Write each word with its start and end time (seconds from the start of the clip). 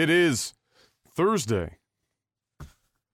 It 0.00 0.08
is 0.08 0.54
Thursday, 1.14 1.76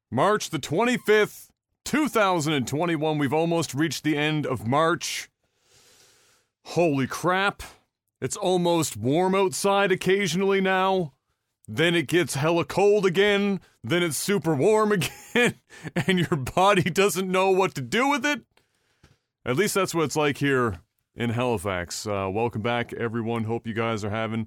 March 0.08 0.50
the 0.50 0.60
25th, 0.60 1.48
2021. 1.84 3.18
We've 3.18 3.32
almost 3.32 3.74
reached 3.74 4.04
the 4.04 4.16
end 4.16 4.46
of 4.46 4.68
March. 4.68 5.28
Holy 6.66 7.08
crap. 7.08 7.64
It's 8.20 8.36
almost 8.36 8.96
warm 8.96 9.34
outside 9.34 9.90
occasionally 9.90 10.60
now. 10.60 11.14
Then 11.66 11.96
it 11.96 12.06
gets 12.06 12.34
hella 12.34 12.64
cold 12.64 13.04
again. 13.04 13.58
Then 13.82 14.04
it's 14.04 14.16
super 14.16 14.54
warm 14.54 14.92
again. 14.92 15.54
And 16.06 16.20
your 16.20 16.36
body 16.36 16.88
doesn't 16.88 17.28
know 17.28 17.50
what 17.50 17.74
to 17.74 17.80
do 17.80 18.08
with 18.08 18.24
it. 18.24 18.42
At 19.44 19.56
least 19.56 19.74
that's 19.74 19.92
what 19.92 20.04
it's 20.04 20.14
like 20.14 20.38
here 20.38 20.82
in 21.16 21.30
Halifax. 21.30 22.06
Uh, 22.06 22.30
welcome 22.32 22.62
back, 22.62 22.92
everyone. 22.92 23.42
Hope 23.42 23.66
you 23.66 23.74
guys 23.74 24.04
are 24.04 24.10
having 24.10 24.46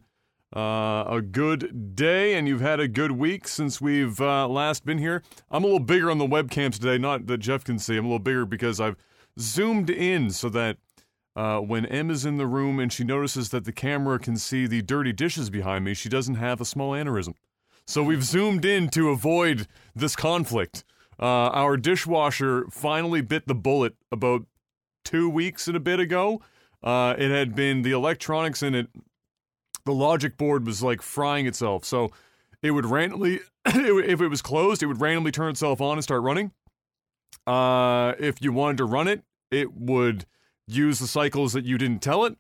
uh, 0.56 1.04
a 1.08 1.22
good 1.22 1.96
day 1.96 2.34
and 2.34 2.48
you've 2.48 2.62
had 2.62 2.80
a 2.80 2.88
good 2.88 3.12
week 3.12 3.48
since 3.48 3.80
we've 3.80 4.20
uh, 4.20 4.48
last 4.48 4.86
been 4.86 4.98
here. 4.98 5.24
I'm 5.52 5.64
a 5.64 5.68
little 5.68 5.80
bigger 5.80 6.10
on 6.10 6.18
the 6.18 6.28
webcams 6.28 6.74
today, 6.74 6.98
not 6.98 7.28
that 7.28 7.38
Jeff 7.38 7.64
can 7.64 7.78
see. 7.78 7.98
I'm 7.98 8.06
a 8.06 8.08
little 8.08 8.20
bigger 8.20 8.46
because 8.46 8.80
I've 8.80 8.96
zoomed 9.40 9.90
in 9.90 10.32
so 10.32 10.50
that 10.50 10.78
uh, 11.36 11.60
when 11.60 11.86
Em 11.86 12.10
is 12.10 12.26
in 12.26 12.38
the 12.38 12.48
room 12.48 12.80
and 12.80 12.92
she 12.92 13.04
notices 13.04 13.50
that 13.50 13.66
the 13.66 13.72
camera 13.72 14.20
can 14.20 14.38
see 14.38 14.66
the 14.66 14.82
dirty 14.82 15.14
dishes 15.14 15.50
behind 15.50 15.86
me, 15.86 15.94
she 15.94 16.10
doesn't 16.10 16.36
have 16.36 16.60
a 16.60 16.66
small 16.66 16.92
aneurysm. 16.92 17.36
So 17.86 18.04
we've 18.04 18.24
zoomed 18.24 18.66
in 18.66 18.90
to 18.90 19.10
avoid 19.10 19.68
this 19.96 20.16
conflict. 20.16 20.84
Uh, 21.20 21.50
our 21.50 21.78
dishwasher 21.78 22.66
finally 22.72 23.22
bit 23.22 23.48
the 23.48 23.56
bullet 23.56 23.96
about 24.12 24.46
two 25.04 25.30
weeks 25.30 25.68
and 25.68 25.78
a 25.78 25.80
bit 25.80 26.00
ago. 26.00 26.42
Uh, 26.84 27.14
it 27.18 27.30
had 27.30 27.56
been 27.56 27.82
the 27.82 27.92
electronics 27.92 28.64
in 28.64 28.74
it, 28.74 28.88
the 29.90 29.96
logic 29.96 30.38
board 30.38 30.68
was 30.68 30.84
like 30.84 31.02
frying 31.02 31.48
itself. 31.48 31.84
So 31.84 32.12
it 32.62 32.72
would 32.72 32.86
randomly, 32.86 33.40
if 33.66 34.22
it 34.22 34.28
was 34.28 34.42
closed, 34.44 34.84
it 34.84 34.86
would 34.86 35.02
randomly 35.02 35.32
turn 35.32 35.50
itself 35.50 35.82
on 35.82 35.94
and 35.94 36.04
start 36.04 36.22
running. 36.22 36.52
Uh, 37.48 38.14
if 38.20 38.40
you 38.40 38.54
wanted 38.54 38.78
to 38.78 38.86
run 38.86 39.08
it, 39.08 39.24
it 39.50 39.74
would 39.74 40.28
use 40.68 41.00
the 41.00 41.08
cycles 41.08 41.54
that 41.54 41.66
you 41.66 41.80
didn't 41.80 42.04
tell 42.04 42.24
it. 42.26 42.38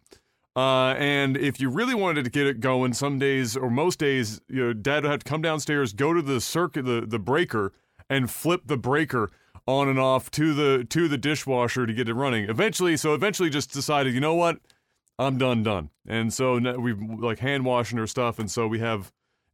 Uh, 0.55 0.93
and 0.99 1.37
if 1.37 1.59
you 1.59 1.69
really 1.71 1.95
wanted 1.95 2.23
to 2.23 2.29
get 2.29 2.45
it 2.45 2.59
going, 2.59 2.93
some 2.93 3.17
days 3.17 3.57
or 3.57 3.71
most 3.71 3.97
days, 3.97 4.39
you 4.47 4.67
know, 4.67 4.73
dad 4.73 5.01
would 5.01 5.09
have 5.09 5.23
to 5.23 5.29
come 5.29 5.41
downstairs, 5.41 5.91
go 5.91 6.13
to 6.13 6.21
the 6.21 6.39
circuit, 6.39 6.85
the, 6.85 7.01
the 7.01 7.17
breaker, 7.17 7.73
and 8.11 8.29
flip 8.29 8.61
the 8.65 8.77
breaker 8.77 9.31
on 9.65 9.87
and 9.87 9.99
off 9.99 10.29
to 10.29 10.53
the 10.53 10.85
to 10.89 11.07
the 11.07 11.17
dishwasher 11.17 11.87
to 11.87 11.93
get 11.93 12.09
it 12.09 12.13
running. 12.13 12.47
Eventually, 12.47 12.95
so 12.95 13.15
eventually, 13.15 13.49
just 13.49 13.71
decided, 13.71 14.13
you 14.13 14.19
know 14.19 14.35
what, 14.35 14.59
I'm 15.19 15.37
done, 15.37 15.63
done. 15.63 15.89
And 16.07 16.33
so 16.33 16.57
we 16.79 16.93
like 16.93 17.39
hand 17.39 17.65
washing 17.65 17.97
her 17.97 18.07
stuff, 18.07 18.39
and 18.39 18.49
so 18.49 18.67
we 18.67 18.79
have 18.79 19.11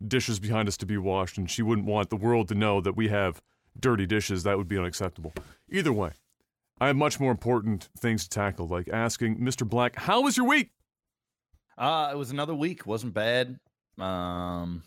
dishes 0.08 0.40
behind 0.40 0.68
us 0.68 0.78
to 0.78 0.86
be 0.86 0.98
washed, 0.98 1.40
and 1.40 1.50
she 1.50 1.64
wouldn't 1.64 1.88
want 1.88 2.12
the 2.12 2.16
world 2.16 2.48
to 2.50 2.56
know 2.56 2.80
that 2.82 2.96
we 2.96 3.08
have 3.08 3.42
dirty 3.78 4.06
dishes. 4.06 4.44
That 4.44 4.58
would 4.58 4.68
be 4.68 4.78
unacceptable. 4.78 5.34
Either 5.70 5.92
way, 5.92 6.12
I 6.80 6.88
have 6.88 6.96
much 6.96 7.20
more 7.20 7.32
important 7.32 7.90
things 7.98 8.24
to 8.24 8.30
tackle, 8.30 8.68
like 8.68 8.88
asking 8.90 9.40
Mr. 9.40 9.68
Black, 9.68 9.96
"How 9.96 10.22
was 10.22 10.38
your 10.38 10.48
week?" 10.48 10.70
Uh, 11.78 12.12
it 12.14 12.16
was 12.16 12.30
another 12.30 12.54
week. 12.54 12.86
wasn't 12.86 13.16
bad. 13.16 13.60
Um, 13.98 14.84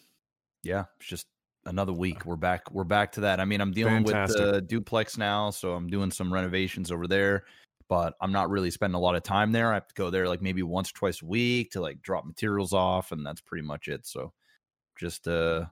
yeah, 0.63 0.85
it's 1.01 1.09
just 1.09 1.27
another 1.65 1.93
week. 1.93 2.25
We're 2.25 2.37
back. 2.37 2.71
We're 2.71 2.85
back 2.85 3.13
to 3.13 3.23
that. 3.23 3.41
I 3.41 3.45
mean, 3.45 3.61
I'm 3.61 3.73
dealing 3.73 4.05
Fantastic. 4.05 4.41
with 4.41 4.55
the 4.55 4.61
duplex 4.61 5.19
now, 5.19 5.51
so 5.51 5.73
I'm 5.73 5.89
doing 5.89 6.13
some 6.13 6.33
renovations 6.33 6.93
over 6.93 7.09
there. 7.09 7.45
But 7.89 8.15
I'm 8.21 8.33
not 8.33 8.51
really 8.51 8.71
spending 8.71 8.97
a 8.97 9.01
lot 9.01 9.15
of 9.15 9.23
time 9.23 9.53
there. 9.53 9.71
I 9.71 9.75
have 9.75 9.89
to 9.89 9.95
go 9.95 10.11
there 10.11 10.29
like 10.29 10.43
maybe 10.43 10.63
once 10.63 10.91
or 10.91 10.95
twice 10.95 11.23
a 11.23 11.27
week 11.27 11.71
to 11.73 11.81
like 11.81 12.03
drop 12.03 12.27
materials 12.27 12.73
off, 12.73 13.13
and 13.13 13.25
that's 13.25 13.41
pretty 13.41 13.67
much 13.67 13.89
it. 13.89 14.07
So 14.07 14.33
just 14.99 15.27
uh 15.27 15.67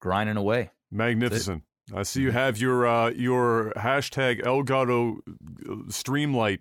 grinding 0.00 0.36
away. 0.36 0.70
Magnificent. 0.90 1.64
I 1.94 2.04
see 2.04 2.22
you 2.22 2.28
mm-hmm. 2.28 2.36
have 2.36 2.58
your 2.58 2.86
uh 2.86 3.10
your 3.10 3.72
hashtag 3.76 4.42
Elgato 4.42 5.18
uh, 5.18 5.74
Streamlight 5.88 6.60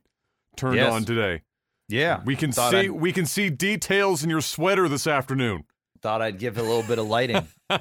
turned 0.58 0.78
yes. 0.78 0.92
on 0.92 1.06
today. 1.06 1.44
Yeah. 1.88 2.22
We 2.26 2.36
can 2.36 2.52
see 2.52 2.62
I'd... 2.62 2.92
we 2.92 3.12
can 3.12 3.26
see 3.26 3.50
details 3.50 4.24
in 4.24 4.30
your 4.30 4.42
sweater 4.42 4.88
this 4.88 5.08
afternoon. 5.08 5.66
Thought 6.02 6.22
I'd 6.22 6.40
give 6.40 6.58
a 6.58 6.62
little 6.62 6.84
bit 6.84 7.00
of 7.00 7.08
lighting. 7.08 7.48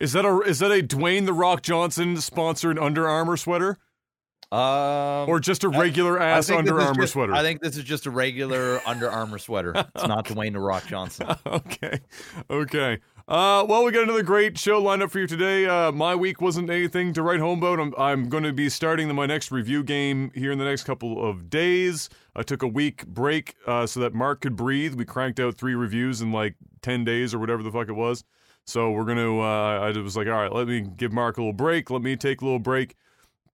is 0.00 0.12
that 0.12 0.24
a 0.24 0.40
is 0.40 0.60
that 0.60 0.72
a 0.72 0.82
Dwayne 0.82 1.26
the 1.26 1.32
Rock 1.32 1.62
Johnson 1.62 2.16
sponsored 2.20 2.78
Under 2.78 3.08
Armour 3.08 3.36
sweater? 3.36 3.78
Um, 4.52 5.28
or 5.28 5.40
just 5.40 5.64
a 5.64 5.68
regular 5.68 6.20
I, 6.20 6.30
ass 6.30 6.50
I 6.50 6.56
Under 6.56 6.80
Armour 6.80 7.02
just, 7.02 7.14
sweater? 7.14 7.34
I 7.34 7.42
think 7.42 7.60
this 7.60 7.76
is 7.76 7.82
just 7.82 8.06
a 8.06 8.10
regular 8.10 8.80
Under 8.86 9.10
Armour 9.10 9.38
sweater. 9.38 9.72
It's 9.74 10.06
not 10.06 10.24
Dwayne 10.26 10.52
the 10.52 10.60
Rock 10.60 10.86
Johnson. 10.86 11.28
okay, 11.46 12.00
okay. 12.48 12.98
Uh, 13.28 13.66
well, 13.68 13.84
we 13.84 13.90
got 13.90 14.04
another 14.04 14.22
great 14.22 14.56
show 14.56 14.80
lined 14.80 15.02
up 15.02 15.10
for 15.10 15.18
you 15.18 15.26
today. 15.26 15.66
Uh, 15.66 15.90
my 15.90 16.14
week 16.14 16.40
wasn't 16.40 16.70
anything 16.70 17.12
to 17.12 17.22
write 17.22 17.40
home 17.40 17.58
about. 17.58 17.80
I'm, 17.80 17.92
I'm 17.98 18.28
going 18.28 18.44
to 18.44 18.52
be 18.52 18.68
starting 18.68 19.12
my 19.16 19.26
next 19.26 19.50
review 19.50 19.82
game 19.82 20.30
here 20.32 20.52
in 20.52 20.58
the 20.58 20.64
next 20.64 20.84
couple 20.84 21.28
of 21.28 21.50
days. 21.50 22.08
I 22.36 22.44
took 22.44 22.62
a 22.62 22.68
week 22.68 23.04
break 23.04 23.56
uh, 23.66 23.84
so 23.86 23.98
that 23.98 24.14
Mark 24.14 24.42
could 24.42 24.54
breathe. 24.54 24.94
We 24.94 25.04
cranked 25.04 25.40
out 25.40 25.56
three 25.56 25.74
reviews 25.74 26.20
in 26.20 26.30
like 26.30 26.54
10 26.82 27.02
days 27.02 27.34
or 27.34 27.40
whatever 27.40 27.64
the 27.64 27.72
fuck 27.72 27.88
it 27.88 27.94
was. 27.94 28.22
So 28.64 28.92
we're 28.92 29.04
going 29.04 29.18
to, 29.18 29.40
uh, 29.40 29.80
I 29.80 29.98
was 29.98 30.16
like, 30.16 30.28
all 30.28 30.34
right, 30.34 30.52
let 30.52 30.68
me 30.68 30.82
give 30.82 31.12
Mark 31.12 31.36
a 31.36 31.40
little 31.40 31.52
break. 31.52 31.90
Let 31.90 32.02
me 32.02 32.14
take 32.14 32.42
a 32.42 32.44
little 32.44 32.60
break. 32.60 32.94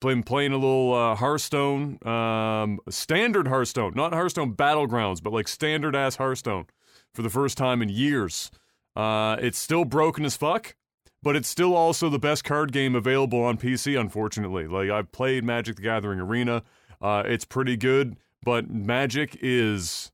Been 0.02 0.24
playing 0.24 0.50
a 0.50 0.56
little 0.56 0.92
uh, 0.92 1.14
Hearthstone, 1.14 2.04
um, 2.06 2.80
standard 2.90 3.46
Hearthstone, 3.46 3.92
not 3.94 4.12
Hearthstone 4.12 4.54
Battlegrounds, 4.54 5.22
but 5.22 5.32
like 5.32 5.46
standard 5.46 5.94
ass 5.94 6.16
Hearthstone 6.16 6.66
for 7.14 7.22
the 7.22 7.30
first 7.30 7.56
time 7.56 7.80
in 7.80 7.88
years. 7.88 8.50
Uh, 8.96 9.36
it's 9.40 9.58
still 9.58 9.84
broken 9.84 10.24
as 10.24 10.36
fuck, 10.36 10.74
but 11.22 11.36
it's 11.36 11.48
still 11.48 11.76
also 11.76 12.08
the 12.08 12.18
best 12.18 12.42
card 12.42 12.72
game 12.72 12.96
available 12.96 13.44
on 13.44 13.56
PC, 13.56 13.98
unfortunately. 13.98 14.66
Like, 14.66 14.90
I've 14.90 15.12
played 15.12 15.44
Magic 15.44 15.76
the 15.76 15.82
Gathering 15.82 16.18
Arena, 16.18 16.64
uh, 17.00 17.22
it's 17.24 17.44
pretty 17.44 17.76
good, 17.76 18.16
but 18.44 18.68
Magic 18.68 19.38
is. 19.40 20.10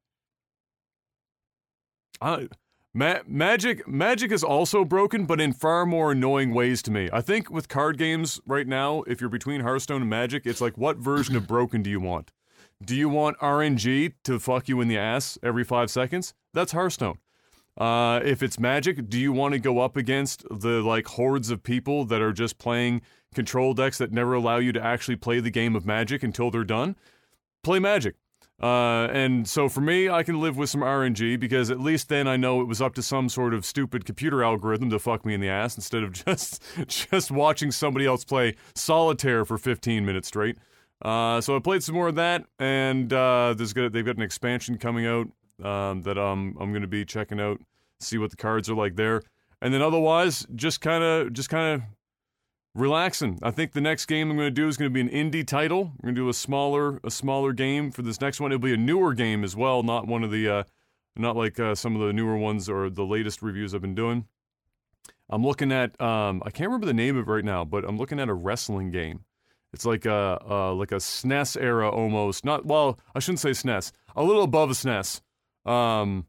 Uh, 2.21 2.45
Ma- 2.99 3.21
magic 3.29 3.87
magic 3.87 4.33
is 4.33 4.43
also 4.43 4.85
broken 4.85 5.25
but 5.25 5.41
in 5.41 5.53
far 5.53 5.87
more 5.87 6.11
annoying 6.11 6.53
ways 6.53 6.83
to 6.83 6.91
me. 6.91 7.09
I 7.13 7.21
think 7.21 7.49
with 7.49 7.69
card 7.69 7.97
games 7.97 8.41
right 8.45 8.67
now, 8.67 9.05
if 9.07 9.21
you're 9.21 9.31
between 9.31 9.61
Hearthstone 9.61 10.01
and 10.01 10.11
Magic, 10.11 10.45
it's 10.47 10.61
like 10.61 10.77
what 10.77 10.97
version 10.97 11.37
of 11.37 11.47
broken 11.47 11.81
do 11.81 11.91
you 11.91 12.01
want? 12.01 12.33
Do 12.85 12.97
you 12.97 13.09
want 13.09 13.39
RNG 13.39 14.15
to 14.25 14.41
fuck 14.41 14.67
you 14.67 14.81
in 14.81 14.89
the 14.89 14.99
ass 14.99 15.39
every 15.45 15.63
5 15.63 15.89
seconds? 15.93 16.35
That's 16.53 16.73
Hearthstone. 16.73 17.19
Uh, 17.77 18.19
if 18.25 18.43
it's 18.43 18.59
Magic, 18.59 19.09
do 19.09 19.17
you 19.17 19.33
want 19.33 19.53
to 19.53 19.61
go 19.61 19.79
up 19.79 19.97
against 19.97 20.43
the 20.51 20.83
like 20.83 21.07
hordes 21.07 21.51
of 21.51 21.63
people 21.63 22.05
that 22.07 22.21
are 22.21 22.33
just 22.33 22.59
playing 22.59 23.03
control 23.33 23.75
decks 23.75 23.99
that 23.99 24.11
never 24.11 24.35
allow 24.35 24.57
you 24.57 24.73
to 24.73 24.85
actually 24.85 25.15
play 25.15 25.39
the 25.39 25.51
game 25.51 25.77
of 25.77 25.87
Magic 25.87 26.25
until 26.25 26.51
they're 26.51 26.65
done? 26.65 26.97
Play 27.63 27.79
Magic. 27.79 28.17
Uh, 28.61 29.07
and 29.13 29.49
so 29.49 29.69
for 29.69 29.81
me, 29.81 30.11
I 30.11 30.25
can 30.25 30.41
live 30.41 30.57
with 30.57 30.69
some 30.69 30.81
RNG 30.81 31.39
because 31.39 31.71
at 31.71 31.79
least 31.79 32.09
then 32.09 32.27
I 32.27 32.37
know 32.37 32.61
it 32.61 32.65
was 32.65 32.83
up 32.83 32.95
to 32.97 33.03
some 33.03 33.29
sort 33.29 33.55
of 33.55 33.65
stupid 33.65 34.05
computer 34.05 34.43
algorithm 34.43 34.91
to 34.91 34.99
fuck 34.99 35.25
me 35.25 35.35
in 35.35 35.41
the 35.41 35.49
ass 35.49 35.77
instead 35.77 36.03
of 36.03 36.13
just 36.27 36.63
just 36.89 37.31
watching 37.31 37.71
somebody 37.71 38.07
else 38.07 38.25
play 38.25 38.57
solitaire 38.75 39.45
for 39.45 39.59
15 39.59 40.05
minutes 40.05 40.29
straight. 40.29 40.57
Uh, 41.03 41.41
so 41.41 41.55
I 41.55 41.61
played 41.61 41.85
some 41.85 41.95
more 41.95 42.09
of 42.09 42.17
that, 42.17 42.45
and 42.59 43.13
uh, 43.13 43.55
there's 43.57 43.73
got, 43.73 43.93
they've 43.93 44.05
got 44.05 44.17
an 44.17 44.23
expansion 44.23 44.79
coming 44.79 45.07
out 45.07 45.29
um, 45.63 46.03
that 46.03 46.19
um, 46.19 46.57
I'm 46.59 46.71
going 46.73 46.83
to 46.83 46.89
be 46.89 47.05
checking 47.05 47.39
out, 47.39 47.61
see 48.01 48.19
what 48.19 48.31
the 48.31 48.37
cards 48.37 48.69
are 48.69 48.75
like 48.75 48.97
there, 48.97 49.23
and 49.63 49.73
then 49.73 49.81
otherwise 49.81 50.45
just 50.57 50.81
kind 50.81 51.05
of 51.05 51.33
just 51.33 51.49
kind 51.51 51.75
of 51.75 51.89
relaxing. 52.79 53.39
I 53.43 53.51
think 53.51 53.73
the 53.73 53.81
next 53.81 54.07
game 54.07 54.31
I'm 54.31 54.37
going 54.37 54.47
to 54.47 54.51
do 54.51 54.69
is 54.69 54.77
going 54.77 54.93
to 54.93 54.95
be 54.95 55.01
an 55.01 55.09
indie 55.09 55.47
title. 55.47 55.93
We're 56.01 56.09
going 56.09 56.15
to 56.15 56.21
do 56.23 56.29
a 56.29 56.35
smaller 56.35 57.01
a 57.05 57.11
smaller 57.11 57.53
game 57.53 57.91
for 57.91 58.03
this 58.03 58.21
next 58.21 58.41
one. 58.41 58.53
It'll 58.53 58.63
be 58.63 58.73
a 58.73 58.79
newer 58.79 59.15
game 59.15 59.45
as 59.45 59.57
well, 59.57 59.83
not 59.83 60.07
one 60.07 60.23
of 60.23 60.31
the 60.31 60.49
uh, 60.49 60.63
not 61.17 61.37
like 61.37 61.59
uh, 61.59 61.75
some 61.75 61.97
of 61.97 62.07
the 62.07 62.13
newer 62.13 62.37
ones 62.37 62.69
or 62.69 62.89
the 62.89 63.05
latest 63.05 63.43
reviews 63.43 63.75
I've 63.75 63.83
been 63.83 63.95
doing. 63.95 64.27
I'm 65.29 65.45
looking 65.45 65.73
at 65.73 66.01
um, 66.01 66.43
I 66.47 66.51
can't 66.51 66.69
remember 66.69 66.87
the 66.87 66.95
name 66.95 67.17
of 67.17 67.29
it 67.29 67.31
right 67.31 67.45
now, 67.45 67.65
but 67.65 67.85
I'm 67.85 67.99
looking 67.99 68.21
at 68.21 68.29
a 68.29 68.35
wrestling 68.35 68.91
game. 68.91 69.25
It's 69.73 69.85
like 69.85 70.07
a 70.07 70.39
uh, 70.49 70.73
like 70.73 70.93
a 70.93 70.97
SNES 70.97 71.61
era 71.61 71.91
almost. 71.91 72.45
Not 72.45 72.65
well, 72.65 72.99
I 73.15 73.19
shouldn't 73.19 73.41
say 73.41 73.51
SNES. 73.51 73.93
A 74.17 74.23
little 74.23 74.43
above 74.43 74.71
a 74.71 74.75
SNES. 74.75 75.21
Um, 75.67 76.27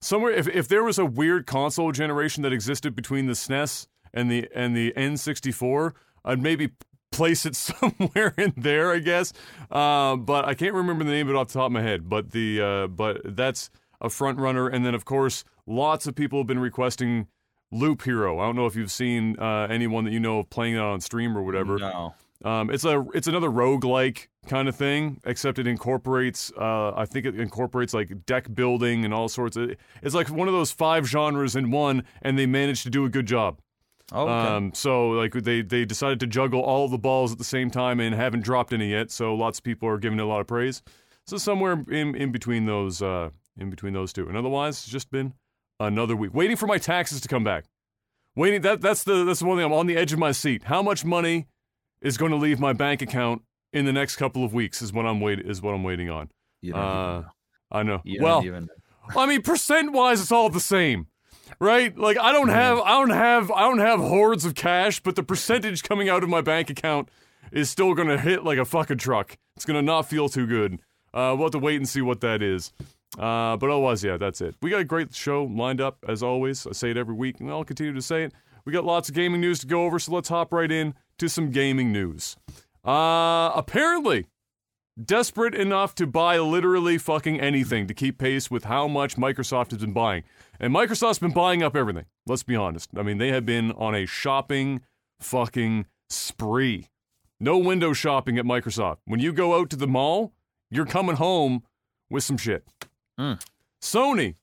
somewhere 0.00 0.32
if 0.32 0.46
if 0.46 0.68
there 0.68 0.84
was 0.84 0.98
a 0.98 1.06
weird 1.06 1.46
console 1.46 1.90
generation 1.90 2.42
that 2.44 2.52
existed 2.52 2.94
between 2.94 3.26
the 3.26 3.32
SNES 3.32 3.88
and 4.16 4.30
the 4.30 4.48
and 4.54 4.76
the 4.76 4.92
N64, 4.96 5.92
I'd 6.24 6.42
maybe 6.42 6.70
place 7.12 7.46
it 7.46 7.54
somewhere 7.56 8.34
in 8.36 8.54
there, 8.56 8.90
I 8.90 8.98
guess. 8.98 9.32
Uh, 9.70 10.16
but 10.16 10.46
I 10.46 10.54
can't 10.54 10.74
remember 10.74 11.04
the 11.04 11.10
name 11.10 11.28
of 11.28 11.34
it 11.34 11.38
off 11.38 11.48
the 11.48 11.54
top 11.54 11.66
of 11.66 11.72
my 11.72 11.82
head. 11.82 12.08
But 12.08 12.32
the 12.32 12.60
uh, 12.60 12.86
but 12.88 13.20
that's 13.24 13.70
a 14.00 14.10
front 14.10 14.38
runner, 14.38 14.68
and 14.68 14.84
then 14.84 14.94
of 14.94 15.04
course, 15.04 15.44
lots 15.66 16.06
of 16.06 16.14
people 16.14 16.40
have 16.40 16.46
been 16.46 16.58
requesting 16.58 17.28
Loop 17.70 18.02
Hero. 18.02 18.40
I 18.40 18.46
don't 18.46 18.56
know 18.56 18.66
if 18.66 18.74
you've 18.74 18.90
seen 18.90 19.38
uh, 19.38 19.66
anyone 19.70 20.04
that 20.04 20.12
you 20.12 20.20
know 20.20 20.40
of 20.40 20.50
playing 20.50 20.74
it 20.74 20.80
on 20.80 21.00
stream 21.00 21.36
or 21.36 21.42
whatever. 21.42 21.78
No. 21.78 22.14
Um, 22.44 22.70
it's 22.70 22.84
a 22.84 23.04
it's 23.14 23.26
another 23.26 23.48
rogue 23.48 23.84
like 23.84 24.28
kind 24.46 24.68
of 24.68 24.76
thing, 24.76 25.20
except 25.24 25.58
it 25.58 25.66
incorporates. 25.66 26.52
Uh, 26.58 26.92
I 26.94 27.06
think 27.06 27.26
it 27.26 27.40
incorporates 27.40 27.94
like 27.94 28.26
deck 28.26 28.54
building 28.54 29.04
and 29.04 29.12
all 29.12 29.28
sorts 29.28 29.56
of. 29.56 29.74
It's 30.02 30.14
like 30.14 30.28
one 30.28 30.46
of 30.46 30.54
those 30.54 30.70
five 30.70 31.06
genres 31.06 31.56
in 31.56 31.70
one, 31.70 32.04
and 32.22 32.38
they 32.38 32.46
managed 32.46 32.82
to 32.84 32.90
do 32.90 33.04
a 33.04 33.08
good 33.08 33.26
job. 33.26 33.58
Oh, 34.12 34.22
okay. 34.22 34.48
Um, 34.48 34.72
so 34.74 35.08
like 35.10 35.32
they 35.32 35.62
they 35.62 35.84
decided 35.84 36.20
to 36.20 36.26
juggle 36.26 36.60
all 36.60 36.88
the 36.88 36.98
balls 36.98 37.32
at 37.32 37.38
the 37.38 37.44
same 37.44 37.70
time 37.70 37.98
and 38.00 38.14
haven't 38.14 38.42
dropped 38.42 38.72
any 38.72 38.90
yet. 38.90 39.10
So 39.10 39.34
lots 39.34 39.58
of 39.58 39.64
people 39.64 39.88
are 39.88 39.98
giving 39.98 40.18
it 40.18 40.22
a 40.22 40.26
lot 40.26 40.40
of 40.40 40.46
praise. 40.46 40.82
So 41.26 41.36
somewhere 41.38 41.84
in 41.90 42.14
in 42.14 42.30
between 42.30 42.66
those 42.66 43.02
uh, 43.02 43.30
in 43.58 43.68
between 43.70 43.94
those 43.94 44.12
two, 44.12 44.28
and 44.28 44.36
otherwise 44.36 44.76
it's 44.76 44.88
just 44.88 45.10
been 45.10 45.34
another 45.80 46.14
week 46.14 46.32
waiting 46.32 46.56
for 46.56 46.66
my 46.66 46.78
taxes 46.78 47.20
to 47.20 47.28
come 47.28 47.42
back. 47.42 47.64
Waiting 48.36 48.60
that 48.62 48.80
that's 48.80 49.02
the 49.02 49.24
that's 49.24 49.40
the 49.40 49.46
one 49.46 49.56
thing 49.58 49.64
I'm 49.66 49.72
on 49.72 49.86
the 49.86 49.96
edge 49.96 50.12
of 50.12 50.18
my 50.18 50.30
seat. 50.32 50.64
How 50.64 50.82
much 50.82 51.04
money 51.04 51.46
is 52.00 52.16
going 52.16 52.30
to 52.30 52.36
leave 52.36 52.60
my 52.60 52.72
bank 52.72 53.02
account 53.02 53.42
in 53.72 53.86
the 53.86 53.92
next 53.92 54.16
couple 54.16 54.44
of 54.44 54.54
weeks 54.54 54.82
is 54.82 54.92
what 54.92 55.04
I'm 55.06 55.20
wait 55.20 55.40
is 55.40 55.60
what 55.62 55.74
I'm 55.74 55.82
waiting 55.82 56.10
on. 56.10 56.30
You 56.62 56.74
Uh, 56.74 56.78
know. 56.78 57.24
I 57.72 57.82
know. 57.82 58.00
You 58.04 58.22
well, 58.22 58.42
know. 58.42 58.66
I 59.16 59.26
mean, 59.26 59.42
percent 59.42 59.92
wise, 59.92 60.20
it's 60.20 60.30
all 60.30 60.48
the 60.48 60.60
same, 60.60 61.08
right? 61.60 61.96
Like 61.96 62.18
I 62.18 62.32
don't 62.32 62.48
have, 62.48 62.78
I 62.80 62.98
don't 62.98 63.10
have, 63.10 63.50
I 63.50 63.60
don't 63.62 63.78
have 63.78 64.00
hordes 64.00 64.44
of 64.44 64.54
cash, 64.54 65.00
but 65.00 65.16
the 65.16 65.22
percentage 65.22 65.82
coming 65.82 66.08
out 66.08 66.22
of 66.22 66.28
my 66.28 66.40
bank 66.40 66.70
account 66.70 67.08
is 67.52 67.70
still 67.70 67.94
gonna 67.94 68.18
hit 68.18 68.44
like 68.44 68.58
a 68.58 68.64
fucking 68.64 68.98
truck. 68.98 69.36
It's 69.56 69.64
gonna 69.64 69.82
not 69.82 70.08
feel 70.08 70.28
too 70.28 70.46
good. 70.46 70.80
Uh, 71.14 71.34
we'll 71.36 71.46
have 71.46 71.52
to 71.52 71.58
wait 71.58 71.76
and 71.76 71.88
see 71.88 72.02
what 72.02 72.20
that 72.20 72.42
is. 72.42 72.72
Uh, 73.18 73.56
but 73.56 73.70
otherwise, 73.70 74.04
yeah, 74.04 74.16
that's 74.16 74.40
it. 74.40 74.54
We 74.60 74.70
got 74.70 74.80
a 74.80 74.84
great 74.84 75.14
show 75.14 75.44
lined 75.44 75.80
up 75.80 76.04
as 76.06 76.22
always. 76.22 76.66
I 76.66 76.72
say 76.72 76.90
it 76.90 76.96
every 76.96 77.14
week, 77.14 77.40
and 77.40 77.50
I'll 77.50 77.64
continue 77.64 77.94
to 77.94 78.02
say 78.02 78.24
it. 78.24 78.34
We 78.64 78.72
got 78.72 78.84
lots 78.84 79.08
of 79.08 79.14
gaming 79.14 79.40
news 79.40 79.60
to 79.60 79.66
go 79.66 79.84
over, 79.84 79.98
so 79.98 80.12
let's 80.12 80.28
hop 80.28 80.52
right 80.52 80.70
in 80.70 80.94
to 81.18 81.28
some 81.28 81.50
gaming 81.50 81.92
news. 81.92 82.36
Uh, 82.84 83.50
apparently, 83.54 84.26
desperate 85.02 85.54
enough 85.54 85.94
to 85.96 86.06
buy 86.06 86.38
literally 86.38 86.98
fucking 86.98 87.40
anything 87.40 87.86
to 87.86 87.94
keep 87.94 88.18
pace 88.18 88.50
with 88.50 88.64
how 88.64 88.88
much 88.88 89.16
Microsoft 89.16 89.70
has 89.70 89.80
been 89.80 89.92
buying. 89.92 90.22
And 90.58 90.74
Microsoft's 90.74 91.18
been 91.18 91.32
buying 91.32 91.62
up 91.62 91.76
everything. 91.76 92.06
Let's 92.26 92.42
be 92.42 92.56
honest. 92.56 92.90
I 92.96 93.02
mean, 93.02 93.18
they 93.18 93.28
have 93.28 93.44
been 93.44 93.72
on 93.72 93.94
a 93.94 94.06
shopping 94.06 94.80
fucking 95.20 95.86
spree. 96.08 96.88
No 97.38 97.58
window 97.58 97.92
shopping 97.92 98.38
at 98.38 98.44
Microsoft. 98.44 98.98
When 99.04 99.20
you 99.20 99.32
go 99.32 99.58
out 99.58 99.68
to 99.70 99.76
the 99.76 99.86
mall, 99.86 100.32
you're 100.70 100.86
coming 100.86 101.16
home 101.16 101.62
with 102.08 102.24
some 102.24 102.38
shit. 102.38 102.64
Hmm. 103.18 103.34
Sony 103.82 104.36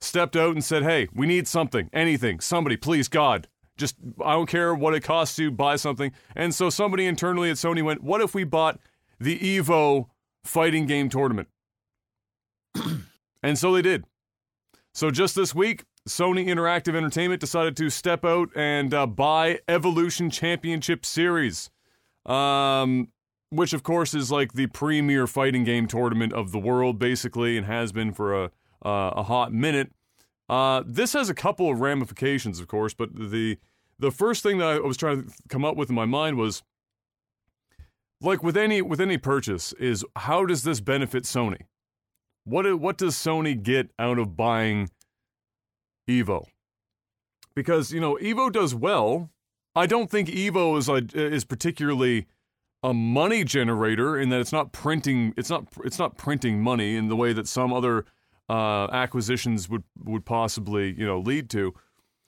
stepped 0.00 0.36
out 0.36 0.52
and 0.52 0.62
said, 0.62 0.82
"Hey, 0.82 1.08
we 1.14 1.26
need 1.26 1.48
something, 1.48 1.88
anything, 1.92 2.40
somebody, 2.40 2.76
please, 2.76 3.08
God, 3.08 3.48
just 3.76 3.96
I 4.22 4.32
don't 4.34 4.46
care 4.46 4.74
what 4.74 4.94
it 4.94 5.02
costs 5.02 5.36
to 5.36 5.50
buy 5.50 5.76
something." 5.76 6.12
And 6.36 6.54
so 6.54 6.68
somebody 6.68 7.06
internally 7.06 7.50
at 7.50 7.56
Sony 7.56 7.82
went, 7.82 8.02
"What 8.02 8.20
if 8.20 8.34
we 8.34 8.44
bought 8.44 8.78
the 9.24 9.38
Evo 9.38 10.06
fighting 10.44 10.86
game 10.86 11.08
tournament?" 11.08 11.48
and 13.42 13.58
so 13.58 13.72
they 13.72 13.82
did. 13.82 14.04
So 14.92 15.10
just 15.10 15.34
this 15.34 15.54
week, 15.54 15.84
Sony 16.08 16.46
Interactive 16.46 16.94
Entertainment 16.94 17.40
decided 17.40 17.76
to 17.78 17.90
step 17.90 18.24
out 18.24 18.50
and 18.54 18.92
uh, 18.92 19.06
buy 19.06 19.60
Evolution 19.68 20.30
Championship 20.30 21.04
Series, 21.04 21.70
um, 22.26 23.08
which 23.50 23.72
of 23.72 23.82
course 23.82 24.14
is 24.14 24.30
like 24.30 24.52
the 24.52 24.66
premier 24.68 25.26
fighting 25.26 25.64
game 25.64 25.86
tournament 25.86 26.32
of 26.32 26.52
the 26.52 26.58
world, 26.58 26.98
basically, 26.98 27.56
and 27.56 27.66
has 27.66 27.90
been 27.90 28.12
for 28.12 28.44
a 28.44 28.50
uh, 28.84 29.14
a 29.16 29.22
hot 29.22 29.52
minute. 29.52 29.90
Uh, 30.48 30.82
this 30.86 31.14
has 31.14 31.30
a 31.30 31.34
couple 31.34 31.70
of 31.70 31.80
ramifications, 31.80 32.60
of 32.60 32.68
course, 32.68 32.92
but 32.92 33.08
the 33.14 33.58
the 33.98 34.10
first 34.10 34.42
thing 34.42 34.58
that 34.58 34.68
I 34.68 34.78
was 34.80 34.96
trying 34.96 35.24
to 35.24 35.32
come 35.48 35.64
up 35.64 35.76
with 35.76 35.88
in 35.88 35.94
my 35.94 36.04
mind 36.04 36.36
was 36.36 36.62
like 38.24 38.42
with 38.42 38.56
any 38.56 38.82
with 38.82 39.00
any 39.00 39.18
purchase 39.18 39.72
is 39.74 40.04
how 40.16 40.44
does 40.44 40.62
this 40.62 40.80
benefit 40.80 41.24
Sony? 41.24 41.62
What 42.44 42.80
what 42.80 42.98
does 42.98 43.14
Sony 43.14 43.60
get 43.60 43.90
out 43.98 44.18
of 44.18 44.36
buying 44.36 44.90
Evo? 46.08 46.46
Because 47.54 47.92
you 47.92 48.00
know 48.00 48.16
Evo 48.20 48.50
does 48.50 48.74
well. 48.74 49.30
I 49.76 49.86
don't 49.86 50.10
think 50.10 50.28
Evo 50.28 50.78
is 50.78 50.88
a, 50.88 51.02
is 51.14 51.44
particularly 51.44 52.26
a 52.82 52.94
money 52.94 53.44
generator 53.44 54.18
in 54.18 54.28
that 54.28 54.40
it's 54.40 54.52
not 54.52 54.72
printing 54.72 55.34
it's 55.36 55.50
not 55.50 55.66
it's 55.84 55.98
not 55.98 56.16
printing 56.16 56.62
money 56.62 56.96
in 56.96 57.08
the 57.08 57.16
way 57.16 57.32
that 57.32 57.48
some 57.48 57.72
other 57.72 58.04
uh, 58.48 58.88
acquisitions 58.92 59.68
would 59.68 59.84
would 60.04 60.24
possibly 60.24 60.92
you 60.92 61.06
know 61.06 61.18
lead 61.18 61.48
to. 61.50 61.74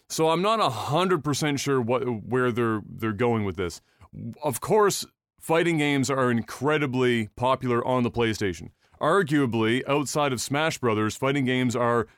So 0.08 0.30
I'm 0.30 0.42
not 0.42 0.60
hundred 0.72 1.22
percent 1.22 1.60
sure 1.60 1.80
what 1.80 2.02
where 2.24 2.50
they're 2.50 2.82
they're 2.88 3.12
going 3.12 3.44
with 3.44 3.56
this. 3.56 3.80
Of 4.42 4.60
course, 4.60 5.04
fighting 5.46 5.78
games 5.78 6.10
are 6.10 6.28
incredibly 6.28 7.28
popular 7.36 7.86
on 7.86 8.02
the 8.02 8.10
PlayStation. 8.10 8.70
Arguably, 9.00 9.80
outside 9.88 10.32
of 10.32 10.40
Smash 10.40 10.78
Brothers, 10.78 11.16
fighting 11.16 11.44
games 11.44 11.76
are 11.76 12.08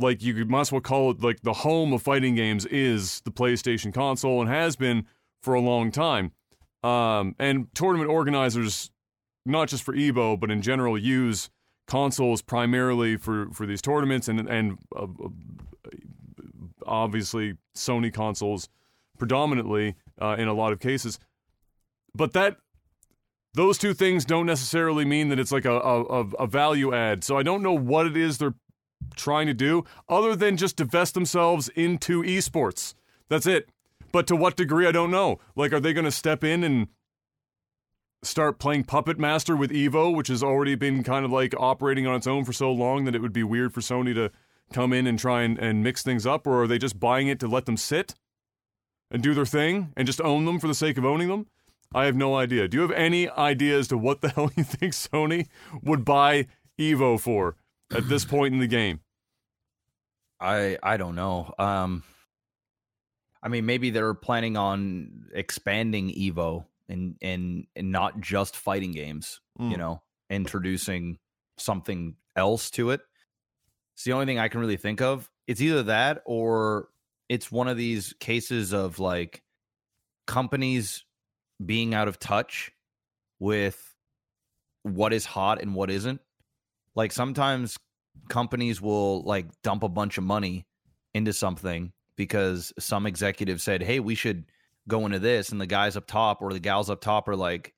like 0.00 0.20
you 0.20 0.44
might 0.46 0.62
as 0.62 0.72
well 0.72 0.80
call 0.80 1.12
it 1.12 1.22
like 1.22 1.42
the 1.42 1.52
home 1.52 1.92
of 1.92 2.02
fighting 2.02 2.34
games 2.34 2.66
is 2.66 3.20
the 3.20 3.30
PlayStation 3.30 3.94
console 3.94 4.40
and 4.40 4.50
has 4.50 4.74
been 4.74 5.06
for 5.40 5.54
a 5.54 5.60
long 5.60 5.92
time. 5.92 6.32
Um, 6.82 7.36
and 7.38 7.68
tournament 7.72 8.10
organizers, 8.10 8.90
not 9.46 9.68
just 9.68 9.84
for 9.84 9.94
Evo, 9.94 10.40
but 10.40 10.50
in 10.50 10.60
general, 10.60 10.98
use 10.98 11.50
consoles 11.86 12.42
primarily 12.42 13.16
for, 13.16 13.48
for 13.52 13.64
these 13.64 13.80
tournaments 13.80 14.26
and 14.26 14.48
and 14.48 14.78
uh, 14.96 15.06
obviously 16.84 17.54
Sony 17.76 18.12
consoles 18.12 18.68
predominantly 19.18 19.94
uh, 20.20 20.34
in 20.36 20.48
a 20.48 20.52
lot 20.52 20.72
of 20.72 20.80
cases. 20.80 21.20
But 22.14 22.32
that 22.32 22.56
those 23.54 23.78
two 23.78 23.94
things 23.94 24.24
don't 24.24 24.46
necessarily 24.46 25.04
mean 25.04 25.28
that 25.28 25.38
it's 25.38 25.52
like 25.52 25.64
a, 25.64 25.76
a, 25.78 26.24
a 26.38 26.46
value 26.46 26.94
add. 26.94 27.24
So 27.24 27.36
I 27.36 27.42
don't 27.42 27.62
know 27.62 27.72
what 27.72 28.06
it 28.06 28.16
is 28.16 28.38
they're 28.38 28.54
trying 29.16 29.46
to 29.46 29.54
do 29.54 29.84
other 30.08 30.36
than 30.36 30.56
just 30.56 30.76
divest 30.76 31.14
themselves 31.14 31.68
into 31.70 32.22
esports. 32.22 32.94
That's 33.28 33.46
it. 33.46 33.68
But 34.12 34.26
to 34.28 34.36
what 34.36 34.56
degree, 34.56 34.86
I 34.86 34.92
don't 34.92 35.10
know. 35.10 35.38
Like, 35.54 35.72
are 35.72 35.80
they 35.80 35.92
going 35.92 36.04
to 36.04 36.10
step 36.10 36.42
in 36.44 36.64
and 36.64 36.88
start 38.22 38.58
playing 38.58 38.84
Puppet 38.84 39.18
Master 39.18 39.56
with 39.56 39.70
Evo, 39.70 40.14
which 40.14 40.28
has 40.28 40.42
already 40.42 40.74
been 40.74 41.02
kind 41.02 41.24
of 41.24 41.30
like 41.30 41.54
operating 41.58 42.06
on 42.06 42.16
its 42.16 42.26
own 42.26 42.44
for 42.44 42.52
so 42.52 42.70
long 42.70 43.04
that 43.04 43.14
it 43.14 43.22
would 43.22 43.32
be 43.32 43.44
weird 43.44 43.72
for 43.72 43.80
Sony 43.80 44.14
to 44.14 44.30
come 44.72 44.92
in 44.92 45.06
and 45.06 45.18
try 45.18 45.42
and, 45.42 45.58
and 45.58 45.82
mix 45.82 46.02
things 46.02 46.26
up? 46.26 46.46
Or 46.46 46.62
are 46.62 46.66
they 46.66 46.78
just 46.78 47.00
buying 47.00 47.28
it 47.28 47.40
to 47.40 47.48
let 47.48 47.66
them 47.66 47.76
sit 47.76 48.14
and 49.10 49.22
do 49.22 49.32
their 49.32 49.46
thing 49.46 49.92
and 49.96 50.06
just 50.06 50.20
own 50.20 50.44
them 50.44 50.58
for 50.60 50.68
the 50.68 50.74
sake 50.74 50.98
of 50.98 51.04
owning 51.04 51.28
them? 51.28 51.46
I 51.92 52.04
have 52.04 52.14
no 52.16 52.36
idea. 52.36 52.68
Do 52.68 52.76
you 52.76 52.82
have 52.82 52.92
any 52.92 53.28
idea 53.28 53.78
as 53.78 53.88
to 53.88 53.98
what 53.98 54.20
the 54.20 54.28
hell 54.34 54.50
you 54.56 54.64
think 54.64 54.92
Sony 54.92 55.48
would 55.82 56.04
buy 56.04 56.46
Evo 56.78 57.18
for 57.20 57.56
at 57.92 58.08
this 58.08 58.24
point 58.26 58.54
in 58.54 58.60
the 58.60 58.66
game? 58.66 59.00
I 60.38 60.78
I 60.82 60.96
don't 60.96 61.14
know. 61.16 61.52
Um, 61.58 62.02
I 63.42 63.48
mean, 63.48 63.66
maybe 63.66 63.90
they're 63.90 64.14
planning 64.14 64.56
on 64.56 65.26
expanding 65.34 66.10
Evo 66.10 66.66
and 66.88 67.16
and 67.20 67.66
and 67.76 67.90
not 67.92 68.20
just 68.20 68.56
fighting 68.56 68.92
games. 68.92 69.40
You 69.58 69.76
Mm. 69.76 69.78
know, 69.78 70.02
introducing 70.30 71.18
something 71.58 72.16
else 72.36 72.70
to 72.70 72.90
it. 72.90 73.00
It's 73.94 74.04
the 74.04 74.12
only 74.14 74.24
thing 74.24 74.38
I 74.38 74.48
can 74.48 74.60
really 74.60 74.78
think 74.78 75.02
of. 75.02 75.30
It's 75.46 75.60
either 75.60 75.82
that 75.82 76.22
or 76.24 76.88
it's 77.28 77.52
one 77.52 77.68
of 77.68 77.76
these 77.76 78.14
cases 78.20 78.72
of 78.72 78.98
like 78.98 79.42
companies 80.26 81.04
being 81.64 81.94
out 81.94 82.08
of 82.08 82.18
touch 82.18 82.72
with 83.38 83.94
what 84.82 85.12
is 85.12 85.24
hot 85.26 85.60
and 85.60 85.74
what 85.74 85.90
isn't. 85.90 86.20
Like 86.94 87.12
sometimes 87.12 87.76
companies 88.28 88.80
will 88.80 89.22
like 89.22 89.46
dump 89.62 89.82
a 89.82 89.88
bunch 89.88 90.18
of 90.18 90.24
money 90.24 90.66
into 91.14 91.32
something 91.32 91.92
because 92.16 92.72
some 92.78 93.06
executive 93.06 93.60
said, 93.60 93.82
"Hey, 93.82 94.00
we 94.00 94.14
should 94.14 94.44
go 94.88 95.06
into 95.06 95.18
this," 95.18 95.50
and 95.50 95.60
the 95.60 95.66
guys 95.66 95.96
up 95.96 96.06
top 96.06 96.42
or 96.42 96.52
the 96.52 96.60
gals 96.60 96.90
up 96.90 97.00
top 97.00 97.28
are 97.28 97.36
like, 97.36 97.74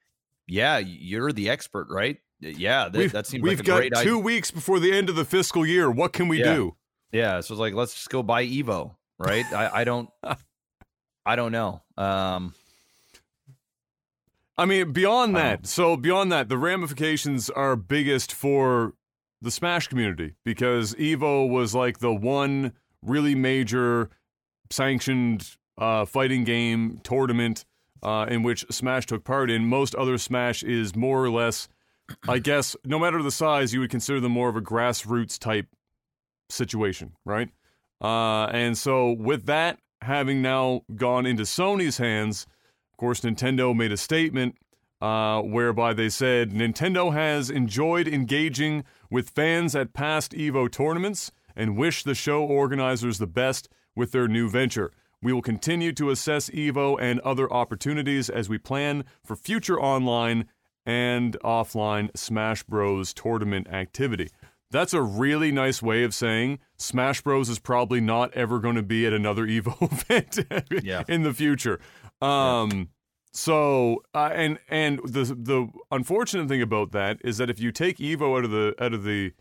"Yeah, 0.47 0.79
you're 0.79 1.33
the 1.33 1.51
expert, 1.51 1.89
right? 1.91 2.19
Yeah, 2.41 2.89
that, 2.89 2.99
We've, 2.99 3.13
that 3.13 3.27
seems 3.27 3.43
we've 3.43 3.59
like 3.59 3.67
a 3.67 3.67
got 3.67 3.77
great 3.77 3.93
two 3.95 3.99
idea." 4.01 4.19
weeks 4.19 4.51
before 4.51 4.81
the 4.81 4.93
end 4.93 5.09
of 5.09 5.17
the 5.17 5.25
fiscal 5.25 5.65
year. 5.67 5.91
What 5.91 6.13
can 6.13 6.29
we 6.29 6.39
Yeah. 6.39 6.55
do? 6.55 6.77
Yeah, 7.13 7.41
so 7.41 7.55
it's 7.55 7.61
like 7.61 7.75
let's 7.75 7.95
just 7.95 8.09
go 8.11 8.23
buy 8.23 8.45
Evo, 8.47 8.97
right? 9.19 9.45
I, 9.53 9.81
I 9.81 9.85
don't, 9.85 10.09
I 11.27 11.37
don't 11.37 11.53
know. 11.53 11.83
Um, 11.97 12.55
I 14.63 14.65
mean, 14.65 14.93
beyond 14.93 15.35
that, 15.35 15.67
so 15.67 15.97
beyond 15.97 16.31
that, 16.31 16.49
the 16.49 16.57
ramifications 16.57 17.51
are 17.51 17.75
biggest 17.75 18.33
for 18.33 18.95
the 19.41 19.51
Smash 19.51 19.89
community 19.89 20.35
because 20.45 20.95
Evo 20.95 21.49
was 21.49 21.75
like 21.75 21.99
the 21.99 22.15
one 22.15 22.73
really 23.05 23.35
major 23.35 24.09
sanctioned 24.71 25.57
uh, 25.79 26.05
fighting 26.05 26.45
game 26.45 27.01
tournament 27.03 27.65
uh, 28.05 28.27
in 28.29 28.45
which 28.45 28.65
Smash 28.71 29.07
took 29.07 29.25
part 29.25 29.51
in. 29.51 29.67
Most 29.67 29.97
other 29.97 30.17
Smash 30.17 30.63
is 30.63 30.95
more 30.95 31.25
or 31.25 31.31
less, 31.31 31.67
I 32.29 32.39
guess, 32.39 32.77
no 32.85 33.01
matter 33.01 33.21
the 33.21 33.33
size, 33.33 33.75
you 33.75 33.81
would 33.81 33.91
consider 33.91 34.21
them 34.21 34.31
more 34.31 34.49
of 34.49 34.55
a 34.55 34.61
grassroots 34.61 35.41
type 35.41 35.67
situation, 36.51 37.15
right? 37.25 37.49
Uh, 38.01 38.45
and 38.45 38.79
so 38.79 39.11
with 39.11 39.47
that 39.47 39.81
having 40.03 40.41
now 40.41 40.83
gone 40.95 41.27
into 41.27 41.43
Sony's 41.43 41.99
hands, 41.99 42.47
Of 42.93 42.97
course, 42.97 43.21
Nintendo 43.21 43.75
made 43.75 43.93
a 43.93 43.97
statement 43.97 44.57
uh, 45.01 45.43
whereby 45.43 45.93
they 45.93 46.09
said 46.09 46.51
Nintendo 46.51 47.13
has 47.13 47.51
enjoyed 47.51 48.07
engaging 48.07 48.85
with 49.11 49.31
fans 49.31 49.75
at 49.75 49.93
past 49.93 50.33
EVO 50.33 50.71
tournaments 50.71 51.33
and 51.57 51.77
wish 51.77 52.05
the 52.05 52.15
show 52.15 52.45
organizers 52.45 53.19
the 53.19 53.27
best 53.27 53.69
with 53.97 54.13
their 54.13 54.29
new 54.29 54.49
venture. 54.49 54.93
We 55.21 55.33
will 55.33 55.43
continue 55.43 55.93
to 55.93 56.11
assess 56.11 56.51
EVO 56.51 57.01
and 57.01 57.21
other 57.21 57.53
opportunities 57.53 58.31
as 58.31 58.49
we 58.49 58.59
plan 58.59 59.05
for 59.25 59.37
future 59.37 59.81
online 59.81 60.47
and 60.85 61.37
offline 61.45 62.17
Smash 62.17 62.65
Bros. 62.65 63.13
tournament 63.15 63.69
activity. 63.69 64.31
That's 64.73 64.95
a 64.95 65.03
really 65.03 65.53
nice 65.53 65.83
way 65.83 66.03
of 66.03 66.15
saying 66.15 66.59
Smash 66.79 67.21
Bros 67.21 67.51
is 67.51 67.59
probably 67.59 68.01
not 68.01 68.33
ever 68.33 68.59
going 68.59 68.77
to 68.77 68.83
be 68.83 69.07
at 69.07 69.13
another 69.13 69.47
Evo 69.47 69.81
event 69.83 70.83
yeah. 70.83 71.05
in 71.09 71.23
the 71.23 71.35
future. 71.35 71.79
Um, 72.23 72.71
yeah. 72.71 72.85
So, 73.33 74.03
uh, 74.15 74.31
and 74.35 74.59
and 74.69 75.01
the 75.05 75.25
the 75.25 75.69
unfortunate 75.91 76.49
thing 76.49 76.63
about 76.63 76.93
that 76.93 77.19
is 77.25 77.39
that 77.39 77.49
if 77.49 77.59
you 77.59 77.73
take 77.73 77.97
Evo 77.97 78.39
out 78.39 78.45
of 78.45 78.51
the 78.51 78.75
out 78.79 78.93
of 78.93 79.05
the 79.05 79.33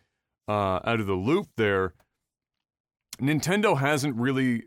uh, 0.48 0.80
out 0.84 1.00
of 1.00 1.08
the 1.08 1.14
loop, 1.14 1.48
there, 1.58 1.94
Nintendo 3.20 3.78
hasn't 3.78 4.16
really 4.16 4.64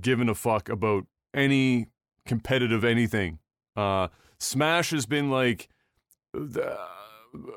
given 0.00 0.28
a 0.28 0.34
fuck 0.34 0.68
about 0.68 1.06
any 1.32 1.86
competitive 2.26 2.84
anything. 2.84 3.38
Uh, 3.76 4.08
Smash 4.38 4.90
has 4.90 5.06
been 5.06 5.30
like 5.30 5.68
the, 6.32 6.76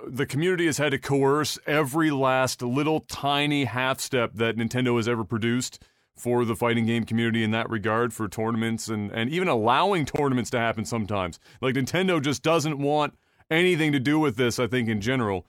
the 0.05 0.25
community 0.25 0.67
has 0.67 0.77
had 0.77 0.91
to 0.91 0.99
coerce 0.99 1.57
every 1.65 2.11
last 2.11 2.61
little 2.61 3.01
tiny 3.01 3.65
half 3.65 3.99
step 3.99 4.33
that 4.35 4.55
Nintendo 4.55 4.95
has 4.97 5.07
ever 5.07 5.23
produced 5.23 5.83
for 6.19 6.45
the 6.45 6.55
fighting 6.55 6.85
game 6.85 7.03
community 7.03 7.43
in 7.43 7.51
that 7.51 7.69
regard 7.69 8.13
for 8.13 8.27
tournaments 8.27 8.87
and, 8.87 9.11
and 9.11 9.29
even 9.29 9.47
allowing 9.47 10.05
tournaments 10.05 10.49
to 10.51 10.59
happen 10.59 10.85
sometimes. 10.85 11.39
Like 11.61 11.75
Nintendo 11.75 12.21
just 12.21 12.43
doesn't 12.43 12.77
want 12.79 13.17
anything 13.49 13.91
to 13.91 13.99
do 13.99 14.19
with 14.19 14.35
this, 14.35 14.59
I 14.59 14.67
think, 14.67 14.89
in 14.89 15.01
general. 15.01 15.45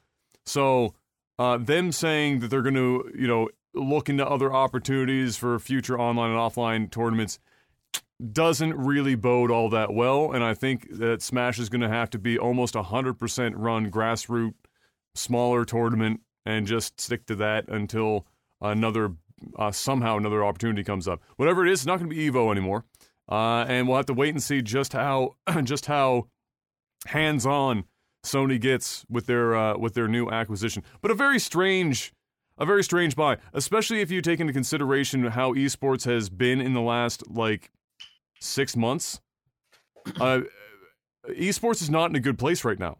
So 0.47 0.95
uh, 1.39 1.59
them 1.59 1.93
saying 1.93 2.41
that 2.41 2.49
they're 2.49 2.63
going 2.63 2.75
to, 2.75 3.11
you 3.17 3.27
know, 3.27 3.49
look 3.75 4.09
into 4.09 4.27
other 4.27 4.53
opportunities 4.53 5.37
for 5.37 5.59
future 5.59 5.99
online 5.99 6.31
and 6.31 6.39
offline 6.39 6.91
tournaments 6.91 7.39
doesn't 8.33 8.75
really 8.77 9.15
bode 9.15 9.51
all 9.51 9.69
that 9.71 9.93
well. 9.93 10.33
And 10.33 10.43
I 10.43 10.55
think 10.55 10.99
that 10.99 11.23
Smash 11.23 11.59
is 11.59 11.69
going 11.69 11.83
to 11.83 11.89
have 11.89 12.11
to 12.11 12.19
be 12.19 12.39
almost 12.39 12.75
100% 12.75 13.53
run 13.57 13.91
grassroots, 13.91 14.55
smaller 15.15 15.65
tournament, 15.65 16.21
and 16.45 16.67
just 16.67 17.01
stick 17.01 17.27
to 17.27 17.37
that 17.37 17.69
until 17.69 18.27
another, 18.61 19.13
uh, 19.59 19.71
somehow 19.71 20.16
another 20.16 20.45
opportunity 20.45 20.85
comes 20.85 21.09
up. 21.09 21.21
Whatever 21.37 21.66
it 21.66 21.73
is, 21.73 21.80
it's 21.80 21.87
not 21.87 21.99
going 21.99 22.11
to 22.11 22.14
be 22.14 22.30
Evo 22.30 22.50
anymore. 22.50 22.85
Uh, 23.30 23.64
and 23.68 23.87
we'll 23.87 23.97
have 23.97 24.07
to 24.07 24.14
wait 24.14 24.30
and 24.30 24.42
see 24.42 24.62
just 24.62 24.92
how, 24.92 25.37
just 25.64 25.87
how 25.87 26.28
hands 27.07 27.45
on 27.45 27.85
Sony 28.25 28.61
gets 28.61 29.04
with 29.09 29.26
their, 29.26 29.54
uh, 29.54 29.76
with 29.76 29.95
their 29.95 30.09
new 30.09 30.28
acquisition. 30.30 30.83
But 31.00 31.11
a 31.11 31.14
very 31.14 31.38
strange 31.38 32.12
a 32.59 32.66
very 32.66 32.83
strange 32.83 33.14
buy, 33.14 33.38
especially 33.52 34.00
if 34.00 34.11
you 34.11 34.21
take 34.21 34.40
into 34.40 34.52
consideration 34.52 35.25
how 35.25 35.54
esports 35.54 36.04
has 36.04 36.28
been 36.28 36.61
in 36.61 36.75
the 36.75 36.80
last 36.80 37.30
like 37.30 37.71
six 38.40 38.76
months. 38.76 39.21
Uh, 40.21 40.40
esports 41.28 41.83
is 41.83 41.90
not 41.90 42.11
in 42.11 42.16
a 42.16 42.21
good 42.21 42.38
place 42.38 42.64
right 42.64 42.78
now. 42.78 42.99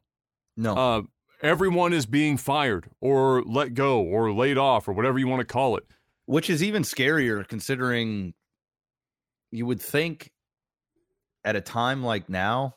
No. 0.57 0.77
Uh, 0.77 1.03
everyone 1.43 1.93
is 1.93 2.07
being 2.07 2.37
fired 2.37 2.91
or 3.01 3.43
let 3.43 3.75
go 3.75 4.01
or 4.01 4.33
laid 4.33 4.59
off 4.59 4.89
or 4.89 4.93
whatever 4.93 5.19
you 5.19 5.27
want 5.29 5.41
to 5.41 5.47
call 5.47 5.77
it. 5.77 5.85
Which 6.29 6.51
is 6.51 6.63
even 6.63 6.83
scarier 6.83 7.47
considering 7.47 8.35
you 9.51 9.65
would 9.67 9.81
think 9.81 10.31
at 11.43 11.57
a 11.57 11.61
time 11.61 12.03
like 12.03 12.29
now 12.29 12.75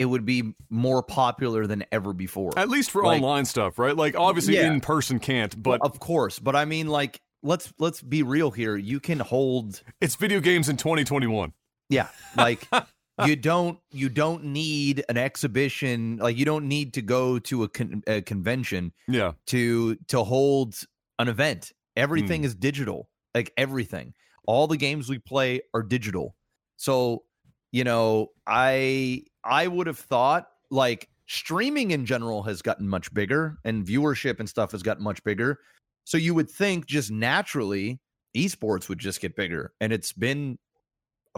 it 0.00 0.06
would 0.06 0.24
be 0.24 0.54
more 0.68 1.02
popular 1.02 1.66
than 1.68 1.84
ever 1.92 2.12
before. 2.12 2.58
At 2.58 2.68
least 2.68 2.90
for 2.90 3.04
like, 3.04 3.22
online 3.22 3.44
stuff, 3.44 3.78
right? 3.78 3.96
Like 3.96 4.16
obviously 4.16 4.56
yeah. 4.56 4.72
in 4.72 4.80
person 4.80 5.20
can't, 5.20 5.62
but 5.62 5.80
of 5.82 6.00
course. 6.00 6.40
But 6.40 6.56
I 6.56 6.64
mean 6.64 6.88
like 6.88 7.20
let's 7.44 7.72
let's 7.78 8.02
be 8.02 8.24
real 8.24 8.50
here. 8.50 8.76
You 8.76 8.98
can 8.98 9.20
hold 9.20 9.80
It's 10.00 10.16
video 10.16 10.40
games 10.40 10.68
in 10.68 10.76
2021. 10.76 11.52
Yeah. 11.88 12.08
Like 12.36 12.66
you 13.24 13.36
don't 13.36 13.78
you 13.92 14.08
don't 14.08 14.44
need 14.44 15.04
an 15.08 15.16
exhibition 15.16 16.16
like 16.16 16.36
you 16.36 16.44
don't 16.44 16.66
need 16.66 16.94
to 16.94 17.02
go 17.02 17.38
to 17.38 17.62
a, 17.62 17.68
con- 17.68 18.02
a 18.06 18.22
convention 18.22 18.92
yeah 19.06 19.32
to 19.46 19.96
to 20.08 20.24
hold 20.24 20.74
an 21.18 21.28
event 21.28 21.72
everything 21.96 22.42
mm. 22.42 22.44
is 22.46 22.54
digital 22.54 23.08
like 23.34 23.52
everything 23.56 24.14
all 24.46 24.66
the 24.66 24.76
games 24.76 25.08
we 25.08 25.18
play 25.18 25.60
are 25.74 25.82
digital 25.82 26.34
so 26.76 27.22
you 27.70 27.84
know 27.84 28.28
i 28.46 29.22
i 29.44 29.66
would 29.66 29.86
have 29.86 29.98
thought 29.98 30.48
like 30.70 31.08
streaming 31.26 31.92
in 31.92 32.04
general 32.04 32.42
has 32.42 32.62
gotten 32.62 32.88
much 32.88 33.12
bigger 33.14 33.56
and 33.64 33.86
viewership 33.86 34.38
and 34.40 34.48
stuff 34.48 34.72
has 34.72 34.82
gotten 34.82 35.02
much 35.02 35.22
bigger 35.24 35.58
so 36.04 36.16
you 36.16 36.34
would 36.34 36.50
think 36.50 36.86
just 36.86 37.10
naturally 37.10 38.00
esports 38.36 38.88
would 38.88 38.98
just 38.98 39.20
get 39.20 39.36
bigger, 39.36 39.72
and 39.80 39.92
it's 39.92 40.12
been 40.12 40.58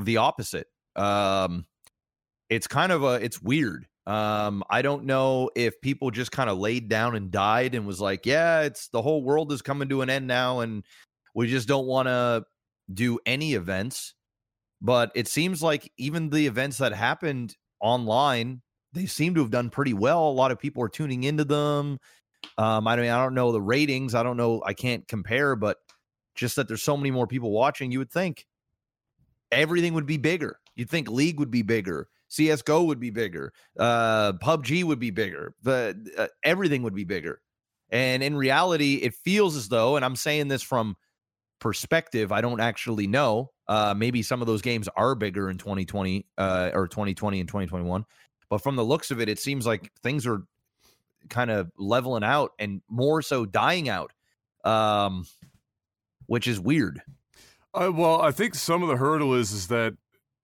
the 0.00 0.16
opposite. 0.18 0.66
Um, 0.96 1.64
it's 2.48 2.66
kind 2.66 2.92
of 2.92 3.02
a 3.02 3.14
it's 3.14 3.42
weird. 3.42 3.86
Um, 4.06 4.62
I 4.68 4.82
don't 4.82 5.04
know 5.04 5.50
if 5.56 5.80
people 5.80 6.10
just 6.10 6.30
kind 6.30 6.50
of 6.50 6.58
laid 6.58 6.88
down 6.88 7.16
and 7.16 7.30
died 7.30 7.74
and 7.74 7.86
was 7.86 8.00
like, 8.00 8.26
yeah, 8.26 8.62
it's 8.62 8.88
the 8.88 9.00
whole 9.00 9.22
world 9.22 9.50
is 9.52 9.62
coming 9.62 9.88
to 9.88 10.02
an 10.02 10.10
end 10.10 10.26
now, 10.26 10.60
and 10.60 10.84
we 11.34 11.46
just 11.46 11.68
don't 11.68 11.86
want 11.86 12.08
to 12.08 12.44
do 12.92 13.18
any 13.24 13.54
events. 13.54 14.14
But 14.82 15.10
it 15.14 15.28
seems 15.28 15.62
like 15.62 15.90
even 15.96 16.28
the 16.28 16.46
events 16.46 16.78
that 16.78 16.92
happened 16.92 17.56
online, 17.80 18.60
they 18.92 19.06
seem 19.06 19.34
to 19.34 19.40
have 19.40 19.50
done 19.50 19.70
pretty 19.70 19.94
well. 19.94 20.28
A 20.28 20.30
lot 20.30 20.50
of 20.50 20.58
people 20.58 20.82
are 20.82 20.88
tuning 20.88 21.24
into 21.24 21.44
them. 21.44 21.98
Um, 22.58 22.86
I 22.86 22.96
mean, 22.96 23.10
I 23.10 23.22
don't 23.22 23.34
know 23.34 23.52
the 23.52 23.62
ratings. 23.62 24.14
I 24.14 24.22
don't 24.22 24.36
know. 24.36 24.62
I 24.66 24.74
can't 24.74 25.08
compare, 25.08 25.56
but 25.56 25.78
just 26.34 26.56
that 26.56 26.68
there's 26.68 26.82
so 26.82 26.96
many 26.96 27.10
more 27.10 27.26
people 27.26 27.50
watching, 27.50 27.90
you 27.90 27.98
would 28.00 28.10
think 28.10 28.46
everything 29.50 29.94
would 29.94 30.06
be 30.06 30.18
bigger. 30.18 30.58
You'd 30.74 30.90
think 30.90 31.08
League 31.08 31.38
would 31.38 31.50
be 31.50 31.62
bigger, 31.62 32.08
CS:GO 32.34 32.84
would 32.84 33.00
be 33.00 33.10
bigger, 33.10 33.52
uh, 33.78 34.32
PUBG 34.34 34.84
would 34.84 34.98
be 34.98 35.10
bigger, 35.10 35.54
but 35.62 35.96
uh, 36.16 36.28
everything 36.42 36.82
would 36.82 36.94
be 36.94 37.04
bigger. 37.04 37.40
And 37.90 38.22
in 38.22 38.36
reality, 38.36 38.94
it 38.96 39.14
feels 39.14 39.56
as 39.56 39.68
though, 39.68 39.96
and 39.96 40.04
I'm 40.04 40.16
saying 40.16 40.48
this 40.48 40.62
from 40.62 40.96
perspective, 41.60 42.32
I 42.32 42.40
don't 42.40 42.60
actually 42.60 43.06
know. 43.06 43.50
Uh, 43.68 43.94
maybe 43.96 44.22
some 44.22 44.40
of 44.40 44.46
those 44.46 44.62
games 44.62 44.88
are 44.96 45.14
bigger 45.14 45.48
in 45.48 45.58
2020 45.58 46.26
uh, 46.36 46.70
or 46.74 46.88
2020 46.88 47.40
and 47.40 47.48
2021. 47.48 48.04
But 48.50 48.62
from 48.62 48.76
the 48.76 48.84
looks 48.84 49.10
of 49.10 49.20
it, 49.20 49.28
it 49.28 49.38
seems 49.38 49.66
like 49.66 49.90
things 50.02 50.26
are 50.26 50.42
kind 51.28 51.50
of 51.50 51.70
leveling 51.78 52.24
out 52.24 52.50
and 52.58 52.82
more 52.88 53.22
so 53.22 53.46
dying 53.46 53.88
out, 53.88 54.12
um, 54.64 55.24
which 56.26 56.46
is 56.46 56.60
weird. 56.60 57.00
Uh, 57.72 57.90
well, 57.92 58.20
I 58.20 58.30
think 58.30 58.54
some 58.54 58.82
of 58.82 58.88
the 58.88 58.96
hurdle 58.96 59.34
is 59.34 59.52
is 59.52 59.68
that 59.68 59.94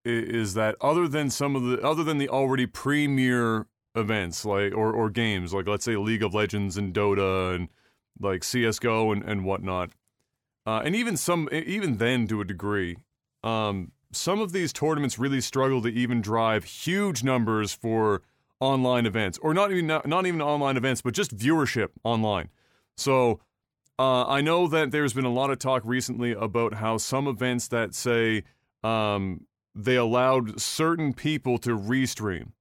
is 0.04 0.54
that 0.54 0.76
other 0.80 1.07
than 1.07 1.30
some 1.30 1.57
of 1.57 1.62
the 1.62 1.80
other 1.83 2.02
than 2.02 2.19
the 2.19 2.28
already 2.28 2.66
premier 2.66 3.66
events 3.95 4.45
like 4.45 4.73
or 4.75 4.92
or 4.92 5.11
games 5.11 5.52
like 5.52 5.66
let's 5.66 5.85
say 5.85 5.97
League 5.97 6.23
of 6.23 6.33
Legends 6.33 6.76
and 6.76 6.95
Dota 6.95 7.54
and 7.54 7.69
like 8.21 8.45
CS:GO 8.45 9.12
and 9.12 9.23
and 9.23 9.45
whatnot, 9.45 9.90
uh, 10.66 10.83
and 10.85 10.95
even 10.95 11.16
some 11.16 11.49
even 11.52 11.97
then 11.97 12.26
to 12.28 12.40
a 12.40 12.45
degree, 12.45 12.97
um, 13.42 13.92
some 14.12 14.40
of 14.40 14.52
these 14.52 14.73
tournaments 14.73 15.19
really 15.19 15.40
struggle 15.40 15.83
to 15.83 15.88
even 15.88 16.21
drive 16.21 16.64
huge 16.64 17.23
numbers 17.23 17.73
for 17.73 18.23
online 18.61 19.07
events, 19.07 19.38
or 19.42 19.54
not 19.54 19.71
even 19.71 19.87
not, 19.87 20.07
not 20.07 20.26
even 20.26 20.42
online 20.42 20.76
events, 20.76 21.00
but 21.02 21.14
just 21.14 21.37
viewership 21.37 21.88
online. 22.04 22.49
So 22.97 23.40
uh, 23.99 24.26
I 24.26 24.40
know 24.40 24.66
that 24.69 24.90
there's 24.90 25.12
been 25.12 25.25
a 25.25 25.33
lot 25.33 25.50
of 25.50 25.59
talk 25.59 25.83
recently 25.85 26.33
about 26.33 26.75
how 26.75 26.99
some 26.99 27.26
events 27.26 27.69
that 27.69 27.95
say 27.95 28.45
um, 28.83 29.47
they 29.74 29.96
allowed 29.96 30.60
certain 30.60 31.12
people 31.12 31.58
to 31.58 31.70
restream 31.76 32.52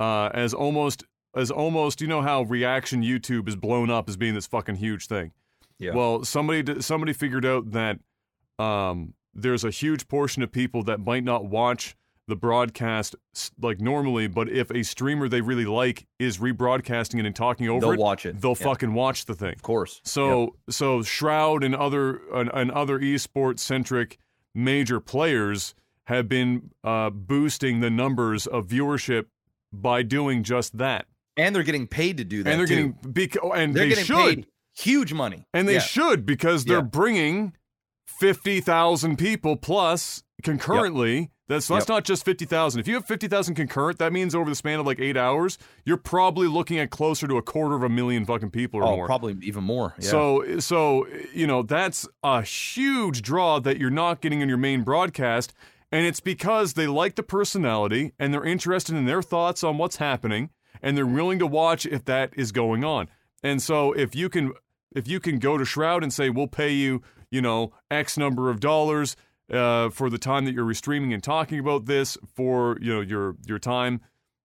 uh, 0.00 0.30
as 0.34 0.54
almost 0.54 1.04
as 1.34 1.50
almost 1.50 2.00
you 2.00 2.06
know 2.06 2.22
how 2.22 2.42
reaction 2.42 3.02
YouTube 3.02 3.48
is 3.48 3.56
blown 3.56 3.90
up 3.90 4.08
as 4.08 4.16
being 4.16 4.34
this 4.34 4.46
fucking 4.46 4.76
huge 4.76 5.06
thing. 5.06 5.32
Yeah. 5.78 5.94
Well, 5.94 6.24
somebody 6.24 6.80
somebody 6.80 7.12
figured 7.12 7.46
out 7.46 7.70
that 7.72 7.98
um, 8.58 9.14
there's 9.34 9.64
a 9.64 9.70
huge 9.70 10.08
portion 10.08 10.42
of 10.42 10.50
people 10.50 10.82
that 10.84 11.00
might 11.00 11.24
not 11.24 11.44
watch 11.44 11.96
the 12.26 12.36
broadcast 12.36 13.16
like 13.60 13.80
normally, 13.80 14.26
but 14.26 14.50
if 14.50 14.70
a 14.70 14.82
streamer 14.82 15.28
they 15.28 15.40
really 15.40 15.64
like 15.64 16.06
is 16.18 16.38
rebroadcasting 16.38 17.18
it 17.18 17.26
and 17.26 17.34
talking 17.34 17.68
over 17.68 17.80
they'll 17.80 17.92
it, 17.92 17.98
watch 17.98 18.26
it. 18.26 18.40
They'll 18.40 18.54
fucking 18.54 18.92
watch 18.92 19.24
the 19.24 19.34
thing. 19.34 19.54
Of 19.54 19.62
course. 19.62 20.00
So 20.04 20.40
yep. 20.40 20.50
so 20.70 21.02
Shroud 21.02 21.64
and 21.64 21.74
other 21.74 22.20
and, 22.34 22.50
and 22.52 22.70
other 22.70 22.98
esports 22.98 23.60
centric 23.60 24.18
major 24.54 25.00
players 25.00 25.74
have 26.08 26.26
been 26.26 26.70
uh, 26.82 27.10
boosting 27.10 27.80
the 27.80 27.90
numbers 27.90 28.46
of 28.46 28.66
viewership 28.66 29.26
by 29.70 30.02
doing 30.02 30.42
just 30.42 30.78
that. 30.78 31.04
And 31.36 31.54
they're 31.54 31.62
getting 31.62 31.86
paid 31.86 32.16
to 32.16 32.24
do 32.24 32.42
that. 32.42 32.50
And 32.50 32.58
they're 32.58 32.66
too. 32.66 32.94
getting 33.02 33.12
beca- 33.12 33.54
and 33.54 33.74
they're 33.74 33.84
they 33.84 33.88
getting 33.90 34.04
should. 34.04 34.36
paid 34.36 34.46
huge 34.74 35.12
money. 35.12 35.46
And 35.52 35.68
they 35.68 35.74
yeah. 35.74 35.80
should 35.80 36.24
because 36.24 36.64
they're 36.64 36.78
yeah. 36.78 36.82
bringing 36.82 37.52
50,000 38.06 39.18
people 39.18 39.56
plus 39.56 40.22
concurrently 40.42 41.18
yep 41.18 41.28
That's 41.48 41.66
that's 41.66 41.82
yep. 41.82 41.88
not 41.88 42.04
just 42.04 42.24
fifty 42.24 42.44
thousand. 42.44 42.80
If 42.80 42.88
you 42.88 42.94
have 42.94 43.06
fifty 43.06 43.26
thousand 43.26 43.54
concurrent, 43.54 43.98
that 43.98 44.12
means 44.12 44.34
over 44.34 44.50
the 44.50 44.54
span 44.54 44.78
of 44.78 44.86
like 44.86 45.00
eight 45.00 45.16
hours, 45.16 45.56
you're 45.84 45.96
probably 45.96 46.46
looking 46.46 46.78
at 46.78 46.90
closer 46.90 47.26
to 47.26 47.38
a 47.38 47.42
quarter 47.42 47.74
of 47.74 47.82
a 47.82 47.88
million 47.88 48.26
fucking 48.26 48.50
people 48.50 48.80
or 48.80 48.84
oh, 48.84 48.96
more. 48.96 49.06
Probably 49.06 49.36
even 49.42 49.64
more. 49.64 49.94
Yeah. 49.98 50.08
So 50.08 50.58
so 50.58 51.06
you 51.32 51.46
know 51.46 51.62
that's 51.62 52.06
a 52.22 52.42
huge 52.42 53.22
draw 53.22 53.60
that 53.60 53.78
you're 53.78 53.90
not 53.90 54.20
getting 54.20 54.42
in 54.42 54.48
your 54.48 54.58
main 54.58 54.82
broadcast, 54.82 55.54
and 55.90 56.06
it's 56.06 56.20
because 56.20 56.74
they 56.74 56.86
like 56.86 57.14
the 57.14 57.22
personality 57.22 58.12
and 58.18 58.32
they're 58.32 58.44
interested 58.44 58.94
in 58.94 59.06
their 59.06 59.22
thoughts 59.22 59.64
on 59.64 59.78
what's 59.78 59.96
happening, 59.96 60.50
and 60.82 60.96
they're 60.96 61.06
willing 61.06 61.38
to 61.38 61.46
watch 61.46 61.86
if 61.86 62.04
that 62.04 62.32
is 62.36 62.52
going 62.52 62.84
on. 62.84 63.08
And 63.42 63.62
so 63.62 63.92
if 63.92 64.14
you 64.14 64.28
can 64.28 64.52
if 64.94 65.06
you 65.06 65.20
can 65.20 65.38
go 65.38 65.58
to 65.58 65.64
Shroud 65.64 66.02
and 66.02 66.12
say 66.12 66.30
we'll 66.30 66.46
pay 66.46 66.72
you 66.72 67.02
you 67.30 67.40
know 67.40 67.72
X 67.90 68.16
number 68.16 68.50
of 68.50 68.60
dollars 68.60 69.16
uh, 69.52 69.90
for 69.90 70.10
the 70.10 70.18
time 70.18 70.44
that 70.44 70.54
you're 70.54 70.66
restreaming 70.66 71.14
and 71.14 71.22
talking 71.22 71.58
about 71.58 71.86
this 71.86 72.18
for 72.34 72.78
you 72.80 72.94
know 72.94 73.00
your 73.00 73.36
your 73.46 73.58
time, 73.58 74.00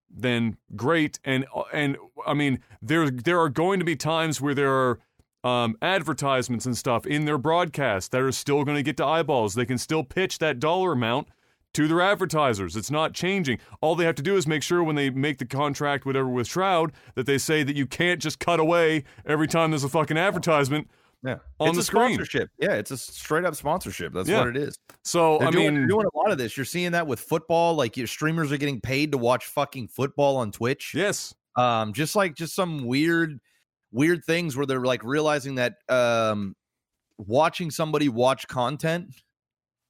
then 0.10 0.58
great. 0.76 1.20
And 1.24 1.46
and 1.72 1.98
I 2.26 2.34
mean 2.34 2.60
there 2.82 3.10
there 3.10 3.40
are 3.40 3.50
going 3.50 3.80
to 3.80 3.86
be 3.86 3.96
times 3.96 4.40
where 4.40 4.56
there 4.56 4.74
are 4.74 5.00
um, 5.44 5.76
advertisements 5.82 6.66
and 6.66 6.78
stuff 6.78 7.06
in 7.06 7.26
their 7.26 7.38
broadcast 7.38 8.12
that 8.12 8.22
are 8.22 8.32
still 8.32 8.64
going 8.64 8.78
to 8.78 8.84
get 8.84 8.98
to 8.98 9.06
eyeballs. 9.06 9.54
They 9.54 9.66
can 9.66 9.78
still 9.78 10.04
pitch 10.04 10.40
that 10.40 10.60
dollar 10.60 10.94
amount 10.94 11.28
to 11.74 11.88
their 11.88 12.02
advertisers. 12.02 12.76
It's 12.76 12.92
not 12.92 13.14
changing. 13.14 13.60
All 13.82 13.96
they 13.96 14.06
have 14.06 14.16
to 14.16 14.24
do 14.24 14.36
is 14.38 14.46
make 14.48 14.64
sure 14.64 14.84
when 14.84 14.96
they 14.96 15.10
make 15.10 15.40
the 15.40 15.46
contract, 15.46 16.06
whatever, 16.06 16.30
with 16.30 16.48
Shroud, 16.48 16.94
that 17.16 17.26
they 17.26 17.38
say 17.38 17.64
that 17.64 17.76
you 17.76 17.88
can't 17.88 18.22
just 18.22 18.40
cut 18.40 18.60
away 18.60 19.04
every 19.26 19.48
time 19.48 19.72
there's 19.72 19.84
a 19.84 19.90
fucking 19.90 20.18
advertisement 20.18 20.88
yeah. 21.24 21.38
on 21.60 21.70
it's 21.70 21.78
the 21.78 21.82
a 21.82 21.84
screen. 21.84 22.14
Sponsorship. 22.16 22.50
Yeah, 22.60 22.74
it's 22.74 22.92
a 22.92 22.98
straight 22.98 23.46
up 23.46 23.56
sponsorship. 23.56 24.14
That's 24.14 24.30
yeah. 24.30 24.40
what 24.40 24.50
it 24.50 24.58
is. 24.58 24.78
So 25.04 25.40
they're 25.40 25.48
I 25.48 25.52
doing, 25.52 25.76
mean, 25.76 25.88
doing 25.88 26.06
a 26.06 26.18
lot 26.18 26.32
of 26.32 26.38
this. 26.38 26.56
You're 26.56 26.66
seeing 26.66 26.92
that 26.92 27.08
with 27.08 27.20
football. 27.20 27.76
Like 27.76 27.98
your 27.98 28.08
streamers 28.08 28.52
are 28.52 28.58
getting 28.58 28.80
paid 28.80 29.12
to 29.14 29.18
watch 29.18 29.46
fucking 29.48 29.88
football 29.88 30.38
on 30.38 30.52
Twitch. 30.52 30.94
Yes. 30.94 31.34
Um, 31.56 31.94
just 31.94 32.16
like 32.16 32.36
just 32.36 32.56
some 32.56 32.86
weird, 32.86 33.40
weird 33.94 34.26
things 34.26 34.58
where 34.58 34.66
they're 34.66 34.82
like 34.82 35.04
realizing 35.04 35.56
that 35.56 35.76
um, 35.88 36.56
watching 37.18 37.72
somebody 37.72 38.10
watch 38.10 38.48
content 38.48 39.14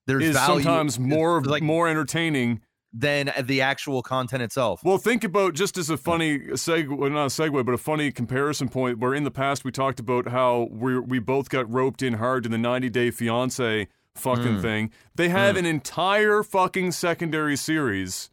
there's 0.06 0.24
is 0.24 0.36
value, 0.36 0.64
sometimes 0.64 1.00
more 1.00 1.42
like 1.42 1.64
more 1.64 1.88
entertaining 1.88 2.62
than 2.92 3.34
the 3.44 3.62
actual 3.62 4.04
content 4.04 4.44
itself. 4.44 4.82
Well, 4.84 5.00
think 5.00 5.24
about 5.24 5.56
just 5.56 5.78
as 5.78 5.90
a 5.90 5.98
funny 5.98 6.40
segue, 6.40 6.90
not 7.12 7.26
a 7.26 7.30
segue, 7.30 7.66
but 7.66 7.74
a 7.74 7.78
funny 7.78 8.12
comparison 8.12 8.70
point. 8.70 9.00
Where 9.00 9.16
in 9.16 9.24
the 9.24 9.32
past 9.32 9.66
we 9.66 9.72
talked 9.72 10.00
about 10.00 10.28
how 10.28 10.68
we 10.70 11.00
we 11.00 11.20
both 11.20 11.50
got 11.50 11.72
roped 11.72 12.04
in 12.04 12.14
hard 12.16 12.44
to 12.44 12.50
the 12.50 12.58
90 12.58 12.90
Day 12.90 13.10
Fiance 13.10 13.88
fucking 14.16 14.58
mm. 14.58 14.62
thing. 14.62 14.92
They 15.16 15.30
have 15.30 15.56
mm. 15.56 15.60
an 15.60 15.66
entire 15.66 16.44
fucking 16.44 16.92
secondary 16.92 17.56
series 17.56 18.30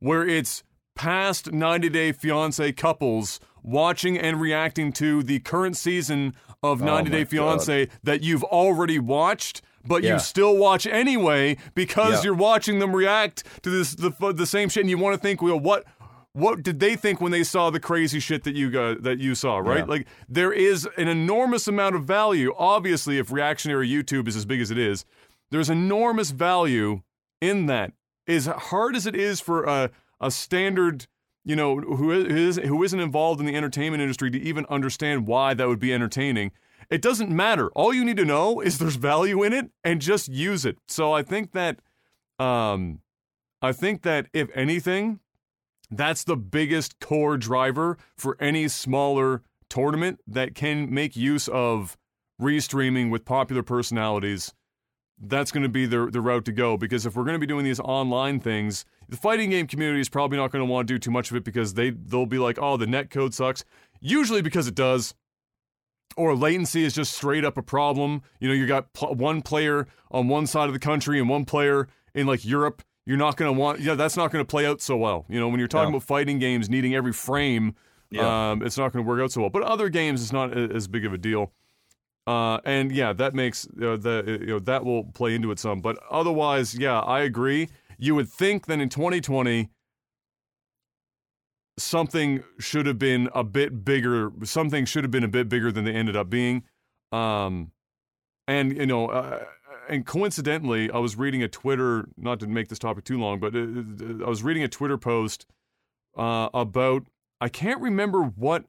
where 0.00 0.26
it's 0.26 0.64
past 0.94 1.52
90 1.52 1.88
Day 1.90 2.12
Fiance 2.12 2.72
couples 2.72 3.38
watching 3.66 4.16
and 4.16 4.40
reacting 4.40 4.92
to 4.92 5.22
the 5.22 5.40
current 5.40 5.76
season 5.76 6.34
of 6.62 6.80
90 6.80 7.10
oh 7.10 7.12
Day 7.12 7.24
Fiance 7.24 7.86
God. 7.86 7.94
that 8.04 8.22
you've 8.22 8.44
already 8.44 8.98
watched 8.98 9.60
but 9.84 10.02
yeah. 10.02 10.14
you 10.14 10.18
still 10.18 10.56
watch 10.56 10.86
anyway 10.86 11.56
because 11.74 12.14
yeah. 12.14 12.22
you're 12.24 12.34
watching 12.34 12.78
them 12.78 12.94
react 12.94 13.44
to 13.62 13.70
this 13.70 13.94
the, 13.94 14.10
the 14.32 14.46
same 14.46 14.68
shit 14.68 14.82
and 14.82 14.90
you 14.90 14.98
want 14.98 15.14
to 15.14 15.20
think 15.20 15.42
well 15.42 15.58
what 15.58 15.84
what 16.32 16.62
did 16.62 16.80
they 16.80 16.96
think 16.96 17.20
when 17.20 17.32
they 17.32 17.42
saw 17.42 17.70
the 17.70 17.80
crazy 17.80 18.20
shit 18.20 18.44
that 18.44 18.54
you 18.54 18.70
got 18.70 19.02
that 19.02 19.18
you 19.18 19.34
saw 19.34 19.58
right 19.58 19.78
yeah. 19.78 19.84
like 19.84 20.06
there 20.28 20.52
is 20.52 20.88
an 20.96 21.08
enormous 21.08 21.66
amount 21.66 21.94
of 21.94 22.04
value 22.04 22.52
obviously 22.56 23.18
if 23.18 23.32
reactionary 23.32 23.88
youtube 23.88 24.28
is 24.28 24.36
as 24.36 24.44
big 24.44 24.60
as 24.60 24.70
it 24.70 24.78
is 24.78 25.04
there's 25.50 25.70
enormous 25.70 26.30
value 26.30 27.02
in 27.40 27.66
that 27.66 27.92
as 28.28 28.46
hard 28.46 28.96
as 28.96 29.06
it 29.06 29.14
is 29.14 29.40
for 29.40 29.64
a, 29.64 29.90
a 30.20 30.30
standard 30.30 31.06
you 31.46 31.56
know 31.56 31.78
who 31.80 32.10
is 32.10 32.56
who 32.56 32.82
isn't 32.82 33.00
involved 33.00 33.40
in 33.40 33.46
the 33.46 33.56
entertainment 33.56 34.02
industry 34.02 34.30
to 34.30 34.38
even 34.38 34.66
understand 34.68 35.26
why 35.26 35.54
that 35.54 35.66
would 35.66 35.80
be 35.80 35.94
entertaining 35.94 36.52
it 36.90 37.02
doesn't 37.02 37.30
matter. 37.30 37.68
All 37.70 37.92
you 37.92 38.04
need 38.04 38.16
to 38.18 38.24
know 38.24 38.60
is 38.60 38.78
there's 38.78 38.96
value 38.96 39.42
in 39.42 39.52
it 39.52 39.70
and 39.82 40.00
just 40.00 40.28
use 40.28 40.64
it. 40.64 40.78
So 40.88 41.12
I 41.12 41.22
think 41.22 41.52
that 41.52 41.80
um 42.38 43.00
I 43.62 43.72
think 43.72 44.02
that 44.02 44.26
if 44.32 44.48
anything, 44.54 45.20
that's 45.90 46.24
the 46.24 46.36
biggest 46.36 47.00
core 47.00 47.36
driver 47.36 47.96
for 48.16 48.36
any 48.38 48.68
smaller 48.68 49.42
tournament 49.68 50.20
that 50.26 50.54
can 50.54 50.92
make 50.92 51.16
use 51.16 51.48
of 51.48 51.96
restreaming 52.40 53.10
with 53.10 53.24
popular 53.24 53.62
personalities. 53.62 54.52
That's 55.18 55.50
going 55.50 55.62
to 55.62 55.68
be 55.68 55.86
the 55.86 56.08
the 56.10 56.20
route 56.20 56.44
to 56.44 56.52
go 56.52 56.76
because 56.76 57.06
if 57.06 57.16
we're 57.16 57.24
going 57.24 57.34
to 57.34 57.40
be 57.40 57.46
doing 57.46 57.64
these 57.64 57.80
online 57.80 58.38
things, 58.38 58.84
the 59.08 59.16
fighting 59.16 59.50
game 59.50 59.66
community 59.66 60.00
is 60.00 60.08
probably 60.08 60.36
not 60.36 60.52
going 60.52 60.64
to 60.64 60.70
want 60.70 60.86
to 60.86 60.94
do 60.94 60.98
too 60.98 61.10
much 61.10 61.30
of 61.30 61.36
it 61.36 61.44
because 61.44 61.74
they 61.74 61.90
they'll 61.90 62.26
be 62.26 62.38
like, 62.38 62.58
"Oh, 62.60 62.76
the 62.76 62.86
net 62.86 63.10
code 63.10 63.32
sucks." 63.32 63.64
Usually 64.00 64.42
because 64.42 64.66
it 64.66 64.74
does 64.74 65.14
or 66.16 66.34
latency 66.34 66.84
is 66.84 66.94
just 66.94 67.12
straight 67.12 67.44
up 67.44 67.56
a 67.56 67.62
problem. 67.62 68.22
You 68.40 68.48
know, 68.48 68.54
you 68.54 68.66
got 68.66 68.92
pl- 68.92 69.14
one 69.14 69.42
player 69.42 69.86
on 70.10 70.28
one 70.28 70.46
side 70.46 70.66
of 70.66 70.72
the 70.72 70.78
country 70.78 71.20
and 71.20 71.28
one 71.28 71.44
player 71.44 71.88
in 72.14 72.26
like 72.26 72.44
Europe. 72.44 72.82
You're 73.04 73.18
not 73.18 73.36
going 73.36 73.54
to 73.54 73.58
want, 73.58 73.80
yeah, 73.80 73.94
that's 73.94 74.16
not 74.16 74.32
going 74.32 74.44
to 74.44 74.48
play 74.48 74.66
out 74.66 74.80
so 74.80 74.96
well. 74.96 75.26
You 75.28 75.38
know, 75.38 75.48
when 75.48 75.60
you're 75.60 75.68
talking 75.68 75.90
about 75.90 76.02
fighting 76.02 76.40
games 76.40 76.68
needing 76.68 76.94
every 76.94 77.12
frame, 77.12 77.76
yeah. 78.10 78.50
um, 78.50 78.62
it's 78.62 78.76
not 78.76 78.92
going 78.92 79.04
to 79.04 79.08
work 79.08 79.20
out 79.22 79.30
so 79.30 79.42
well. 79.42 79.50
But 79.50 79.62
other 79.62 79.88
games, 79.88 80.22
it's 80.22 80.32
not 80.32 80.56
as 80.56 80.88
big 80.88 81.04
of 81.04 81.12
a 81.12 81.18
deal. 81.18 81.52
Uh, 82.26 82.58
and 82.64 82.90
yeah, 82.90 83.12
that 83.12 83.34
makes 83.34 83.66
uh, 83.80 83.96
the 83.96 84.38
you 84.40 84.46
know 84.46 84.58
that 84.58 84.84
will 84.84 85.04
play 85.04 85.34
into 85.34 85.50
it 85.50 85.58
some. 85.58 85.80
But 85.80 85.98
otherwise, 86.10 86.74
yeah, 86.76 87.00
I 87.00 87.20
agree. 87.20 87.68
You 87.98 88.14
would 88.16 88.28
think 88.28 88.66
that 88.66 88.80
in 88.80 88.88
2020 88.88 89.70
something 91.78 92.42
should 92.58 92.86
have 92.86 92.98
been 92.98 93.28
a 93.34 93.44
bit 93.44 93.84
bigger. 93.84 94.32
Something 94.44 94.84
should 94.84 95.04
have 95.04 95.10
been 95.10 95.24
a 95.24 95.28
bit 95.28 95.48
bigger 95.48 95.70
than 95.70 95.84
they 95.84 95.92
ended 95.92 96.16
up 96.16 96.30
being. 96.30 96.64
Um, 97.12 97.72
and 98.48 98.76
you 98.76 98.86
know, 98.86 99.08
uh, 99.08 99.44
and 99.88 100.04
coincidentally, 100.06 100.90
I 100.90 100.98
was 100.98 101.16
reading 101.16 101.42
a 101.42 101.48
Twitter. 101.48 102.08
Not 102.16 102.40
to 102.40 102.46
make 102.46 102.68
this 102.68 102.78
topic 102.78 103.04
too 103.04 103.18
long, 103.18 103.40
but 103.40 103.54
uh, 103.54 103.58
uh, 103.58 104.26
I 104.26 104.28
was 104.28 104.42
reading 104.42 104.62
a 104.62 104.68
Twitter 104.68 104.98
post 104.98 105.46
uh, 106.16 106.48
about. 106.54 107.04
I 107.40 107.48
can't 107.48 107.80
remember 107.80 108.22
what. 108.22 108.64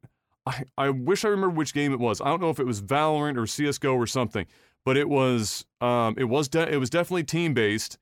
I, 0.47 0.63
I 0.77 0.89
wish 0.89 1.25
I 1.25 1.29
remember 1.29 1.55
which 1.55 1.73
game 1.73 1.93
it 1.93 1.99
was. 1.99 2.21
I 2.21 2.25
don't 2.25 2.41
know 2.41 2.49
if 2.49 2.59
it 2.59 2.65
was 2.65 2.81
Valorant 2.81 3.37
or 3.37 3.45
CS:GO 3.45 3.93
or 3.93 4.07
something, 4.07 4.45
but 4.85 4.97
it 4.97 5.09
was 5.09 5.65
um, 5.81 6.15
it 6.17 6.25
was 6.25 6.47
de- 6.47 6.71
it 6.71 6.77
was 6.77 6.89
definitely 6.89 7.23
team 7.23 7.53
based, 7.53 7.97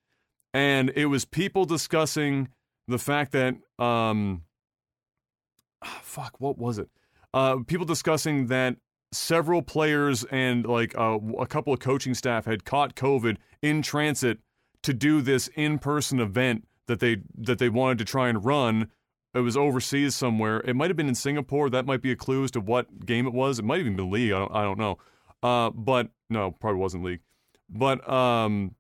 and 0.53 0.91
it 0.95 1.08
was 1.08 1.25
people 1.25 1.65
discussing 1.65 2.49
the 2.88 2.99
fact 2.99 3.31
that 3.31 3.55
um, 3.79 4.43
oh, 5.84 5.99
fuck, 6.01 6.39
what 6.39 6.58
was 6.58 6.77
it? 6.77 6.89
Uh, 7.34 7.58
people 7.67 7.86
discussing 7.86 8.47
that 8.47 8.77
several 9.12 9.62
players 9.62 10.23
and 10.25 10.65
like 10.65 10.97
uh, 10.97 11.17
a 11.39 11.47
couple 11.47 11.73
of 11.73 11.79
coaching 11.79 12.13
staff 12.13 12.45
had 12.45 12.65
caught 12.65 12.95
COVID 12.95 13.38
in 13.62 13.81
transit 13.81 14.39
to 14.84 14.93
do 14.93 15.21
this 15.21 15.47
in-person 15.55 16.19
event 16.19 16.67
that 16.88 16.99
they 16.99 17.17
that 17.38 17.58
they 17.58 17.69
wanted 17.69 17.97
to 17.97 18.05
try 18.05 18.29
and 18.29 18.45
run. 18.45 18.89
It 19.35 19.41
was 19.41 19.57
overseas 19.57 20.15
somewhere. 20.15 20.61
It 20.61 20.77
might 20.77 20.89
have 20.89 20.95
been 20.95 21.09
in 21.09 21.15
Singapore. 21.15 21.69
That 21.69 21.85
might 21.85 22.01
be 22.01 22.11
a 22.11 22.15
clue 22.15 22.45
as 22.45 22.51
to 22.51 22.61
what 22.61 23.05
game 23.05 23.27
it 23.27 23.33
was. 23.33 23.59
It 23.59 23.65
might 23.65 23.81
even 23.81 23.97
be 23.97 24.03
League. 24.03 24.31
I 24.31 24.39
don't, 24.39 24.55
I 24.55 24.63
don't 24.63 24.79
know. 24.79 24.97
Uh, 25.43 25.71
but 25.71 26.07
no, 26.29 26.51
probably 26.51 26.79
wasn't 26.79 27.03
League. 27.03 27.19
But 27.69 28.07
um, 28.09 28.75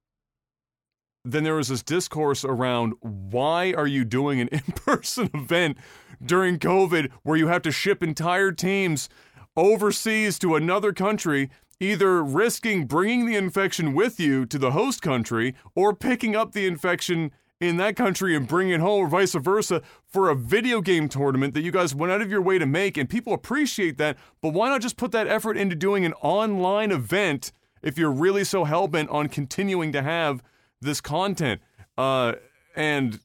then 1.25 1.43
there 1.43 1.55
was 1.55 1.67
this 1.67 1.83
discourse 1.83 2.45
around 2.45 2.93
why 3.01 3.73
are 3.73 3.85
you 3.85 4.05
doing 4.05 4.39
an 4.39 4.47
in-person 4.51 5.29
event 5.33 5.77
during 6.25 6.57
COVID 6.57 7.11
where 7.23 7.35
you 7.35 7.47
have 7.47 7.63
to 7.63 7.71
ship 7.71 8.01
entire 8.01 8.53
teams 8.53 9.09
overseas 9.57 10.39
to 10.39 10.55
another 10.55 10.93
country 10.93 11.49
either 11.79 12.23
risking 12.23 12.85
bringing 12.85 13.25
the 13.25 13.35
infection 13.35 13.93
with 13.93 14.19
you 14.19 14.45
to 14.45 14.57
the 14.57 14.71
host 14.71 15.01
country 15.01 15.53
or 15.75 15.93
picking 15.93 16.35
up 16.35 16.53
the 16.53 16.65
infection 16.65 17.31
in 17.61 17.77
that 17.77 17.95
country 17.95 18.35
and 18.35 18.47
bringing 18.47 18.73
it 18.73 18.79
home 18.81 19.05
or 19.05 19.07
vice 19.07 19.33
versa 19.33 19.81
for 20.05 20.29
a 20.29 20.35
video 20.35 20.81
game 20.81 21.07
tournament 21.07 21.53
that 21.53 21.61
you 21.61 21.71
guys 21.71 21.95
went 21.95 22.11
out 22.11 22.21
of 22.21 22.29
your 22.29 22.41
way 22.41 22.59
to 22.59 22.65
make 22.65 22.97
and 22.97 23.09
people 23.09 23.33
appreciate 23.33 23.97
that 23.97 24.17
but 24.41 24.49
why 24.49 24.67
not 24.67 24.81
just 24.81 24.97
put 24.97 25.11
that 25.11 25.27
effort 25.27 25.55
into 25.55 25.75
doing 25.75 26.05
an 26.05 26.13
online 26.21 26.91
event 26.91 27.53
if 27.85 27.97
you're 27.97 28.11
really 28.11 28.43
so 28.43 28.65
hell-bent 28.65 29.09
on 29.09 29.29
continuing 29.29 29.93
to 29.93 30.01
have 30.01 30.43
this 30.81 30.99
content. 30.99 31.61
Uh, 31.97 32.33
and 32.75 33.19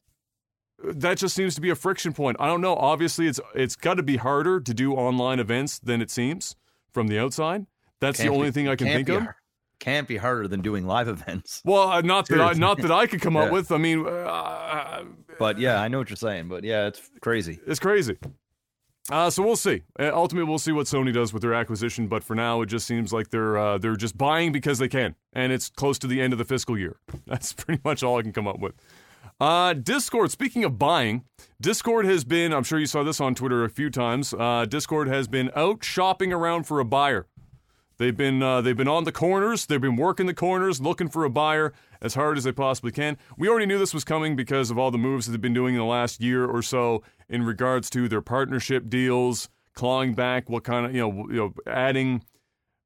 that 0.83 1.17
just 1.17 1.35
seems 1.35 1.55
to 1.55 1.61
be 1.61 1.69
a 1.69 1.75
friction 1.75 2.13
point. 2.13 2.37
I 2.39 2.47
don't 2.47 2.61
know. 2.61 2.75
Obviously, 2.75 3.27
it's 3.27 3.39
it's 3.53 3.75
got 3.75 3.95
to 3.95 4.03
be 4.03 4.17
harder 4.17 4.61
to 4.61 4.73
do 4.73 4.93
online 4.93 5.39
events 5.39 5.79
than 5.79 6.01
it 6.01 6.09
seems 6.09 6.55
from 6.93 7.07
the 7.07 7.19
outside. 7.19 7.65
That's 7.99 8.17
can't 8.17 8.29
the 8.29 8.35
only 8.35 8.47
be, 8.47 8.51
thing 8.53 8.67
I 8.67 8.75
can 8.75 8.87
think 8.87 9.09
of. 9.09 9.27
Can't 9.81 10.07
be 10.07 10.17
harder 10.17 10.47
than 10.47 10.61
doing 10.61 10.85
live 10.85 11.07
events. 11.09 11.61
Well, 11.65 11.89
uh, 11.89 12.01
not 12.01 12.27
that 12.27 12.39
I, 12.39 12.53
not 12.53 12.77
that 12.81 12.91
I 12.91 13.07
could 13.07 13.19
come 13.19 13.33
yeah. 13.33 13.41
up 13.41 13.51
with. 13.51 13.71
I 13.71 13.77
mean, 13.77 14.07
uh, 14.07 15.03
but 15.39 15.57
yeah, 15.57 15.81
I 15.81 15.87
know 15.87 15.97
what 15.97 16.09
you're 16.09 16.17
saying. 16.17 16.47
But 16.47 16.63
yeah, 16.63 16.87
it's 16.87 17.01
crazy. 17.19 17.59
It's 17.65 17.79
crazy. 17.79 18.17
Uh, 19.09 19.31
so 19.31 19.41
we'll 19.41 19.55
see. 19.55 19.81
Uh, 19.99 20.11
ultimately, 20.13 20.47
we'll 20.47 20.59
see 20.59 20.71
what 20.71 20.85
Sony 20.85 21.11
does 21.11 21.33
with 21.33 21.41
their 21.41 21.55
acquisition. 21.55 22.07
But 22.07 22.23
for 22.23 22.35
now, 22.35 22.61
it 22.61 22.67
just 22.67 22.85
seems 22.85 23.11
like 23.11 23.31
they're 23.31 23.57
uh, 23.57 23.79
they're 23.79 23.95
just 23.95 24.17
buying 24.17 24.51
because 24.51 24.77
they 24.77 24.87
can, 24.87 25.15
and 25.33 25.51
it's 25.51 25.69
close 25.69 25.97
to 25.99 26.07
the 26.07 26.21
end 26.21 26.31
of 26.31 26.39
the 26.39 26.45
fiscal 26.45 26.77
year. 26.77 26.97
That's 27.25 27.51
pretty 27.51 27.81
much 27.83 28.03
all 28.03 28.19
I 28.19 28.21
can 28.21 28.31
come 28.31 28.47
up 28.47 28.59
with. 28.59 28.75
Uh, 29.39 29.73
Discord, 29.73 30.29
speaking 30.29 30.63
of 30.63 30.77
buying, 30.77 31.23
Discord 31.59 32.05
has 32.05 32.23
been, 32.23 32.53
I'm 32.53 32.63
sure 32.63 32.77
you 32.77 32.85
saw 32.85 33.01
this 33.01 33.19
on 33.19 33.33
Twitter 33.33 33.63
a 33.63 33.69
few 33.71 33.89
times. 33.89 34.35
Uh, 34.37 34.65
Discord 34.69 35.07
has 35.07 35.27
been 35.27 35.49
out 35.55 35.83
shopping 35.83 36.31
around 36.31 36.67
for 36.67 36.79
a 36.79 36.85
buyer. 36.85 37.25
They've 38.01 38.17
been 38.17 38.41
uh, 38.41 38.61
they've 38.61 38.75
been 38.75 38.87
on 38.87 39.03
the 39.03 39.11
corners. 39.11 39.67
They've 39.67 39.79
been 39.79 39.95
working 39.95 40.25
the 40.25 40.33
corners, 40.33 40.81
looking 40.81 41.07
for 41.07 41.23
a 41.23 41.29
buyer 41.29 41.71
as 42.01 42.15
hard 42.15 42.35
as 42.35 42.45
they 42.45 42.51
possibly 42.51 42.91
can. 42.91 43.15
We 43.37 43.47
already 43.47 43.67
knew 43.67 43.77
this 43.77 43.93
was 43.93 44.03
coming 44.03 44.35
because 44.35 44.71
of 44.71 44.79
all 44.79 44.89
the 44.89 44.97
moves 44.97 45.27
that 45.27 45.33
they've 45.33 45.39
been 45.39 45.53
doing 45.53 45.75
in 45.75 45.79
the 45.79 45.85
last 45.85 46.19
year 46.19 46.43
or 46.43 46.63
so 46.63 47.03
in 47.29 47.43
regards 47.43 47.91
to 47.91 48.09
their 48.09 48.23
partnership 48.23 48.89
deals, 48.89 49.49
clawing 49.75 50.15
back 50.15 50.49
what 50.49 50.63
kind 50.63 50.87
of 50.87 50.95
you 50.95 51.01
know 51.01 51.27
you 51.29 51.35
know 51.35 51.53
adding 51.71 52.23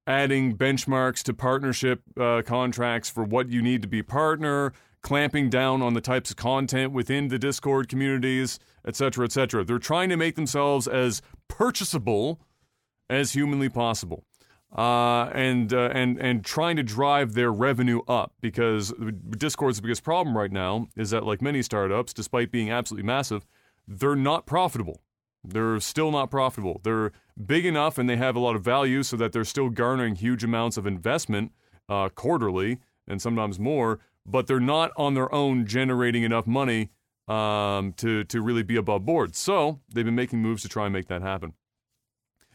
adding 0.05 0.57
benchmarks 0.57 1.23
to 1.23 1.33
partnership 1.33 2.01
uh, 2.19 2.41
contracts 2.45 3.09
for 3.09 3.23
what 3.23 3.47
you 3.47 3.61
need 3.61 3.83
to 3.83 3.87
be 3.87 4.03
partner, 4.03 4.73
clamping 5.01 5.49
down 5.49 5.81
on 5.81 5.93
the 5.93 6.01
types 6.01 6.29
of 6.29 6.35
content 6.35 6.91
within 6.91 7.29
the 7.29 7.39
Discord 7.39 7.87
communities, 7.87 8.59
etc., 8.85 9.23
etc. 9.23 9.63
They're 9.63 9.79
trying 9.79 10.09
to 10.09 10.17
make 10.17 10.35
themselves 10.35 10.89
as 10.89 11.21
purchasable 11.47 12.41
as 13.09 13.31
humanly 13.31 13.69
possible 13.69 14.25
uh, 14.75 15.29
and 15.33 15.73
uh, 15.73 15.89
and 15.93 16.19
and 16.19 16.43
trying 16.43 16.75
to 16.75 16.83
drive 16.83 17.33
their 17.33 17.51
revenue 17.51 18.01
up 18.07 18.33
because 18.41 18.93
Discord's 19.37 19.79
biggest 19.79 20.03
problem 20.03 20.37
right 20.37 20.51
now 20.51 20.87
is 20.97 21.11
that 21.11 21.23
like 21.23 21.41
many 21.41 21.61
startups, 21.61 22.13
despite 22.13 22.51
being 22.51 22.69
absolutely 22.69 23.05
massive, 23.05 23.45
they're 23.87 24.17
not 24.17 24.45
profitable. 24.45 25.01
They're 25.43 25.79
still 25.79 26.11
not 26.11 26.29
profitable. 26.29 26.81
They're 26.83 27.11
big 27.45 27.65
enough 27.65 27.97
and 27.97 28.09
they 28.09 28.17
have 28.17 28.35
a 28.35 28.39
lot 28.39 28.55
of 28.55 28.63
value 28.63 29.03
so 29.03 29.15
that 29.17 29.31
they're 29.31 29.45
still 29.45 29.69
garnering 29.69 30.15
huge 30.15 30.43
amounts 30.43 30.75
of 30.75 30.85
investment 30.85 31.51
uh, 31.87 32.09
quarterly 32.09 32.79
and 33.07 33.21
sometimes 33.21 33.59
more, 33.59 33.99
but 34.25 34.47
they're 34.47 34.59
not 34.59 34.91
on 34.97 35.13
their 35.13 35.33
own 35.33 35.65
generating 35.67 36.23
enough 36.23 36.47
money 36.47 36.89
um, 37.27 37.93
to 37.93 38.23
to 38.25 38.41
really 38.41 38.63
be 38.63 38.75
above 38.75 39.05
board. 39.05 39.35
So 39.35 39.79
they've 39.93 40.03
been 40.03 40.15
making 40.15 40.41
moves 40.41 40.63
to 40.63 40.69
try 40.69 40.85
and 40.85 40.93
make 40.93 41.07
that 41.07 41.21
happen. 41.21 41.53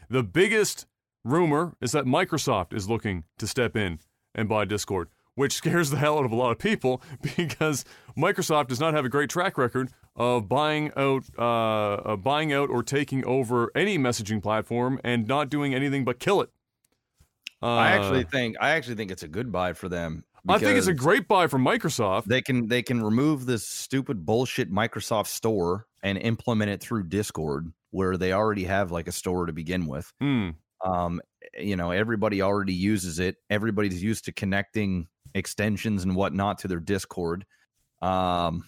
The 0.09 0.23
biggest 0.23 0.85
rumor 1.23 1.75
is 1.81 1.91
that 1.91 2.05
Microsoft 2.05 2.73
is 2.73 2.89
looking 2.89 3.23
to 3.37 3.47
step 3.47 3.75
in 3.75 3.99
and 4.33 4.47
buy 4.47 4.65
Discord, 4.65 5.09
which 5.35 5.53
scares 5.61 5.89
the 5.89 5.97
hell 5.97 6.17
out 6.17 6.25
of 6.25 6.31
a 6.31 6.35
lot 6.35 6.51
of 6.51 6.59
people 6.59 7.01
because 7.37 7.85
Microsoft 8.17 8.67
does 8.67 8.79
not 8.79 8.93
have 8.93 9.05
a 9.05 9.09
great 9.09 9.29
track 9.29 9.57
record 9.57 9.89
of 10.15 10.49
buying 10.49 10.91
out, 10.97 11.23
uh, 11.37 12.15
buying 12.17 12.51
out 12.51 12.69
or 12.69 12.83
taking 12.83 13.25
over 13.25 13.71
any 13.75 13.97
messaging 13.97 14.41
platform 14.41 14.99
and 15.03 15.27
not 15.27 15.49
doing 15.49 15.73
anything 15.73 16.03
but 16.03 16.19
kill 16.19 16.41
it. 16.41 16.49
Uh, 17.63 17.67
I 17.67 17.91
actually 17.91 18.23
think 18.23 18.55
I 18.59 18.71
actually 18.71 18.95
think 18.95 19.11
it's 19.11 19.21
a 19.21 19.27
good 19.27 19.51
buy 19.51 19.73
for 19.73 19.87
them. 19.87 20.23
I 20.49 20.57
think 20.57 20.77
it's 20.77 20.87
a 20.87 20.93
great 20.93 21.27
buy 21.27 21.45
for 21.45 21.59
Microsoft. 21.59 22.25
They 22.25 22.41
can 22.41 22.67
they 22.67 22.81
can 22.81 23.03
remove 23.03 23.45
this 23.45 23.67
stupid 23.67 24.25
bullshit 24.25 24.71
Microsoft 24.71 25.27
store 25.27 25.85
and 26.01 26.17
implement 26.17 26.71
it 26.71 26.81
through 26.81 27.03
Discord, 27.03 27.71
where 27.91 28.17
they 28.17 28.33
already 28.33 28.63
have 28.63 28.91
like 28.91 29.07
a 29.07 29.11
store 29.11 29.45
to 29.45 29.53
begin 29.53 29.85
with. 29.85 30.11
Mm. 30.21 30.55
Um, 30.83 31.21
you 31.57 31.75
know, 31.75 31.91
everybody 31.91 32.41
already 32.41 32.73
uses 32.73 33.19
it. 33.19 33.35
Everybody's 33.49 34.01
used 34.01 34.25
to 34.25 34.31
connecting 34.31 35.07
extensions 35.33 36.03
and 36.03 36.15
whatnot 36.15 36.59
to 36.59 36.67
their 36.67 36.79
Discord. 36.79 37.45
Um, 38.01 38.63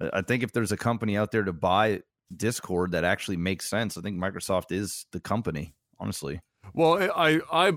I 0.00 0.22
think 0.22 0.42
if 0.42 0.52
there's 0.52 0.72
a 0.72 0.76
company 0.76 1.16
out 1.16 1.32
there 1.32 1.44
to 1.44 1.52
buy 1.52 2.02
Discord 2.34 2.92
that 2.92 3.04
actually 3.04 3.36
makes 3.36 3.68
sense, 3.68 3.96
I 3.96 4.00
think 4.00 4.18
Microsoft 4.18 4.72
is 4.72 5.06
the 5.12 5.20
company. 5.20 5.74
Honestly. 5.98 6.40
Well, 6.74 7.10
I, 7.14 7.40
I, 7.50 7.72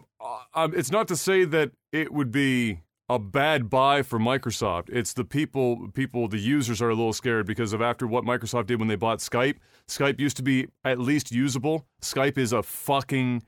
I, 0.53 0.65
it's 0.73 0.91
not 0.91 1.07
to 1.09 1.15
say 1.15 1.45
that 1.45 1.71
it 1.91 2.11
would 2.11 2.31
be 2.31 2.81
a 3.09 3.17
bad 3.17 3.69
buy 3.69 4.03
for 4.03 4.19
Microsoft. 4.19 4.89
It's 4.89 5.13
the 5.13 5.25
people, 5.25 5.89
people, 5.93 6.27
the 6.27 6.37
users 6.37 6.81
are 6.81 6.89
a 6.89 6.95
little 6.95 7.13
scared 7.13 7.47
because 7.47 7.73
of 7.73 7.81
after 7.81 8.05
what 8.05 8.23
Microsoft 8.23 8.67
did 8.67 8.79
when 8.79 8.87
they 8.87 8.95
bought 8.95 9.17
Skype. 9.17 9.55
Skype 9.87 10.19
used 10.19 10.37
to 10.37 10.43
be 10.43 10.67
at 10.85 10.99
least 10.99 11.31
usable. 11.31 11.87
Skype 12.01 12.37
is 12.37 12.53
a 12.53 12.61
fucking 12.61 13.43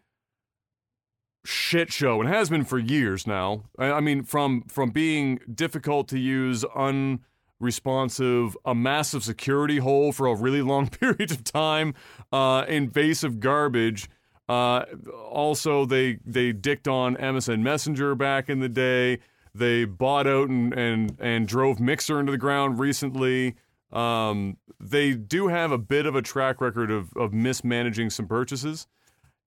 shit 1.46 1.92
show 1.92 2.20
and 2.20 2.30
has 2.30 2.50
been 2.50 2.64
for 2.64 2.80
years 2.80 3.28
now. 3.28 3.64
I, 3.78 4.00
mean, 4.02 4.24
from 4.24 4.64
from 4.64 4.90
being 4.90 5.40
difficult 5.54 6.08
to 6.10 6.18
use, 6.20 6.66
unresponsive, 6.76 8.58
a 8.66 8.74
massive 8.74 9.24
security 9.24 9.78
hole 9.78 10.12
for 10.12 10.26
a 10.26 10.36
really 10.36 10.64
long 10.64 10.90
period 11.00 11.30
of 11.30 11.44
time, 11.44 11.94
uh, 12.32 12.66
invasive 12.68 13.40
garbage. 13.40 14.10
Uh, 14.50 14.86
also, 15.30 15.86
they 15.86 16.18
they 16.26 16.52
dicked 16.52 16.88
on 16.88 17.16
MSN 17.16 17.62
Messenger 17.62 18.16
back 18.16 18.50
in 18.50 18.60
the 18.60 18.70
day. 18.70 19.20
They 19.54 19.86
bought 19.86 20.28
out 20.28 20.50
and 20.50 20.74
and 20.74 21.18
and 21.20 21.48
drove 21.48 21.80
Mixer 21.80 22.20
into 22.20 22.32
the 22.32 22.38
ground 22.38 22.80
recently. 22.80 23.56
Um, 23.92 24.58
they 24.80 25.14
do 25.14 25.50
have 25.50 25.72
a 25.72 25.78
bit 25.78 26.06
of 26.06 26.16
a 26.16 26.22
track 26.22 26.62
record 26.62 26.92
of 26.92 27.16
of 27.16 27.34
mismanaging 27.34 28.10
some 28.10 28.28
purchases. 28.28 28.88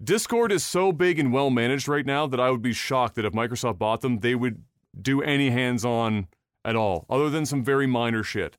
Discord 0.03 0.53
is 0.53 0.65
so 0.65 0.93
big 0.93 1.19
and 1.19 1.33
well 1.33 1.51
managed 1.51 1.89
right 1.89 2.05
now 2.05 2.27
that 2.27 2.41
I 2.41 2.51
would 2.51 2.63
be 2.63 2.73
shocked 2.73 3.15
that 3.15 3.25
if 3.25 3.33
Microsoft 3.33 3.79
bought 3.79 4.01
them, 4.01 4.19
they 4.19 4.35
would 4.35 4.63
do 5.01 5.23
any 5.23 5.51
hands 5.51 5.85
on 5.85 6.29
at 6.65 6.77
all, 6.77 7.07
other 7.09 7.31
than 7.31 7.47
some 7.47 7.63
very 7.63 7.87
minor 7.87 8.23
shit. 8.23 8.57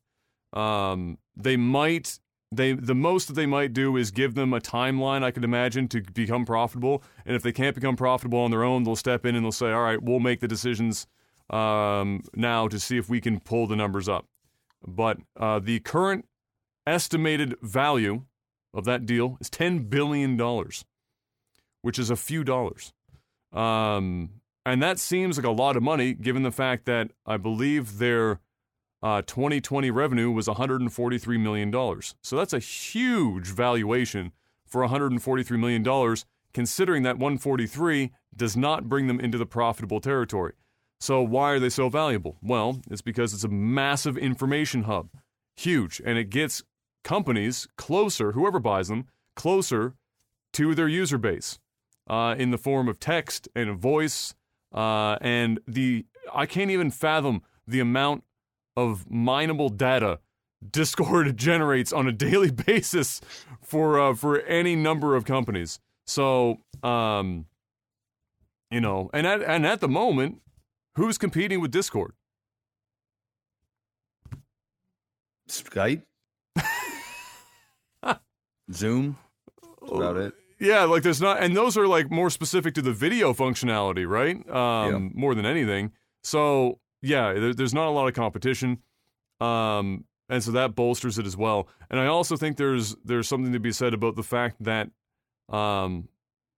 Um, 0.52 1.18
they 1.36 1.56
might 1.56 2.18
they 2.50 2.72
the 2.72 2.94
most 2.94 3.28
that 3.28 3.34
they 3.34 3.46
might 3.46 3.72
do 3.72 3.96
is 3.96 4.10
give 4.10 4.34
them 4.34 4.52
a 4.52 4.60
timeline 4.60 5.22
I 5.22 5.30
could 5.30 5.44
imagine 5.44 5.88
to 5.88 6.00
become 6.00 6.44
profitable. 6.44 7.02
And 7.24 7.36
if 7.36 7.42
they 7.42 7.52
can't 7.52 7.74
become 7.74 7.96
profitable 7.96 8.38
on 8.38 8.50
their 8.50 8.64
own, 8.64 8.84
they'll 8.84 8.96
step 8.96 9.26
in 9.26 9.34
and 9.34 9.44
they'll 9.44 9.52
say, 9.52 9.72
"All 9.72 9.82
right, 9.82 10.02
we'll 10.02 10.20
make 10.20 10.40
the 10.40 10.48
decisions 10.48 11.06
um, 11.50 12.22
now 12.34 12.68
to 12.68 12.78
see 12.78 12.98
if 12.98 13.08
we 13.08 13.20
can 13.20 13.40
pull 13.40 13.66
the 13.66 13.76
numbers 13.76 14.08
up. 14.08 14.26
But 14.86 15.18
uh, 15.38 15.58
the 15.58 15.80
current 15.80 16.26
estimated 16.86 17.56
value 17.62 18.24
of 18.72 18.84
that 18.84 19.06
deal 19.06 19.36
is 19.40 19.50
$10 19.50 19.88
billion, 19.88 20.38
which 21.82 21.98
is 21.98 22.10
a 22.10 22.16
few 22.16 22.44
dollars. 22.44 22.92
Um, 23.52 24.40
and 24.64 24.82
that 24.82 24.98
seems 24.98 25.38
like 25.38 25.46
a 25.46 25.50
lot 25.50 25.76
of 25.76 25.82
money 25.82 26.12
given 26.12 26.42
the 26.42 26.50
fact 26.50 26.84
that 26.86 27.10
I 27.24 27.36
believe 27.36 27.98
their 27.98 28.40
uh, 29.02 29.22
2020 29.22 29.90
revenue 29.90 30.30
was 30.30 30.48
$143 30.48 31.40
million. 31.40 31.72
So 32.22 32.36
that's 32.36 32.52
a 32.52 32.58
huge 32.58 33.46
valuation 33.46 34.32
for 34.66 34.82
$143 34.82 35.58
million, 35.58 36.16
considering 36.52 37.02
that 37.04 37.18
143 37.18 38.10
does 38.34 38.56
not 38.56 38.88
bring 38.88 39.06
them 39.06 39.20
into 39.20 39.38
the 39.38 39.46
profitable 39.46 40.00
territory. 40.00 40.54
So, 41.00 41.22
why 41.22 41.50
are 41.52 41.58
they 41.58 41.68
so 41.68 41.88
valuable? 41.88 42.36
Well, 42.42 42.80
it's 42.90 43.02
because 43.02 43.34
it's 43.34 43.44
a 43.44 43.48
massive 43.48 44.16
information 44.16 44.84
hub, 44.84 45.10
huge, 45.56 46.00
and 46.04 46.18
it 46.18 46.30
gets 46.30 46.62
companies 47.04 47.68
closer, 47.76 48.32
whoever 48.32 48.58
buys 48.58 48.88
them, 48.88 49.06
closer 49.34 49.94
to 50.54 50.74
their 50.74 50.88
user 50.88 51.18
base 51.18 51.58
uh, 52.08 52.34
in 52.38 52.50
the 52.50 52.58
form 52.58 52.88
of 52.88 52.98
text 52.98 53.48
and 53.54 53.78
voice. 53.78 54.34
Uh, 54.74 55.16
and 55.20 55.60
the 55.66 56.06
I 56.34 56.46
can't 56.46 56.70
even 56.70 56.90
fathom 56.90 57.42
the 57.66 57.80
amount 57.80 58.24
of 58.76 59.10
mineable 59.10 59.68
data 59.68 60.20
Discord 60.70 61.36
generates 61.36 61.92
on 61.92 62.06
a 62.06 62.12
daily 62.12 62.50
basis 62.66 63.20
for 63.62 64.00
uh, 64.00 64.14
for 64.14 64.40
any 64.42 64.76
number 64.76 65.14
of 65.14 65.24
companies. 65.24 65.78
So, 66.06 66.58
um, 66.82 67.46
you 68.70 68.80
know, 68.80 69.10
and 69.12 69.26
at 69.26 69.42
and 69.42 69.66
at 69.66 69.80
the 69.80 69.88
moment, 69.88 70.40
Who's 70.96 71.18
competing 71.18 71.60
with 71.60 71.70
Discord? 71.70 72.14
Skype, 75.48 76.02
Zoom. 78.72 79.16
That's 79.62 79.92
about 79.92 80.16
it. 80.16 80.34
Yeah, 80.58 80.84
like 80.84 81.02
there's 81.02 81.20
not, 81.20 81.42
and 81.42 81.54
those 81.54 81.76
are 81.76 81.86
like 81.86 82.10
more 82.10 82.30
specific 82.30 82.74
to 82.74 82.82
the 82.82 82.92
video 82.92 83.32
functionality, 83.34 84.08
right? 84.08 84.36
Um, 84.48 84.92
yeah. 84.92 85.20
More 85.20 85.34
than 85.34 85.44
anything. 85.46 85.92
So 86.22 86.80
yeah, 87.02 87.34
there, 87.34 87.54
there's 87.54 87.74
not 87.74 87.88
a 87.88 87.90
lot 87.90 88.08
of 88.08 88.14
competition, 88.14 88.78
um, 89.40 90.04
and 90.28 90.42
so 90.42 90.50
that 90.52 90.74
bolsters 90.74 91.18
it 91.18 91.26
as 91.26 91.36
well. 91.36 91.68
And 91.90 92.00
I 92.00 92.06
also 92.06 92.36
think 92.36 92.56
there's 92.56 92.96
there's 93.04 93.28
something 93.28 93.52
to 93.52 93.60
be 93.60 93.70
said 93.70 93.92
about 93.92 94.16
the 94.16 94.22
fact 94.22 94.56
that 94.64 94.88
um, 95.50 96.08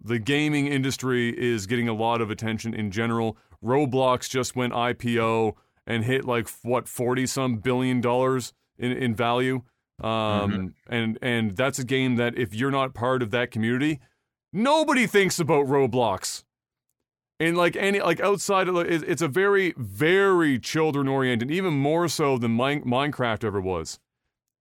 the 0.02 0.18
gaming 0.18 0.68
industry 0.68 1.34
is 1.36 1.66
getting 1.66 1.88
a 1.88 1.92
lot 1.92 2.20
of 2.20 2.30
attention 2.30 2.72
in 2.72 2.90
general. 2.92 3.36
Roblox 3.64 4.28
just 4.28 4.54
went 4.56 4.72
IPO 4.72 5.54
and 5.86 6.04
hit 6.04 6.24
like 6.24 6.48
what 6.62 6.88
forty 6.88 7.26
some 7.26 7.56
billion 7.56 8.00
dollars 8.00 8.52
in 8.78 8.92
in 8.92 9.14
value. 9.14 9.62
Um, 10.00 10.08
mm-hmm. 10.10 10.66
and 10.88 11.18
and 11.20 11.56
that's 11.56 11.78
a 11.78 11.84
game 11.84 12.16
that 12.16 12.38
if 12.38 12.54
you're 12.54 12.70
not 12.70 12.94
part 12.94 13.22
of 13.22 13.30
that 13.32 13.50
community, 13.50 14.00
nobody 14.52 15.06
thinks 15.06 15.38
about 15.40 15.66
Roblox. 15.66 16.44
And 17.40 17.56
like 17.56 17.76
any 17.76 18.00
like 18.00 18.20
outside 18.20 18.68
of 18.68 18.76
it's 18.76 19.22
a 19.22 19.28
very 19.28 19.74
very 19.76 20.58
children 20.58 21.08
oriented, 21.08 21.50
even 21.50 21.74
more 21.74 22.08
so 22.08 22.38
than 22.38 22.56
Minecraft 22.56 23.44
ever 23.44 23.60
was. 23.60 23.98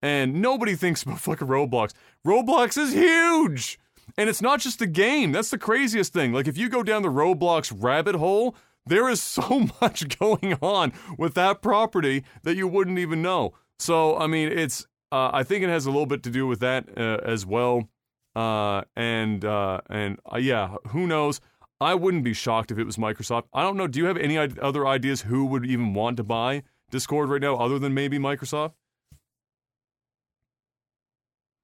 And 0.02 0.42
nobody 0.42 0.76
thinks 0.76 1.04
about 1.04 1.20
fucking 1.22 1.48
Roblox. 1.48 1.94
Roblox 2.26 2.78
is 2.78 2.94
huge. 2.94 3.80
And 4.18 4.30
it's 4.30 4.42
not 4.42 4.62
just 4.62 4.80
the 4.80 4.88
game. 4.88 5.32
That's 5.32 5.50
the 5.50 5.58
craziest 5.58 6.14
thing. 6.14 6.34
Like 6.34 6.48
if 6.48 6.58
you 6.58 6.70
go 6.70 6.82
down 6.82 7.02
the 7.02 7.10
Roblox 7.10 7.74
rabbit 7.76 8.16
hole, 8.16 8.56
there 8.88 9.10
is 9.10 9.22
so 9.22 9.68
much 9.82 10.18
going 10.20 10.58
on 10.62 10.94
with 11.18 11.34
that 11.36 11.62
property 11.62 12.24
that 12.44 12.56
you 12.56 12.68
wouldn't 12.68 13.00
even 13.00 13.22
know. 13.22 13.54
So, 13.80 14.18
I 14.18 14.28
mean, 14.28 14.52
it's, 14.52 14.88
uh, 15.12 15.30
I 15.34 15.44
think 15.44 15.64
it 15.64 15.70
has 15.70 15.86
a 15.86 15.92
little 15.92 16.06
bit 16.06 16.24
to 16.24 16.30
do 16.30 16.48
with 16.48 16.60
that 16.60 16.86
uh, 16.98 17.20
as 17.24 17.46
well. 17.46 17.90
Uh, 18.36 18.84
and, 18.96 19.44
uh, 19.44 19.82
and 19.90 20.20
uh, 20.32 20.38
yeah, 20.38 20.76
who 20.90 21.08
knows? 21.08 21.42
I 21.80 21.94
wouldn't 21.94 22.24
be 22.24 22.34
shocked 22.34 22.72
if 22.72 22.80
it 22.80 22.86
was 22.86 22.98
Microsoft. 22.98 23.44
I 23.54 23.62
don't 23.62 23.78
know. 23.78 23.88
Do 23.88 24.00
you 24.00 24.06
have 24.06 24.18
any 24.18 24.38
other 24.38 24.88
ideas 24.88 25.22
who 25.22 25.46
would 25.46 25.66
even 25.66 25.94
want 25.94 26.18
to 26.18 26.24
buy 26.24 26.64
Discord 26.90 27.30
right 27.30 27.42
now 27.42 27.56
other 27.58 27.78
than 27.78 27.94
maybe 27.94 28.18
Microsoft? 28.18 28.74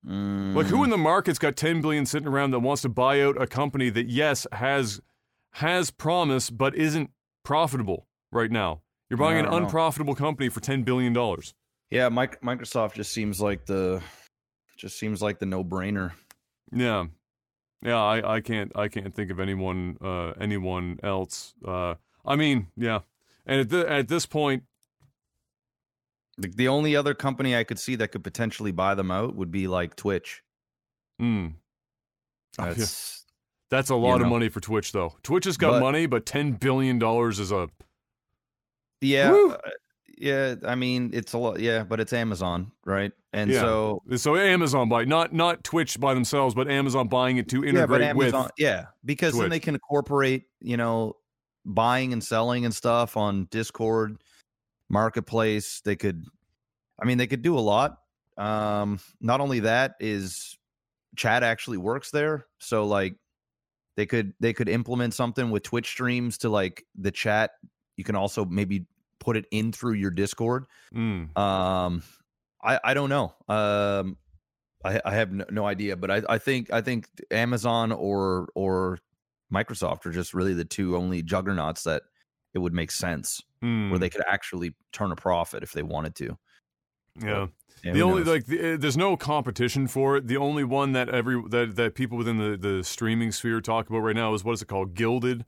Mm. 0.07 0.55
Like 0.55 0.67
who 0.67 0.83
in 0.83 0.89
the 0.89 0.97
market's 0.97 1.39
got 1.39 1.55
10 1.55 1.81
billion 1.81 2.05
sitting 2.05 2.27
around 2.27 2.51
that 2.51 2.59
wants 2.59 2.81
to 2.81 2.89
buy 2.89 3.21
out 3.21 3.41
a 3.41 3.47
company 3.47 3.89
that 3.89 4.07
yes 4.07 4.45
has 4.51 4.99
has 5.53 5.91
promise 5.91 6.49
but 6.49 6.75
isn't 6.75 7.11
profitable 7.43 8.07
right 8.31 8.51
now? 8.51 8.81
You're 9.09 9.17
buying 9.17 9.39
an 9.39 9.45
unprofitable 9.45 10.15
company 10.15 10.49
for 10.49 10.59
10 10.59 10.83
billion 10.83 11.13
dollars. 11.13 11.53
Yeah, 11.91 12.09
Microsoft 12.09 12.93
just 12.93 13.11
seems 13.11 13.39
like 13.39 13.65
the 13.67 14.01
just 14.75 14.97
seems 14.97 15.21
like 15.21 15.37
the 15.39 15.45
no-brainer. 15.45 16.13
Yeah. 16.71 17.05
Yeah, 17.83 18.01
I, 18.01 18.35
I 18.35 18.41
can't 18.41 18.71
I 18.75 18.87
can't 18.87 19.13
think 19.13 19.29
of 19.29 19.39
anyone 19.39 19.97
uh, 20.01 20.31
anyone 20.41 20.99
else. 21.03 21.53
Uh, 21.63 21.95
I 22.25 22.35
mean, 22.35 22.67
yeah. 22.75 22.99
And 23.45 23.61
at, 23.61 23.69
the, 23.69 23.91
at 23.91 24.07
this 24.07 24.25
point, 24.25 24.63
the, 26.37 26.47
the 26.47 26.67
only 26.69 26.95
other 26.95 27.13
company 27.13 27.55
I 27.55 27.63
could 27.63 27.77
see 27.77 27.95
that 27.97 28.07
could 28.07 28.23
potentially 28.23 28.71
buy 28.71 28.95
them 28.95 29.11
out 29.11 29.35
would 29.35 29.51
be 29.51 29.67
like 29.67 29.95
Twitch. 29.95 30.41
Hmm. 31.19 31.47
That's 32.57 33.22
that's 33.73 33.89
a 33.89 33.95
lot 33.95 34.13
you 34.13 34.19
know, 34.19 34.25
of 34.25 34.31
money 34.31 34.49
for 34.49 34.59
Twitch, 34.59 34.91
though. 34.91 35.15
Twitch 35.23 35.45
has 35.45 35.57
got 35.57 35.71
but, 35.71 35.79
money, 35.81 36.05
but 36.05 36.25
ten 36.25 36.51
billion 36.51 36.99
dollars 36.99 37.39
is 37.39 37.51
a 37.51 37.69
yeah, 39.01 39.33
uh, 39.33 39.57
yeah. 40.17 40.55
I 40.65 40.75
mean, 40.75 41.09
it's 41.13 41.33
a 41.33 41.37
lot. 41.37 41.59
Yeah, 41.59 41.83
but 41.83 41.99
it's 41.99 42.13
Amazon, 42.13 42.71
right? 42.85 43.11
And 43.33 43.49
yeah. 43.49 43.61
so 43.61 44.03
so 44.15 44.35
Amazon 44.35 44.89
buy 44.89 45.05
not 45.05 45.33
not 45.33 45.63
Twitch 45.63 45.99
by 45.99 46.13
themselves, 46.13 46.53
but 46.55 46.69
Amazon 46.69 47.07
buying 47.07 47.37
it 47.37 47.49
to 47.49 47.65
integrate 47.65 48.01
yeah, 48.01 48.09
Amazon, 48.09 48.43
with 48.43 48.51
yeah, 48.57 48.85
because 49.03 49.33
Twitch. 49.33 49.41
then 49.41 49.49
they 49.49 49.59
can 49.59 49.73
incorporate 49.73 50.43
you 50.61 50.77
know 50.77 51.15
buying 51.65 52.13
and 52.13 52.23
selling 52.23 52.65
and 52.65 52.73
stuff 52.73 53.17
on 53.17 53.47
Discord 53.51 54.21
marketplace. 54.89 55.81
They 55.83 55.95
could, 55.95 56.23
I 57.01 57.05
mean, 57.05 57.17
they 57.17 57.27
could 57.27 57.41
do 57.41 57.57
a 57.57 57.59
lot. 57.59 57.97
Um, 58.37 58.99
not 59.19 59.41
only 59.41 59.61
that 59.61 59.95
is 59.99 60.57
chat 61.15 61.43
actually 61.43 61.77
works 61.77 62.11
there, 62.11 62.45
so 62.59 62.85
like 62.85 63.15
they 63.95 64.05
could 64.05 64.33
they 64.39 64.53
could 64.53 64.69
implement 64.69 65.13
something 65.13 65.51
with 65.51 65.63
Twitch 65.63 65.87
streams 65.87 66.39
to 66.39 66.49
like 66.49 66.85
the 66.95 67.11
chat. 67.11 67.51
You 67.97 68.03
can 68.03 68.15
also 68.15 68.45
maybe 68.45 68.87
put 69.19 69.37
it 69.37 69.45
in 69.51 69.71
through 69.71 69.93
your 69.93 70.11
Discord. 70.11 70.65
Mm. 70.93 71.37
Um, 71.37 72.03
I 72.61 72.79
I 72.83 72.93
don't 72.93 73.09
know. 73.09 73.33
Um, 73.47 74.17
I 74.83 74.99
I 75.05 75.15
have 75.15 75.31
no, 75.31 75.45
no 75.49 75.65
idea, 75.65 75.95
but 75.95 76.11
I 76.11 76.21
I 76.27 76.37
think 76.37 76.71
I 76.71 76.81
think 76.81 77.07
Amazon 77.31 77.91
or 77.91 78.49
or 78.55 78.99
Microsoft 79.53 80.05
are 80.05 80.11
just 80.11 80.33
really 80.33 80.53
the 80.53 80.65
two 80.65 80.97
only 80.97 81.21
juggernauts 81.21 81.83
that 81.83 82.03
it 82.53 82.59
would 82.59 82.73
make 82.73 82.91
sense 82.91 83.41
mm. 83.63 83.89
where 83.89 83.99
they 83.99 84.09
could 84.09 84.23
actually 84.27 84.73
turn 84.91 85.11
a 85.11 85.15
profit 85.15 85.63
if 85.63 85.71
they 85.71 85.83
wanted 85.83 86.15
to. 86.15 86.37
Yeah. 87.21 87.47
Yeah 87.83 87.93
the 87.93 88.01
only 88.01 88.23
knows? 88.23 88.27
like 88.27 88.45
the, 88.45 88.59
eh, 88.59 88.77
there's 88.77 88.95
no 88.95 89.17
competition 89.17 89.87
for 89.87 90.17
it. 90.17 90.27
The 90.27 90.37
only 90.37 90.63
one 90.63 90.93
that 90.93 91.09
every 91.09 91.41
that 91.49 91.75
that 91.75 91.95
people 91.95 92.17
within 92.17 92.37
the 92.37 92.57
the 92.57 92.83
streaming 92.83 93.31
sphere 93.31 93.59
talk 93.59 93.89
about 93.89 93.99
right 93.99 94.15
now 94.15 94.33
is 94.33 94.43
what 94.43 94.53
is 94.53 94.61
it 94.61 94.67
called, 94.67 94.95
Guilded, 94.95 95.45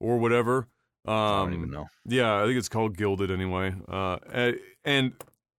or 0.00 0.18
whatever. 0.18 0.68
Um, 1.06 1.14
I 1.14 1.38
don't 1.44 1.52
even 1.54 1.64
um, 1.64 1.70
know. 1.70 1.86
Yeah, 2.04 2.42
I 2.42 2.46
think 2.46 2.58
it's 2.58 2.68
called 2.68 2.96
Guilded 2.96 3.30
anyway. 3.30 3.74
Uh, 3.88 4.18
and, 4.32 4.58
and 4.84 5.12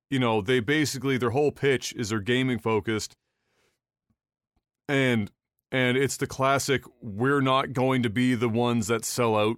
you 0.10 0.20
know 0.20 0.42
they 0.42 0.60
basically 0.60 1.18
their 1.18 1.30
whole 1.30 1.52
pitch 1.52 1.94
is 1.96 2.10
they're 2.10 2.20
gaming 2.20 2.60
focused, 2.60 3.16
and 4.90 5.32
and 5.72 5.98
it's 5.98 6.18
the 6.18 6.28
classic 6.28 6.84
we're 7.02 7.42
not 7.42 7.72
going 7.72 8.04
to 8.04 8.10
be 8.10 8.36
the 8.36 8.50
ones 8.50 8.88
that 8.88 9.06
sell 9.06 9.38
out 9.38 9.58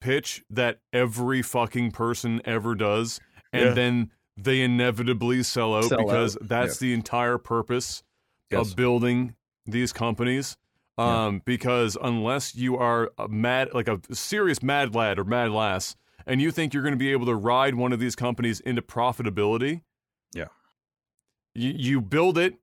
pitch 0.00 0.42
that 0.48 0.78
every 0.92 1.42
fucking 1.42 1.90
person 1.90 2.40
ever 2.46 2.74
does, 2.74 3.20
and 3.52 3.66
yeah. 3.66 3.74
then 3.74 4.10
they 4.36 4.60
inevitably 4.60 5.42
sell 5.42 5.74
out 5.74 5.84
sell 5.84 5.98
because 5.98 6.36
out. 6.36 6.48
that's 6.48 6.80
yeah. 6.80 6.88
the 6.88 6.94
entire 6.94 7.38
purpose 7.38 8.02
yes. 8.50 8.60
of 8.70 8.76
building 8.76 9.34
these 9.64 9.92
companies. 9.92 10.56
Um, 10.98 11.34
yeah. 11.34 11.40
because 11.44 11.98
unless 12.00 12.54
you 12.54 12.78
are 12.78 13.10
a 13.18 13.28
mad, 13.28 13.74
like 13.74 13.86
a 13.86 14.00
serious 14.12 14.62
mad 14.62 14.94
lad 14.94 15.18
or 15.18 15.24
mad 15.24 15.50
lass, 15.50 15.94
and 16.26 16.40
you 16.40 16.50
think 16.50 16.72
you're 16.72 16.82
going 16.82 16.94
to 16.94 16.98
be 16.98 17.12
able 17.12 17.26
to 17.26 17.34
ride 17.34 17.74
one 17.74 17.92
of 17.92 18.00
these 18.00 18.16
companies 18.16 18.60
into 18.60 18.80
profitability, 18.80 19.82
yeah, 20.34 20.46
you, 21.54 21.74
you 21.76 22.00
build 22.00 22.38
it, 22.38 22.54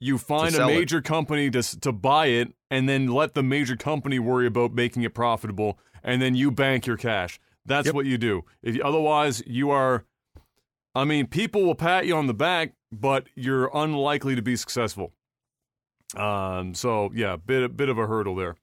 you 0.00 0.18
find 0.18 0.54
a 0.56 0.66
major 0.66 0.98
it. 0.98 1.04
company 1.04 1.48
to 1.50 1.62
to 1.80 1.92
buy 1.92 2.26
it, 2.26 2.52
and 2.72 2.88
then 2.88 3.06
let 3.06 3.34
the 3.34 3.42
major 3.42 3.76
company 3.76 4.18
worry 4.18 4.46
about 4.46 4.72
making 4.72 5.04
it 5.04 5.14
profitable, 5.14 5.78
and 6.02 6.20
then 6.20 6.34
you 6.34 6.50
bank 6.50 6.86
your 6.86 6.96
cash. 6.96 7.38
That's 7.66 7.86
yep. 7.86 7.94
what 7.94 8.06
you 8.06 8.18
do. 8.18 8.44
If 8.62 8.80
otherwise, 8.80 9.42
you 9.46 9.70
are. 9.70 10.04
I 10.94 11.04
mean, 11.04 11.26
people 11.26 11.62
will 11.64 11.74
pat 11.74 12.06
you 12.06 12.16
on 12.16 12.26
the 12.26 12.34
back, 12.34 12.74
but 12.90 13.26
you're 13.34 13.70
unlikely 13.74 14.34
to 14.36 14.42
be 14.42 14.56
successful. 14.56 15.12
Um. 16.16 16.74
So 16.74 17.10
yeah, 17.14 17.36
bit 17.36 17.62
a 17.62 17.68
bit 17.68 17.88
of 17.88 17.98
a 17.98 18.06
hurdle 18.06 18.34
there. 18.34 18.56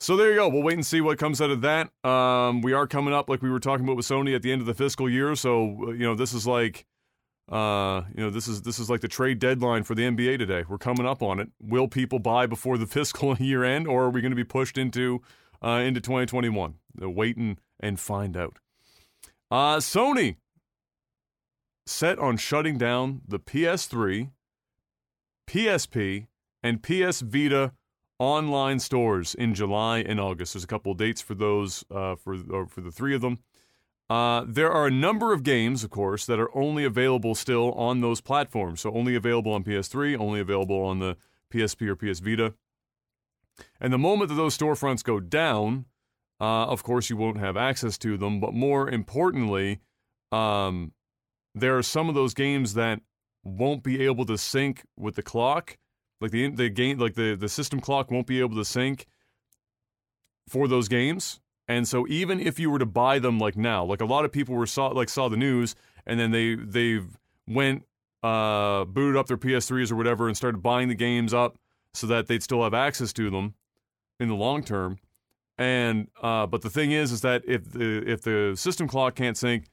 So 0.00 0.16
there 0.16 0.30
you 0.30 0.36
go. 0.36 0.48
We'll 0.48 0.62
wait 0.62 0.74
and 0.74 0.86
see 0.86 1.00
what 1.00 1.18
comes 1.18 1.40
out 1.40 1.50
of 1.50 1.60
that. 1.60 1.90
Um, 2.04 2.62
we 2.62 2.72
are 2.72 2.86
coming 2.86 3.12
up, 3.12 3.28
like 3.28 3.42
we 3.42 3.50
were 3.50 3.60
talking 3.60 3.84
about 3.84 3.96
with 3.96 4.06
Sony, 4.06 4.34
at 4.34 4.42
the 4.42 4.50
end 4.50 4.60
of 4.60 4.66
the 4.66 4.74
fiscal 4.74 5.08
year. 5.08 5.36
So 5.36 5.92
you 5.92 6.00
know, 6.00 6.16
this 6.16 6.32
is 6.32 6.46
like, 6.46 6.86
uh, 7.48 8.02
you 8.16 8.24
know, 8.24 8.30
this 8.30 8.48
is 8.48 8.62
this 8.62 8.80
is 8.80 8.90
like 8.90 9.02
the 9.02 9.08
trade 9.08 9.38
deadline 9.38 9.84
for 9.84 9.94
the 9.94 10.02
NBA 10.02 10.38
today. 10.38 10.64
We're 10.68 10.78
coming 10.78 11.06
up 11.06 11.22
on 11.22 11.38
it. 11.38 11.50
Will 11.60 11.86
people 11.86 12.18
buy 12.18 12.46
before 12.46 12.76
the 12.76 12.86
fiscal 12.88 13.36
year 13.36 13.62
end, 13.62 13.86
or 13.86 14.04
are 14.04 14.10
we 14.10 14.20
going 14.20 14.32
to 14.32 14.36
be 14.36 14.42
pushed 14.42 14.76
into 14.76 15.22
uh, 15.62 15.82
into 15.84 16.00
2021. 16.00 16.74
wait 16.98 17.36
and, 17.36 17.60
and 17.78 17.98
find 18.00 18.36
out. 18.36 18.58
Uh, 19.50 19.76
Sony 19.76 20.36
set 21.90 22.18
on 22.18 22.36
shutting 22.36 22.78
down 22.78 23.20
the 23.26 23.40
PS3, 23.40 24.30
PSP, 25.48 26.26
and 26.62 26.82
PS 26.82 27.20
Vita 27.20 27.72
online 28.18 28.78
stores 28.78 29.34
in 29.34 29.54
July 29.54 29.98
and 29.98 30.20
August. 30.20 30.54
There's 30.54 30.64
a 30.64 30.68
couple 30.68 30.92
of 30.92 30.98
dates 30.98 31.20
for 31.20 31.34
those 31.34 31.84
uh, 31.90 32.14
for 32.14 32.36
for 32.68 32.80
the 32.80 32.92
three 32.92 33.14
of 33.14 33.22
them. 33.22 33.38
Uh, 34.08 34.44
there 34.46 34.70
are 34.72 34.86
a 34.86 34.90
number 34.90 35.32
of 35.32 35.42
games, 35.42 35.84
of 35.84 35.90
course, 35.90 36.26
that 36.26 36.40
are 36.40 36.54
only 36.56 36.84
available 36.84 37.34
still 37.34 37.72
on 37.72 38.00
those 38.00 38.20
platforms. 38.20 38.80
So 38.80 38.92
only 38.92 39.14
available 39.14 39.52
on 39.52 39.62
PS3, 39.62 40.18
only 40.18 40.40
available 40.40 40.82
on 40.82 40.98
the 40.98 41.16
PSP 41.52 41.88
or 41.88 41.96
PS 41.96 42.18
Vita. 42.18 42.54
And 43.80 43.92
the 43.92 43.98
moment 43.98 44.28
that 44.30 44.34
those 44.34 44.56
storefronts 44.56 45.04
go 45.04 45.20
down, 45.20 45.84
uh, 46.40 46.66
of 46.66 46.82
course, 46.82 47.08
you 47.08 47.16
won't 47.16 47.38
have 47.38 47.56
access 47.56 47.96
to 47.98 48.16
them. 48.16 48.40
But 48.40 48.52
more 48.52 48.90
importantly, 48.90 49.80
um, 50.32 50.92
there 51.54 51.76
are 51.76 51.82
some 51.82 52.08
of 52.08 52.14
those 52.14 52.34
games 52.34 52.74
that 52.74 53.00
won't 53.44 53.82
be 53.82 54.04
able 54.04 54.24
to 54.26 54.38
sync 54.38 54.82
with 54.96 55.16
the 55.16 55.22
clock. 55.22 55.76
Like 56.20 56.30
the 56.30 56.48
the 56.50 56.68
game, 56.68 56.98
like 56.98 57.14
the 57.14 57.34
the 57.34 57.48
system 57.48 57.80
clock 57.80 58.10
won't 58.10 58.26
be 58.26 58.40
able 58.40 58.56
to 58.56 58.64
sync 58.64 59.06
for 60.48 60.68
those 60.68 60.88
games. 60.88 61.40
And 61.66 61.86
so 61.86 62.06
even 62.08 62.40
if 62.40 62.58
you 62.58 62.70
were 62.70 62.80
to 62.80 62.86
buy 62.86 63.20
them 63.20 63.38
like 63.38 63.56
now, 63.56 63.84
like 63.84 64.00
a 64.00 64.04
lot 64.04 64.24
of 64.24 64.32
people 64.32 64.54
were 64.54 64.66
saw 64.66 64.88
like 64.88 65.08
saw 65.08 65.28
the 65.28 65.36
news 65.36 65.74
and 66.06 66.20
then 66.20 66.30
they 66.30 66.56
they 66.56 67.00
went 67.46 67.84
uh 68.22 68.84
booted 68.84 69.16
up 69.16 69.26
their 69.28 69.38
PS3s 69.38 69.90
or 69.90 69.96
whatever 69.96 70.28
and 70.28 70.36
started 70.36 70.62
buying 70.62 70.88
the 70.88 70.94
games 70.94 71.32
up 71.32 71.56
so 71.94 72.06
that 72.06 72.26
they'd 72.26 72.42
still 72.42 72.62
have 72.62 72.74
access 72.74 73.12
to 73.14 73.30
them 73.30 73.54
in 74.18 74.28
the 74.28 74.34
long 74.34 74.62
term. 74.62 74.98
And 75.58 76.08
uh, 76.22 76.46
but 76.46 76.62
the 76.62 76.70
thing 76.70 76.92
is, 76.92 77.12
is 77.12 77.20
that 77.20 77.42
if 77.46 77.70
the 77.70 78.02
if 78.10 78.22
the 78.22 78.54
system 78.56 78.88
clock 78.88 79.14
can't 79.14 79.36
sync, 79.36 79.66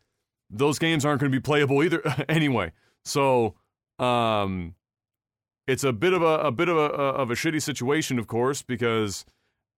those 0.49 0.79
games 0.79 1.05
aren't 1.05 1.19
going 1.19 1.31
to 1.31 1.37
be 1.37 1.41
playable 1.41 1.83
either 1.83 2.01
anyway. 2.29 2.71
So 3.03 3.55
um, 3.99 4.75
it's 5.65 5.83
a 5.83 5.93
bit 5.93 6.13
of 6.13 6.21
a, 6.21 6.39
a 6.39 6.51
bit 6.51 6.69
of 6.69 6.77
a 6.77 6.81
of 6.81 7.31
a 7.31 7.35
shitty 7.35 7.61
situation, 7.61 8.19
of 8.19 8.27
course, 8.27 8.61
because 8.61 9.25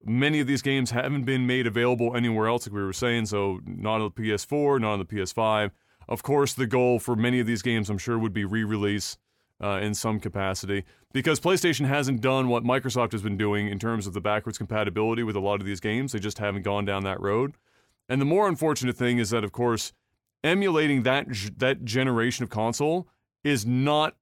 many 0.03 0.39
of 0.39 0.47
these 0.47 0.61
games 0.61 0.91
haven't 0.91 1.23
been 1.23 1.45
made 1.45 1.67
available 1.67 2.15
anywhere 2.15 2.47
else, 2.47 2.67
like 2.67 2.73
we 2.73 2.83
were 2.83 2.93
saying. 2.93 3.25
So 3.25 3.59
not 3.65 4.01
on 4.01 4.11
the 4.15 4.21
PS4, 4.21 4.79
not 4.79 4.93
on 4.93 4.99
the 4.99 5.05
PS5. 5.05 5.71
Of 6.07 6.23
course, 6.23 6.53
the 6.53 6.67
goal 6.67 6.99
for 6.99 7.15
many 7.15 7.39
of 7.39 7.47
these 7.47 7.61
games, 7.61 7.89
I'm 7.89 7.97
sure, 7.97 8.17
would 8.17 8.33
be 8.33 8.45
re-release 8.45 9.17
uh, 9.61 9.79
in 9.81 9.93
some 9.93 10.19
capacity 10.19 10.85
because 11.13 11.39
PlayStation 11.39 11.85
hasn't 11.85 12.21
done 12.21 12.47
what 12.47 12.63
Microsoft 12.63 13.11
has 13.11 13.21
been 13.21 13.37
doing 13.37 13.67
in 13.67 13.77
terms 13.77 14.07
of 14.07 14.13
the 14.13 14.21
backwards 14.21 14.57
compatibility 14.57 15.21
with 15.23 15.35
a 15.35 15.39
lot 15.39 15.59
of 15.59 15.65
these 15.65 15.79
games. 15.79 16.11
They 16.11 16.19
just 16.19 16.39
haven't 16.39 16.63
gone 16.63 16.85
down 16.85 17.03
that 17.03 17.19
road. 17.19 17.55
And 18.07 18.19
the 18.19 18.25
more 18.25 18.47
unfortunate 18.47 18.97
thing 18.97 19.19
is 19.19 19.29
that, 19.29 19.43
of 19.43 19.51
course, 19.51 19.93
emulating 20.43 21.03
that 21.03 21.27
that 21.57 21.85
generation 21.85 22.43
of 22.43 22.49
console 22.49 23.07
is 23.43 23.65
not 23.65 24.15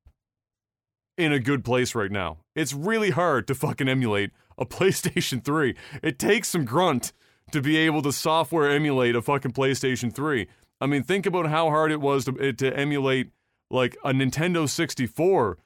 in 1.17 1.33
a 1.33 1.39
good 1.39 1.65
place 1.65 1.95
right 1.95 2.11
now. 2.11 2.37
It's 2.55 2.73
really 2.73 3.09
hard 3.09 3.47
to 3.47 3.55
fucking 3.55 3.87
emulate 3.87 4.31
a 4.57 4.65
PlayStation 4.65 5.43
3. 5.43 5.75
It 6.03 6.19
takes 6.19 6.49
some 6.49 6.65
grunt 6.65 7.13
to 7.51 7.61
be 7.61 7.77
able 7.77 8.01
to 8.01 8.11
software 8.11 8.69
emulate 8.69 9.15
a 9.15 9.21
fucking 9.21 9.51
PlayStation 9.51 10.13
3. 10.13 10.47
I 10.79 10.85
mean, 10.85 11.03
think 11.03 11.25
about 11.25 11.47
how 11.47 11.69
hard 11.69 11.91
it 11.91 12.01
was 12.01 12.25
to, 12.25 12.53
to 12.53 12.77
emulate 12.77 13.31
like 13.71 13.97
a 14.03 14.11
Nintendo 14.11 14.69
64 14.69 15.57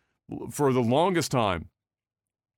for 0.49 0.73
the 0.73 0.81
longest 0.81 1.31
time. 1.31 1.69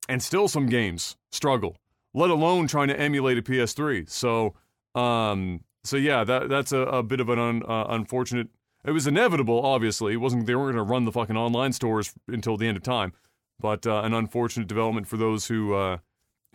And 0.09 0.21
still 0.21 0.47
some 0.47 0.67
games 0.67 1.15
struggle, 1.31 1.77
let 2.13 2.29
alone 2.29 2.67
trying 2.67 2.89
to 2.89 2.99
emulate 2.99 3.37
a 3.37 3.41
PS3. 3.41 4.09
So, 4.09 4.53
um, 4.95 5.61
so 5.83 5.97
yeah, 5.97 6.23
that 6.23 6.49
that's 6.49 6.71
a, 6.71 6.79
a 6.79 7.03
bit 7.03 7.19
of 7.19 7.29
an 7.29 7.39
un, 7.39 7.63
uh, 7.67 7.85
unfortunate. 7.89 8.47
It 8.85 8.91
was 8.91 9.07
inevitable, 9.07 9.65
obviously. 9.65 10.13
It 10.13 10.17
wasn't 10.17 10.45
they 10.45 10.55
weren't 10.55 10.75
going 10.75 10.85
to 10.85 10.91
run 10.91 11.05
the 11.05 11.11
fucking 11.11 11.37
online 11.37 11.73
stores 11.73 12.13
until 12.27 12.57
the 12.57 12.67
end 12.67 12.77
of 12.77 12.83
time, 12.83 13.13
but 13.59 13.85
uh, 13.85 14.01
an 14.01 14.13
unfortunate 14.13 14.67
development 14.67 15.07
for 15.07 15.17
those 15.17 15.47
who 15.47 15.73
uh, 15.73 15.97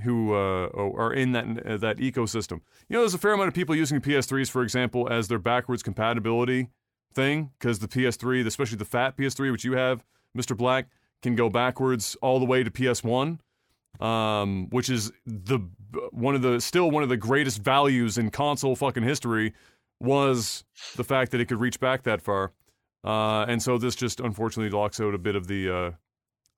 who 0.03 0.35
uh, 0.35 0.69
are 0.75 1.13
in 1.13 1.33
that 1.33 1.81
that 1.81 1.99
ecosystem. 1.99 2.61
You 2.89 2.95
know, 2.95 3.01
there's 3.01 3.15
a 3.15 3.19
fair 3.19 3.33
amount 3.33 3.49
of 3.49 3.55
people 3.55 3.75
using 3.75 4.01
PS3s, 4.01 4.51
for 4.51 4.63
example, 4.63 5.09
as 5.11 5.29
their 5.29 5.39
backwards 5.39 5.83
compatibility 5.83 6.69
thing, 7.13 7.51
because 7.59 7.81
the 7.81 7.89
PS3, 7.89 8.47
especially 8.47 8.79
the 8.79 8.85
fat 8.85 9.17
PS3, 9.17 9.51
which 9.53 9.65
you 9.65 9.73
have, 9.73 10.05
Mr. 10.37 10.57
Black, 10.57 10.89
can 11.23 11.35
go 11.35 11.51
backwards 11.51 12.17
all 12.23 12.39
the 12.39 12.45
way 12.45 12.63
to 12.63 12.71
PS1, 12.71 13.41
um, 14.01 14.69
which 14.71 14.89
is 14.89 15.11
the 15.27 15.59
one 16.11 16.35
of 16.35 16.43
the 16.43 16.61
still 16.61 16.91
one 16.91 17.03
of 17.03 17.09
the 17.09 17.17
greatest 17.17 17.63
values 17.63 18.19
in 18.19 18.31
console 18.31 18.77
fucking 18.77 19.03
history 19.03 19.55
was 20.01 20.65
the 20.97 21.05
fact 21.05 21.33
that 21.33 21.41
it 21.41 21.47
could 21.47 21.61
reach 21.61 21.81
back 21.81 22.05
that 22.05 22.23
far. 22.23 22.53
Uh, 23.05 23.45
and 23.49 23.63
so 23.63 23.79
this 23.79 23.95
just 23.95 24.21
unfortunately 24.21 24.77
locks 24.77 25.01
out 25.01 25.15
a 25.15 25.19
bit 25.19 25.37
of 25.37 25.47
the 25.47 25.71
uh, 25.71 25.91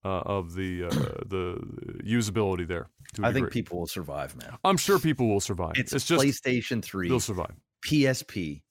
uh, 0.05 0.21
of 0.21 0.55
the 0.55 0.85
uh, 0.85 0.89
the 1.27 1.61
usability 2.05 2.67
there. 2.67 2.89
I 3.23 3.33
think 3.33 3.51
people 3.51 3.79
will 3.81 3.87
survive, 3.87 4.37
man. 4.37 4.57
I'm 4.65 4.77
sure 4.77 4.99
people 4.99 5.29
will 5.29 5.41
survive. 5.41 5.73
It's, 5.77 5.93
it's 5.93 6.05
just 6.05 6.25
PlayStation 6.25 6.83
3. 6.83 7.09
They'll 7.09 7.19
survive. 7.19 7.55
PSP 7.85 8.63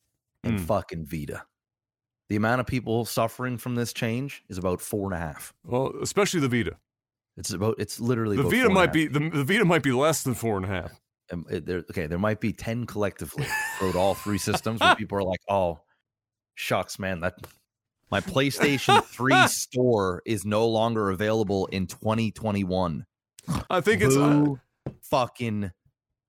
and 0.44 0.60
mm. 0.60 0.62
fucking 0.62 1.06
Vita. 1.06 1.44
The 2.30 2.36
amount 2.36 2.62
of 2.62 2.68
people 2.68 3.06
suffering 3.06 3.58
from 3.58 3.76
this 3.76 3.92
change 3.92 4.44
is 4.48 4.58
about 4.58 4.80
four 4.82 5.12
and 5.12 5.14
a 5.14 5.18
half. 5.18 5.54
Well, 5.66 5.94
especially 6.02 6.40
the 6.40 6.48
Vita. 6.48 6.78
It's 7.40 7.52
about. 7.52 7.76
It's 7.80 8.00
literally 8.00 8.36
the 8.36 8.44
Vita 8.44 8.70
might 8.70 8.92
be 8.92 9.08
the, 9.08 9.30
the 9.30 9.44
Vita 9.46 9.66
might 9.66 9.82
be 9.82 9.94
less 9.94 10.24
than 10.24 10.34
four 10.34 10.58
and 10.58 10.66
a 10.66 10.68
half. 10.68 10.92
Um, 11.32 11.46
it, 11.50 11.66
there, 11.66 11.78
okay, 11.90 12.06
there 12.06 12.20
might 12.20 12.42
be 12.42 12.52
ten 12.52 12.86
collectively 12.86 13.48
throughout 13.78 13.96
all 13.96 14.14
three 14.14 14.38
systems 14.38 14.82
where 14.82 14.96
people 14.98 15.18
are 15.18 15.24
like, 15.24 15.40
"Oh, 15.48 15.80
shucks, 16.56 17.00
man, 17.00 17.22
that 17.22 17.36
my 18.12 18.20
PlayStation 18.20 19.04
3 19.06 19.48
store 19.48 20.22
is 20.26 20.46
no 20.46 20.68
longer 20.68 21.10
available 21.10 21.68
in 21.68 21.88
2021. 21.88 23.06
I 23.70 23.82
think 23.82 24.02
it's 24.02 24.18
uh, 24.18 24.56
fucking 25.04 25.72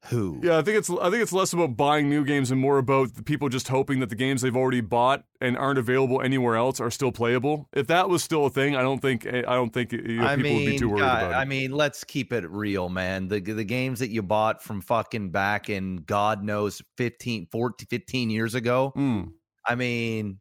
who. 0.06 0.40
Yeah, 0.42 0.58
I 0.58 0.62
think 0.62 0.78
it's 0.78 0.88
I 0.88 1.10
think 1.10 1.22
it's 1.22 1.32
less 1.32 1.52
about 1.52 1.76
buying 1.76 2.08
new 2.08 2.24
games 2.24 2.50
and 2.50 2.60
more 2.60 2.78
about 2.78 3.14
the 3.14 3.22
people 3.22 3.48
just 3.48 3.68
hoping 3.68 4.00
that 4.00 4.08
the 4.08 4.16
games 4.16 4.40
they've 4.40 4.56
already 4.56 4.80
bought 4.80 5.24
and 5.40 5.56
aren't 5.58 5.78
available 5.78 6.22
anywhere 6.22 6.56
else 6.56 6.80
are 6.80 6.90
still 6.90 7.12
playable. 7.12 7.68
If 7.72 7.86
that 7.88 8.08
was 8.08 8.24
still 8.24 8.46
a 8.46 8.50
thing, 8.50 8.76
I 8.76 8.82
don't 8.82 9.00
think 9.00 9.26
I 9.26 9.42
don't 9.42 9.70
think 9.72 9.92
you 9.92 9.98
know, 9.98 10.28
people 10.28 10.42
mean, 10.42 10.64
would 10.64 10.70
be 10.70 10.78
too 10.78 10.88
worried 10.88 11.00
God, 11.00 11.22
about 11.24 11.32
it. 11.32 11.34
I 11.34 11.44
mean, 11.44 11.72
let's 11.72 12.04
keep 12.04 12.32
it 12.32 12.48
real, 12.50 12.88
man. 12.88 13.28
The 13.28 13.40
the 13.40 13.64
games 13.64 13.98
that 13.98 14.10
you 14.10 14.22
bought 14.22 14.62
from 14.62 14.80
fucking 14.80 15.30
back 15.30 15.68
in 15.68 15.96
God 15.98 16.42
knows 16.42 16.80
15 16.96 17.48
14 17.52 17.86
15 17.88 18.30
years 18.30 18.54
ago. 18.54 18.92
Mm. 18.96 19.32
I 19.66 19.74
mean, 19.74 20.40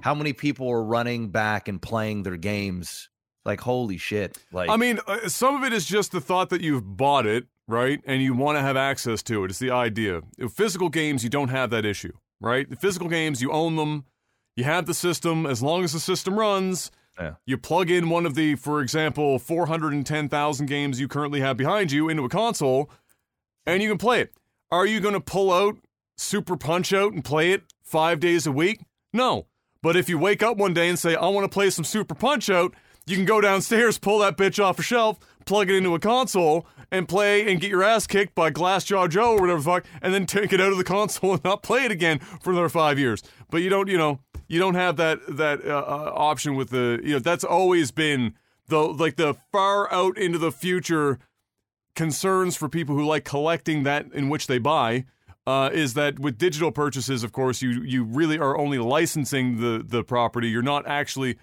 how 0.00 0.14
many 0.14 0.32
people 0.32 0.70
are 0.70 0.82
running 0.82 1.30
back 1.30 1.68
and 1.68 1.80
playing 1.80 2.22
their 2.22 2.36
games 2.36 3.10
like 3.44 3.60
holy 3.60 3.96
shit 3.96 4.36
like 4.52 4.68
i 4.68 4.76
mean 4.76 4.98
uh, 5.06 5.26
some 5.28 5.56
of 5.56 5.64
it 5.64 5.72
is 5.72 5.86
just 5.86 6.12
the 6.12 6.20
thought 6.20 6.50
that 6.50 6.60
you've 6.60 6.84
bought 6.84 7.24
it 7.24 7.46
right? 7.68 8.00
And 8.04 8.22
you 8.22 8.34
want 8.34 8.58
to 8.58 8.62
have 8.62 8.76
access 8.76 9.22
to 9.24 9.44
it 9.44 9.50
it's 9.50 9.60
the 9.60 9.70
idea. 9.70 10.22
If 10.36 10.52
physical 10.52 10.88
games 10.88 11.22
you 11.22 11.30
don't 11.30 11.50
have 11.50 11.70
that 11.70 11.84
issue 11.84 12.12
right? 12.40 12.68
The 12.68 12.76
physical 12.76 13.08
games 13.08 13.40
you 13.40 13.52
own 13.52 13.76
them 13.76 14.04
you 14.56 14.64
have 14.64 14.86
the 14.86 14.94
system 14.94 15.46
as 15.46 15.62
long 15.62 15.84
as 15.84 15.92
the 15.92 16.00
system 16.00 16.38
runs 16.38 16.90
yeah. 17.18 17.34
you 17.46 17.56
plug 17.56 17.90
in 17.90 18.10
one 18.10 18.26
of 18.26 18.34
the 18.34 18.56
for 18.56 18.80
example 18.80 19.38
410000 19.38 20.66
games 20.66 20.98
you 20.98 21.06
currently 21.06 21.40
have 21.40 21.56
behind 21.56 21.92
you 21.92 22.08
into 22.08 22.24
a 22.24 22.28
console 22.28 22.90
and 23.66 23.82
you 23.82 23.88
can 23.88 23.98
play 23.98 24.20
it. 24.20 24.32
Are 24.70 24.86
you 24.86 24.98
going 24.98 25.14
to 25.14 25.20
pull 25.20 25.52
out 25.52 25.76
super 26.16 26.56
punch 26.56 26.92
out 26.92 27.12
and 27.12 27.24
play 27.24 27.52
it 27.52 27.62
five 27.82 28.18
days 28.18 28.46
a 28.46 28.52
week? 28.52 28.80
No. 29.12 29.46
But 29.82 29.96
if 29.96 30.08
you 30.08 30.18
wake 30.18 30.42
up 30.42 30.56
one 30.56 30.74
day 30.74 30.88
and 30.88 30.98
say, 30.98 31.14
I 31.14 31.28
want 31.28 31.44
to 31.44 31.54
play 31.54 31.70
some 31.70 31.84
Super 31.84 32.14
Punch 32.14 32.50
Out, 32.50 32.74
you 33.08 33.16
can 33.16 33.24
go 33.24 33.40
downstairs, 33.40 33.98
pull 33.98 34.18
that 34.20 34.36
bitch 34.36 34.62
off 34.62 34.78
a 34.78 34.82
shelf, 34.82 35.18
plug 35.46 35.70
it 35.70 35.76
into 35.76 35.94
a 35.94 35.98
console, 35.98 36.66
and 36.90 37.08
play 37.08 37.50
and 37.50 37.60
get 37.60 37.70
your 37.70 37.82
ass 37.82 38.06
kicked 38.06 38.34
by 38.34 38.50
Glassjaw 38.50 39.08
Joe 39.08 39.32
or 39.32 39.40
whatever 39.40 39.58
the 39.58 39.64
fuck, 39.64 39.86
and 40.00 40.12
then 40.12 40.26
take 40.26 40.52
it 40.52 40.60
out 40.60 40.72
of 40.72 40.78
the 40.78 40.84
console 40.96 41.34
and 41.34 41.44
not 41.44 41.62
play 41.62 41.84
it 41.84 41.90
again 41.90 42.18
for 42.18 42.50
another 42.50 42.68
five 42.68 42.98
years. 42.98 43.22
But 43.50 43.58
you 43.58 43.70
don't, 43.70 43.88
you 43.88 43.98
know, 43.98 44.20
you 44.46 44.58
don't 44.58 44.74
have 44.74 44.96
that 44.96 45.20
that 45.36 45.64
uh, 45.64 45.78
uh, 45.78 46.12
option 46.14 46.54
with 46.54 46.70
the, 46.70 47.00
you 47.02 47.14
know, 47.14 47.18
that's 47.18 47.44
always 47.44 47.90
been 47.90 48.34
the 48.68 48.78
like 48.78 49.16
the 49.16 49.34
far 49.52 49.92
out 49.92 50.16
into 50.16 50.38
the 50.38 50.52
future 50.52 51.18
concerns 51.94 52.56
for 52.56 52.68
people 52.68 52.94
who 52.94 53.04
like 53.04 53.24
collecting 53.24 53.82
that 53.82 54.06
in 54.12 54.28
which 54.28 54.46
they 54.46 54.58
buy 54.58 55.04
uh, 55.48 55.70
is 55.72 55.94
that 55.94 56.18
with 56.18 56.36
digital 56.36 56.70
purchases, 56.70 57.24
of 57.24 57.32
course, 57.32 57.62
you 57.62 57.82
you 57.82 58.04
really 58.04 58.38
are 58.38 58.58
only 58.58 58.78
licensing 58.78 59.60
the 59.60 59.82
the 59.82 60.04
property. 60.04 60.48
You're 60.48 60.60
not 60.60 60.86
actually 60.86 61.38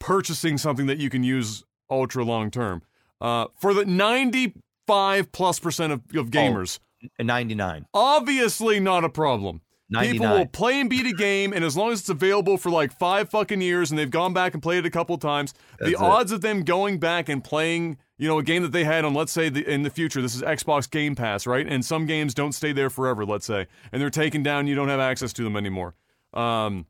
purchasing 0.00 0.58
something 0.58 0.86
that 0.86 0.98
you 0.98 1.08
can 1.08 1.22
use 1.22 1.64
ultra 1.88 2.24
long 2.24 2.50
term. 2.50 2.82
Uh, 3.20 3.46
for 3.56 3.72
the 3.72 3.84
95 3.84 5.30
plus 5.30 5.60
percent 5.60 5.92
of, 5.92 6.00
of 6.16 6.30
gamers, 6.30 6.80
oh, 7.04 7.22
99, 7.22 7.86
obviously 7.94 8.80
not 8.80 9.04
a 9.04 9.08
problem. 9.08 9.60
99. 9.92 10.12
People 10.12 10.38
will 10.38 10.46
play 10.46 10.80
and 10.80 10.88
beat 10.88 11.06
a 11.06 11.12
game, 11.12 11.52
and 11.52 11.64
as 11.64 11.76
long 11.76 11.90
as 11.90 12.00
it's 12.00 12.08
available 12.08 12.56
for 12.56 12.70
like 12.70 12.92
five 12.92 13.28
fucking 13.28 13.60
years 13.60 13.90
and 13.90 13.98
they've 13.98 14.10
gone 14.10 14.32
back 14.32 14.54
and 14.54 14.62
played 14.62 14.78
it 14.78 14.86
a 14.86 14.90
couple 14.90 15.18
times, 15.18 15.52
That's 15.80 15.92
the 15.92 15.96
it. 15.96 16.00
odds 16.00 16.30
of 16.32 16.42
them 16.42 16.62
going 16.62 16.98
back 16.98 17.28
and 17.28 17.42
playing 17.42 17.98
you 18.20 18.28
know, 18.28 18.38
a 18.38 18.42
game 18.42 18.62
that 18.62 18.72
they 18.72 18.84
had 18.84 19.06
on, 19.06 19.14
let's 19.14 19.32
say, 19.32 19.48
the, 19.48 19.66
in 19.66 19.82
the 19.82 19.88
future, 19.88 20.20
this 20.20 20.34
is 20.34 20.42
Xbox 20.42 20.88
Game 20.88 21.14
Pass, 21.14 21.46
right? 21.46 21.66
And 21.66 21.82
some 21.82 22.04
games 22.04 22.34
don't 22.34 22.52
stay 22.52 22.70
there 22.70 22.90
forever, 22.90 23.24
let's 23.24 23.46
say, 23.46 23.66
and 23.92 24.02
they're 24.02 24.10
taken 24.10 24.42
down. 24.42 24.66
You 24.66 24.74
don't 24.74 24.90
have 24.90 25.00
access 25.00 25.32
to 25.32 25.42
them 25.42 25.56
anymore. 25.56 25.94
Um, 26.34 26.84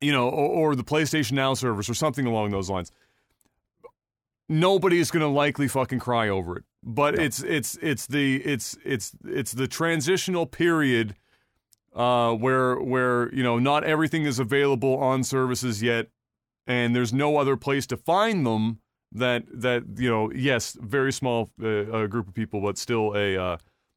you 0.00 0.12
know, 0.12 0.28
or, 0.28 0.70
or 0.70 0.76
the 0.76 0.84
PlayStation 0.84 1.32
Now 1.32 1.54
service 1.54 1.88
or 1.88 1.94
something 1.94 2.26
along 2.26 2.50
those 2.50 2.70
lines. 2.70 2.92
Nobody's 4.48 5.10
gonna 5.10 5.28
likely 5.28 5.66
fucking 5.66 5.98
cry 5.98 6.28
over 6.28 6.56
it, 6.58 6.64
but 6.82 7.16
no. 7.16 7.22
it's 7.22 7.42
it's 7.42 7.76
it's 7.82 8.06
the 8.06 8.36
it's 8.44 8.78
it's 8.84 9.12
it's 9.24 9.52
the 9.52 9.66
transitional 9.66 10.46
period 10.46 11.16
uh, 11.94 12.32
where 12.32 12.76
where 12.76 13.34
you 13.34 13.42
know 13.42 13.58
not 13.58 13.82
everything 13.82 14.24
is 14.24 14.38
available 14.38 14.96
on 14.98 15.24
services 15.24 15.82
yet, 15.82 16.08
and 16.66 16.94
there's 16.94 17.12
no 17.12 17.38
other 17.38 17.56
place 17.56 17.86
to 17.88 17.96
find 17.96 18.46
them 18.46 18.78
that 19.12 19.44
that 19.50 19.82
you 19.96 20.08
know 20.08 20.30
yes 20.32 20.76
very 20.80 21.12
small 21.12 21.50
uh, 21.62 22.06
group 22.06 22.28
of 22.28 22.34
people 22.34 22.60
but 22.60 22.76
still 22.76 23.14
a 23.16 23.36
uh, 23.36 23.56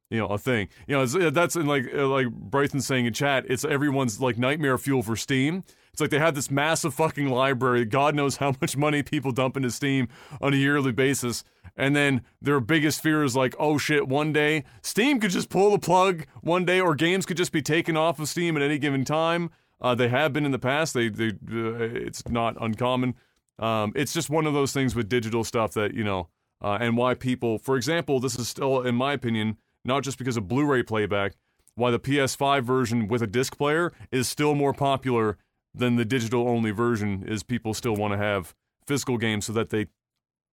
you 0.09 0.17
know 0.17 0.27
a 0.27 0.37
thing 0.37 0.67
you 0.87 0.95
know 0.95 1.05
that's 1.05 1.55
in 1.55 1.65
like 1.65 1.91
like 1.93 2.27
Brython's 2.27 2.85
saying 2.87 3.05
in 3.05 3.13
chat 3.13 3.45
it's 3.49 3.65
everyone's 3.65 4.21
like 4.21 4.37
nightmare 4.37 4.77
fuel 4.77 5.03
for 5.03 5.15
Steam 5.15 5.63
it's 5.99 6.01
like 6.01 6.11
they 6.11 6.25
have 6.25 6.35
this 6.35 6.49
massive 6.49 6.93
fucking 6.93 7.27
library. 7.27 7.83
God 7.83 8.15
knows 8.15 8.37
how 8.37 8.55
much 8.61 8.77
money 8.77 9.03
people 9.03 9.33
dump 9.33 9.57
into 9.57 9.69
Steam 9.69 10.07
on 10.39 10.53
a 10.53 10.55
yearly 10.57 10.93
basis. 10.93 11.43
And 11.75 11.93
then 11.93 12.21
their 12.41 12.61
biggest 12.61 13.03
fear 13.03 13.21
is 13.21 13.35
like 13.35 13.53
oh 13.59 13.77
shit 13.77 14.07
one 14.07 14.31
day 14.31 14.63
Steam 14.81 15.19
could 15.19 15.31
just 15.31 15.49
pull 15.49 15.71
the 15.71 15.79
plug. 15.79 16.25
One 16.41 16.63
day 16.63 16.79
or 16.79 16.95
games 16.95 17.25
could 17.25 17.35
just 17.35 17.51
be 17.51 17.61
taken 17.61 17.97
off 17.97 18.17
of 18.17 18.29
Steam 18.29 18.55
at 18.55 18.63
any 18.63 18.77
given 18.77 19.03
time. 19.03 19.49
Uh, 19.81 19.93
they 19.93 20.07
have 20.07 20.31
been 20.31 20.45
in 20.45 20.51
the 20.51 20.59
past. 20.59 20.93
They 20.93 21.09
they 21.09 21.33
it's 21.49 22.25
not 22.29 22.55
uncommon. 22.61 23.15
Um, 23.57 23.91
it's 23.93 24.13
just 24.13 24.29
one 24.29 24.47
of 24.47 24.53
those 24.53 24.71
things 24.71 24.95
with 24.95 25.09
digital 25.09 25.43
stuff 25.43 25.73
that 25.73 25.93
you 25.93 26.05
know, 26.05 26.29
uh, 26.61 26.77
and 26.79 26.95
why 26.95 27.13
people, 27.13 27.59
for 27.59 27.75
example, 27.75 28.21
this 28.21 28.39
is 28.39 28.47
still, 28.47 28.81
in 28.83 28.95
my 28.95 29.11
opinion, 29.11 29.57
not 29.83 30.03
just 30.03 30.17
because 30.17 30.37
of 30.37 30.47
Blu-ray 30.47 30.83
playback, 30.83 31.33
why 31.75 31.91
the 31.91 31.99
PS5 31.99 32.63
version 32.63 33.09
with 33.09 33.21
a 33.21 33.27
disc 33.27 33.57
player 33.57 33.91
is 34.11 34.29
still 34.29 34.55
more 34.55 34.73
popular 34.73 35.37
than 35.79 35.95
the 35.95 36.05
digital-only 36.05 36.71
version. 36.71 37.23
Is 37.27 37.43
people 37.43 37.73
still 37.73 37.95
want 37.95 38.13
to 38.13 38.17
have 38.17 38.53
physical 38.85 39.17
games 39.17 39.45
so 39.45 39.53
that 39.53 39.69
they 39.69 39.87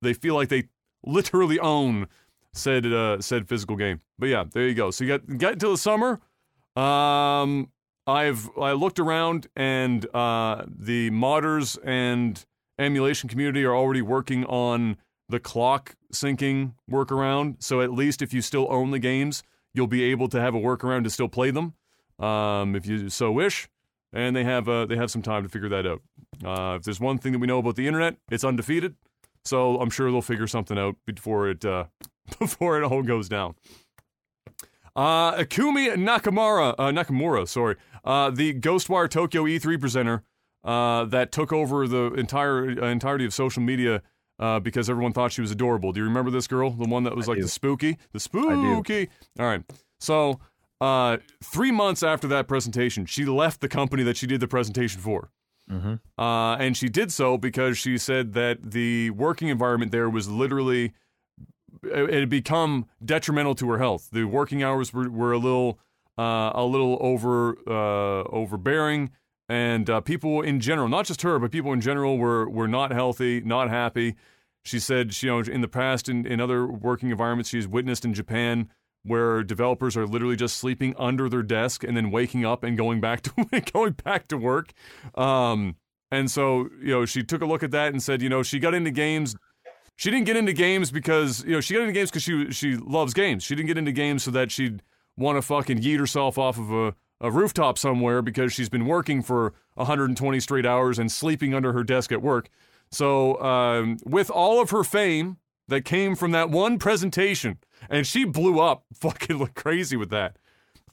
they 0.03 0.15
feel 0.15 0.35
like 0.35 0.49
they 0.49 0.65
literally 1.05 1.59
own 1.61 2.09
said 2.53 2.87
uh, 2.87 3.21
said 3.21 3.49
physical 3.49 3.77
game. 3.77 4.01
But 4.19 4.29
yeah, 4.29 4.45
there 4.51 4.67
you 4.67 4.75
go. 4.75 4.91
So 4.91 5.05
you 5.05 5.19
got 5.19 5.39
got 5.39 5.53
into 5.55 5.69
the 5.69 5.79
summer. 5.79 6.21
Um, 6.75 7.71
I've 8.07 8.51
I 8.59 8.73
looked 8.73 8.99
around 8.99 9.49
and 9.57 10.07
uh, 10.15 10.65
the 10.67 11.11
modders 11.11 11.79
and 11.85 12.45
emulation 12.79 13.29
community 13.29 13.65
are 13.65 13.75
already 13.75 14.03
working 14.03 14.45
on 14.45 14.97
the 15.29 15.41
clock 15.41 15.97
syncing 16.13 16.75
workaround. 16.91 17.63
So 17.63 17.81
at 17.81 17.93
least 17.93 18.23
if 18.23 18.33
you 18.33 18.43
still 18.43 18.67
own 18.71 18.91
the 18.91 18.99
games, 18.99 19.43
you'll 19.75 19.87
be 19.87 20.05
able 20.05 20.29
to 20.29 20.41
have 20.41 20.55
a 20.55 20.61
workaround 20.61 21.05
to 21.05 21.11
still 21.11 21.29
play 21.29 21.51
them, 21.51 21.75
um, 22.19 22.77
if 22.77 22.87
you 22.87 23.09
so 23.09 23.33
wish. 23.33 23.69
And 24.13 24.35
they 24.35 24.45
have 24.45 24.69
uh, 24.69 24.87
they 24.87 24.97
have 24.97 25.11
some 25.11 25.23
time 25.23 25.43
to 25.43 25.49
figure 25.49 25.69
that 25.69 25.87
out. 25.87 26.03
Uh, 26.45 26.77
if 26.77 26.85
there's 26.85 27.01
one 27.01 27.19
thing 27.19 27.33
that 27.33 27.39
we 27.39 27.47
know 27.47 27.59
about 27.59 27.77
the 27.77 27.87
internet, 27.87 28.17
it's 28.31 28.45
undefeated. 28.45 28.95
So 29.45 29.81
I'm 29.81 29.91
sure 29.91 30.11
they'll 30.11 30.23
figure 30.23 30.47
something 30.47 30.79
out 30.79 30.97
before 31.07 31.49
it 31.51 31.65
uh, 31.65 31.85
before 32.39 32.81
it 32.81 32.85
all 32.85 33.03
goes 33.03 33.29
down. 33.29 33.55
Uh, 34.95 35.35
Ikumi 35.35 35.95
Nakamura, 35.95 36.75
uh, 36.79 36.87
Nakamura, 36.87 37.47
sorry, 37.47 37.77
uh, 38.05 38.31
the 38.31 38.55
Ghostwire 38.55 39.11
Tokyo 39.11 39.45
E3 39.45 39.79
presenter 39.79 40.23
uh, 40.65 41.05
that 41.05 41.33
took 41.33 41.53
over 41.53 41.87
the 41.87 42.15
entire 42.15 42.83
uh, 42.83 42.87
entirety 42.89 43.27
of 43.27 43.35
social 43.35 43.63
media 43.63 44.03
uh, 44.39 44.59
because 44.59 44.89
everyone 44.89 45.13
thought 45.13 45.33
she 45.33 45.43
was 45.43 45.51
adorable. 45.51 45.93
Do 45.93 46.01
you 46.01 46.07
remember 46.07 46.31
this 46.31 46.47
girl? 46.47 46.71
The 46.71 46.89
one 46.89 47.05
that 47.05 47.15
was 47.15 47.29
I 47.29 47.33
like 47.33 47.39
do. 47.39 47.43
the 47.43 47.49
spooky, 47.49 47.99
the 48.13 48.21
spooky. 48.21 49.09
All 49.39 49.47
right. 49.47 49.63
So, 50.01 50.41
uh, 50.81 51.19
three 51.43 51.71
months 51.71 52.03
after 52.03 52.29
that 52.29 52.49
presentation, 52.49 53.07
she 53.07 53.25
left 53.25 53.61
the 53.61 53.69
company 53.69 54.03
that 54.03 54.17
she 54.17 54.27
did 54.27 54.41
the 54.41 54.49
presentation 54.49 55.01
for. 55.01 55.31
Mm-hmm. 55.71 55.95
Uh, 56.21 56.57
and 56.57 56.77
she 56.77 56.89
did 56.89 57.11
so 57.11 57.37
because 57.37 57.77
she 57.77 57.99
said 57.99 58.35
that 58.35 58.71
the 58.71 59.11
working 59.11 59.49
environment 59.49 59.91
there 59.91 60.09
was 60.09 60.29
literally 60.29 60.93
it 61.83 62.21
had 62.21 62.29
become 62.29 62.87
detrimental 63.05 63.55
to 63.57 63.69
her 63.71 63.79
health. 63.79 64.09
The 64.13 64.25
working 64.25 64.63
hours 64.63 64.93
were, 64.93 65.11
were 65.11 65.33
a 65.33 65.39
little 65.39 65.79
uh, 66.19 66.53
a 66.55 66.65
little 66.65 66.97
over 67.01 67.57
uh, 67.67 68.25
overbearing, 68.31 69.11
and 69.49 69.89
uh, 69.91 70.01
people 70.01 70.41
in 70.41 70.61
general, 70.61 70.89
not 70.89 71.07
just 71.07 71.23
her, 71.23 71.39
but 71.39 71.51
people 71.51 71.73
in 71.73 71.81
general, 71.81 72.17
were 72.17 72.49
were 72.49 72.69
not 72.69 72.93
healthy, 72.93 73.41
not 73.41 73.69
happy. 73.69 74.17
She 74.63 74.81
said, 74.81 75.15
she, 75.15 75.27
you 75.27 75.33
know, 75.33 75.53
in 75.53 75.61
the 75.61 75.69
past, 75.69 76.09
in, 76.09 76.27
in 76.27 76.41
other 76.41 76.67
working 76.67 77.11
environments 77.11 77.51
she's 77.51 77.69
witnessed 77.69 78.05
in 78.05 78.15
Japan, 78.15 78.69
where 79.07 79.43
developers 79.43 79.97
are 79.97 80.07
literally 80.07 80.37
just 80.37 80.57
sleeping 80.57 80.95
under 80.99 81.29
their 81.29 81.43
desk 81.43 81.85
and 81.85 81.97
then 81.97 82.11
waking 82.11 82.45
up 82.45 82.63
and 82.63 82.77
going 82.77 83.01
back 83.01 83.23
to 83.23 83.63
going 83.73 83.93
back 83.93 84.29
to 84.29 84.37
work. 84.37 84.73
Um, 85.15 85.77
and 86.11 86.31
so, 86.31 86.69
you 86.81 86.93
know, 86.93 87.05
she 87.05 87.23
took 87.23 87.43
a 87.43 87.47
look 87.47 87.63
at 87.63 87.71
that 87.73 87.93
and 87.93 88.03
said, 88.03 88.23
you 88.23 88.29
know, 88.29 88.43
she 88.43 88.59
got 88.59 88.75
into 88.75 88.91
games. 88.91 89.37
She 89.97 90.11
didn't 90.11 90.27
get 90.27 90.37
into 90.37 90.53
games 90.53 90.91
because, 90.91 91.43
you 91.45 91.53
know, 91.53 91.61
she 91.61 91.75
got 91.75 91.81
into 91.81 91.93
games 91.93 92.11
because 92.11 92.23
she 92.23 92.51
she 92.53 92.77
loves 92.77 93.15
games. 93.15 93.43
She 93.43 93.55
didn't 93.55 93.69
get 93.69 93.79
into 93.79 93.93
games 93.93 94.25
so 94.25 94.31
that 94.33 94.51
she'd 94.51 94.83
want 95.17 95.37
to 95.39 95.43
fucking 95.43 95.81
yeet 95.81 95.99
herself 95.99 96.39
off 96.39 96.59
of 96.59 96.71
a, 96.71 96.95
a 97.21 97.31
rooftop 97.31 97.79
somewhere 97.79 98.21
because 98.23 98.53
she's 98.53 98.69
been 98.69 98.87
working 98.87 99.23
for 99.23 99.55
120 99.75 100.41
straight 100.41 100.67
hours 100.67 100.99
and 100.99 101.11
sleeping 101.11 101.55
under 101.55 101.73
her 101.73 101.83
desk 101.83 102.13
at 102.13 102.23
work. 102.23 102.51
So, 102.91 103.41
um, 103.43 103.97
with 104.05 104.31
all 104.31 104.61
of 104.61 104.71
her 104.71 104.85
fame 104.85 105.39
that 105.69 105.85
came 105.85 106.15
from 106.15 106.31
that 106.33 106.51
one 106.51 106.79
presentation, 106.79 107.59
and 107.89 108.07
she 108.07 108.25
blew 108.25 108.61
up 108.61 108.85
fucking 108.95 109.39
like 109.39 109.55
crazy 109.55 109.97
with 109.97 110.11
that. 110.11 110.37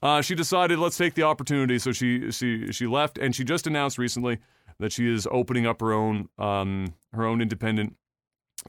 Uh, 0.01 0.21
she 0.21 0.35
decided 0.35 0.79
let's 0.79 0.97
take 0.97 1.13
the 1.13 1.23
opportunity. 1.23 1.79
So 1.79 1.91
she 1.91 2.31
she 2.31 2.71
she 2.71 2.87
left, 2.87 3.17
and 3.17 3.35
she 3.35 3.43
just 3.43 3.67
announced 3.67 3.97
recently 3.97 4.39
that 4.79 4.91
she 4.91 5.11
is 5.11 5.27
opening 5.31 5.65
up 5.65 5.79
her 5.81 5.93
own 5.93 6.29
um, 6.37 6.93
her 7.13 7.25
own 7.25 7.41
independent 7.41 7.95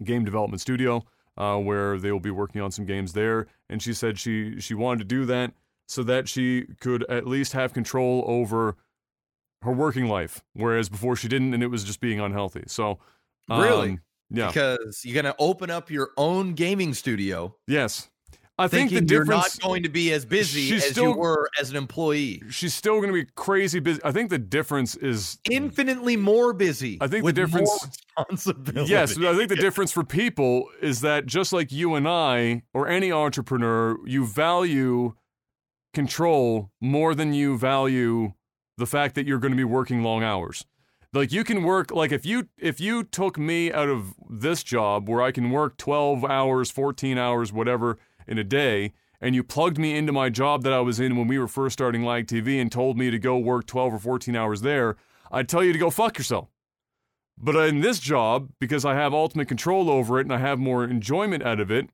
game 0.03 0.25
development 0.25 0.61
studio 0.61 1.05
uh, 1.37 1.57
where 1.57 1.99
they 1.99 2.13
will 2.13 2.21
be 2.21 2.31
working 2.31 2.61
on 2.61 2.71
some 2.71 2.85
games 2.85 3.13
there. 3.13 3.47
And 3.69 3.83
she 3.83 3.93
said 3.93 4.19
she 4.19 4.61
she 4.61 4.75
wanted 4.75 5.01
to 5.01 5.05
do 5.05 5.25
that 5.27 5.53
so 5.87 6.03
that 6.05 6.29
she 6.29 6.67
could 6.81 7.05
at 7.11 7.27
least 7.27 7.53
have 7.53 7.73
control 7.73 8.25
over 8.27 8.77
her 9.63 9.73
working 9.73 10.07
life, 10.07 10.43
whereas 10.53 10.89
before 10.89 11.17
she 11.17 11.29
didn't, 11.29 11.55
and 11.55 11.63
it 11.63 11.69
was 11.69 11.85
just 11.85 12.01
being 12.01 12.21
unhealthy. 12.21 12.65
So 12.67 12.99
um, 13.49 13.63
Really? 13.63 13.99
Yeah, 14.31 14.49
Because 14.49 15.03
you're 15.05 15.15
gonna 15.21 15.35
open 15.39 15.71
up 15.71 15.91
your 15.91 16.11
own 16.17 16.55
gaming 16.55 16.95
studio, 16.95 17.55
yes. 17.67 18.09
I 18.57 18.69
think 18.69 18.91
the 18.91 18.95
you're 18.97 19.03
difference. 19.25 19.59
not 19.59 19.61
going 19.69 19.83
to 19.83 19.89
be 19.89 20.13
as 20.13 20.25
busy 20.25 20.77
as 20.77 20.85
still- 20.91 21.07
you 21.11 21.17
were 21.17 21.51
as 21.61 21.71
an 21.71 21.77
employee. 21.77 22.41
she's 22.51 22.73
still 22.73 23.01
going 23.01 23.09
to 23.09 23.13
be 23.13 23.29
crazy 23.35 23.81
busy. 23.81 24.01
I 24.05 24.13
think 24.13 24.31
the 24.31 24.39
difference 24.39 24.95
is 24.95 25.39
Infinitely 25.51 26.17
more 26.17 26.53
busy. 26.53 26.97
I 27.01 27.09
think 27.09 27.25
the 27.25 27.33
difference- 27.33 27.69
more 27.69 27.91
responsibility. 28.17 28.93
Yes, 28.93 29.19
I 29.19 29.35
think 29.37 29.49
the 29.49 29.57
difference 29.67 29.91
for 29.91 30.05
people 30.05 30.69
is 30.81 31.01
that 31.01 31.27
just 31.27 31.53
like 31.53 31.73
you 31.73 31.97
and 31.97 32.07
I, 32.07 32.63
or 32.73 32.87
any 32.87 33.11
entrepreneur, 33.11 33.97
you 34.07 34.25
value 34.25 35.15
control 35.93 36.71
more 36.81 37.15
than 37.15 37.33
you 37.35 37.59
value 37.59 38.35
the 38.79 38.87
fact 38.87 39.15
that 39.17 39.27
you're 39.27 39.39
going 39.39 39.53
to 39.53 39.57
be 39.57 39.65
working 39.65 40.03
long 40.05 40.23
hours. 40.23 40.65
Like 41.15 41.31
you 41.31 41.45
can 41.45 41.63
work 41.63 41.93
like 41.93 42.11
if 42.11 42.27
you 42.27 42.49
if 42.59 42.81
you 42.81 43.05
took 43.05 43.39
me 43.39 43.73
out 43.73 43.89
of 43.89 44.15
this 44.29 44.65
job 44.65 45.09
where 45.09 45.23
I 45.23 45.31
can 45.31 45.51
work 45.51 45.77
12 45.77 46.25
hours, 46.25 46.73
14 46.73 47.17
hours, 47.17 47.53
whatever 47.53 47.99
in 48.27 48.37
a 48.37 48.43
day, 48.43 48.93
and 49.21 49.33
you 49.33 49.45
plugged 49.45 49.79
me 49.79 49.97
into 49.97 50.13
my 50.13 50.29
job 50.29 50.65
that 50.65 50.73
I 50.73 50.81
was 50.81 50.99
in 50.99 51.17
when 51.17 51.29
we 51.29 51.39
were 51.39 51.47
first 51.47 51.75
starting 51.75 52.05
Lag 52.05 52.27
TV 52.27 52.61
and 52.61 52.71
told 52.71 52.99
me 52.99 53.13
to 53.13 53.19
go 53.21 53.39
work 53.39 53.67
12 53.67 53.95
or 53.95 53.99
14 54.01 54.35
hours 54.35 54.63
there, 54.63 54.97
I'd 55.31 55.49
tell 55.49 55.63
you 55.63 55.73
to 55.73 55.79
go 55.79 55.89
fuck 55.89 56.19
yourself. 56.19 56.49
But 57.39 57.55
in 57.69 57.81
this 57.81 58.01
job, 58.01 58.51
because 58.59 58.85
I 58.85 58.95
have 58.95 59.15
ultimate 59.15 59.47
control 59.47 59.91
over 59.91 60.19
it 60.19 60.27
and 60.27 60.33
I 60.33 60.39
have 60.39 60.59
more 60.59 60.83
enjoyment 60.83 61.45
out 61.45 61.61
of 61.61 61.71
it, 61.71 61.91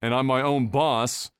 and 0.00 0.14
I'm 0.14 0.26
my 0.26 0.40
own 0.40 0.68
boss, 0.68 1.30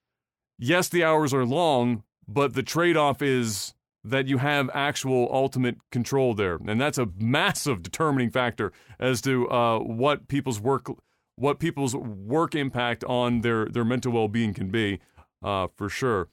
yes, 0.58 0.90
the 0.90 1.02
hours 1.02 1.32
are 1.32 1.46
long, 1.46 2.02
but 2.28 2.52
the 2.52 2.62
trade 2.62 2.96
off 2.98 3.22
is 3.22 3.72
that 4.04 4.26
you 4.26 4.38
have 4.38 4.68
actual 4.74 5.28
ultimate 5.32 5.76
control 5.90 6.34
there. 6.34 6.58
And 6.66 6.80
that's 6.80 6.98
a 6.98 7.08
massive 7.18 7.82
determining 7.82 8.30
factor 8.30 8.72
as 8.98 9.20
to 9.22 9.48
uh, 9.48 9.78
what 9.78 10.28
people's 10.28 10.60
work 10.60 10.88
what 11.36 11.58
people's 11.58 11.94
work 11.94 12.54
impact 12.54 13.04
on 13.04 13.40
their, 13.40 13.66
their 13.66 13.84
mental 13.84 14.12
well 14.12 14.28
being 14.28 14.52
can 14.52 14.70
be, 14.70 15.00
uh, 15.42 15.66
for 15.74 15.88
sure. 15.88 16.28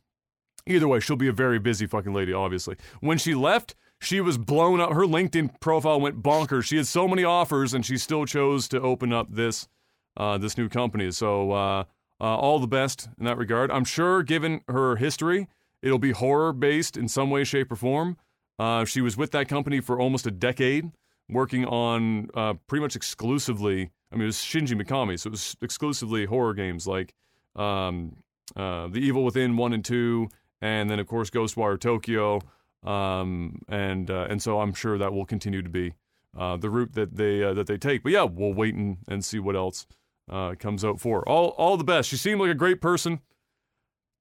Either 0.68 0.88
way, 0.88 1.00
she'll 1.00 1.16
be 1.16 1.30
a 1.30 1.34
very 1.34 1.58
busy 1.58 1.88
fucking 1.88 2.14
lady, 2.14 2.34
obviously. 2.34 2.76
When 3.00 3.18
she 3.18 3.34
left, 3.34 3.76
she 4.02 4.22
was 4.22 4.38
blown 4.38 4.80
up. 4.80 4.92
Her 4.92 5.06
LinkedIn 5.06 5.60
profile 5.62 6.00
went 6.00 6.22
bonkers. 6.22 6.66
She 6.66 6.78
had 6.78 6.86
so 6.86 7.08
many 7.08 7.24
offers, 7.24 7.74
and 7.74 7.86
she 7.86 7.98
still 7.98 8.26
chose 8.26 8.68
to 8.70 8.82
open 8.82 9.14
up 9.14 9.28
this 9.32 9.68
uh, 10.18 10.38
this 10.38 10.58
new 10.58 10.68
company. 10.68 11.12
So, 11.12 11.52
uh, 11.52 11.84
uh, 12.22 12.36
all 12.36 12.60
the 12.60 12.68
best 12.68 13.08
in 13.18 13.26
that 13.26 13.38
regard. 13.38 13.72
I'm 13.72 13.86
sure, 13.86 14.22
given 14.22 14.62
her 14.68 14.98
history, 14.98 15.48
it'll 15.82 16.00
be 16.00 16.12
horror 16.12 16.54
based 16.54 16.98
in 16.98 17.08
some 17.08 17.30
way, 17.30 17.44
shape, 17.44 17.72
or 17.72 17.76
form. 17.76 18.18
Uh, 18.58 18.86
she 18.86 19.02
was 19.02 19.16
with 19.16 19.32
that 19.32 19.48
company 19.48 19.80
for 19.80 20.00
almost 20.00 20.28
a 20.28 20.32
decade, 20.32 20.92
working 21.30 21.66
on 21.66 22.30
uh, 22.36 22.54
pretty 22.68 22.82
much 22.82 22.96
exclusively. 22.96 23.92
I 24.12 24.16
mean, 24.16 24.24
it 24.24 24.28
was 24.28 24.38
Shinji 24.38 24.80
Mikami, 24.80 25.20
so 25.20 25.28
it 25.28 25.32
was 25.32 25.56
exclusively 25.62 26.26
horror 26.26 26.54
games 26.54 26.86
like 26.88 27.14
um, 27.56 28.18
uh, 28.56 28.88
The 28.88 29.00
Evil 29.00 29.24
Within 29.24 29.56
one 29.56 29.72
and 29.74 29.86
two, 29.86 30.30
and 30.62 30.90
then 30.90 31.00
of 31.00 31.08
course 31.08 31.30
Ghostwire 31.30 31.80
Tokyo. 31.80 32.42
Um, 32.84 33.62
and 33.68 34.10
uh, 34.10 34.28
and 34.30 34.42
so 34.42 34.62
I'm 34.62 34.74
sure 34.74 34.98
that 34.98 35.14
will 35.14 35.26
continue 35.26 35.62
to 35.62 35.70
be 35.70 35.94
uh, 36.38 36.58
the 36.58 36.70
route 36.70 36.94
that 36.94 37.16
they 37.16 37.44
uh, 37.44 37.54
that 37.54 37.68
they 37.68 37.78
take. 37.78 38.04
But 38.04 38.14
yeah, 38.14 38.24
we'll 38.24 38.54
wait 38.54 38.74
and, 38.76 38.98
and 39.08 39.24
see 39.24 39.40
what 39.40 39.56
else 39.56 39.86
comes 40.60 40.86
out 40.86 41.00
for 41.00 41.28
all. 41.28 41.50
All 41.58 41.76
the 41.76 41.84
best. 41.84 42.10
She 42.10 42.18
seemed 42.18 42.40
like 42.40 42.52
a 42.52 42.56
great 42.56 42.82
person, 42.82 43.20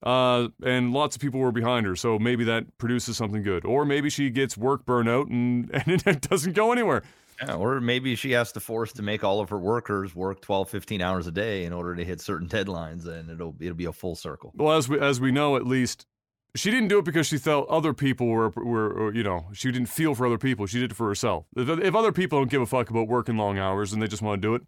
uh, 0.02 0.48
and 0.64 0.92
lots 0.92 1.16
of 1.16 1.22
people 1.22 1.40
were 1.40 1.52
behind 1.52 1.86
her. 1.86 1.96
So 1.96 2.18
maybe 2.18 2.44
that 2.44 2.78
produces 2.78 3.16
something 3.16 3.42
good, 3.42 3.64
or 3.64 3.84
maybe 3.84 4.10
she 4.10 4.30
gets 4.30 4.56
work 4.56 4.84
burnout 4.84 5.30
and 5.30 5.70
and 5.86 6.02
it 6.06 6.22
doesn't 6.22 6.52
go 6.52 6.72
anywhere. 6.72 7.02
Yeah, 7.40 7.54
or 7.54 7.80
maybe 7.80 8.16
she 8.16 8.32
has 8.32 8.50
to 8.52 8.60
force 8.60 8.92
to 8.94 9.02
make 9.02 9.22
all 9.22 9.40
of 9.40 9.48
her 9.50 9.58
workers 9.58 10.12
work 10.12 10.40
12, 10.40 10.70
15 10.70 11.00
hours 11.00 11.28
a 11.28 11.30
day 11.30 11.64
in 11.64 11.72
order 11.72 11.94
to 11.94 12.04
hit 12.04 12.20
certain 12.20 12.48
deadlines, 12.48 13.06
and 13.06 13.30
it'll 13.30 13.54
it'll 13.60 13.76
be 13.76 13.84
a 13.84 13.92
full 13.92 14.16
circle. 14.16 14.52
Well, 14.56 14.76
as 14.76 14.88
we 14.88 14.98
as 14.98 15.20
we 15.20 15.30
know, 15.30 15.56
at 15.56 15.66
least 15.66 16.06
she 16.54 16.70
didn't 16.70 16.88
do 16.88 16.98
it 16.98 17.04
because 17.04 17.26
she 17.26 17.38
felt 17.38 17.68
other 17.68 17.92
people 17.92 18.26
were 18.26 18.50
were 18.50 18.90
or, 18.90 19.14
you 19.14 19.22
know 19.22 19.46
she 19.52 19.70
didn't 19.70 19.88
feel 19.88 20.14
for 20.14 20.26
other 20.26 20.38
people. 20.38 20.66
She 20.66 20.80
did 20.80 20.92
it 20.92 20.96
for 20.96 21.06
herself. 21.06 21.46
If, 21.56 21.68
if 21.68 21.94
other 21.94 22.12
people 22.12 22.40
don't 22.40 22.50
give 22.50 22.62
a 22.62 22.66
fuck 22.66 22.90
about 22.90 23.08
working 23.08 23.36
long 23.36 23.58
hours 23.58 23.92
and 23.92 24.02
they 24.02 24.08
just 24.08 24.22
want 24.22 24.42
to 24.42 24.48
do 24.48 24.54
it, 24.54 24.62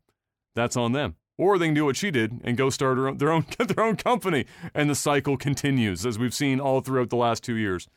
that's 0.55 0.77
on 0.77 0.93
them. 0.93 1.17
Or 1.41 1.57
they 1.57 1.69
can 1.69 1.75
do 1.75 1.87
what 1.87 1.97
she 1.97 2.11
did 2.11 2.39
and 2.45 2.55
go 2.55 2.69
start 2.69 2.99
own, 2.99 3.17
their 3.17 3.33
own 3.33 3.47
their 3.59 3.83
own 3.83 3.97
company, 3.97 4.45
and 4.75 4.91
the 4.91 4.95
cycle 4.95 5.39
continues 5.39 6.05
as 6.05 6.19
we've 6.19 6.35
seen 6.35 6.61
all 6.61 6.83
throughout 6.83 7.09
the 7.09 7.17
last 7.17 7.43
two 7.43 7.57
years. 7.57 7.89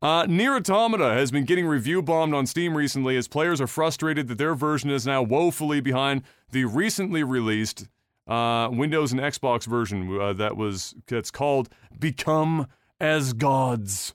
Uh, 0.00 0.24
Nier 0.26 0.56
Automata 0.56 1.12
has 1.12 1.30
been 1.30 1.44
getting 1.44 1.66
review 1.66 2.00
bombed 2.00 2.34
on 2.34 2.46
Steam 2.46 2.74
recently 2.74 3.18
as 3.18 3.28
players 3.28 3.60
are 3.60 3.66
frustrated 3.66 4.28
that 4.28 4.38
their 4.38 4.54
version 4.54 4.88
is 4.88 5.06
now 5.06 5.22
woefully 5.22 5.82
behind 5.82 6.22
the 6.52 6.64
recently 6.64 7.22
released 7.22 7.86
uh, 8.26 8.70
Windows 8.72 9.12
and 9.12 9.20
Xbox 9.20 9.66
version 9.66 10.18
uh, 10.18 10.32
that 10.32 10.56
was 10.56 10.94
that's 11.06 11.30
called 11.30 11.68
Become 11.98 12.66
as 12.98 13.34
Gods. 13.34 14.14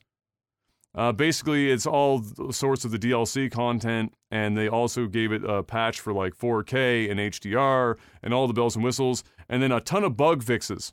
Uh, 0.94 1.10
basically, 1.10 1.70
it's 1.70 1.86
all 1.86 2.22
sorts 2.50 2.84
of 2.84 2.90
the 2.90 2.98
DLC 2.98 3.50
content, 3.50 4.12
and 4.30 4.56
they 4.56 4.68
also 4.68 5.06
gave 5.06 5.32
it 5.32 5.42
a 5.44 5.62
patch 5.62 6.00
for 6.00 6.12
like 6.12 6.36
4K 6.36 7.10
and 7.10 7.18
HDR 7.18 7.96
and 8.22 8.34
all 8.34 8.46
the 8.46 8.52
bells 8.52 8.76
and 8.76 8.84
whistles, 8.84 9.24
and 9.48 9.62
then 9.62 9.72
a 9.72 9.80
ton 9.80 10.04
of 10.04 10.16
bug 10.16 10.42
fixes. 10.42 10.92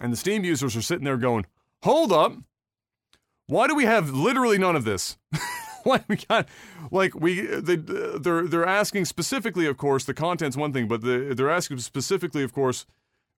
And 0.00 0.12
the 0.12 0.16
Steam 0.16 0.44
users 0.44 0.74
are 0.76 0.82
sitting 0.82 1.04
there 1.04 1.18
going, 1.18 1.44
"Hold 1.82 2.10
up, 2.10 2.32
why 3.46 3.66
do 3.66 3.74
we 3.74 3.84
have 3.84 4.10
literally 4.10 4.58
none 4.58 4.76
of 4.76 4.84
this?" 4.84 5.18
like 5.84 6.08
we 6.08 6.16
got, 6.16 6.48
like 6.90 7.14
we 7.14 7.42
they 7.42 7.76
they're 7.76 8.46
they're 8.46 8.66
asking 8.66 9.04
specifically, 9.04 9.66
of 9.66 9.76
course, 9.76 10.04
the 10.04 10.14
content's 10.14 10.56
one 10.56 10.72
thing, 10.72 10.88
but 10.88 11.02
the, 11.02 11.34
they're 11.36 11.50
asking 11.50 11.78
specifically, 11.78 12.42
of 12.42 12.52
course, 12.52 12.86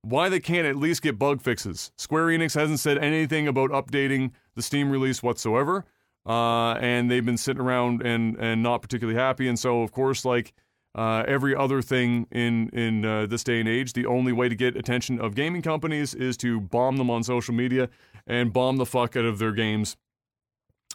why 0.02 0.28
they 0.28 0.40
can't 0.40 0.66
at 0.66 0.76
least 0.76 1.02
get 1.02 1.18
bug 1.18 1.42
fixes. 1.42 1.92
Square 1.96 2.26
Enix 2.26 2.54
hasn't 2.54 2.80
said 2.80 2.98
anything 2.98 3.48
about 3.48 3.70
updating 3.70 4.32
the 4.58 4.62
Steam 4.62 4.90
release 4.90 5.22
whatsoever, 5.22 5.84
uh, 6.26 6.72
and 6.72 7.08
they've 7.08 7.24
been 7.24 7.38
sitting 7.38 7.62
around 7.62 8.02
and 8.02 8.36
and 8.38 8.62
not 8.62 8.82
particularly 8.82 9.18
happy. 9.18 9.48
And 9.48 9.58
so, 9.58 9.82
of 9.82 9.92
course, 9.92 10.24
like 10.24 10.52
uh, 10.94 11.22
every 11.28 11.54
other 11.54 11.80
thing 11.80 12.26
in 12.32 12.68
in 12.70 13.04
uh, 13.04 13.26
this 13.26 13.44
day 13.44 13.60
and 13.60 13.68
age, 13.68 13.92
the 13.92 14.04
only 14.04 14.32
way 14.32 14.48
to 14.48 14.56
get 14.56 14.76
attention 14.76 15.20
of 15.20 15.36
gaming 15.36 15.62
companies 15.62 16.12
is 16.12 16.36
to 16.38 16.60
bomb 16.60 16.96
them 16.96 17.08
on 17.08 17.22
social 17.22 17.54
media 17.54 17.88
and 18.26 18.52
bomb 18.52 18.76
the 18.76 18.84
fuck 18.84 19.16
out 19.16 19.24
of 19.24 19.38
their 19.38 19.52
games 19.52 19.96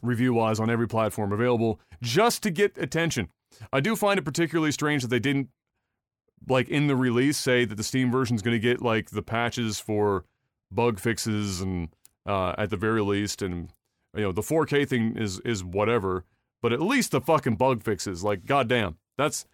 review 0.01 0.33
wise 0.33 0.59
on 0.59 0.69
every 0.69 0.87
platform 0.87 1.31
available 1.31 1.79
just 2.01 2.43
to 2.43 2.51
get 2.51 2.77
attention. 2.77 3.29
I 3.71 3.79
do 3.79 3.95
find 3.95 4.19
it 4.19 4.25
particularly 4.25 4.73
strange 4.73 5.03
that 5.03 5.07
they 5.07 5.19
didn't 5.19 5.47
like 6.49 6.67
in 6.67 6.87
the 6.87 6.95
release 6.97 7.37
say 7.37 7.63
that 7.63 7.75
the 7.75 7.83
Steam 7.83 8.11
version 8.11 8.35
is 8.35 8.41
going 8.41 8.55
to 8.55 8.59
get 8.59 8.81
like 8.81 9.11
the 9.11 9.21
patches 9.21 9.79
for 9.79 10.25
bug 10.69 10.99
fixes 10.99 11.61
and 11.61 11.89
uh, 12.25 12.55
at 12.57 12.69
the 12.69 12.77
very 12.77 13.01
least, 13.01 13.41
and 13.41 13.69
you 14.15 14.23
know 14.23 14.31
the 14.31 14.41
4K 14.41 14.87
thing 14.87 15.17
is 15.17 15.39
is 15.41 15.63
whatever, 15.63 16.25
but 16.61 16.73
at 16.73 16.81
least 16.81 17.11
the 17.11 17.21
fucking 17.21 17.55
bug 17.55 17.83
fixes. 17.83 18.23
Like 18.23 18.45
goddamn, 18.45 18.97
that's 19.17 19.45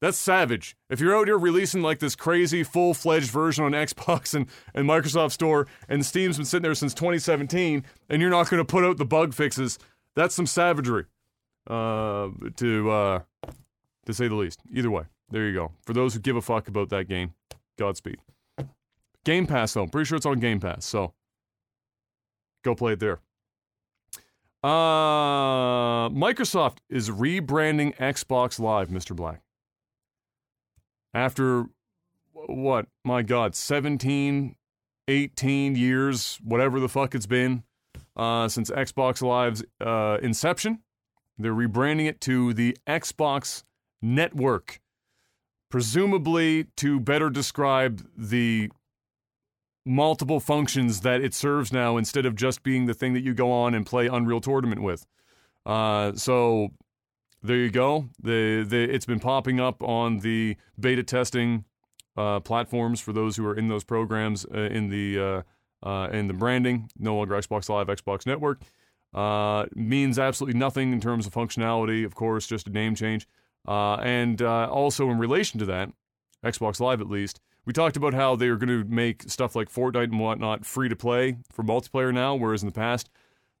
that's 0.00 0.18
savage. 0.18 0.76
If 0.90 1.00
you're 1.00 1.16
out 1.16 1.26
here 1.26 1.38
releasing 1.38 1.82
like 1.82 2.00
this 2.00 2.14
crazy 2.14 2.62
full 2.62 2.94
fledged 2.94 3.30
version 3.30 3.64
on 3.64 3.72
Xbox 3.72 4.34
and, 4.34 4.46
and 4.74 4.88
Microsoft 4.88 5.32
Store, 5.32 5.66
and 5.88 6.04
Steam's 6.04 6.36
been 6.36 6.46
sitting 6.46 6.62
there 6.62 6.74
since 6.74 6.92
2017, 6.94 7.84
and 8.10 8.20
you're 8.20 8.30
not 8.30 8.50
going 8.50 8.58
to 8.58 8.64
put 8.64 8.84
out 8.84 8.98
the 8.98 9.06
bug 9.06 9.32
fixes, 9.32 9.78
that's 10.14 10.34
some 10.34 10.46
savagery, 10.46 11.06
uh, 11.68 12.28
to 12.56 12.90
uh, 12.90 13.20
to 14.04 14.14
say 14.14 14.28
the 14.28 14.34
least. 14.34 14.60
Either 14.72 14.90
way, 14.90 15.04
there 15.30 15.46
you 15.46 15.54
go. 15.54 15.72
For 15.84 15.92
those 15.92 16.14
who 16.14 16.20
give 16.20 16.36
a 16.36 16.42
fuck 16.42 16.68
about 16.68 16.90
that 16.90 17.08
game, 17.08 17.34
Godspeed. 17.78 18.18
Game 19.24 19.46
Pass 19.46 19.74
though, 19.74 19.82
I'm 19.82 19.88
pretty 19.88 20.06
sure 20.06 20.16
it's 20.16 20.26
on 20.26 20.38
Game 20.38 20.60
Pass, 20.60 20.84
so 20.84 21.12
go 22.62 22.74
play 22.74 22.92
it 22.92 23.00
there. 23.00 23.20
Uh, 24.62 26.08
Microsoft 26.10 26.78
is 26.88 27.10
rebranding 27.10 27.96
Xbox 27.96 28.58
Live, 28.58 28.88
Mr. 28.88 29.14
Black 29.14 29.42
after 31.16 31.64
what, 32.34 32.86
my 33.02 33.22
God, 33.22 33.54
17, 33.54 34.54
18 35.08 35.74
years, 35.74 36.38
whatever 36.44 36.78
the 36.78 36.90
fuck 36.90 37.14
it's 37.14 37.26
been, 37.26 37.62
uh, 38.16 38.48
since 38.48 38.70
Xbox 38.70 39.22
Live's 39.22 39.64
uh, 39.80 40.18
inception. 40.22 40.80
They're 41.38 41.54
rebranding 41.54 42.06
it 42.06 42.20
to 42.22 42.52
the 42.52 42.76
Xbox 42.86 43.62
Network, 44.02 44.80
presumably 45.70 46.64
to 46.76 47.00
better 47.00 47.30
describe 47.30 48.06
the 48.16 48.70
multiple 49.86 50.40
functions 50.40 51.00
that 51.02 51.22
it 51.22 51.32
serves 51.32 51.72
now 51.72 51.96
instead 51.96 52.26
of 52.26 52.34
just 52.34 52.62
being 52.62 52.86
the 52.86 52.94
thing 52.94 53.14
that 53.14 53.22
you 53.22 53.32
go 53.32 53.52
on 53.52 53.72
and 53.72 53.86
play 53.86 54.08
Unreal 54.08 54.40
Tournament 54.40 54.82
with. 54.82 55.06
Uh, 55.64 56.12
so 56.14 56.70
there 57.42 57.56
you 57.56 57.70
go. 57.70 58.08
The, 58.20 58.64
the, 58.68 58.82
it's 58.82 59.06
been 59.06 59.20
popping 59.20 59.60
up 59.60 59.82
on 59.82 60.18
the 60.18 60.56
beta 60.78 61.04
testing 61.04 61.64
uh, 62.16 62.40
platforms 62.40 63.00
for 63.00 63.12
those 63.12 63.36
who 63.36 63.46
are 63.46 63.54
in 63.54 63.68
those 63.68 63.84
programs 63.84 64.44
uh, 64.46 64.58
in 64.58 64.88
the 64.88 65.18
uh, 65.84 65.86
uh 65.86 66.08
in 66.10 66.28
the 66.28 66.34
branding. 66.34 66.90
No 66.98 67.16
longer 67.16 67.34
Xbox 67.34 67.68
Live, 67.68 67.86
Xbox 67.86 68.26
Network. 68.26 68.62
Uh, 69.14 69.66
means 69.74 70.18
absolutely 70.18 70.58
nothing 70.58 70.92
in 70.92 71.00
terms 71.00 71.26
of 71.26 71.32
functionality. 71.32 72.04
Of 72.04 72.14
course, 72.14 72.46
just 72.46 72.66
a 72.66 72.70
name 72.70 72.94
change. 72.94 73.26
And 73.66 74.42
also 74.42 75.10
in 75.10 75.18
relation 75.18 75.60
to 75.60 75.66
that, 75.66 75.90
Xbox 76.44 76.80
Live 76.80 77.00
at 77.00 77.08
least, 77.08 77.40
we 77.66 77.72
talked 77.72 77.96
about 77.96 78.14
how 78.14 78.36
they 78.36 78.48
are 78.48 78.56
going 78.56 78.68
to 78.68 78.88
make 78.88 79.24
stuff 79.24 79.56
like 79.56 79.70
Fortnite 79.70 80.04
and 80.04 80.20
whatnot 80.20 80.64
free 80.64 80.88
to 80.88 80.96
play 80.96 81.36
for 81.50 81.64
multiplayer 81.64 82.14
now, 82.14 82.34
whereas 82.36 82.62
in 82.62 82.68
the 82.68 82.72
past, 82.72 83.10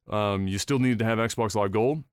um, 0.08 0.46
you 0.46 0.58
still 0.58 0.78
needed 0.78 1.00
to 1.00 1.04
have 1.04 1.18
Xbox 1.18 1.56
Live 1.56 1.72
Gold. 1.72 2.04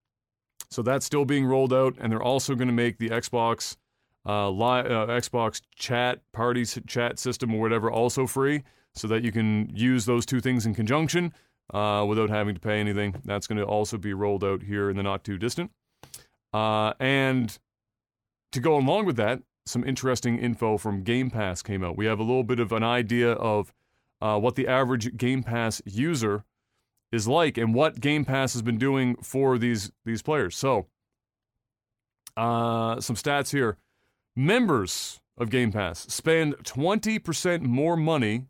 So 0.71 0.81
that's 0.81 1.05
still 1.05 1.23
being 1.23 1.45
rolled 1.45 1.71
out, 1.71 1.95
and 1.99 2.11
they're 2.11 2.21
also 2.21 2.55
going 2.55 2.67
to 2.67 2.73
make 2.73 2.97
the 2.97 3.09
Xbox 3.09 3.77
uh, 4.25 4.49
uh, 4.49 5.07
Xbox 5.07 5.61
chat 5.75 6.21
party 6.31 6.65
chat 6.65 7.19
system 7.19 7.53
or 7.53 7.61
whatever 7.61 7.91
also 7.91 8.25
free, 8.25 8.63
so 8.95 9.07
that 9.07 9.23
you 9.23 9.31
can 9.31 9.69
use 9.75 10.05
those 10.05 10.25
two 10.25 10.39
things 10.39 10.65
in 10.65 10.73
conjunction 10.73 11.31
uh, 11.73 12.03
without 12.07 12.31
having 12.31 12.55
to 12.55 12.61
pay 12.61 12.79
anything. 12.79 13.15
That's 13.23 13.45
going 13.45 13.59
to 13.59 13.65
also 13.65 13.97
be 13.97 14.13
rolled 14.13 14.43
out 14.43 14.63
here 14.63 14.89
in 14.89 14.97
the 14.97 15.03
not 15.03 15.23
too 15.23 15.37
distant. 15.37 15.69
Uh, 16.51 16.93
and 16.99 17.55
to 18.51 18.59
go 18.59 18.77
along 18.77 19.05
with 19.05 19.17
that, 19.17 19.41
some 19.65 19.83
interesting 19.83 20.37
info 20.37 20.77
from 20.77 21.03
Game 21.03 21.29
Pass 21.29 21.61
came 21.61 21.83
out. 21.83 21.97
We 21.97 22.05
have 22.05 22.19
a 22.19 22.23
little 22.23 22.43
bit 22.43 22.59
of 22.59 22.71
an 22.71 22.83
idea 22.83 23.31
of 23.33 23.73
uh, 24.21 24.39
what 24.39 24.55
the 24.55 24.67
average 24.67 25.17
Game 25.17 25.43
Pass 25.43 25.81
user 25.85 26.43
is 27.11 27.27
like 27.27 27.57
and 27.57 27.73
what 27.73 27.99
Game 27.99 28.25
Pass 28.25 28.53
has 28.53 28.61
been 28.61 28.77
doing 28.77 29.15
for 29.17 29.57
these 29.57 29.91
these 30.05 30.21
players. 30.21 30.55
So, 30.57 30.87
uh, 32.35 32.99
some 32.99 33.15
stats 33.15 33.51
here: 33.51 33.77
members 34.35 35.21
of 35.37 35.49
Game 35.49 35.71
Pass 35.71 36.11
spend 36.13 36.55
20% 36.63 37.61
more 37.61 37.97
money 37.97 38.47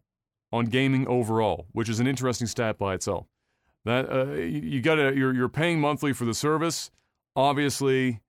on 0.52 0.66
gaming 0.66 1.08
overall, 1.08 1.66
which 1.72 1.90
is 1.90 2.00
an 2.00 2.08
interesting 2.08 2.48
stat 2.48 2.78
by 2.78 2.94
itself. 2.94 3.26
That 3.86 4.10
uh, 4.10 4.34
you 4.34 4.82
got 4.82 4.96
to 4.96 5.16
you're 5.16 5.34
you're 5.34 5.50
paying 5.50 5.80
monthly 5.80 6.14
for 6.14 6.26
the 6.26 6.34
service. 6.34 6.90
Obviously, 7.36 8.22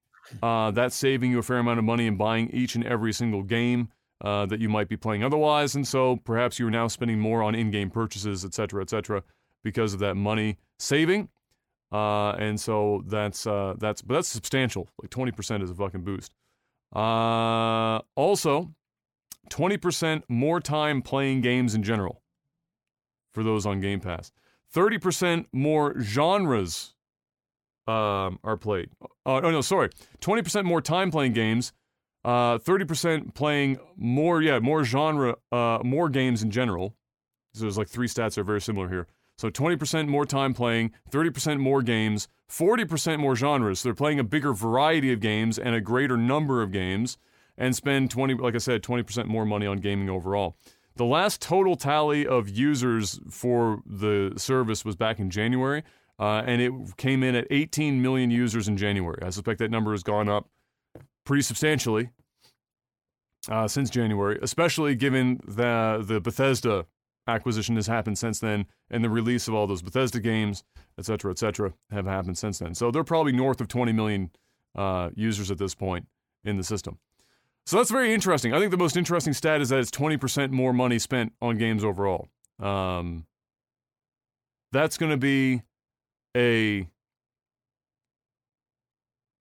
uh, 0.43 0.71
that's 0.71 0.97
saving 0.97 1.31
you 1.31 1.39
a 1.39 1.43
fair 1.43 1.59
amount 1.59 1.79
of 1.79 1.85
money 1.85 2.07
in 2.07 2.17
buying 2.17 2.51
each 2.51 2.75
and 2.75 2.85
every 2.85 3.13
single 3.13 3.43
game 3.43 3.89
uh, 4.23 4.47
that 4.47 4.61
you 4.61 4.69
might 4.69 4.89
be 4.89 4.97
playing 4.97 5.23
otherwise, 5.25 5.75
and 5.75 5.87
so 5.87 6.17
perhaps 6.17 6.59
you 6.59 6.67
are 6.67 6.71
now 6.71 6.89
spending 6.89 7.19
more 7.19 7.43
on 7.43 7.55
in-game 7.55 7.91
purchases, 7.91 8.45
etc., 8.45 8.83
etc 8.83 9.23
because 9.65 9.95
of 9.95 10.01
that 10.01 10.15
money 10.15 10.59
saving. 10.79 11.29
Uh, 11.91 12.33
and 12.33 12.61
so 12.61 13.03
that's 13.07 13.47
uh, 13.47 13.75
that's 13.79 14.03
but 14.03 14.15
that's 14.15 14.29
substantial. 14.29 14.89
Like 15.01 15.11
twenty 15.11 15.33
percent 15.33 15.63
is 15.63 15.71
a 15.71 15.75
fucking 15.75 16.03
boost. 16.03 16.33
Uh, 16.95 18.01
also, 18.15 18.73
twenty 19.49 19.77
percent 19.77 20.25
more 20.29 20.61
time 20.61 21.03
playing 21.03 21.41
games 21.41 21.75
in 21.75 21.83
general 21.83 22.23
for 23.33 23.43
those 23.43 23.67
on 23.67 23.81
Game 23.81 24.01
Pass. 24.01 24.33
Thirty 24.71 24.99
percent 24.99 25.49
more 25.53 25.99
genres 26.01 26.94
um, 27.87 28.39
are 28.45 28.57
played. 28.57 28.91
Uh, 29.27 29.41
oh 29.43 29.51
no, 29.51 29.61
sorry, 29.61 29.91
twenty 30.21 30.43
percent 30.43 30.67
more 30.67 30.81
time 30.81 31.11
playing 31.11 31.33
games. 31.33 31.73
Uh, 32.25 32.59
thirty 32.59 32.85
percent 32.85 33.35
playing 33.35 33.79
more. 33.97 34.43
Yeah, 34.43 34.59
more 34.59 34.85
genre, 34.85 35.37
uh, 35.53 35.79
more 35.85 36.09
games 36.09 36.43
in 36.43 36.51
general. 36.51 36.95
So 37.55 37.61
there's 37.63 37.79
like 37.79 37.89
three 37.89 38.09
stats 38.09 38.35
that 38.35 38.39
are 38.39 38.45
very 38.45 38.61
similar 38.61 38.89
here. 38.89 39.07
So 39.37 39.51
20% 39.51 40.07
more 40.07 40.25
time 40.25 40.55
playing, 40.55 40.93
30% 41.11 41.59
more 41.59 41.83
games, 41.83 42.29
40% 42.49 43.19
more 43.19 43.35
genres. 43.35 43.81
So 43.81 43.89
they're 43.89 43.95
playing 43.95 44.21
a 44.21 44.25
bigger 44.25 44.53
variety 44.53 45.13
of 45.13 45.21
games 45.21 45.59
and 45.59 45.75
a 45.75 45.81
greater 45.81 46.17
number 46.17 46.63
of 46.63 46.71
games 46.71 47.19
and 47.57 47.75
spend 47.75 48.11
20 48.11 48.35
like 48.35 48.55
I 48.55 48.59
said 48.59 48.83
20% 48.83 49.27
more 49.27 49.45
money 49.45 49.67
on 49.67 49.79
gaming 49.79 50.11
overall. 50.11 50.57
The 50.97 51.05
last 51.05 51.41
total 51.41 51.75
tally 51.75 52.27
of 52.27 52.49
users 52.49 53.21
for 53.29 53.83
the 53.85 54.33
service 54.37 54.85
was 54.85 54.95
back 54.95 55.19
in 55.19 55.31
January, 55.31 55.83
uh, 56.19 56.43
and 56.47 56.61
it 56.61 56.73
came 56.97 57.23
in 57.23 57.35
at 57.35 57.47
18 57.51 58.01
million 58.01 58.31
users 58.31 58.69
in 58.69 58.77
January. 58.77 59.19
I 59.23 59.31
suspect 59.31 59.59
that 59.59 59.71
number 59.71 59.93
has 59.93 60.03
gone 60.03 60.29
up 60.29 60.49
pretty 61.25 61.43
substantially 61.43 62.11
uh, 63.49 63.69
since 63.69 63.91
January, 63.91 64.39
especially 64.43 64.95
given 64.95 65.41
the 65.47 66.03
the 66.07 66.21
Bethesda 66.21 66.87
acquisition 67.27 67.77
has 67.77 67.87
happened 67.87 68.19
since 68.19 68.39
then, 68.41 68.67
and 68.91 69.03
the 69.03 69.11
release 69.11 69.49
of 69.49 69.55
all 69.55 69.67
those 69.67 69.83
Bethesda 69.83 70.21
games, 70.21 70.63
et 70.99 71.07
cetera, 71.07 71.31
et 71.31 71.39
cetera, 71.39 71.73
have 71.91 72.07
happened 72.07 72.37
since 72.37 72.59
then. 72.59 72.75
So 72.75 72.91
they're 72.91 73.05
probably 73.05 73.33
north 73.33 73.61
of 73.61 73.69
20 73.69 73.93
million 73.93 74.31
uh, 74.75 75.11
users 75.15 75.51
at 75.51 75.59
this 75.59 75.75
point 75.75 76.07
in 76.45 76.57
the 76.57 76.65
system. 76.65 76.99
So 77.67 77.79
that's 77.79 77.91
very 77.91 78.13
interesting. 78.13 78.53
I 78.53 78.59
think 78.59 78.71
the 78.71 78.77
most 78.77 78.97
interesting 78.97 79.33
stat 79.33 79.63
is 79.63 79.71
that 79.71 79.79
it's 79.79 79.91
20% 79.91 80.51
more 80.51 80.75
money 80.75 80.99
spent 80.99 81.33
on 81.41 81.57
games 81.57 81.83
overall. 81.83 82.29
Um, 82.61 83.27
that's 84.71 84.99
going 84.99 85.11
to 85.11 85.17
be 85.17 85.63
a. 86.37 86.89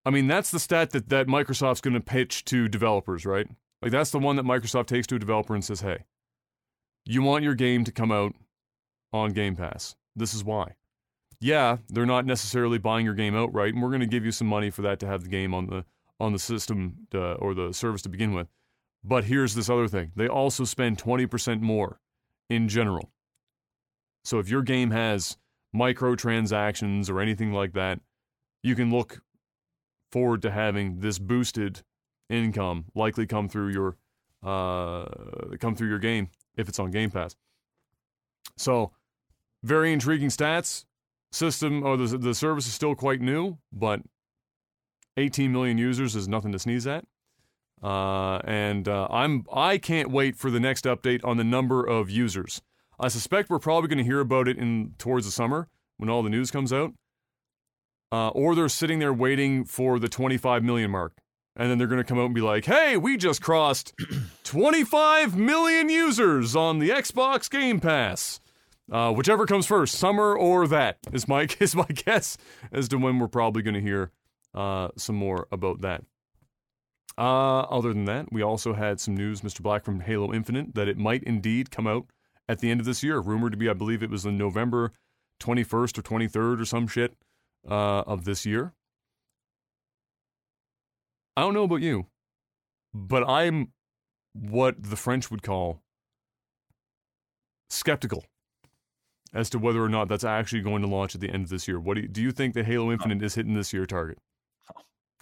I 0.06 0.10
mean, 0.10 0.28
that's 0.28 0.52
the 0.52 0.60
stat 0.60 0.92
that, 0.92 1.10
that 1.10 1.28
Microsoft's 1.28 1.80
going 1.80 1.94
to 1.94 2.02
pitch 2.02 2.44
to 2.46 2.68
developers, 2.68 3.26
right? 3.26 3.48
Like, 3.82 3.92
that's 3.92 4.12
the 4.12 4.20
one 4.20 4.36
that 4.36 4.46
Microsoft 4.46 4.88
takes 4.88 5.08
to 5.08 5.16
a 5.16 5.20
developer 5.20 5.54
and 5.54 5.64
says, 5.64 5.80
hey, 5.80 6.04
you 7.06 7.22
want 7.22 7.44
your 7.44 7.56
game 7.56 7.84
to 7.86 7.92
come 7.92 8.12
out 8.12 8.34
on 9.14 9.32
Game 9.32 9.56
Pass. 9.56 9.96
This 10.16 10.34
is 10.34 10.44
why. 10.44 10.76
Yeah, 11.40 11.78
they're 11.90 12.06
not 12.06 12.26
necessarily 12.26 12.78
buying 12.78 13.06
your 13.06 13.14
game 13.14 13.36
outright, 13.36 13.74
and 13.74 13.84
we're 13.84 13.90
going 13.90 14.00
to 14.02 14.08
give 14.08 14.26
you 14.26 14.32
some 14.32 14.48
money 14.48 14.70
for 14.70 14.82
that 14.84 15.00
to 15.00 15.08
have 15.08 15.24
the 15.24 15.30
game 15.30 15.54
on 15.54 15.68
the 15.68 15.86
on 16.20 16.32
the 16.32 16.40
system 16.40 17.08
to, 17.12 17.22
uh, 17.22 17.34
or 17.34 17.54
the 17.54 17.74
service 17.74 18.02
to 18.04 18.10
begin 18.10 18.34
with. 18.34 18.48
But 19.04 19.26
here's 19.26 19.54
this 19.54 19.70
other 19.70 19.90
thing: 19.90 20.14
they 20.16 20.28
also 20.28 20.64
spend 20.64 20.98
20% 20.98 21.60
more 21.60 22.00
in 22.50 22.70
general. 22.70 23.12
So 24.24 24.40
if 24.40 24.48
your 24.48 24.62
game 24.62 24.92
has 24.92 25.38
microtransactions 25.76 27.10
or 27.10 27.20
anything 27.20 27.52
like 27.52 27.74
that, 27.74 28.00
you 28.62 28.76
can 28.76 28.92
look 28.92 29.22
forward 30.12 30.42
to 30.44 30.52
having 30.52 31.00
this 31.00 31.20
boosted 31.20 31.82
income 32.30 32.86
likely 32.96 33.26
come 33.26 33.50
through 33.50 33.70
your 33.70 33.98
uh, 34.44 35.06
come 35.60 35.76
through 35.76 35.88
your 35.88 36.00
game 36.00 36.30
if 36.58 36.68
it's 36.70 36.80
on 36.80 36.92
Game 36.92 37.10
Pass. 37.10 37.36
So, 38.58 38.92
very 39.64 39.94
intriguing 39.94 40.30
stats. 40.30 40.86
System 41.32 41.84
or 41.84 41.98
the 41.98 42.16
the 42.16 42.36
service 42.36 42.68
is 42.68 42.76
still 42.76 42.94
quite 42.94 43.20
new, 43.20 43.58
but 43.72 44.02
18 45.18 45.52
million 45.52 45.80
users 45.80 46.16
is 46.16 46.28
nothing 46.28 46.52
to 46.52 46.60
sneeze 46.60 46.86
at. 46.86 47.06
Uh, 47.82 48.38
and 48.46 48.88
uh, 48.88 49.08
I'm 49.10 49.46
I 49.52 49.80
can't 49.80 50.12
wait 50.12 50.36
for 50.36 50.52
the 50.52 50.60
next 50.60 50.86
update 50.86 51.26
on 51.26 51.38
the 51.38 51.44
number 51.44 51.84
of 51.84 52.12
users. 52.12 52.62
I 53.00 53.08
suspect 53.08 53.50
we're 53.50 53.60
probably 53.60 53.88
going 53.88 53.98
to 53.98 54.04
hear 54.04 54.20
about 54.20 54.48
it 54.48 54.58
in 54.58 54.94
towards 54.98 55.26
the 55.26 55.32
summer 55.32 55.68
when 55.98 56.10
all 56.10 56.24
the 56.24 56.30
news 56.30 56.52
comes 56.52 56.72
out. 56.72 56.94
Uh, 58.12 58.30
or 58.30 58.54
they're 58.54 58.70
sitting 58.70 59.00
there 59.00 59.14
waiting 59.14 59.66
for 59.66 59.98
the 59.98 60.08
25 60.08 60.64
million 60.64 60.92
mark. 60.92 61.18
And 61.56 61.70
then 61.70 61.78
they're 61.78 61.88
going 61.88 62.00
to 62.00 62.04
come 62.04 62.20
out 62.20 62.26
and 62.26 62.36
be 62.36 62.42
like, 62.42 62.66
hey, 62.66 62.98
we 62.98 63.18
just 63.18 63.42
crossed 63.42 63.94
25 64.44 65.36
million 65.36 65.90
users 65.90 66.56
on 66.56 66.80
the 66.80 66.90
Xbox 66.90 67.50
Game 67.50 67.80
Pass. 67.80 68.40
Uh, 68.92 69.12
whichever 69.12 69.46
comes 69.46 69.66
first, 69.66 69.96
summer 69.96 70.36
or 70.36 70.68
that, 70.68 70.98
is 71.12 71.28
my, 71.28 71.48
is 71.60 71.76
my 71.76 71.86
guess 71.86 72.38
as 72.72 72.88
to 72.90 72.98
when 72.98 73.18
we're 73.18 73.28
probably 73.28 73.62
going 73.62 73.76
to 73.76 73.82
hear 73.82 74.12
uh, 74.54 74.90
some 74.96 75.16
more 75.16 75.48
about 75.52 75.82
that. 75.82 76.04
Uh, 77.18 77.62
other 77.62 77.94
than 77.94 78.06
that, 78.06 78.32
we 78.32 78.42
also 78.42 78.74
had 78.74 79.00
some 79.00 79.16
news, 79.16 79.42
Mr. 79.42 79.62
Black, 79.62 79.84
from 79.84 80.00
Halo 80.00 80.34
Infinite, 80.34 80.74
that 80.76 80.88
it 80.88 80.98
might 80.98 81.24
indeed 81.24 81.70
come 81.72 81.88
out 81.88 82.08
at 82.48 82.60
the 82.60 82.70
end 82.70 82.80
of 82.80 82.86
this 82.86 83.04
year. 83.04 83.20
Rumored 83.20 83.54
to 83.54 83.58
be, 83.58 83.70
I 83.70 83.74
believe 83.74 84.04
it 84.04 84.10
was 84.10 84.26
in 84.26 84.38
November 84.38 84.92
21st 85.40 85.98
or 85.98 86.02
23rd 86.02 86.62
or 86.62 86.66
some 86.66 86.88
shit 86.88 87.16
uh, 87.70 88.02
of 88.02 88.26
this 88.26 88.46
year. 88.46 88.74
I 91.36 91.42
don't 91.42 91.54
know 91.54 91.64
about 91.64 91.82
you, 91.82 92.08
but 92.94 93.28
I'm 93.28 93.72
what 94.34 94.82
the 94.82 94.96
French 94.96 95.32
would 95.32 95.42
call 95.42 95.82
skeptical 97.70 98.26
as 99.34 99.50
to 99.50 99.58
whether 99.58 99.84
or 99.84 99.90
not 99.90 100.08
that's 100.08 100.24
actually 100.24 100.62
going 100.62 100.84
to 100.84 100.88
launch 100.88 101.16
at 101.16 101.22
the 101.22 101.30
end 101.30 101.44
of 101.44 101.50
this 101.50 101.68
year. 101.68 101.80
What 101.80 101.96
do 101.96 102.02
you, 102.02 102.08
do 102.08 102.22
you 102.22 102.32
think 102.32 102.54
that 102.54 102.66
Halo 102.66 102.92
Infinite 102.92 103.24
is 103.24 103.34
hitting 103.34 103.56
this 103.56 103.74
year 103.74 103.88
target? 103.88 104.20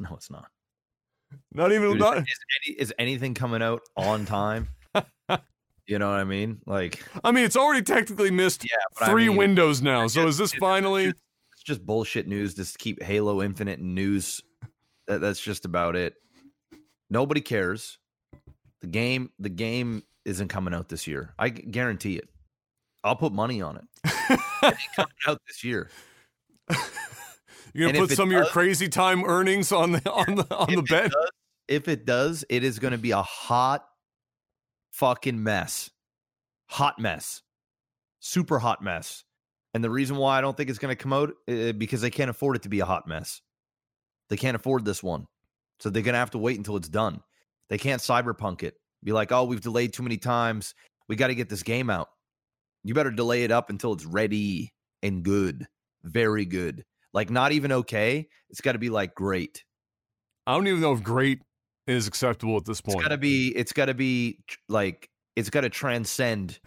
no, 0.00 0.14
it's 0.14 0.30
not. 0.30 0.48
Not 1.54 1.72
even 1.72 1.92
Dude, 1.92 2.00
not. 2.00 2.18
Is, 2.18 2.24
any, 2.66 2.76
is 2.76 2.94
anything 2.98 3.32
coming 3.32 3.62
out 3.62 3.80
on 3.96 4.26
time? 4.26 4.68
You 5.86 5.98
know 5.98 6.10
what 6.10 6.20
I 6.20 6.24
mean? 6.24 6.60
Like, 6.66 7.04
I 7.24 7.32
mean, 7.32 7.44
it's 7.44 7.56
already 7.56 7.82
technically 7.82 8.30
missed 8.30 8.64
yeah, 8.64 8.76
but 8.98 9.08
I 9.08 9.10
three 9.10 9.28
mean, 9.28 9.36
windows 9.36 9.82
now. 9.82 10.06
So 10.06 10.26
is 10.26 10.38
this 10.38 10.54
finally? 10.54 11.06
It's, 11.06 11.20
it's 11.54 11.62
just 11.62 11.84
bullshit 11.84 12.26
news 12.26 12.54
Just 12.54 12.78
keep 12.78 13.02
Halo 13.02 13.42
Infinite 13.42 13.80
news. 13.80 14.40
That, 15.06 15.20
that's 15.20 15.40
just 15.40 15.64
about 15.64 15.96
it. 15.96 16.14
Nobody 17.10 17.40
cares. 17.40 17.98
The 18.80 18.86
game, 18.86 19.30
the 19.38 19.48
game 19.48 20.02
isn't 20.24 20.48
coming 20.48 20.74
out 20.74 20.88
this 20.88 21.06
year. 21.06 21.34
I 21.38 21.50
guarantee 21.50 22.16
it. 22.16 22.28
I'll 23.04 23.16
put 23.16 23.32
money 23.32 23.60
on 23.62 23.76
it. 23.76 23.84
It 24.62 24.66
ain't 24.66 24.76
coming 24.94 25.12
out 25.26 25.42
this 25.48 25.64
year. 25.64 25.90
You're 27.74 27.88
gonna 27.88 28.04
if 28.04 28.08
put 28.10 28.16
some 28.16 28.28
of 28.28 28.32
your 28.32 28.46
crazy 28.46 28.88
time 28.88 29.24
earnings 29.24 29.72
on 29.72 29.90
the 29.90 30.10
on 30.10 30.36
the 30.36 30.54
on 30.54 30.72
the 30.72 30.82
bet. 30.82 31.10
does- 31.10 31.30
if 31.68 31.88
it 31.88 32.04
does, 32.04 32.44
it 32.48 32.64
is 32.64 32.78
going 32.78 32.92
to 32.92 32.98
be 32.98 33.12
a 33.12 33.22
hot 33.22 33.86
fucking 34.92 35.42
mess. 35.42 35.90
Hot 36.68 36.98
mess. 36.98 37.42
Super 38.20 38.58
hot 38.58 38.82
mess. 38.82 39.24
And 39.74 39.82
the 39.82 39.90
reason 39.90 40.16
why 40.16 40.38
I 40.38 40.40
don't 40.40 40.56
think 40.56 40.70
it's 40.70 40.78
going 40.78 40.94
to 40.94 41.02
come 41.02 41.12
out 41.12 41.32
uh, 41.48 41.72
because 41.72 42.00
they 42.02 42.10
can't 42.10 42.30
afford 42.30 42.56
it 42.56 42.62
to 42.62 42.68
be 42.68 42.80
a 42.80 42.84
hot 42.84 43.08
mess. 43.08 43.40
They 44.28 44.36
can't 44.36 44.54
afford 44.54 44.84
this 44.84 45.02
one. 45.02 45.26
So 45.80 45.90
they're 45.90 46.02
going 46.02 46.12
to 46.12 46.18
have 46.18 46.30
to 46.30 46.38
wait 46.38 46.58
until 46.58 46.76
it's 46.76 46.88
done. 46.88 47.20
They 47.68 47.78
can't 47.78 48.00
cyberpunk 48.00 48.62
it. 48.62 48.74
Be 49.02 49.12
like, 49.12 49.32
"Oh, 49.32 49.44
we've 49.44 49.60
delayed 49.60 49.92
too 49.92 50.02
many 50.02 50.16
times. 50.16 50.74
We 51.08 51.16
got 51.16 51.28
to 51.28 51.34
get 51.34 51.48
this 51.48 51.62
game 51.62 51.90
out." 51.90 52.08
You 52.84 52.94
better 52.94 53.10
delay 53.10 53.44
it 53.44 53.50
up 53.50 53.70
until 53.70 53.92
it's 53.92 54.04
ready 54.04 54.72
and 55.02 55.24
good. 55.24 55.66
Very 56.04 56.44
good. 56.44 56.84
Like 57.12 57.30
not 57.30 57.52
even 57.52 57.72
okay. 57.72 58.28
It's 58.50 58.60
got 58.60 58.72
to 58.72 58.78
be 58.78 58.90
like 58.90 59.14
great. 59.14 59.64
I 60.46 60.54
don't 60.54 60.66
even 60.66 60.80
know 60.80 60.92
if 60.92 61.02
great 61.02 61.40
is 61.86 62.06
acceptable 62.06 62.56
at 62.56 62.64
this 62.64 62.80
point. 62.80 62.96
It's 62.96 63.04
got 63.04 63.10
to 63.10 63.18
be. 63.18 63.48
It's 63.56 63.72
got 63.72 63.86
to 63.86 63.94
be 63.94 64.38
like. 64.68 65.08
It's 65.34 65.48
got 65.48 65.62
to 65.62 65.70
transcend 65.70 66.60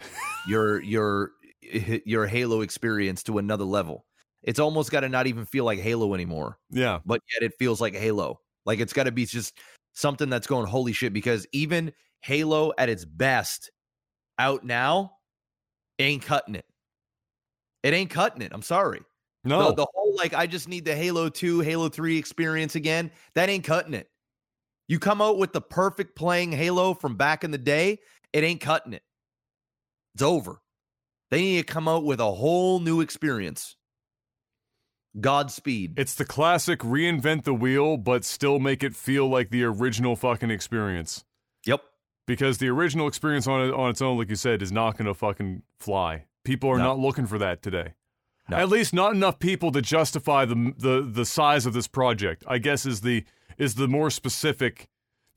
your 0.47 0.81
your 0.81 1.31
eh, 1.71 1.99
your 2.05 2.25
Halo 2.25 2.61
experience 2.61 3.23
to 3.23 3.37
another 3.37 3.63
level. 3.63 4.05
It's 4.43 4.59
almost 4.59 4.91
got 4.91 5.01
to 5.01 5.09
not 5.09 5.27
even 5.27 5.45
feel 5.45 5.65
like 5.65 5.79
Halo 5.79 6.13
anymore, 6.13 6.57
yeah, 6.69 6.99
but 7.05 7.21
yet 7.33 7.43
it 7.43 7.53
feels 7.57 7.79
like 7.81 7.95
Halo. 7.95 8.39
Like 8.65 8.79
it's 8.79 8.93
got 8.93 9.03
to 9.03 9.11
be 9.11 9.25
just 9.25 9.57
something 9.93 10.29
that's 10.29 10.47
going 10.47 10.65
holy 10.65 10.93
shit. 10.93 11.13
Because 11.13 11.45
even 11.51 11.93
Halo 12.21 12.73
at 12.77 12.89
its 12.89 13.05
best, 13.05 13.71
out 14.39 14.63
now, 14.63 15.11
ain't 15.99 16.23
cutting 16.23 16.55
it. 16.55 16.65
It 17.83 17.93
ain't 17.93 18.09
cutting 18.09 18.41
it. 18.41 18.51
I'm 18.53 18.63
sorry. 18.63 19.01
no, 19.43 19.69
The, 19.69 19.75
the 19.75 19.87
whole 19.93 20.15
like 20.15 20.33
I 20.33 20.47
just 20.47 20.67
need 20.67 20.85
the 20.85 20.95
Halo 20.95 21.29
2, 21.29 21.59
Halo 21.59 21.89
3 21.89 22.17
experience 22.17 22.75
again. 22.75 23.11
That 23.35 23.49
ain't 23.49 23.63
cutting 23.63 23.93
it. 23.93 24.09
You 24.87 24.99
come 24.99 25.21
out 25.21 25.37
with 25.37 25.51
the 25.53 25.61
perfect 25.61 26.15
playing 26.15 26.51
Halo 26.51 26.93
from 26.93 27.15
back 27.15 27.43
in 27.43 27.51
the 27.51 27.57
day, 27.57 27.99
it 28.33 28.43
ain't 28.43 28.61
cutting 28.61 28.93
it. 28.93 29.03
It's 30.13 30.21
over. 30.23 30.61
They 31.31 31.41
need 31.41 31.57
to 31.67 31.73
come 31.73 31.87
out 31.87 32.03
with 32.05 32.19
a 32.19 32.31
whole 32.31 32.79
new 32.79 33.01
experience. 33.01 33.75
Godspeed. 35.19 35.93
it's 35.97 36.13
the 36.13 36.25
classic 36.25 36.79
reinvent 36.79 37.43
the 37.45 37.53
wheel, 37.53 37.95
but 37.95 38.25
still 38.25 38.59
make 38.59 38.83
it 38.83 38.93
feel 38.93 39.29
like 39.29 39.49
the 39.49 39.63
original 39.63 40.17
fucking 40.17 40.51
experience. 40.51 41.23
Yep. 41.65 41.81
Because 42.27 42.57
the 42.57 42.67
original 42.67 43.07
experience 43.07 43.47
on 43.47 43.61
it, 43.65 43.73
on 43.73 43.89
its 43.89 44.01
own, 44.01 44.17
like 44.17 44.29
you 44.29 44.35
said, 44.35 44.61
is 44.61 44.73
not 44.73 44.97
going 44.97 45.05
to 45.05 45.13
fucking 45.13 45.61
fly. 45.79 46.25
People 46.43 46.69
are 46.69 46.77
No. 46.77 46.83
not 46.83 46.99
looking 46.99 47.27
for 47.27 47.37
that 47.37 47.61
today. 47.61 47.93
No. 48.49 48.57
At 48.57 48.67
least 48.67 48.93
not 48.93 49.13
enough 49.15 49.39
people 49.39 49.71
to 49.71 49.81
justify 49.81 50.43
the 50.45 50.73
the 50.77 51.01
the 51.09 51.25
size 51.25 51.65
of 51.65 51.73
this 51.73 51.87
project. 51.87 52.43
I 52.45 52.57
guess 52.57 52.85
is 52.85 52.99
the 53.01 53.23
is 53.57 53.75
the 53.75 53.87
more 53.87 54.09
specific. 54.09 54.87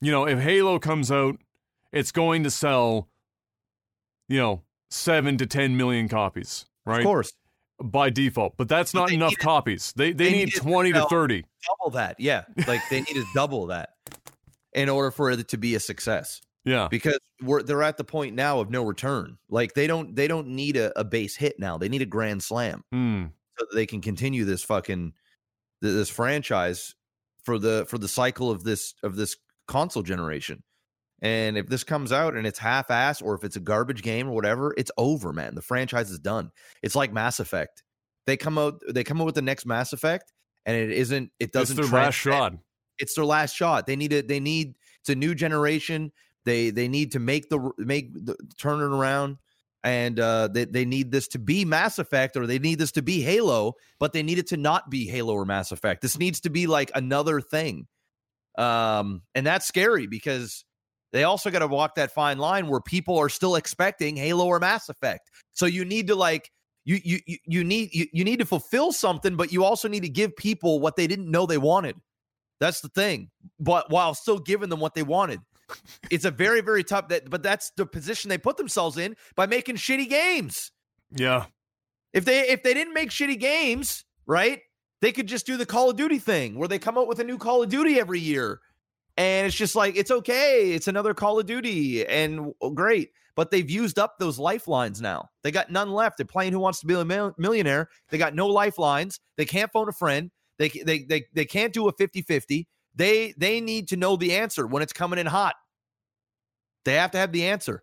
You 0.01 0.11
know, 0.11 0.27
if 0.27 0.39
Halo 0.39 0.79
comes 0.79 1.11
out, 1.11 1.37
it's 1.91 2.11
going 2.11 2.43
to 2.43 2.51
sell. 2.51 3.07
You 4.27 4.37
know, 4.37 4.61
seven 4.91 5.37
to 5.37 5.45
ten 5.47 5.75
million 5.77 6.07
copies, 6.07 6.65
right? 6.85 6.99
Of 6.99 7.05
course. 7.05 7.33
By 7.81 8.09
default, 8.09 8.57
but 8.57 8.67
that's 8.67 8.93
not 8.93 9.07
they 9.07 9.15
enough 9.15 9.31
needed- 9.31 9.41
copies. 9.43 9.93
They 9.95 10.11
they, 10.11 10.25
they 10.25 10.31
need 10.31 10.37
needed 10.47 10.53
to 10.55 10.59
twenty 10.59 10.91
to 10.93 11.05
thirty. 11.05 11.45
Double 11.67 11.91
that. 11.91 12.19
Yeah. 12.19 12.43
Like 12.67 12.81
they 12.89 12.97
need 12.99 13.13
to 13.13 13.25
double 13.33 13.67
that 13.67 13.91
in 14.73 14.89
order 14.89 15.11
for 15.11 15.31
it 15.31 15.47
to 15.47 15.57
be 15.57 15.75
a 15.75 15.79
success. 15.79 16.41
Yeah, 16.65 16.89
because 16.91 17.17
we're 17.41 17.63
they're 17.63 17.81
at 17.81 17.95
the 17.95 18.03
point 18.03 18.35
now 18.35 18.59
of 18.59 18.69
no 18.69 18.83
return. 18.83 19.37
Like 19.49 19.73
they 19.75 19.87
don't 19.87 20.13
they 20.13 20.27
don't 20.27 20.49
need 20.49 20.75
a, 20.75 20.97
a 20.99 21.05
base 21.05 21.37
hit 21.37 21.57
now. 21.57 21.77
They 21.77 21.87
need 21.87 22.01
a 22.01 22.05
grand 22.05 22.43
slam 22.43 22.83
Hmm. 22.91 23.27
so 23.57 23.65
that 23.69 23.73
they 23.75 23.85
can 23.85 24.01
continue 24.01 24.43
this 24.43 24.61
fucking 24.61 25.13
this 25.81 26.09
franchise 26.09 26.95
for 27.43 27.57
the 27.59 27.85
for 27.87 27.97
the 27.97 28.07
cycle 28.07 28.49
of 28.51 28.63
this 28.63 28.93
of 29.03 29.15
this 29.15 29.37
console 29.67 30.03
generation. 30.03 30.63
And 31.21 31.57
if 31.57 31.67
this 31.67 31.83
comes 31.83 32.11
out 32.11 32.35
and 32.35 32.47
it's 32.47 32.59
half 32.59 32.89
ass 32.89 33.21
or 33.21 33.35
if 33.35 33.43
it's 33.43 33.57
a 33.57 33.59
garbage 33.59 34.03
game 34.03 34.29
or 34.29 34.31
whatever, 34.31 34.73
it's 34.77 34.91
over, 34.97 35.33
man. 35.33 35.53
The 35.53 35.61
franchise 35.61 36.11
is 36.11 36.19
done. 36.19 36.51
It's 36.81 36.95
like 36.95 37.11
Mass 37.11 37.41
Effect. 37.41 37.83
They 38.25 38.37
come 38.37 38.57
out 38.57 38.81
they 38.89 39.03
come 39.03 39.19
out 39.19 39.25
with 39.25 39.35
the 39.35 39.41
next 39.41 39.65
Mass 39.65 39.91
Effect 39.91 40.31
and 40.65 40.75
it 40.75 40.91
isn't 40.91 41.31
it 41.39 41.51
doesn't 41.51 41.79
it's 41.79 41.89
their 41.89 42.01
last 42.01 42.15
shot. 42.15 42.53
it's 42.99 43.15
their 43.15 43.25
last 43.25 43.55
shot. 43.55 43.85
They 43.85 43.95
need 43.95 44.13
it. 44.13 44.27
They 44.27 44.39
need 44.39 44.75
it's 45.01 45.09
a 45.09 45.15
new 45.15 45.35
generation. 45.35 46.11
They 46.45 46.69
they 46.69 46.87
need 46.87 47.11
to 47.13 47.19
make 47.19 47.49
the 47.49 47.71
make 47.77 48.13
the 48.13 48.35
turn 48.57 48.79
it 48.79 48.95
around, 48.95 49.37
and 49.83 50.19
uh, 50.19 50.47
they 50.47 50.65
they 50.65 50.85
need 50.85 51.11
this 51.11 51.27
to 51.29 51.39
be 51.39 51.65
Mass 51.65 51.99
Effect 51.99 52.35
or 52.35 52.45
they 52.45 52.59
need 52.59 52.79
this 52.79 52.91
to 52.93 53.01
be 53.01 53.21
Halo, 53.21 53.73
but 53.99 54.13
they 54.13 54.23
need 54.23 54.37
it 54.37 54.47
to 54.47 54.57
not 54.57 54.89
be 54.89 55.07
Halo 55.07 55.33
or 55.33 55.45
Mass 55.45 55.71
Effect. 55.71 56.01
This 56.01 56.17
needs 56.19 56.41
to 56.41 56.49
be 56.49 56.67
like 56.67 56.91
another 56.95 57.41
thing, 57.41 57.87
um, 58.57 59.21
and 59.35 59.45
that's 59.45 59.67
scary 59.67 60.07
because 60.07 60.65
they 61.11 61.23
also 61.23 61.49
got 61.49 61.59
to 61.59 61.67
walk 61.67 61.95
that 61.95 62.11
fine 62.11 62.37
line 62.37 62.67
where 62.67 62.81
people 62.81 63.17
are 63.17 63.29
still 63.29 63.55
expecting 63.55 64.15
Halo 64.15 64.45
or 64.45 64.59
Mass 64.59 64.89
Effect. 64.89 65.29
So 65.53 65.65
you 65.65 65.85
need 65.85 66.07
to 66.07 66.15
like 66.15 66.51
you 66.85 66.99
you 67.03 67.19
you, 67.25 67.37
you 67.45 67.63
need 67.63 67.89
you, 67.93 68.07
you 68.11 68.23
need 68.23 68.39
to 68.39 68.45
fulfill 68.45 68.91
something, 68.91 69.35
but 69.35 69.51
you 69.51 69.63
also 69.63 69.87
need 69.87 70.03
to 70.03 70.09
give 70.09 70.35
people 70.35 70.79
what 70.79 70.95
they 70.95 71.07
didn't 71.07 71.31
know 71.31 71.45
they 71.45 71.57
wanted. 71.57 71.95
That's 72.59 72.81
the 72.81 72.89
thing. 72.89 73.29
But 73.59 73.89
while 73.89 74.13
still 74.13 74.39
giving 74.39 74.69
them 74.69 74.79
what 74.79 74.93
they 74.93 75.03
wanted. 75.03 75.39
It's 76.09 76.25
a 76.25 76.31
very, 76.31 76.61
very 76.61 76.83
tough 76.83 77.09
that 77.09 77.29
but 77.29 77.43
that's 77.43 77.71
the 77.77 77.85
position 77.85 78.29
they 78.29 78.37
put 78.37 78.57
themselves 78.57 78.97
in 78.97 79.15
by 79.35 79.45
making 79.45 79.75
shitty 79.75 80.09
games. 80.09 80.71
Yeah, 81.11 81.45
If 82.13 82.25
they 82.25 82.47
if 82.49 82.63
they 82.63 82.73
didn't 82.73 82.93
make 82.93 83.09
shitty 83.09 83.39
games, 83.39 84.05
right? 84.25 84.61
They 85.01 85.11
could 85.11 85.27
just 85.27 85.45
do 85.45 85.57
the 85.57 85.65
Call 85.65 85.89
of 85.89 85.95
Duty 85.95 86.19
thing 86.19 86.57
where 86.59 86.67
they 86.67 86.79
come 86.79 86.97
out 86.97 87.07
with 87.07 87.19
a 87.19 87.23
new 87.23 87.37
Call 87.37 87.63
of 87.63 87.69
Duty 87.69 87.99
every 87.99 88.19
year. 88.19 88.59
And 89.17 89.47
it's 89.47 89.55
just 89.55 89.75
like 89.75 89.95
it's 89.95 90.11
okay. 90.11 90.71
It's 90.71 90.87
another 90.87 91.13
Call 91.13 91.39
of 91.39 91.45
Duty 91.45 92.05
and 92.05 92.53
oh, 92.61 92.71
great. 92.71 93.09
But 93.35 93.51
they've 93.51 93.69
used 93.69 93.97
up 93.97 94.15
those 94.19 94.37
lifelines 94.37 95.01
now. 95.01 95.29
They 95.43 95.51
got 95.51 95.71
none 95.71 95.91
left. 95.91 96.17
They're 96.17 96.25
playing 96.25 96.51
Who 96.53 96.59
Wants 96.59 96.81
to 96.81 96.87
Be 96.87 96.93
a 96.93 97.05
Mil- 97.05 97.33
Millionaire. 97.37 97.89
They 98.09 98.17
got 98.17 98.35
no 98.35 98.47
lifelines. 98.47 99.19
They 99.37 99.45
can't 99.45 99.71
phone 99.71 99.87
a 99.87 99.93
friend. 99.93 100.31
They 100.57 100.69
they 100.69 101.03
they 101.03 101.25
they 101.33 101.45
can't 101.45 101.73
do 101.73 101.87
a 101.87 101.93
50-50. 101.93 102.67
They 102.99 103.33
they 103.37 103.61
need 103.61 103.87
to 103.87 103.97
know 103.97 104.17
the 104.17 104.35
answer 104.35 104.67
when 104.67 104.83
it's 104.83 104.91
coming 104.93 105.17
in 105.19 105.25
hot. 105.25 105.55
They 106.83 106.95
have 106.95 107.11
to 107.11 107.17
have 107.17 107.31
the 107.31 107.47
answer. 107.47 107.81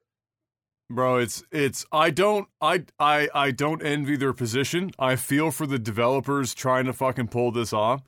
bro. 0.90 1.16
It's 1.16 1.42
it's. 1.50 1.86
I 1.90 2.10
don't. 2.10 2.48
I 2.60 2.84
I 2.98 3.28
I 3.34 3.50
don't 3.50 3.82
envy 3.82 4.16
their 4.16 4.34
position. 4.34 4.90
I 4.98 5.16
feel 5.16 5.50
for 5.50 5.66
the 5.66 5.78
developers 5.78 6.54
trying 6.54 6.84
to 6.84 6.92
fucking 6.92 7.28
pull 7.28 7.50
this 7.50 7.72
off. 7.72 8.02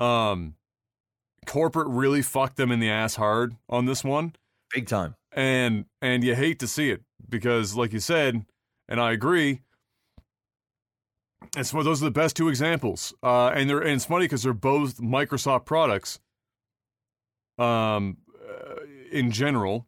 Um, 0.00 0.56
corporate 1.46 1.86
really 1.88 2.22
fucked 2.22 2.56
them 2.56 2.72
in 2.72 2.80
the 2.80 2.90
ass 2.90 3.14
hard 3.14 3.54
on 3.68 3.86
this 3.86 4.02
one. 4.02 4.34
Big 4.74 4.88
time. 4.88 5.14
and 5.30 5.84
and 6.00 6.24
you 6.24 6.34
hate 6.34 6.58
to 6.58 6.66
see 6.66 6.90
it 6.90 7.02
because, 7.28 7.76
like 7.76 7.92
you 7.92 8.00
said, 8.00 8.44
and 8.88 9.00
I 9.00 9.12
agree. 9.12 9.60
It's 11.56 11.72
one 11.72 11.84
those 11.84 12.02
are 12.02 12.06
the 12.06 12.10
best 12.10 12.34
two 12.34 12.48
examples, 12.48 13.14
uh, 13.22 13.48
and 13.54 13.70
they're 13.70 13.80
and 13.80 13.92
it's 13.92 14.06
funny 14.06 14.24
because 14.24 14.42
they're 14.42 14.52
both 14.54 14.98
Microsoft 14.98 15.66
products. 15.66 16.18
Um, 17.58 18.18
uh, 18.48 18.76
in 19.10 19.30
general, 19.30 19.86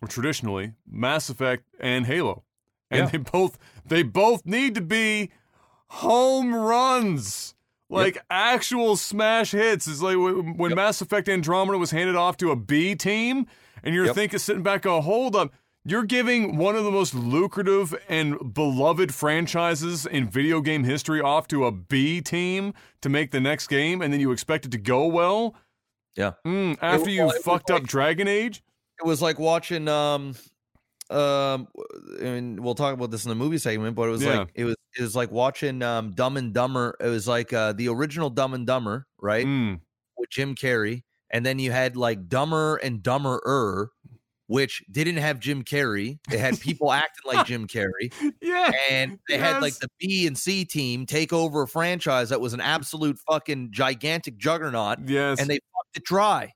or 0.00 0.08
traditionally, 0.08 0.74
Mass 0.86 1.28
Effect 1.28 1.64
and 1.80 2.06
Halo, 2.06 2.44
and 2.90 3.06
yeah. 3.06 3.10
they 3.10 3.18
both 3.18 3.58
they 3.84 4.02
both 4.02 4.46
need 4.46 4.74
to 4.76 4.80
be 4.80 5.30
home 5.88 6.54
runs. 6.54 7.54
Like 7.90 8.16
yep. 8.16 8.26
actual 8.28 8.96
smash 8.96 9.52
hits 9.52 9.86
is 9.86 10.02
like 10.02 10.16
when 10.16 10.70
yep. 10.70 10.76
Mass 10.76 11.00
Effect 11.00 11.28
Andromeda 11.28 11.78
was 11.78 11.90
handed 11.90 12.16
off 12.16 12.36
to 12.38 12.50
a 12.50 12.56
B 12.56 12.94
team, 12.94 13.46
and 13.82 13.94
you're 13.94 14.06
yep. 14.06 14.14
thinking, 14.14 14.38
sitting 14.38 14.62
back, 14.62 14.84
a 14.84 15.00
hold 15.00 15.34
up, 15.34 15.52
you're 15.84 16.04
giving 16.04 16.58
one 16.58 16.76
of 16.76 16.84
the 16.84 16.90
most 16.90 17.14
lucrative 17.14 17.94
and 18.08 18.52
beloved 18.52 19.14
franchises 19.14 20.04
in 20.04 20.28
video 20.28 20.60
game 20.60 20.84
history 20.84 21.22
off 21.22 21.48
to 21.48 21.64
a 21.64 21.72
B 21.72 22.20
team 22.20 22.74
to 23.00 23.08
make 23.08 23.30
the 23.30 23.40
next 23.40 23.68
game, 23.68 24.02
and 24.02 24.12
then 24.12 24.20
you 24.20 24.32
expect 24.32 24.66
it 24.66 24.72
to 24.72 24.78
go 24.78 25.06
well. 25.06 25.54
Yeah. 26.18 26.32
Mm, 26.44 26.76
after 26.82 27.10
you 27.10 27.30
fucked 27.42 27.70
up 27.70 27.84
Dragon 27.84 28.26
Age, 28.26 28.62
it 29.00 29.06
was 29.06 29.22
like 29.22 29.38
watching 29.38 29.86
um 29.86 30.34
um 31.10 31.68
I 32.20 32.24
mean 32.24 32.62
we'll 32.62 32.74
talk 32.74 32.92
about 32.92 33.12
this 33.12 33.24
in 33.24 33.28
the 33.28 33.36
movie 33.36 33.58
segment, 33.58 33.94
but 33.94 34.08
it 34.08 34.10
was 34.10 34.24
yeah. 34.24 34.40
like 34.40 34.48
it 34.54 34.64
was 34.64 34.76
it 34.98 35.02
was 35.02 35.14
like 35.14 35.30
watching 35.30 35.80
um 35.82 36.12
Dumb 36.12 36.36
and 36.36 36.52
Dumber. 36.52 36.96
It 37.00 37.06
was 37.06 37.28
like 37.28 37.52
uh 37.52 37.72
the 37.72 37.88
original 37.88 38.30
Dumb 38.30 38.52
and 38.52 38.66
Dumber, 38.66 39.06
right? 39.20 39.46
Mm. 39.46 39.80
With 40.18 40.28
Jim 40.28 40.56
Carrey. 40.56 41.04
And 41.30 41.46
then 41.46 41.58
you 41.58 41.70
had 41.70 41.96
like 41.96 42.28
Dumber 42.28 42.76
and 42.76 43.00
Dumberer, 43.00 43.88
which 44.48 44.82
didn't 44.90 45.18
have 45.18 45.38
Jim 45.38 45.62
Carrey. 45.62 46.18
It 46.32 46.40
had 46.40 46.58
people 46.58 46.90
acting 46.90 47.32
like 47.32 47.46
Jim 47.46 47.66
Carrey. 47.66 48.12
Yeah. 48.40 48.70
And 48.90 49.18
they 49.28 49.36
yes. 49.36 49.52
had 49.52 49.62
like 49.62 49.74
the 49.74 49.88
B 49.98 50.26
and 50.26 50.36
C 50.36 50.64
team 50.64 51.06
take 51.06 51.32
over 51.32 51.62
a 51.62 51.68
franchise 51.68 52.30
that 52.30 52.40
was 52.40 52.54
an 52.54 52.60
absolute 52.60 53.18
fucking 53.18 53.68
gigantic 53.72 54.38
juggernaut. 54.38 54.98
Yes. 55.06 55.38
And 55.40 55.50
they 55.50 55.56
fucked 55.56 55.96
it 55.96 56.04
dry. 56.04 56.52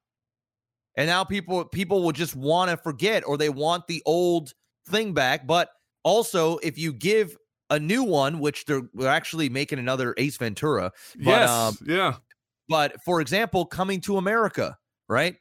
And 0.96 1.06
now 1.06 1.24
people 1.24 1.64
people 1.66 2.02
will 2.02 2.12
just 2.12 2.34
want 2.34 2.70
to 2.70 2.76
forget 2.78 3.24
or 3.26 3.36
they 3.36 3.50
want 3.50 3.86
the 3.88 4.02
old 4.06 4.52
thing 4.88 5.12
back. 5.12 5.46
But 5.46 5.70
also, 6.02 6.58
if 6.58 6.78
you 6.78 6.92
give 6.92 7.36
a 7.68 7.78
new 7.78 8.04
one, 8.04 8.38
which 8.38 8.64
they're, 8.64 8.82
they're 8.94 9.08
actually 9.08 9.48
making 9.48 9.78
another 9.78 10.14
Ace 10.16 10.36
Ventura. 10.36 10.92
But, 11.16 11.26
yes. 11.26 11.50
Um, 11.50 11.76
yeah. 11.86 12.14
But 12.68 13.02
for 13.02 13.20
example, 13.20 13.66
coming 13.66 14.00
to 14.02 14.16
America, 14.16 14.78
right? 15.08 15.36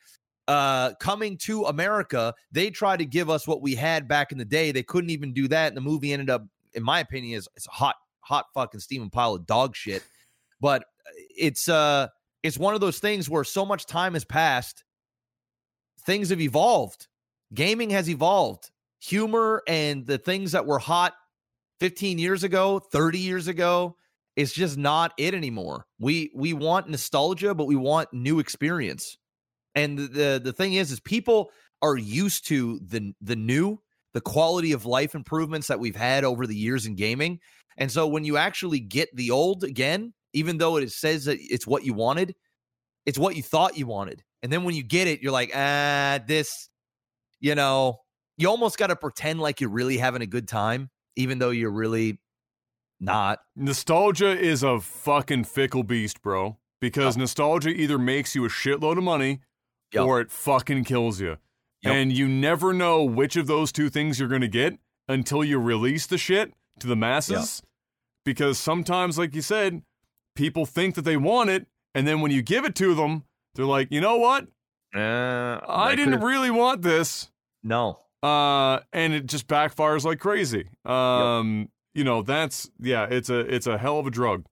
Uh, 0.47 0.93
coming 0.95 1.37
to 1.37 1.65
America, 1.65 2.33
they 2.51 2.69
tried 2.69 2.97
to 2.97 3.05
give 3.05 3.29
us 3.29 3.47
what 3.47 3.61
we 3.61 3.75
had 3.75 4.07
back 4.07 4.31
in 4.31 4.37
the 4.37 4.45
day. 4.45 4.71
They 4.71 4.83
couldn't 4.83 5.11
even 5.11 5.33
do 5.33 5.47
that. 5.47 5.67
And 5.67 5.77
the 5.77 5.81
movie 5.81 6.11
ended 6.11 6.29
up, 6.29 6.43
in 6.73 6.83
my 6.83 6.99
opinion, 6.99 7.37
is 7.37 7.47
it's 7.55 7.67
a 7.67 7.71
hot, 7.71 7.95
hot 8.21 8.47
fucking 8.53 8.79
steaming 8.79 9.09
pile 9.09 9.35
of 9.35 9.45
dog 9.45 9.75
shit. 9.75 10.03
But 10.59 10.83
it's 11.37 11.69
uh 11.69 12.07
it's 12.43 12.57
one 12.57 12.73
of 12.73 12.81
those 12.81 12.99
things 12.99 13.29
where 13.29 13.43
so 13.43 13.65
much 13.65 13.85
time 13.85 14.13
has 14.13 14.25
passed 14.25 14.83
things 16.05 16.29
have 16.29 16.41
evolved. 16.41 17.07
Gaming 17.53 17.89
has 17.91 18.09
evolved. 18.09 18.71
Humor 18.99 19.63
and 19.67 20.05
the 20.05 20.17
things 20.17 20.51
that 20.51 20.65
were 20.65 20.79
hot 20.79 21.13
15 21.79 22.19
years 22.19 22.43
ago, 22.43 22.79
30 22.79 23.19
years 23.19 23.47
ago, 23.47 23.95
it's 24.35 24.53
just 24.53 24.77
not 24.77 25.13
it 25.17 25.33
anymore. 25.33 25.85
We 25.99 26.31
we 26.33 26.53
want 26.53 26.89
nostalgia, 26.89 27.53
but 27.53 27.65
we 27.65 27.75
want 27.75 28.13
new 28.13 28.39
experience. 28.39 29.17
And 29.75 29.97
the, 29.97 30.41
the 30.43 30.53
thing 30.53 30.73
is 30.73 30.91
is 30.91 30.99
people 30.99 31.51
are 31.81 31.97
used 31.97 32.47
to 32.47 32.79
the 32.85 33.13
the 33.21 33.35
new, 33.35 33.79
the 34.13 34.21
quality 34.21 34.71
of 34.73 34.85
life 34.85 35.15
improvements 35.15 35.67
that 35.67 35.79
we've 35.79 35.95
had 35.95 36.23
over 36.23 36.45
the 36.45 36.55
years 36.55 36.85
in 36.85 36.95
gaming. 36.95 37.39
And 37.77 37.91
so 37.91 38.07
when 38.07 38.25
you 38.25 38.37
actually 38.37 38.79
get 38.79 39.09
the 39.15 39.31
old 39.31 39.63
again, 39.63 40.13
even 40.33 40.57
though 40.57 40.77
it 40.77 40.91
says 40.91 41.25
that 41.25 41.37
it's 41.39 41.65
what 41.65 41.85
you 41.85 41.93
wanted, 41.93 42.35
it's 43.05 43.17
what 43.17 43.35
you 43.35 43.43
thought 43.43 43.77
you 43.77 43.87
wanted. 43.87 44.23
And 44.43 44.51
then 44.51 44.63
when 44.63 44.75
you 44.75 44.83
get 44.83 45.07
it, 45.07 45.21
you're 45.21 45.31
like, 45.31 45.51
ah, 45.55 46.19
this, 46.25 46.69
you 47.39 47.55
know, 47.55 47.99
you 48.37 48.49
almost 48.49 48.77
got 48.77 48.87
to 48.87 48.95
pretend 48.95 49.39
like 49.39 49.61
you're 49.61 49.69
really 49.69 49.97
having 49.97 50.21
a 50.21 50.27
good 50.27 50.47
time, 50.47 50.89
even 51.15 51.39
though 51.39 51.51
you're 51.51 51.71
really 51.71 52.19
not. 52.99 53.39
Nostalgia 53.55 54.37
is 54.37 54.63
a 54.63 54.79
fucking 54.79 55.45
fickle 55.45 55.83
beast, 55.83 56.21
bro. 56.21 56.57
Because 56.79 57.15
yep. 57.15 57.21
nostalgia 57.21 57.69
either 57.69 57.99
makes 57.99 58.33
you 58.33 58.43
a 58.43 58.49
shitload 58.49 58.97
of 58.97 59.03
money 59.03 59.41
yep. 59.93 60.05
or 60.05 60.21
it 60.21 60.31
fucking 60.31 60.83
kills 60.83 61.19
you. 61.19 61.37
Yep. 61.83 61.93
And 61.93 62.13
you 62.13 62.27
never 62.27 62.73
know 62.73 63.03
which 63.03 63.35
of 63.35 63.47
those 63.47 63.71
two 63.71 63.89
things 63.89 64.19
you're 64.19 64.29
going 64.29 64.41
to 64.41 64.47
get 64.47 64.77
until 65.07 65.43
you 65.43 65.59
release 65.59 66.05
the 66.05 66.17
shit 66.17 66.53
to 66.79 66.87
the 66.87 66.95
masses. 66.95 67.63
Because 68.23 68.59
sometimes, 68.59 69.17
like 69.17 69.33
you 69.33 69.41
said, 69.41 69.81
people 70.35 70.65
think 70.65 70.95
that 70.95 71.03
they 71.03 71.17
want 71.17 71.49
it. 71.49 71.65
And 71.95 72.07
then 72.07 72.21
when 72.21 72.31
you 72.31 72.41
give 72.41 72.65
it 72.65 72.75
to 72.75 72.93
them, 72.93 73.23
they're 73.55 73.65
like, 73.65 73.91
you 73.91 73.99
know 73.99 74.17
what? 74.17 74.47
Uh, 74.95 75.59
I 75.67 75.95
didn't 75.95 76.13
could've... 76.13 76.23
really 76.23 76.51
want 76.51 76.81
this. 76.81 77.31
No. 77.63 77.99
Uh, 78.21 78.79
and 78.93 79.13
it 79.13 79.25
just 79.25 79.47
backfires 79.47 80.03
like 80.05 80.19
crazy. 80.19 80.67
Um, 80.85 81.59
yep. 81.59 81.67
you 81.95 82.03
know, 82.03 82.21
that's 82.21 82.69
yeah, 82.79 83.07
it's 83.09 83.29
a 83.29 83.39
it's 83.39 83.67
a 83.67 83.77
hell 83.77 83.97
of 83.97 84.05
a 84.05 84.11
drug. 84.11 84.45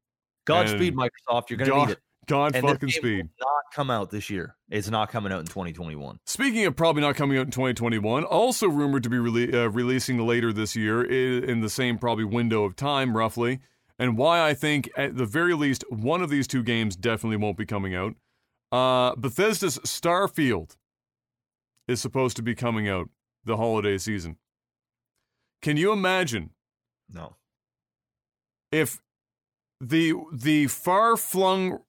Godspeed, 0.45 0.95
Microsoft. 0.95 1.49
You're 1.49 1.57
gonna 1.57 1.69
God, 1.69 1.87
need 1.89 1.93
it. 1.93 1.99
God 2.29 2.55
and 2.55 2.65
fucking 2.65 2.89
speed. 2.89 3.29
not 3.39 3.63
come 3.73 3.89
out 3.89 4.11
this 4.11 4.29
year. 4.29 4.55
It's 4.69 4.89
not 4.89 5.09
coming 5.09 5.31
out 5.31 5.39
in 5.39 5.47
2021. 5.47 6.19
Speaking 6.25 6.65
of 6.65 6.75
probably 6.75 7.01
not 7.01 7.15
coming 7.15 7.37
out 7.37 7.45
in 7.45 7.51
2021, 7.51 8.23
also 8.23 8.67
rumored 8.67 9.03
to 9.03 9.09
be 9.09 9.17
rele- 9.17 9.53
uh, 9.53 9.69
releasing 9.71 10.19
later 10.19 10.53
this 10.53 10.75
year 10.75 11.03
in 11.03 11.61
the 11.61 11.69
same 11.69 11.97
probably 11.97 12.23
window 12.23 12.63
of 12.63 12.75
time, 12.75 13.17
roughly. 13.17 13.59
And 13.97 14.15
why 14.15 14.47
I 14.47 14.53
think 14.53 14.89
at 14.95 15.17
the 15.17 15.25
very 15.25 15.55
least 15.55 15.83
one 15.89 16.21
of 16.21 16.29
these 16.29 16.47
two 16.47 16.63
games 16.63 16.95
definitely 16.95 17.37
won't 17.37 17.57
be 17.57 17.65
coming 17.65 17.95
out. 17.95 18.13
Uh, 18.71 19.15
Bethesda's 19.15 19.79
Starfield 19.79 20.75
is 21.87 21.99
supposed 21.99 22.37
to 22.37 22.43
be 22.43 22.53
coming 22.53 22.87
out 22.87 23.09
the 23.43 23.57
holiday 23.57 23.97
season. 23.97 24.37
Can 25.63 25.75
you 25.77 25.91
imagine? 25.91 26.51
No. 27.11 27.35
If 28.71 29.01
the 29.81 30.13
the 30.31 30.67
far 30.67 31.17
flung 31.17 31.79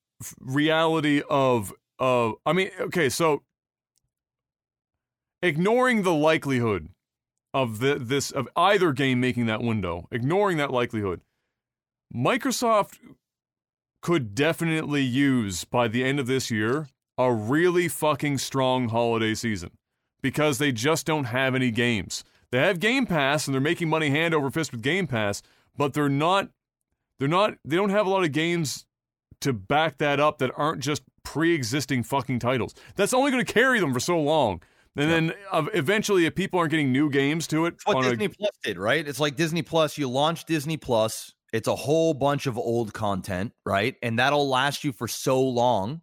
reality 0.40 1.22
of 1.28 1.72
of 1.98 2.34
I 2.46 2.52
mean, 2.52 2.70
okay, 2.80 3.08
so 3.08 3.42
ignoring 5.42 6.02
the 6.02 6.14
likelihood 6.14 6.88
of 7.52 7.80
the, 7.80 7.96
this 7.96 8.30
of 8.30 8.48
either 8.56 8.92
game 8.92 9.20
making 9.20 9.46
that 9.46 9.62
window, 9.62 10.06
ignoring 10.10 10.56
that 10.58 10.70
likelihood, 10.70 11.20
Microsoft 12.14 12.98
could 14.02 14.34
definitely 14.34 15.02
use 15.02 15.64
by 15.64 15.88
the 15.88 16.04
end 16.04 16.18
of 16.18 16.26
this 16.26 16.50
year 16.50 16.88
a 17.18 17.32
really 17.32 17.86
fucking 17.86 18.38
strong 18.38 18.88
holiday 18.88 19.34
season 19.34 19.70
because 20.22 20.58
they 20.58 20.72
just 20.72 21.06
don't 21.06 21.24
have 21.24 21.54
any 21.54 21.70
games. 21.70 22.24
They 22.50 22.58
have 22.58 22.80
Game 22.80 23.06
Pass 23.06 23.46
and 23.46 23.54
they're 23.54 23.60
making 23.60 23.88
money 23.88 24.10
hand 24.10 24.34
over 24.34 24.50
fist 24.50 24.72
with 24.72 24.82
Game 24.82 25.06
Pass, 25.06 25.42
but 25.76 25.92
they're 25.92 26.08
not 26.08 26.48
they're 27.18 27.28
not 27.28 27.54
they 27.64 27.76
don't 27.76 27.90
have 27.90 28.06
a 28.06 28.10
lot 28.10 28.24
of 28.24 28.32
games 28.32 28.86
to 29.40 29.52
back 29.52 29.98
that 29.98 30.20
up 30.20 30.38
that 30.38 30.50
aren't 30.56 30.80
just 30.80 31.02
pre-existing 31.24 32.02
fucking 32.02 32.38
titles. 32.38 32.74
That's 32.96 33.14
only 33.14 33.30
going 33.30 33.44
to 33.44 33.52
carry 33.52 33.80
them 33.80 33.92
for 33.92 34.00
so 34.00 34.20
long. 34.20 34.62
And 34.96 35.08
yeah. 35.08 35.14
then 35.14 35.32
uh, 35.52 35.66
eventually, 35.74 36.26
if 36.26 36.34
people 36.34 36.58
aren't 36.58 36.72
getting 36.72 36.92
new 36.92 37.10
games 37.10 37.46
to 37.48 37.66
it, 37.66 37.76
what 37.84 38.02
Disney 38.02 38.24
a, 38.26 38.30
Plus 38.30 38.50
did, 38.62 38.78
right? 38.78 39.06
It's 39.06 39.20
like 39.20 39.36
Disney 39.36 39.62
Plus. 39.62 39.96
You 39.96 40.08
launch 40.08 40.44
Disney 40.46 40.76
Plus, 40.76 41.34
it's 41.52 41.68
a 41.68 41.76
whole 41.76 42.14
bunch 42.14 42.46
of 42.46 42.58
old 42.58 42.92
content, 42.92 43.52
right? 43.64 43.94
And 44.02 44.18
that'll 44.18 44.48
last 44.48 44.84
you 44.84 44.92
for 44.92 45.08
so 45.08 45.40
long. 45.40 46.02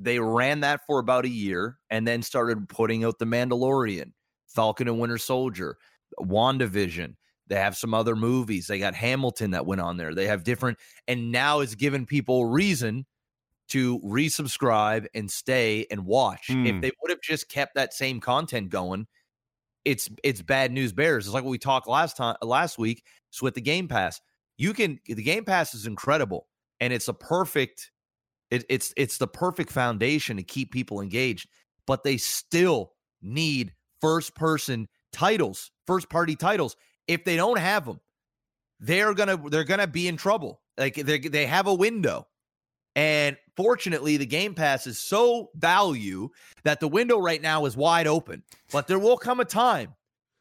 They 0.00 0.18
ran 0.18 0.60
that 0.60 0.80
for 0.86 0.98
about 0.98 1.24
a 1.24 1.28
year 1.28 1.78
and 1.90 2.06
then 2.06 2.22
started 2.22 2.68
putting 2.68 3.04
out 3.04 3.18
The 3.20 3.26
Mandalorian, 3.26 4.12
Falcon 4.48 4.88
and 4.88 4.98
Winter 4.98 5.18
Soldier, 5.18 5.78
WandaVision. 6.20 7.14
They 7.48 7.56
have 7.56 7.76
some 7.76 7.94
other 7.94 8.16
movies. 8.16 8.66
They 8.66 8.78
got 8.78 8.94
Hamilton 8.94 9.52
that 9.52 9.66
went 9.66 9.80
on 9.80 9.96
there. 9.96 10.14
They 10.14 10.26
have 10.26 10.44
different, 10.44 10.78
and 11.06 11.30
now 11.30 11.60
it's 11.60 11.74
given 11.74 12.06
people 12.06 12.46
reason 12.46 13.06
to 13.68 13.98
resubscribe 14.00 15.06
and 15.14 15.30
stay 15.30 15.86
and 15.90 16.04
watch. 16.06 16.48
Mm. 16.48 16.66
If 16.66 16.74
hmm. 16.74 16.80
they 16.80 16.90
would 17.00 17.10
have 17.10 17.20
just 17.22 17.48
kept 17.48 17.74
that 17.74 17.94
same 17.94 18.20
content 18.20 18.70
going, 18.70 19.06
it's 19.84 20.08
it's 20.22 20.42
bad 20.42 20.72
news 20.72 20.92
bears. 20.92 21.26
It's 21.26 21.34
like 21.34 21.44
what 21.44 21.50
we 21.50 21.58
talked 21.58 21.88
last 21.88 22.16
time 22.16 22.36
last 22.42 22.78
week. 22.78 23.04
so 23.30 23.44
with 23.44 23.54
the 23.54 23.60
Game 23.60 23.88
Pass 23.88 24.20
you 24.56 24.72
can 24.72 24.98
the 25.06 25.22
game 25.22 25.44
pass 25.44 25.74
is 25.74 25.86
incredible 25.86 26.46
and 26.80 26.92
it's 26.92 27.08
a 27.08 27.14
perfect 27.14 27.90
it, 28.50 28.64
it's 28.68 28.92
it's 28.96 29.18
the 29.18 29.26
perfect 29.26 29.70
foundation 29.70 30.36
to 30.36 30.42
keep 30.42 30.72
people 30.72 31.00
engaged 31.00 31.48
but 31.86 32.04
they 32.04 32.16
still 32.16 32.92
need 33.22 33.72
first 34.00 34.34
person 34.34 34.88
titles 35.12 35.70
first 35.86 36.08
party 36.08 36.36
titles 36.36 36.76
if 37.08 37.24
they 37.24 37.36
don't 37.36 37.58
have 37.58 37.84
them 37.86 38.00
they're 38.80 39.14
gonna 39.14 39.36
they're 39.50 39.64
gonna 39.64 39.86
be 39.86 40.08
in 40.08 40.16
trouble 40.16 40.60
like 40.78 40.94
they 40.94 41.18
they 41.18 41.46
have 41.46 41.66
a 41.66 41.74
window 41.74 42.26
And 42.96 43.36
fortunately, 43.56 44.16
the 44.16 44.26
Game 44.26 44.54
Pass 44.54 44.86
is 44.86 44.98
so 45.00 45.50
value 45.56 46.28
that 46.62 46.80
the 46.80 46.88
window 46.88 47.18
right 47.18 47.42
now 47.42 47.66
is 47.66 47.76
wide 47.76 48.06
open. 48.06 48.42
But 48.72 48.86
there 48.86 48.98
will 48.98 49.16
come 49.16 49.40
a 49.40 49.44
time 49.44 49.94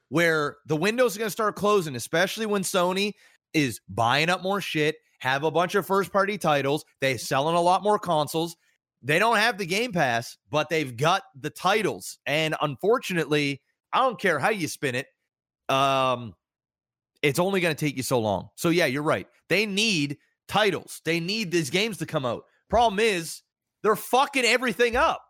where 0.10 0.58
the 0.68 0.76
windows 0.76 1.18
are 1.18 1.22
to 1.22 1.30
start 1.30 1.56
closing, 1.56 1.96
especially 1.96 2.46
when 2.46 2.62
Sony 2.62 3.14
is 3.54 3.82
buying 3.90 4.30
up 4.30 4.44
more 4.44 4.62
shit, 4.62 4.98
have 5.20 5.44
a 5.44 5.52
bunch 5.52 5.76
of 5.76 5.86
first 5.88 6.12
party 6.12 6.38
titles, 6.38 6.86
they 7.02 7.18
selling 7.18 7.56
a 7.56 7.62
lot 7.62 7.82
more 7.84 7.98
consoles. 7.98 8.56
They 9.02 9.20
don't 9.20 9.38
have 9.38 9.58
the 9.58 9.66
Game 9.66 9.92
Pass, 9.92 10.38
but 10.52 10.70
they've 10.70 10.96
got 10.96 11.24
the 11.40 11.50
titles. 11.50 12.20
And 12.26 12.56
unfortunately, 12.62 13.62
I 13.92 14.00
don't 14.02 14.20
care 14.20 14.40
how 14.40 14.50
you 14.50 14.68
spin 14.68 14.96
it. 14.96 15.08
Um, 15.70 16.34
it's 17.24 17.40
only 17.40 17.62
going 17.62 17.76
to 17.76 17.86
take 17.86 17.98
you 17.98 18.04
so 18.04 18.20
long. 18.20 18.50
So 18.56 18.70
yeah, 18.70 18.86
you're 18.86 19.02
right. 19.02 19.28
They 19.50 19.66
need 19.66 20.18
titles. 20.48 21.02
They 21.06 21.20
need 21.20 21.52
these 21.52 21.70
games 21.70 21.98
to 21.98 22.06
come 22.06 22.26
out. 22.26 22.44
Problem 22.70 23.00
is, 23.00 23.42
they're 23.82 23.96
fucking 23.96 24.46
everything 24.46 24.96
up. 24.96 25.24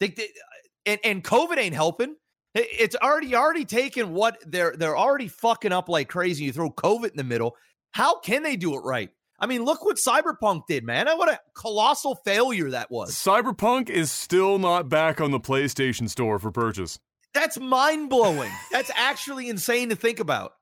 They, 0.00 0.08
they, 0.08 0.24
uh, 0.24 0.86
and, 0.86 1.00
and 1.04 1.24
COVID 1.24 1.58
ain't 1.58 1.74
helping. 1.74 2.16
It's 2.54 2.96
already 2.96 3.36
already 3.36 3.64
taken 3.64 4.14
what 4.14 4.38
they're 4.44 4.74
they're 4.76 4.96
already 4.96 5.28
fucking 5.28 5.70
up 5.70 5.88
like 5.88 6.08
crazy. 6.08 6.44
You 6.44 6.52
throw 6.52 6.70
COVID 6.70 7.10
in 7.10 7.16
the 7.16 7.24
middle. 7.24 7.54
How 7.92 8.18
can 8.20 8.42
they 8.42 8.56
do 8.56 8.74
it 8.74 8.80
right? 8.80 9.10
I 9.38 9.46
mean, 9.46 9.64
look 9.64 9.84
what 9.84 9.96
Cyberpunk 9.96 10.62
did, 10.66 10.82
man. 10.82 11.06
What 11.06 11.28
a 11.28 11.38
colossal 11.54 12.16
failure 12.24 12.70
that 12.70 12.90
was. 12.90 13.14
Cyberpunk 13.14 13.88
is 13.88 14.10
still 14.10 14.58
not 14.58 14.88
back 14.88 15.20
on 15.20 15.30
the 15.30 15.38
PlayStation 15.38 16.08
Store 16.08 16.38
for 16.40 16.50
purchase. 16.50 16.98
That's 17.34 17.60
mind 17.60 18.10
blowing. 18.10 18.50
That's 18.72 18.90
actually 18.96 19.48
insane 19.48 19.90
to 19.90 19.96
think 19.96 20.18
about. 20.18 20.52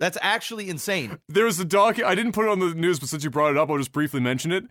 That's 0.00 0.18
actually 0.20 0.68
insane. 0.68 1.18
There's 1.28 1.58
a 1.60 1.64
doc. 1.64 2.02
I 2.02 2.14
didn't 2.14 2.32
put 2.32 2.46
it 2.46 2.50
on 2.50 2.58
the 2.58 2.74
news, 2.74 3.00
but 3.00 3.08
since 3.08 3.24
you 3.24 3.30
brought 3.30 3.52
it 3.52 3.56
up, 3.56 3.70
I'll 3.70 3.78
just 3.78 3.92
briefly 3.92 4.20
mention 4.20 4.52
it. 4.52 4.64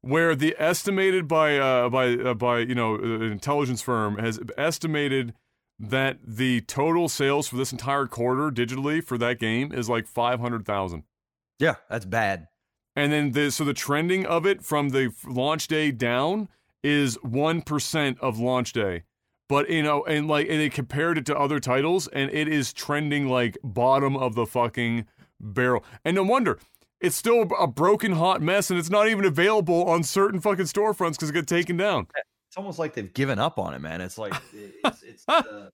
Where 0.00 0.36
the 0.36 0.54
estimated 0.58 1.26
by 1.26 1.58
uh, 1.58 1.88
by 1.88 2.12
uh, 2.12 2.34
by 2.34 2.60
you 2.60 2.74
know 2.74 2.94
an 2.94 3.22
intelligence 3.22 3.82
firm 3.82 4.18
has 4.18 4.38
estimated 4.56 5.34
that 5.80 6.18
the 6.24 6.60
total 6.62 7.08
sales 7.08 7.48
for 7.48 7.56
this 7.56 7.72
entire 7.72 8.06
quarter 8.06 8.50
digitally 8.50 9.02
for 9.02 9.18
that 9.18 9.40
game 9.40 9.72
is 9.72 9.88
like 9.88 10.06
five 10.06 10.38
hundred 10.38 10.64
thousand. 10.64 11.02
Yeah, 11.58 11.76
that's 11.90 12.04
bad. 12.04 12.46
And 12.94 13.12
then 13.12 13.32
the 13.32 13.50
so 13.50 13.64
the 13.64 13.74
trending 13.74 14.24
of 14.24 14.46
it 14.46 14.64
from 14.64 14.90
the 14.90 15.12
launch 15.26 15.66
day 15.66 15.90
down 15.90 16.48
is 16.84 17.16
one 17.22 17.60
percent 17.62 18.18
of 18.20 18.38
launch 18.38 18.72
day 18.72 19.02
but 19.48 19.70
you 19.70 19.82
know, 19.82 20.04
and 20.04 20.28
like, 20.28 20.48
and 20.48 20.60
they 20.60 20.70
compared 20.70 21.18
it 21.18 21.26
to 21.26 21.38
other 21.38 21.60
titles, 21.60 22.06
and 22.08 22.30
it 22.30 22.48
is 22.48 22.72
trending 22.72 23.28
like 23.28 23.58
bottom 23.64 24.16
of 24.16 24.34
the 24.34 24.46
fucking 24.46 25.06
barrel. 25.40 25.84
And 26.04 26.14
no 26.16 26.22
wonder 26.22 26.58
it's 27.00 27.16
still 27.16 27.46
a 27.58 27.66
broken 27.66 28.12
hot 28.12 28.42
mess, 28.42 28.70
and 28.70 28.78
it's 28.78 28.90
not 28.90 29.08
even 29.08 29.24
available 29.24 29.88
on 29.88 30.02
certain 30.02 30.40
fucking 30.40 30.64
storefronts 30.64 31.12
because 31.12 31.30
it 31.30 31.32
got 31.32 31.46
taken 31.46 31.76
down. 31.76 32.06
It's 32.48 32.56
almost 32.56 32.78
like 32.78 32.94
they've 32.94 33.12
given 33.12 33.38
up 33.38 33.58
on 33.58 33.74
it, 33.74 33.80
man. 33.80 34.00
It's 34.00 34.18
like 34.18 34.34
it's 34.84 35.02
it's 35.02 35.24
uh, 35.28 35.68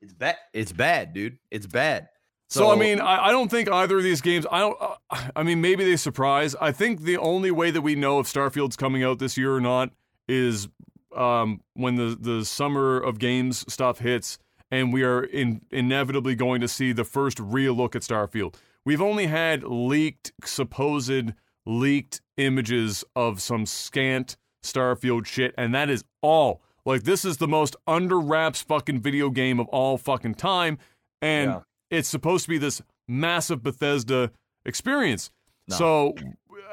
it's 0.00 0.12
bad. 0.12 0.36
It's 0.52 0.72
bad, 0.72 1.12
dude. 1.12 1.38
It's 1.50 1.66
bad. 1.66 2.08
So, 2.48 2.60
so 2.60 2.72
I 2.72 2.76
mean, 2.76 3.00
I, 3.00 3.26
I, 3.26 3.32
don't 3.32 3.50
think 3.50 3.70
either 3.70 3.96
of 3.96 4.02
these 4.02 4.20
games. 4.20 4.46
I 4.50 4.60
don't. 4.60 4.76
Uh, 4.80 4.96
I 5.34 5.42
mean, 5.42 5.60
maybe 5.60 5.84
they 5.84 5.96
surprise. 5.96 6.54
I 6.60 6.72
think 6.72 7.02
the 7.02 7.16
only 7.16 7.50
way 7.50 7.70
that 7.70 7.80
we 7.80 7.94
know 7.94 8.20
if 8.20 8.26
Starfield's 8.26 8.76
coming 8.76 9.02
out 9.02 9.18
this 9.18 9.36
year 9.36 9.54
or 9.54 9.60
not 9.60 9.90
is 10.28 10.68
um, 11.16 11.60
when 11.74 11.96
the, 11.96 12.16
the 12.18 12.44
summer 12.44 12.98
of 12.98 13.18
games 13.18 13.64
stuff 13.72 13.98
hits, 13.98 14.38
and 14.70 14.92
we 14.92 15.02
are 15.02 15.22
in, 15.22 15.62
inevitably 15.70 16.34
going 16.34 16.60
to 16.60 16.68
see 16.68 16.92
the 16.92 17.04
first 17.04 17.38
real 17.38 17.74
look 17.74 17.94
at 17.94 18.02
Starfield. 18.02 18.54
We've 18.84 19.02
only 19.02 19.26
had 19.26 19.62
leaked, 19.64 20.32
supposed 20.44 21.32
leaked 21.66 22.20
images 22.36 23.04
of 23.16 23.40
some 23.40 23.66
scant 23.66 24.36
Starfield 24.62 25.26
shit, 25.26 25.54
and 25.56 25.74
that 25.74 25.90
is 25.90 26.04
all. 26.22 26.62
Like, 26.84 27.04
this 27.04 27.24
is 27.24 27.38
the 27.38 27.48
most 27.48 27.76
under 27.86 28.20
wraps 28.20 28.60
fucking 28.62 29.00
video 29.00 29.30
game 29.30 29.58
of 29.58 29.68
all 29.68 29.96
fucking 29.96 30.34
time, 30.34 30.78
and 31.22 31.50
yeah. 31.50 31.60
it's 31.90 32.08
supposed 32.08 32.44
to 32.44 32.50
be 32.50 32.58
this 32.58 32.82
massive 33.08 33.62
Bethesda 33.62 34.32
experience. 34.66 35.30
No. 35.68 35.76
So, 35.76 36.14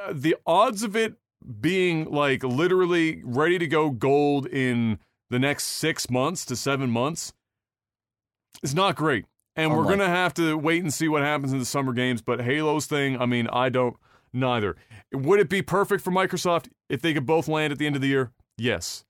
uh, 0.05 0.13
the 0.13 0.35
odds 0.45 0.83
of 0.83 0.95
it 0.95 1.15
being 1.59 2.11
like 2.11 2.43
literally 2.43 3.21
ready 3.23 3.57
to 3.57 3.67
go 3.67 3.89
gold 3.89 4.47
in 4.47 4.99
the 5.29 5.39
next 5.39 5.65
six 5.65 6.09
months 6.09 6.45
to 6.45 6.55
seven 6.55 6.89
months 6.89 7.33
is 8.63 8.75
not 8.75 8.95
great. 8.95 9.25
And 9.55 9.75
we're 9.75 9.83
going 9.83 9.99
to 9.99 10.07
have 10.07 10.33
to 10.35 10.57
wait 10.57 10.81
and 10.81 10.93
see 10.93 11.09
what 11.09 11.23
happens 11.23 11.51
in 11.51 11.59
the 11.59 11.65
summer 11.65 11.91
games. 11.91 12.21
But 12.21 12.39
Halo's 12.39 12.85
thing, 12.85 13.19
I 13.19 13.25
mean, 13.25 13.47
I 13.51 13.69
don't, 13.69 13.97
neither. 14.31 14.77
Would 15.11 15.39
it 15.41 15.49
be 15.49 15.61
perfect 15.61 16.03
for 16.03 16.11
Microsoft 16.11 16.69
if 16.89 17.01
they 17.01 17.13
could 17.13 17.25
both 17.25 17.49
land 17.49 17.73
at 17.73 17.79
the 17.79 17.85
end 17.85 17.95
of 17.95 18.01
the 18.01 18.07
year? 18.07 18.31
Yes. 18.57 19.03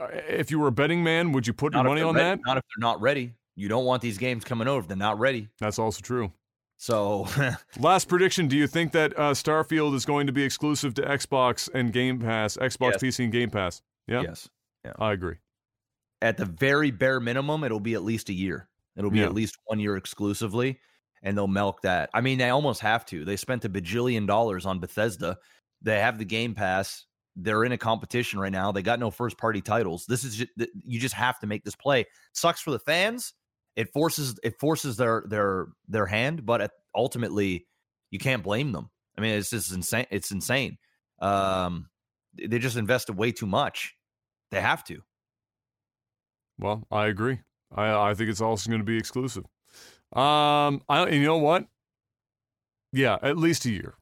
Uh, 0.00 0.08
if 0.28 0.50
you 0.50 0.58
were 0.58 0.66
a 0.66 0.72
betting 0.72 1.04
man, 1.04 1.30
would 1.32 1.46
you 1.46 1.52
put 1.52 1.72
not 1.72 1.84
your 1.84 1.90
money 1.90 2.02
on 2.02 2.14
ready, 2.14 2.30
that? 2.30 2.40
Not 2.44 2.56
if 2.56 2.64
they're 2.64 2.80
not 2.84 3.00
ready. 3.00 3.34
You 3.54 3.68
don't 3.68 3.84
want 3.84 4.02
these 4.02 4.18
games 4.18 4.42
coming 4.44 4.66
over 4.66 4.80
if 4.80 4.88
they're 4.88 4.96
not 4.96 5.18
ready. 5.18 5.48
That's 5.60 5.78
also 5.78 6.00
true. 6.00 6.32
So, 6.80 7.26
last 7.78 8.08
prediction: 8.08 8.48
Do 8.48 8.56
you 8.56 8.66
think 8.66 8.92
that 8.92 9.12
uh, 9.18 9.32
Starfield 9.32 9.94
is 9.94 10.06
going 10.06 10.26
to 10.26 10.32
be 10.32 10.42
exclusive 10.42 10.94
to 10.94 11.02
Xbox 11.02 11.68
and 11.74 11.92
Game 11.92 12.18
Pass, 12.18 12.56
Xbox 12.56 12.92
yes. 12.92 13.02
PC 13.02 13.24
and 13.24 13.32
Game 13.32 13.50
Pass? 13.50 13.82
Yeah. 14.08 14.22
Yes. 14.22 14.48
Yeah. 14.82 14.94
I 14.98 15.12
agree. 15.12 15.36
At 16.22 16.38
the 16.38 16.46
very 16.46 16.90
bare 16.90 17.20
minimum, 17.20 17.64
it'll 17.64 17.80
be 17.80 17.92
at 17.92 18.02
least 18.02 18.30
a 18.30 18.32
year. 18.32 18.66
It'll 18.96 19.10
be 19.10 19.18
yeah. 19.18 19.26
at 19.26 19.34
least 19.34 19.58
one 19.66 19.78
year 19.78 19.98
exclusively, 19.98 20.80
and 21.22 21.36
they'll 21.36 21.46
milk 21.46 21.82
that. 21.82 22.08
I 22.14 22.22
mean, 22.22 22.38
they 22.38 22.48
almost 22.48 22.80
have 22.80 23.04
to. 23.06 23.26
They 23.26 23.36
spent 23.36 23.66
a 23.66 23.68
bajillion 23.68 24.26
dollars 24.26 24.64
on 24.64 24.80
Bethesda. 24.80 25.36
They 25.82 26.00
have 26.00 26.16
the 26.16 26.24
Game 26.24 26.54
Pass. 26.54 27.04
They're 27.36 27.64
in 27.64 27.72
a 27.72 27.78
competition 27.78 28.40
right 28.40 28.50
now. 28.50 28.72
They 28.72 28.80
got 28.80 29.00
no 29.00 29.10
first 29.10 29.36
party 29.36 29.60
titles. 29.60 30.06
This 30.06 30.24
is 30.24 30.34
just, 30.34 30.50
you 30.86 30.98
just 30.98 31.14
have 31.14 31.38
to 31.40 31.46
make 31.46 31.62
this 31.62 31.76
play. 31.76 32.06
Sucks 32.32 32.62
for 32.62 32.70
the 32.70 32.78
fans 32.78 33.34
it 33.76 33.92
forces 33.92 34.38
it 34.42 34.58
forces 34.58 34.96
their 34.96 35.24
their 35.26 35.68
their 35.88 36.06
hand, 36.06 36.44
but 36.44 36.70
ultimately 36.94 37.66
you 38.10 38.18
can't 38.18 38.42
blame 38.42 38.72
them. 38.72 38.90
I 39.16 39.20
mean, 39.20 39.34
it's 39.34 39.50
just 39.50 39.72
insane. 39.72 40.06
It's 40.10 40.30
insane. 40.30 40.78
Um, 41.20 41.88
they 42.36 42.58
just 42.58 42.76
invested 42.76 43.16
way 43.16 43.32
too 43.32 43.46
much. 43.46 43.94
They 44.50 44.60
have 44.60 44.84
to. 44.84 45.02
Well, 46.58 46.86
I 46.90 47.06
agree. 47.06 47.40
I 47.74 48.10
I 48.10 48.14
think 48.14 48.30
it's 48.30 48.40
also 48.40 48.68
going 48.70 48.80
to 48.80 48.84
be 48.84 48.98
exclusive. 48.98 49.44
Um, 50.12 50.82
I 50.88 51.08
you 51.10 51.24
know 51.24 51.38
what? 51.38 51.66
Yeah, 52.92 53.18
at 53.22 53.36
least 53.36 53.64
a 53.66 53.70
year. 53.70 53.94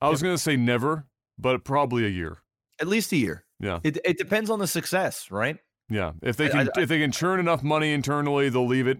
I 0.00 0.08
was 0.08 0.22
going 0.22 0.34
to 0.34 0.42
say 0.42 0.56
never, 0.56 1.06
but 1.38 1.64
probably 1.64 2.06
a 2.06 2.08
year. 2.08 2.38
At 2.80 2.86
least 2.86 3.12
a 3.12 3.16
year. 3.16 3.44
Yeah. 3.58 3.80
It 3.82 3.98
it 4.04 4.16
depends 4.16 4.48
on 4.48 4.58
the 4.58 4.66
success, 4.66 5.30
right? 5.30 5.58
Yeah, 5.90 6.12
if 6.22 6.36
they 6.36 6.48
can, 6.48 6.68
I, 6.74 6.78
I, 6.78 6.82
if 6.82 6.88
they 6.88 7.00
can 7.00 7.10
churn 7.10 7.40
enough 7.40 7.62
money 7.62 7.92
internally, 7.92 8.48
they'll 8.48 8.66
leave 8.66 8.86
it, 8.86 8.98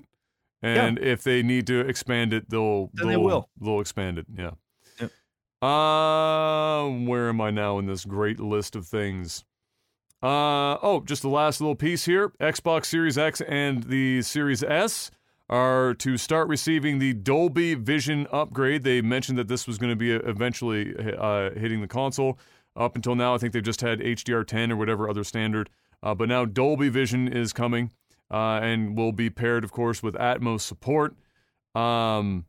and 0.60 0.98
yeah. 0.98 1.12
if 1.12 1.22
they 1.22 1.42
need 1.42 1.66
to 1.68 1.80
expand 1.80 2.32
it, 2.32 2.50
they'll 2.50 2.90
then 2.92 3.06
they'll, 3.06 3.08
they 3.08 3.16
will. 3.16 3.48
They'll 3.60 3.80
expand 3.80 4.18
it. 4.18 4.26
Yeah. 4.36 4.50
Yep. 5.00 5.10
Uh, 5.62 6.88
where 7.06 7.28
am 7.28 7.40
I 7.40 7.50
now 7.50 7.78
in 7.78 7.86
this 7.86 8.04
great 8.04 8.40
list 8.40 8.74
of 8.74 8.86
things? 8.86 9.44
Uh 10.22 10.76
oh, 10.82 11.02
just 11.06 11.22
the 11.22 11.28
last 11.28 11.60
little 11.60 11.76
piece 11.76 12.04
here. 12.04 12.30
Xbox 12.40 12.86
Series 12.86 13.16
X 13.16 13.40
and 13.42 13.84
the 13.84 14.20
Series 14.20 14.62
S 14.62 15.10
are 15.48 15.94
to 15.94 16.16
start 16.16 16.46
receiving 16.48 16.98
the 16.98 17.14
Dolby 17.14 17.74
Vision 17.74 18.26
upgrade. 18.30 18.84
They 18.84 19.00
mentioned 19.00 19.38
that 19.38 19.48
this 19.48 19.66
was 19.66 19.78
going 19.78 19.90
to 19.90 19.96
be 19.96 20.12
eventually 20.12 20.94
uh, 21.18 21.50
hitting 21.50 21.80
the 21.80 21.88
console. 21.88 22.38
Up 22.76 22.94
until 22.94 23.16
now, 23.16 23.34
I 23.34 23.38
think 23.38 23.52
they've 23.52 23.62
just 23.62 23.80
had 23.80 23.98
HDR10 23.98 24.70
or 24.70 24.76
whatever 24.76 25.08
other 25.08 25.24
standard 25.24 25.68
uh, 26.02 26.14
but 26.14 26.28
now 26.28 26.44
Dolby 26.44 26.88
Vision 26.88 27.28
is 27.28 27.52
coming 27.52 27.90
uh, 28.30 28.60
and 28.62 28.96
will 28.96 29.12
be 29.12 29.30
paired, 29.30 29.64
of 29.64 29.72
course, 29.72 30.02
with 30.02 30.14
Atmos 30.14 30.60
support. 30.60 31.14
Um, 31.74 32.46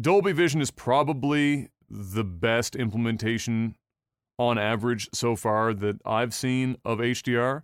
Dolby 0.00 0.32
Vision 0.32 0.60
is 0.60 0.70
probably 0.70 1.68
the 1.88 2.24
best 2.24 2.74
implementation 2.74 3.76
on 4.38 4.58
average 4.58 5.08
so 5.12 5.36
far 5.36 5.72
that 5.74 6.00
I've 6.04 6.34
seen 6.34 6.76
of 6.84 6.98
HDR, 6.98 7.62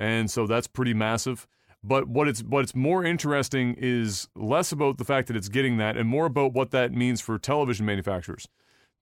and 0.00 0.30
so 0.30 0.46
that's 0.46 0.66
pretty 0.66 0.94
massive. 0.94 1.46
But 1.84 2.08
what 2.08 2.26
it's 2.26 2.42
what's 2.42 2.74
more 2.74 3.04
interesting 3.04 3.76
is 3.78 4.28
less 4.34 4.72
about 4.72 4.98
the 4.98 5.04
fact 5.04 5.28
that 5.28 5.36
it's 5.36 5.48
getting 5.48 5.76
that, 5.76 5.96
and 5.96 6.08
more 6.08 6.26
about 6.26 6.52
what 6.52 6.72
that 6.72 6.92
means 6.92 7.20
for 7.20 7.38
television 7.38 7.86
manufacturers. 7.86 8.48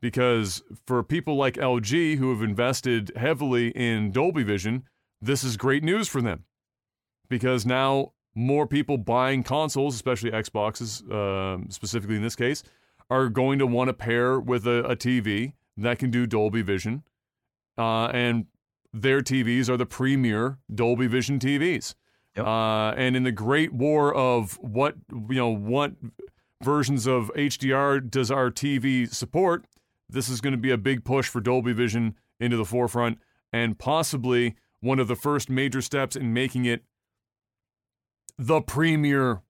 Because 0.03 0.63
for 0.87 1.03
people 1.03 1.37
like 1.37 1.55
LG 1.55 2.19
who 2.19 2.31
have 2.31 2.43
invested 2.43 3.13
heavily 3.17 3.69
in 3.69 4.13
Dolby 4.13 4.43
Vision, 4.43 4.85
this 5.27 5.45
is 5.45 5.57
great 5.57 5.83
news 5.83 6.09
for 6.09 6.23
them 6.23 6.45
because 7.29 7.67
now 7.67 8.13
more 8.35 8.67
people 8.67 8.99
buying 8.99 9.43
consoles, 9.43 9.95
especially 9.95 10.31
Xboxes, 10.31 11.03
uh, 11.11 11.65
specifically 11.69 12.17
in 12.17 12.23
this 12.23 12.37
case, 12.37 12.63
are 13.11 13.29
going 13.29 13.59
to 13.59 13.67
want 13.67 13.89
to 13.89 13.95
pair 13.95 14.39
with 14.39 14.67
a, 14.67 14.85
a 14.85 14.97
TV 14.97 15.53
that 15.77 15.99
can 15.99 16.11
do 16.11 16.27
Dolby 16.27 16.63
Vision. 16.63 17.03
Uh, 17.79 18.07
and 18.07 18.47
their 18.93 19.21
TVs 19.21 19.69
are 19.69 19.77
the 19.77 19.87
premier 19.87 20.59
Dolby 20.75 21.07
Vision 21.07 21.39
TVs. 21.39 21.95
Yep. 22.37 22.47
Uh, 22.47 22.91
and 22.97 23.17
in 23.17 23.23
the 23.23 23.33
great 23.33 23.73
war 23.73 24.15
of 24.15 24.59
what 24.61 24.95
you 25.11 25.37
know, 25.37 25.49
what 25.49 25.93
versions 26.63 27.07
of 27.07 27.31
HDR 27.35 28.11
does 28.11 28.31
our 28.31 28.51
TV 28.51 29.13
support? 29.13 29.67
this 30.09 30.29
is 30.29 30.41
going 30.41 30.53
to 30.53 30.59
be 30.59 30.71
a 30.71 30.79
big 30.79 31.05
push 31.05 31.29
for 31.29 31.41
Dolby 31.41 31.73
Vision 31.73 32.15
into 32.39 32.57
the 32.57 32.65
forefront 32.65 33.19
and 33.53 33.79
possibly 33.79 34.55
one 34.87 34.99
of 34.99 35.09
the 35.09 35.17
first 35.17 35.51
major 35.51 35.83
steps 35.83 36.17
in 36.17 36.33
making 36.33 36.65
it 36.65 36.83
the 38.39 38.61
premier 38.61 39.43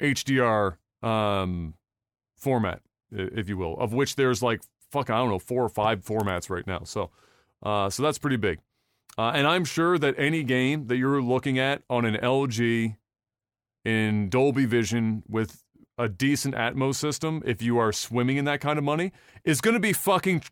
HDR 0.00 0.76
um, 1.02 1.74
format, 2.36 2.80
if 3.10 3.48
you 3.48 3.56
will, 3.56 3.78
of 3.78 3.92
which 3.92 4.16
there's 4.16 4.42
like 4.42 4.60
fuck 4.90 5.10
I 5.10 5.18
don't 5.18 5.28
know 5.28 5.38
four 5.38 5.64
or 5.64 5.68
five 5.68 6.04
formats 6.04 6.48
right 6.48 6.66
now. 6.66 6.82
So, 6.84 7.10
uh, 7.62 7.90
so 7.90 8.02
that's 8.02 8.18
pretty 8.18 8.36
big. 8.36 8.60
Uh, 9.18 9.32
and 9.34 9.46
I'm 9.46 9.64
sure 9.64 9.98
that 9.98 10.14
any 10.18 10.42
game 10.42 10.86
that 10.86 10.96
you're 10.96 11.22
looking 11.22 11.58
at 11.58 11.82
on 11.88 12.04
an 12.04 12.16
LG 12.16 12.96
in 13.84 14.28
Dolby 14.28 14.66
Vision 14.66 15.22
with 15.28 15.62
a 15.98 16.08
decent 16.08 16.54
Atmos 16.54 16.96
system, 16.96 17.42
if 17.44 17.62
you 17.62 17.78
are 17.78 17.92
swimming 17.92 18.36
in 18.36 18.44
that 18.46 18.60
kind 18.60 18.78
of 18.78 18.84
money, 18.84 19.12
is 19.44 19.60
going 19.60 19.74
to 19.74 19.80
be 19.80 19.92
fucking 19.92 20.42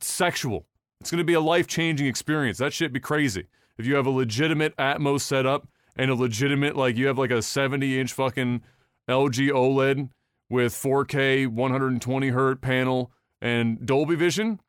sexual. 0.00 0.66
It's 1.00 1.10
going 1.10 1.18
to 1.18 1.24
be 1.24 1.34
a 1.34 1.40
life 1.40 1.66
changing 1.66 2.06
experience. 2.06 2.58
That 2.58 2.72
shit 2.72 2.92
be 2.92 3.00
crazy. 3.00 3.46
If 3.78 3.86
you 3.86 3.94
have 3.96 4.06
a 4.06 4.10
legitimate 4.10 4.76
Atmos 4.76 5.20
setup 5.20 5.68
and 5.96 6.10
a 6.10 6.14
legitimate, 6.14 6.76
like, 6.76 6.96
you 6.96 7.06
have 7.06 7.18
like 7.18 7.30
a 7.30 7.42
70 7.42 7.98
inch 7.98 8.12
fucking 8.12 8.62
LG 9.08 9.50
OLED 9.50 10.10
with 10.50 10.72
4K 10.74 11.48
120 11.48 12.28
hertz 12.28 12.60
panel 12.60 13.10
and 13.40 13.84
Dolby 13.84 14.14
Vision, 14.14 14.60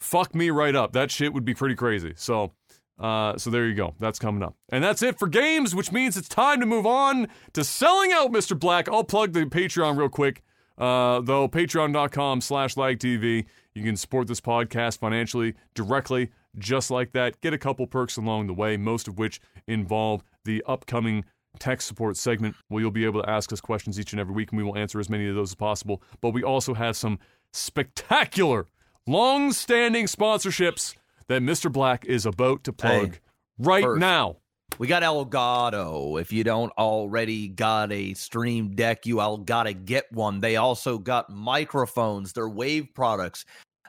fuck 0.00 0.34
me 0.34 0.50
right 0.50 0.74
up. 0.74 0.92
That 0.92 1.10
shit 1.10 1.32
would 1.34 1.44
be 1.44 1.54
pretty 1.54 1.74
crazy. 1.74 2.14
So, 2.16 2.52
uh, 2.98 3.36
so 3.36 3.50
there 3.50 3.66
you 3.66 3.74
go. 3.74 3.94
That's 3.98 4.18
coming 4.18 4.42
up. 4.42 4.54
And 4.70 4.82
that's 4.82 5.02
it 5.02 5.18
for 5.18 5.28
games, 5.28 5.74
which 5.74 5.92
means 5.92 6.16
it's 6.16 6.28
time 6.28 6.60
to 6.60 6.66
move 6.66 6.86
on 6.86 7.28
to 7.52 7.64
selling 7.64 8.12
out 8.12 8.32
Mr. 8.32 8.58
Black. 8.58 8.88
I'll 8.88 9.04
plug 9.04 9.32
the 9.32 9.44
Patreon 9.44 9.98
real 9.98 10.08
quick. 10.08 10.42
Uh, 10.76 11.20
though 11.20 11.48
patreon.com 11.48 12.40
slash 12.40 12.74
lagtv. 12.74 13.44
You 13.74 13.82
can 13.82 13.96
support 13.96 14.28
this 14.28 14.40
podcast 14.40 14.98
financially 14.98 15.54
directly, 15.74 16.30
just 16.58 16.90
like 16.90 17.12
that. 17.12 17.40
Get 17.40 17.52
a 17.52 17.58
couple 17.58 17.86
perks 17.86 18.16
along 18.16 18.46
the 18.46 18.54
way, 18.54 18.76
most 18.76 19.08
of 19.08 19.18
which 19.18 19.40
involve 19.66 20.22
the 20.44 20.62
upcoming 20.66 21.24
tech 21.58 21.80
support 21.80 22.16
segment 22.16 22.56
where 22.68 22.80
you'll 22.80 22.90
be 22.90 23.04
able 23.04 23.22
to 23.22 23.30
ask 23.30 23.52
us 23.52 23.60
questions 23.60 23.98
each 23.98 24.12
and 24.12 24.20
every 24.20 24.34
week, 24.34 24.50
and 24.50 24.58
we 24.58 24.64
will 24.64 24.76
answer 24.76 25.00
as 25.00 25.08
many 25.08 25.28
of 25.28 25.34
those 25.34 25.52
as 25.52 25.54
possible. 25.54 26.02
But 26.20 26.30
we 26.30 26.42
also 26.42 26.74
have 26.74 26.96
some 26.96 27.18
spectacular, 27.52 28.66
long 29.06 29.52
standing 29.52 30.06
sponsorships 30.06 30.94
that 31.28 31.42
Mr. 31.42 31.70
Black 31.70 32.04
is 32.04 32.26
about 32.26 32.64
to 32.64 32.72
plug 32.72 33.14
hey, 33.14 33.20
right 33.58 33.84
first, 33.84 34.00
now. 34.00 34.36
We 34.78 34.88
got 34.88 35.04
Elgato. 35.04 36.20
If 36.20 36.32
you 36.32 36.42
don't 36.42 36.72
already 36.72 37.48
got 37.48 37.92
a 37.92 38.14
Stream 38.14 38.74
Deck, 38.74 39.06
you 39.06 39.20
all 39.20 39.38
gotta 39.38 39.72
get 39.72 40.10
one. 40.10 40.40
They 40.40 40.56
also 40.56 40.98
got 40.98 41.30
microphones, 41.30 42.32
they're 42.32 42.48
Wave 42.48 42.88
products. 42.94 43.44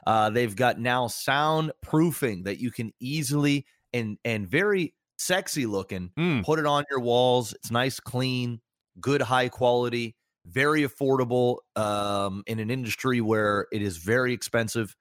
Uh, 0.06 0.30
they've 0.30 0.54
got 0.54 0.78
now 0.78 1.08
soundproofing 1.08 2.44
that 2.44 2.58
you 2.58 2.70
can 2.70 2.92
easily 3.00 3.66
and 3.92 4.18
and 4.24 4.48
very 4.48 4.94
sexy 5.18 5.66
looking. 5.66 6.10
Mm. 6.18 6.44
Put 6.44 6.58
it 6.58 6.66
on 6.66 6.84
your 6.90 7.00
walls. 7.00 7.52
It's 7.54 7.70
nice, 7.70 7.98
clean, 7.98 8.60
good, 9.00 9.20
high 9.20 9.48
quality, 9.48 10.14
very 10.46 10.82
affordable 10.82 11.58
um, 11.74 12.44
in 12.46 12.58
an 12.60 12.70
industry 12.70 13.20
where 13.20 13.66
it 13.72 13.82
is 13.82 13.96
very 13.96 14.32
expensive. 14.32 14.94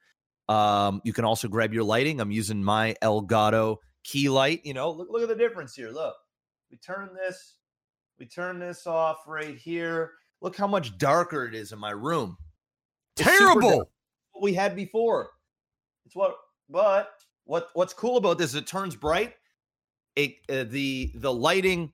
Um, 0.49 1.01
you 1.03 1.13
can 1.13 1.25
also 1.25 1.47
grab 1.47 1.73
your 1.73 1.83
lighting. 1.83 2.19
I'm 2.19 2.31
using 2.31 2.63
my 2.63 2.95
Elgato 3.03 3.77
key 4.03 4.29
light. 4.29 4.61
You 4.63 4.73
know, 4.73 4.91
look, 4.91 5.09
look 5.09 5.21
at 5.23 5.29
the 5.29 5.35
difference 5.35 5.75
here. 5.75 5.89
Look, 5.89 6.15
we 6.71 6.77
turn 6.77 7.09
this, 7.15 7.55
we 8.19 8.25
turn 8.25 8.59
this 8.59 8.87
off 8.87 9.17
right 9.27 9.57
here. 9.57 10.13
Look 10.41 10.55
how 10.55 10.67
much 10.67 10.97
darker 10.97 11.45
it 11.45 11.55
is 11.55 11.71
in 11.71 11.79
my 11.79 11.91
room. 11.91 12.37
It's 13.17 13.27
Terrible. 13.27 13.89
What 14.35 14.43
we 14.43 14.53
had 14.53 14.75
before. 14.75 15.31
It's 16.05 16.15
what, 16.15 16.35
but 16.69 17.09
what 17.45 17.69
what's 17.73 17.93
cool 17.93 18.17
about 18.17 18.37
this? 18.37 18.51
Is 18.51 18.55
it 18.55 18.67
turns 18.67 18.95
bright 18.95 19.33
it 20.15 20.35
uh, 20.49 20.63
the 20.63 21.11
the 21.15 21.33
lighting 21.33 21.91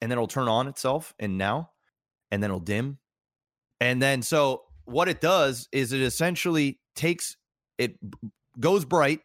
and 0.00 0.10
then 0.10 0.18
it'll 0.18 0.26
turn 0.26 0.48
on 0.48 0.68
itself 0.68 1.14
and 1.18 1.38
now 1.38 1.70
and 2.30 2.42
then 2.42 2.50
it'll 2.50 2.60
dim 2.60 2.98
and 3.80 4.00
then 4.00 4.22
so 4.22 4.62
what 4.84 5.08
it 5.08 5.20
does 5.20 5.68
is 5.72 5.92
it 5.92 6.00
essentially 6.00 6.78
takes 6.94 7.36
it 7.78 7.96
goes 8.60 8.84
bright 8.84 9.20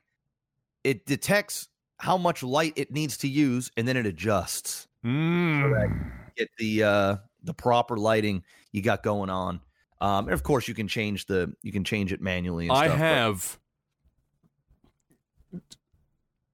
it 0.83 1.05
detects 1.05 1.67
how 1.99 2.17
much 2.17 2.41
light 2.41 2.73
it 2.75 2.91
needs 2.91 3.17
to 3.17 3.27
use 3.27 3.69
and 3.77 3.87
then 3.87 3.97
it 3.97 4.05
adjusts 4.05 4.87
mm. 5.05 5.61
so 5.61 5.93
get 6.35 6.49
the 6.57 6.83
uh 6.83 7.15
the 7.43 7.53
proper 7.53 7.97
lighting 7.97 8.43
you 8.71 8.81
got 8.81 9.03
going 9.03 9.29
on 9.29 9.59
um 10.01 10.25
and 10.25 10.33
of 10.33 10.43
course 10.43 10.67
you 10.67 10.73
can 10.73 10.87
change 10.87 11.25
the 11.27 11.53
you 11.63 11.71
can 11.71 11.83
change 11.83 12.11
it 12.11 12.21
manually 12.21 12.69
i 12.69 12.87
stuff, 12.87 12.97
have 12.97 13.59
but... 15.51 15.61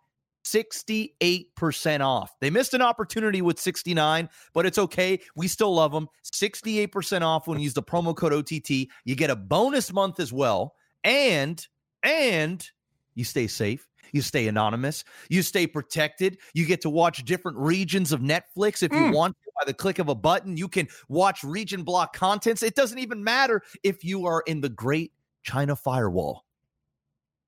68% 0.44 2.00
off. 2.00 2.32
They 2.40 2.50
missed 2.50 2.74
an 2.74 2.82
opportunity 2.82 3.40
with 3.42 3.60
69, 3.60 4.28
but 4.52 4.66
it's 4.66 4.78
okay. 4.78 5.20
We 5.36 5.46
still 5.48 5.74
love 5.74 5.92
them. 5.92 6.08
68% 6.24 7.22
off 7.22 7.46
when 7.46 7.58
you 7.58 7.64
use 7.64 7.74
the 7.74 7.82
promo 7.82 8.16
code 8.16 8.32
OTT. 8.32 8.88
You 9.04 9.16
get 9.16 9.30
a 9.30 9.36
bonus 9.36 9.92
month 9.92 10.20
as 10.20 10.32
well. 10.32 10.74
And 11.04 11.66
and 12.02 12.66
you 13.14 13.24
stay 13.24 13.46
safe. 13.46 13.86
You 14.12 14.20
stay 14.20 14.46
anonymous. 14.46 15.04
You 15.30 15.42
stay 15.42 15.66
protected. 15.66 16.38
You 16.54 16.66
get 16.66 16.82
to 16.82 16.90
watch 16.90 17.24
different 17.24 17.58
regions 17.58 18.12
of 18.12 18.20
Netflix 18.20 18.82
if 18.82 18.92
you 18.92 18.98
mm. 18.98 19.14
want 19.14 19.36
by 19.58 19.64
the 19.66 19.74
click 19.74 19.98
of 19.98 20.08
a 20.08 20.14
button. 20.14 20.56
You 20.56 20.68
can 20.68 20.88
watch 21.08 21.44
region 21.44 21.82
block 21.82 22.14
contents. 22.14 22.62
It 22.62 22.74
doesn't 22.74 22.98
even 22.98 23.22
matter 23.22 23.62
if 23.82 24.04
you 24.04 24.26
are 24.26 24.42
in 24.46 24.60
the 24.60 24.68
great 24.68 25.12
China 25.42 25.76
firewall. 25.76 26.44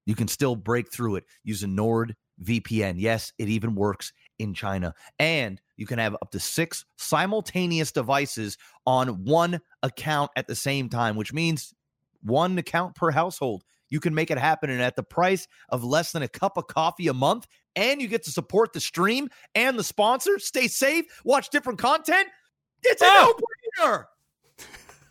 You 0.07 0.15
can 0.15 0.29
still 0.29 0.57
break 0.57 0.93
through 0.93 1.17
it 1.17 1.25
using 1.45 1.77
NordVPN. 1.77 2.95
Yes, 2.97 3.33
it 3.39 3.49
even 3.49 3.75
works 3.75 4.13
in 4.39 4.53
China. 4.55 4.95
And 5.19 5.61
you 5.77 5.87
can 5.87 5.99
have 5.99 6.15
up 6.15 6.31
to 6.33 6.41
six 6.41 6.85
simultaneous 6.97 7.91
devices 7.91 8.59
on 8.87 9.25
one 9.25 9.61
account 9.83 10.31
at 10.37 10.47
the 10.47 10.55
same 10.55 10.89
time, 10.89 11.17
which 11.17 11.33
means 11.33 11.75
one 12.23 12.59
account 12.59 12.95
per 12.95 13.11
household. 13.11 13.65
You 13.91 14.01
can 14.01 14.15
make 14.15 14.31
it 14.31 14.39
happen. 14.39 14.71
And 14.71 14.83
at 14.83 14.97
the 14.97 15.03
price 15.03 15.47
of 15.69 15.85
less 15.85 16.13
than 16.13 16.23
a 16.23 16.29
cup 16.29 16.57
of 16.57 16.67
coffee 16.67 17.09
a 17.09 17.15
month, 17.15 17.47
and 17.77 18.01
you 18.01 18.09
get 18.09 18.25
to 18.25 18.31
support 18.31 18.73
the 18.73 18.81
stream 18.81 19.29
and 19.55 19.79
the 19.79 19.85
sponsor, 19.85 20.39
stay 20.39 20.69
safe, 20.69 21.07
watch 21.25 21.51
different 21.51 21.79
content. 21.79 22.29
It's 22.83 23.03
a 23.03 23.07
oh. 23.07 23.35
no 23.39 23.87
brainer. 23.87 24.05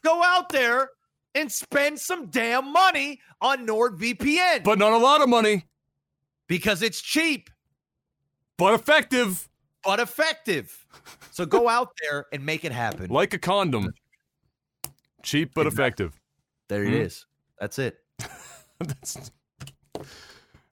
Go 0.03 0.23
out 0.23 0.49
there 0.49 0.89
and 1.35 1.51
spend 1.51 1.99
some 1.99 2.27
damn 2.27 2.71
money 2.71 3.19
on 3.41 3.65
NordVPN. 3.65 4.63
But 4.63 4.79
not 4.79 4.93
a 4.93 4.97
lot 4.97 5.21
of 5.21 5.29
money. 5.29 5.65
Because 6.47 6.81
it's 6.81 7.01
cheap. 7.01 7.49
But 8.57 8.73
effective. 8.73 9.49
But 9.83 9.99
effective. 9.99 10.85
So 11.31 11.45
go 11.45 11.67
out 11.69 11.89
there 12.01 12.25
and 12.31 12.45
make 12.45 12.65
it 12.65 12.71
happen. 12.71 13.09
Like 13.09 13.33
a 13.33 13.39
condom. 13.39 13.93
Cheap 15.23 15.51
but 15.55 15.67
effective. 15.67 16.19
There 16.67 16.83
it 16.83 16.91
mm. 16.91 17.05
is. 17.05 17.25
That's 17.59 17.79
it. 17.79 17.97
That's... 18.87 19.31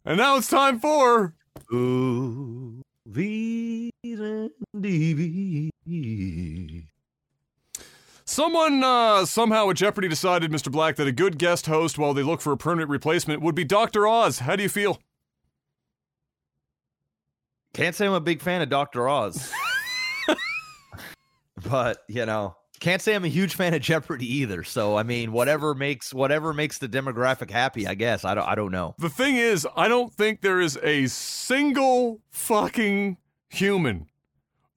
And 0.05 0.18
now 0.18 0.38
it's 0.38 0.49
time 0.49 0.80
for 0.80 1.34
movies 1.70 2.82
and 4.03 4.51
DVDs. 4.76 5.72
Someone 8.26 8.84
uh, 8.84 9.26
somehow 9.26 9.70
at 9.70 9.76
Jeopardy 9.76 10.07
decided, 10.07 10.51
Mr. 10.51 10.72
Black, 10.72 10.95
that 10.95 11.05
a 11.05 11.12
good 11.12 11.38
guest 11.38 11.66
host 11.66 11.97
while 11.97 12.14
they 12.14 12.24
look 12.24 12.39
for 12.39 12.53
a 12.53 12.57
permanent 12.57 12.89
replacement 12.89 13.41
would 13.41 13.55
be 13.55 13.66
Dr. 13.66 14.07
Oz. 14.07 14.39
How 14.39 14.55
do 14.55 14.64
you 14.64 14.70
feel? 14.70 14.99
Can't 17.74 17.95
say 17.95 18.05
I'm 18.05 18.14
a 18.14 18.22
big 18.22 18.41
fan 18.41 18.62
of 18.62 18.70
Dr. 18.70 19.09
Oz. 19.09 19.51
but, 21.70 22.03
you 22.07 22.26
know, 22.26 22.55
can't 22.82 23.02
say 23.02 23.14
I'm 23.14 23.24
a 23.24 23.30
huge 23.30 23.56
fan 23.56 23.76
of 23.76 23.82
Jeopardy 23.82 24.26
either. 24.40 24.64
So, 24.64 24.98
I 24.98 25.04
mean, 25.04 25.32
whatever 25.32 25.74
makes 25.76 26.14
whatever 26.14 26.52
makes 26.52 26.80
the 26.80 26.90
demographic 26.90 27.52
happy, 27.52 27.88
I 27.88 27.94
guess. 27.94 28.26
I 28.26 28.34
don't 28.34 28.48
I 28.48 28.56
don't 28.56 28.72
know. 28.72 28.96
The 28.98 29.10
thing 29.10 29.38
is, 29.38 29.66
I 29.78 29.88
don't 29.88 30.12
think 30.12 30.42
there 30.42 30.60
is 30.60 30.78
a 30.84 31.08
single 31.08 32.20
fucking 32.32 33.18
human 33.50 34.08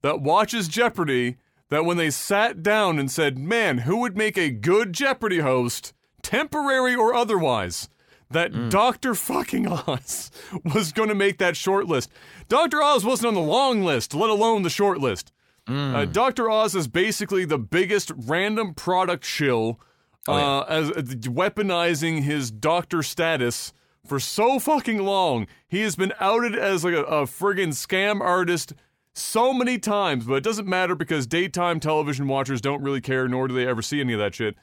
that 0.03 0.21
watches 0.21 0.67
Jeopardy 0.67 1.37
that 1.69 1.83
when 1.83 1.97
they 1.97 2.11
sat 2.11 2.61
down 2.61 2.99
and 2.99 3.09
said, 3.11 3.39
"Man, 3.39 3.79
who 3.79 3.97
would 3.97 4.15
make 4.15 4.37
a 4.37 4.51
good 4.51 4.93
Jeopardy 4.93 5.39
host, 5.39 5.93
temporary 6.21 6.95
or 6.95 7.13
otherwise?" 7.13 7.89
that 8.31 8.51
mm. 8.51 8.69
Dr. 8.69 9.15
fucking 9.15 9.67
Oz 9.87 10.31
was 10.63 10.91
going 10.91 11.09
to 11.09 11.15
make 11.15 11.37
that 11.37 11.55
short 11.55 11.85
list. 11.85 12.09
Dr. 12.49 12.81
Oz 12.81 13.05
wasn't 13.05 13.29
on 13.29 13.33
the 13.33 13.39
long 13.39 13.83
list, 13.83 14.13
let 14.13 14.29
alone 14.29 14.63
the 14.63 14.69
short 14.69 14.99
list. 14.99 15.31
Mm. 15.67 15.95
Uh, 15.95 16.05
Dr. 16.05 16.49
Oz 16.49 16.75
is 16.75 16.87
basically 16.87 17.45
the 17.45 17.57
biggest 17.57 18.11
random 18.15 18.73
product 18.73 19.25
shill, 19.25 19.79
oh, 20.27 20.37
yeah. 20.37 20.43
uh, 20.43 20.65
as 20.69 20.89
uh, 20.91 21.01
weaponizing 21.31 22.21
his 22.21 22.51
doctor 22.51 23.01
status 23.01 23.73
for 24.05 24.19
so 24.19 24.59
fucking 24.59 24.99
long. 24.99 25.47
He 25.67 25.81
has 25.81 25.95
been 25.95 26.13
outed 26.19 26.55
as 26.55 26.83
like 26.83 26.93
a, 26.93 27.03
a 27.03 27.23
friggin' 27.23 27.69
scam 27.69 28.21
artist 28.21 28.73
so 29.13 29.53
many 29.53 29.79
times, 29.79 30.25
but 30.25 30.35
it 30.35 30.43
doesn't 30.43 30.67
matter 30.67 30.93
because 30.93 31.25
daytime 31.25 31.79
television 31.79 32.27
watchers 32.27 32.61
don't 32.61 32.83
really 32.83 33.01
care, 33.01 33.27
nor 33.27 33.47
do 33.47 33.55
they 33.55 33.65
ever 33.65 33.81
see 33.81 34.01
any 34.01 34.13
of 34.13 34.19
that 34.19 34.35
shit. 34.35 34.55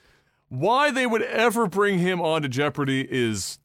Why 0.49 0.91
they 0.91 1.07
would 1.07 1.23
ever 1.23 1.67
bring 1.67 1.99
him 1.99 2.21
onto 2.21 2.49
Jeopardy 2.49 3.07
is 3.11 3.59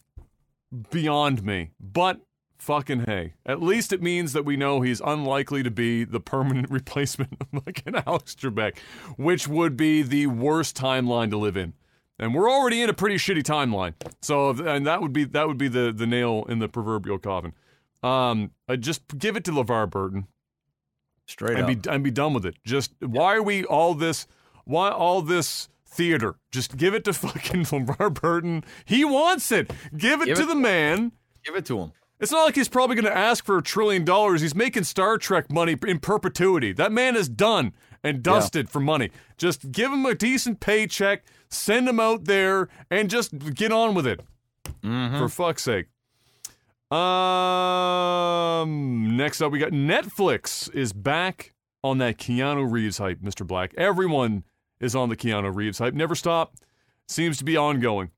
beyond 0.90 1.44
me. 1.44 1.72
But 1.80 2.22
fucking 2.68 3.06
hey. 3.06 3.34
At 3.46 3.64
least 3.64 3.94
it 3.94 4.02
means 4.04 4.34
that 4.34 4.44
we 4.44 4.58
know 4.58 4.82
he's 4.82 5.00
unlikely 5.00 5.64
to 5.64 5.72
be 5.72 6.04
the 6.04 6.20
permanent 6.20 6.70
replacement 6.70 7.38
of 7.40 7.64
fucking 7.64 7.96
Alex 8.06 8.36
Trebek, 8.36 8.78
which 9.16 9.48
would 9.48 9.78
be 9.78 10.04
the 10.04 10.28
worst 10.28 10.76
timeline 10.76 11.32
to 11.32 11.38
live 11.38 11.56
in. 11.56 11.74
And 12.20 12.36
we're 12.36 12.52
already 12.52 12.82
in 12.82 12.90
a 12.90 12.94
pretty 12.94 13.16
shitty 13.16 13.44
timeline. 13.44 13.94
So 14.22 14.50
and 14.50 14.86
that 14.86 15.02
would 15.02 15.14
be 15.14 15.24
that 15.24 15.48
would 15.48 15.58
be 15.58 15.70
the 15.70 15.94
the 15.96 16.06
nail 16.06 16.46
in 16.50 16.60
the 16.60 16.68
proverbial 16.68 17.20
coffin. 17.20 17.54
Um, 18.04 18.52
uh, 18.68 18.76
just 18.76 19.18
give 19.18 19.38
it 19.38 19.44
to 19.46 19.52
LeVar 19.52 19.90
Burton. 19.90 20.28
Straight 21.26 21.58
and 21.58 21.62
up. 21.62 21.84
Be, 21.84 21.90
and 21.90 22.04
be 22.04 22.12
done 22.12 22.34
with 22.34 22.46
it. 22.46 22.56
Just 22.66 22.92
why 23.00 23.36
are 23.36 23.44
we 23.44 23.64
all 23.64 23.94
this? 23.94 24.28
Why 24.66 24.90
all 24.90 25.22
this 25.22 25.70
theater. 25.86 26.36
Just 26.52 26.76
give 26.76 26.94
it 26.94 27.06
to 27.06 27.14
fucking 27.14 27.64
LeVar 27.64 28.14
Burton. 28.14 28.66
He 28.84 29.06
wants 29.06 29.52
it. 29.54 29.72
Give 29.96 30.22
it 30.22 30.26
give 30.26 30.38
to 30.38 30.44
it 30.44 30.48
the 30.48 30.56
man. 30.56 31.14
Give 31.46 31.56
it 31.56 31.66
to 31.68 31.80
him. 31.80 31.92
It's 32.20 32.32
not 32.32 32.46
like 32.46 32.56
he's 32.56 32.68
probably 32.68 32.96
going 32.96 33.06
to 33.06 33.16
ask 33.16 33.46
for 33.46 33.60
a 33.60 33.64
trillion 33.64 34.04
dollars. 34.04 34.42
He's 34.42 34.56
making 34.56 34.86
Star 34.86 35.20
Trek 35.20 35.52
money 35.52 35.78
in 35.88 36.00
perpetuity. 36.00 36.74
That 36.74 36.92
man 36.92 37.16
is 37.16 37.30
done 37.30 37.74
and 38.04 38.24
dusted 38.24 38.66
yeah. 38.66 38.72
for 38.72 38.80
money. 38.80 39.12
Just 39.38 39.72
give 39.72 39.92
him 39.92 40.04
a 40.06 40.16
decent 40.16 40.60
paycheck, 40.60 41.24
send 41.50 41.88
him 41.88 42.00
out 42.00 42.26
there, 42.26 42.70
and 42.90 43.10
just 43.10 43.38
get 43.54 43.72
on 43.72 43.94
with 43.94 44.08
it. 44.08 44.22
Mm-hmm. 44.84 45.20
For 45.20 45.30
fuck's 45.30 45.64
sake. 45.64 45.86
Um, 46.92 49.18
next 49.18 49.42
up, 49.42 49.52
we 49.52 49.60
got 49.60 49.72
Netflix 49.72 50.74
is 50.74 50.94
back 50.94 51.54
on 51.84 52.00
that 52.00 52.18
Keanu 52.18 52.72
Reeves 52.72 52.98
hype, 52.98 53.20
Mr. 53.20 53.46
Black. 53.46 53.74
Everyone 53.78 54.44
is 54.80 54.96
on 54.96 55.10
the 55.10 55.16
Keanu 55.16 55.54
Reeves 55.54 55.80
hype. 55.80 55.94
Never 55.94 56.16
stop. 56.16 56.56
Seems 57.08 57.38
to 57.38 57.46
be 57.46 57.58
ongoing. 57.58 58.12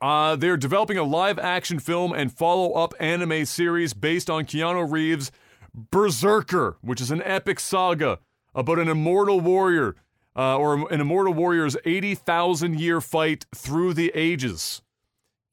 Uh, 0.00 0.34
they're 0.34 0.56
developing 0.56 0.96
a 0.96 1.02
live 1.04 1.38
action 1.38 1.78
film 1.78 2.12
and 2.12 2.32
follow 2.32 2.72
up 2.72 2.94
anime 2.98 3.44
series 3.44 3.92
based 3.92 4.30
on 4.30 4.44
Keanu 4.44 4.90
Reeves' 4.90 5.30
Berserker, 5.74 6.78
which 6.80 7.00
is 7.00 7.10
an 7.10 7.22
epic 7.22 7.60
saga 7.60 8.18
about 8.54 8.78
an 8.78 8.88
immortal 8.88 9.40
warrior, 9.40 9.96
uh, 10.34 10.56
or 10.56 10.90
an 10.90 11.00
immortal 11.00 11.34
warrior's 11.34 11.76
80,000 11.84 12.80
year 12.80 13.00
fight 13.00 13.44
through 13.54 13.94
the 13.94 14.10
ages. 14.14 14.82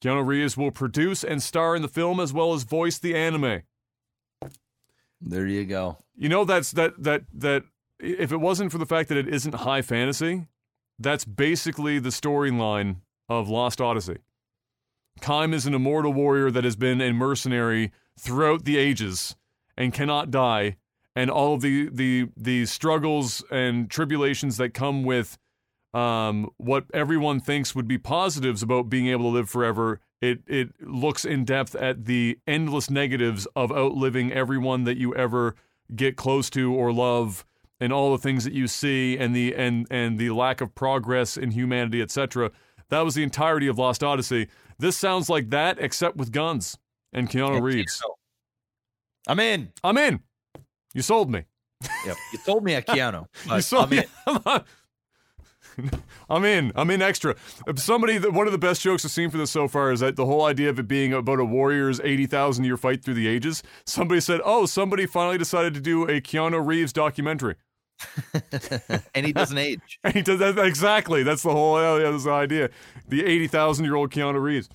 Keanu 0.01 0.25
Reeves 0.25 0.55
will 0.55 0.71
produce 0.71 1.23
and 1.23 1.41
star 1.43 1.75
in 1.75 1.81
the 1.81 1.87
film 1.87 2.19
as 2.19 2.31
well 2.31 2.53
as 2.53 2.63
voice 2.63 2.97
the 2.97 3.15
anime. 3.15 3.63
There 5.19 5.47
you 5.47 5.65
go. 5.65 5.97
You 6.15 6.29
know 6.29 6.45
that's 6.45 6.71
that 6.73 7.03
that 7.03 7.23
that 7.33 7.63
if 7.99 8.31
it 8.31 8.37
wasn't 8.37 8.71
for 8.71 8.77
the 8.77 8.85
fact 8.85 9.09
that 9.09 9.17
it 9.17 9.27
isn't 9.27 9.55
high 9.55 9.81
fantasy, 9.81 10.45
that's 10.99 11.25
basically 11.25 11.97
the 11.97 12.09
storyline 12.09 12.97
of 13.27 13.49
Lost 13.49 13.81
Odyssey. 13.81 14.17
Kaim 15.21 15.53
is 15.53 15.65
an 15.65 15.73
immortal 15.73 16.13
warrior 16.13 16.51
that 16.51 16.63
has 16.63 16.75
been 16.75 17.01
a 17.01 17.13
mercenary 17.13 17.91
throughout 18.19 18.65
the 18.65 18.77
ages 18.77 19.35
and 19.75 19.93
cannot 19.93 20.31
die, 20.31 20.77
and 21.15 21.29
all 21.29 21.53
of 21.55 21.61
the 21.61 21.89
the 21.89 22.29
the 22.35 22.65
struggles 22.65 23.43
and 23.51 23.89
tribulations 23.89 24.57
that 24.57 24.73
come 24.73 25.03
with 25.03 25.37
um, 25.93 26.49
what 26.57 26.85
everyone 26.93 27.39
thinks 27.39 27.73
would 27.73 27.87
be 27.87 27.97
positives 27.97 28.61
about 28.61 28.89
being 28.89 29.07
able 29.07 29.31
to 29.31 29.35
live 29.35 29.49
forever. 29.49 29.99
It 30.21 30.39
it 30.47 30.69
looks 30.81 31.25
in 31.25 31.45
depth 31.45 31.75
at 31.75 32.05
the 32.05 32.39
endless 32.47 32.89
negatives 32.89 33.47
of 33.55 33.71
outliving 33.71 34.31
everyone 34.31 34.83
that 34.85 34.97
you 34.97 35.15
ever 35.15 35.55
get 35.95 36.17
close 36.17 36.49
to 36.51 36.73
or 36.73 36.91
love 36.91 37.45
and 37.79 37.93
all 37.93 38.11
the 38.11 38.17
things 38.17 38.43
that 38.43 38.53
you 38.53 38.67
see 38.67 39.17
and 39.17 39.35
the 39.35 39.55
and 39.55 39.87
and 39.89 40.17
the 40.17 40.31
lack 40.31 40.61
of 40.61 40.73
progress 40.75 41.37
in 41.37 41.51
humanity, 41.51 42.01
etc. 42.01 42.51
That 42.89 43.01
was 43.01 43.15
the 43.15 43.23
entirety 43.23 43.67
of 43.67 43.77
Lost 43.77 44.03
Odyssey. 44.03 44.47
This 44.79 44.97
sounds 44.97 45.29
like 45.29 45.49
that, 45.49 45.77
except 45.79 46.17
with 46.17 46.31
guns 46.31 46.77
and 47.13 47.29
Keanu 47.29 47.61
Reeves. 47.61 48.01
I'm 49.27 49.39
in. 49.39 49.73
I'm 49.83 49.97
in. 49.97 50.21
You 50.93 51.01
sold 51.01 51.29
me. 51.29 51.43
Yep. 52.05 52.17
You 52.33 52.39
sold 52.39 52.63
me 52.63 52.73
a 52.75 52.81
Keanu. 52.81 53.25
you 53.51 53.61
sold 53.61 53.85
I'm 53.85 53.89
me. 53.89 54.03
In. 54.27 54.61
I'm 56.29 56.43
in. 56.45 56.71
I'm 56.75 56.89
in 56.89 57.01
extra. 57.01 57.35
Somebody, 57.75 58.17
one 58.17 58.47
of 58.47 58.51
the 58.51 58.57
best 58.57 58.81
jokes 58.81 59.05
I've 59.05 59.11
seen 59.11 59.29
for 59.29 59.37
this 59.37 59.51
so 59.51 59.67
far 59.67 59.91
is 59.91 59.99
that 59.99 60.15
the 60.15 60.25
whole 60.25 60.45
idea 60.45 60.69
of 60.69 60.79
it 60.79 60.87
being 60.87 61.13
about 61.13 61.39
a 61.39 61.45
warrior's 61.45 61.99
80,000 61.99 62.63
year 62.63 62.77
fight 62.77 63.03
through 63.03 63.13
the 63.13 63.27
ages. 63.27 63.63
Somebody 63.85 64.21
said, 64.21 64.41
oh, 64.43 64.65
somebody 64.65 65.05
finally 65.05 65.37
decided 65.37 65.73
to 65.75 65.81
do 65.81 66.03
a 66.03 66.19
Keanu 66.19 66.65
Reeves 66.65 66.93
documentary. 66.93 67.55
and 69.15 69.25
he 69.25 69.33
doesn't 69.33 69.57
age. 69.57 69.99
and 70.03 70.13
he 70.13 70.21
does 70.21 70.39
that 70.39 70.57
exactly. 70.59 71.23
That's 71.23 71.43
the 71.43 71.51
whole 71.51 71.75
uh, 71.75 71.99
that's 71.99 72.25
the 72.25 72.31
idea. 72.31 72.69
The 73.07 73.25
eighty 73.25 73.47
thousand 73.47 73.85
year 73.85 73.95
old 73.95 74.11
Keanu 74.11 74.41
Reeves. 74.41 74.69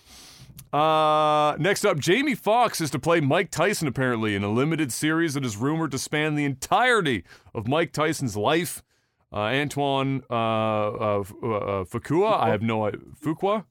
Uh, 0.73 1.55
next 1.59 1.85
up, 1.85 1.99
Jamie 1.99 2.35
Foxx 2.35 2.81
is 2.81 2.91
to 2.91 2.99
play 2.99 3.21
Mike 3.21 3.51
Tyson 3.51 3.87
apparently 3.87 4.35
in 4.35 4.43
a 4.43 4.51
limited 4.51 4.91
series 4.91 5.35
that 5.35 5.45
is 5.45 5.57
rumored 5.57 5.91
to 5.91 5.99
span 5.99 6.35
the 6.35 6.47
entirety 6.47 7.25
of 7.55 7.69
Mike 7.69 7.93
Tyson's 7.93 8.37
life. 8.37 8.83
Uh, 9.31 9.41
Antoine 9.41 10.23
uh, 10.31 10.35
uh, 10.35 11.21
uh 11.21 11.85
Fuqua, 11.85 12.41
I 12.41 12.51
have 12.51 12.63
no 12.63 12.87
idea. 12.87 13.01
Fuqua? 13.23 13.65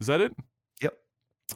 Is 0.00 0.06
that 0.06 0.20
it? 0.20 0.36
Yep. 0.82 0.94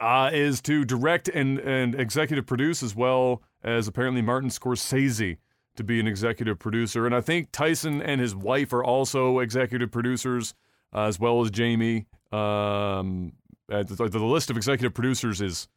Uh, 0.00 0.30
is 0.32 0.60
to 0.62 0.84
direct 0.84 1.28
and, 1.28 1.58
and 1.60 1.94
executive 1.94 2.46
produce 2.46 2.82
as 2.82 2.96
well 2.96 3.42
as 3.62 3.86
apparently 3.86 4.22
Martin 4.22 4.50
Scorsese 4.50 5.38
to 5.76 5.84
be 5.84 6.00
an 6.00 6.06
executive 6.06 6.58
producer. 6.58 7.06
And 7.06 7.14
I 7.14 7.20
think 7.20 7.50
Tyson 7.52 8.02
and 8.02 8.20
his 8.20 8.34
wife 8.34 8.72
are 8.72 8.84
also 8.84 9.38
executive 9.38 9.90
producers, 9.90 10.54
uh, 10.94 11.02
as 11.02 11.18
well 11.18 11.40
as 11.42 11.50
Jamie. 11.50 12.06
Um, 12.30 13.32
uh, 13.70 13.82
the, 13.82 14.08
the, 14.08 14.18
list 14.18 14.50
of 14.50 14.56
executive 14.56 14.94
producers 14.94 15.40
is, 15.40 15.68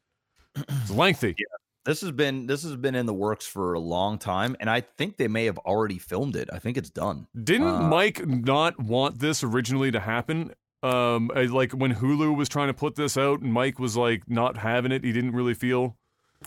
is 0.83 0.91
lengthy. 0.91 1.35
Yeah. 1.37 1.45
This 1.85 2.01
has 2.01 2.11
been 2.11 2.47
this 2.47 2.63
has 2.63 2.75
been 2.75 2.95
in 2.95 3.05
the 3.05 3.13
works 3.13 3.45
for 3.45 3.73
a 3.73 3.79
long 3.79 4.17
time, 4.17 4.55
and 4.59 4.71
I 4.71 4.81
think 4.81 5.17
they 5.17 5.27
may 5.27 5.45
have 5.45 5.59
already 5.59 5.99
filmed 5.99 6.35
it. 6.35 6.49
I 6.51 6.57
think 6.57 6.77
it's 6.77 6.89
done. 6.89 7.27
Didn't 7.43 7.67
uh, 7.67 7.83
Mike 7.83 8.25
not 8.25 8.79
want 8.79 9.19
this 9.19 9.43
originally 9.43 9.91
to 9.91 9.99
happen? 9.99 10.51
Um, 10.81 11.29
like 11.35 11.73
when 11.73 11.93
Hulu 11.93 12.35
was 12.35 12.49
trying 12.49 12.67
to 12.67 12.73
put 12.73 12.95
this 12.95 13.17
out, 13.17 13.41
and 13.41 13.53
Mike 13.53 13.77
was 13.77 13.95
like 13.95 14.27
not 14.27 14.57
having 14.57 14.91
it. 14.91 15.03
He 15.03 15.11
didn't 15.11 15.33
really 15.33 15.53
feel 15.53 15.95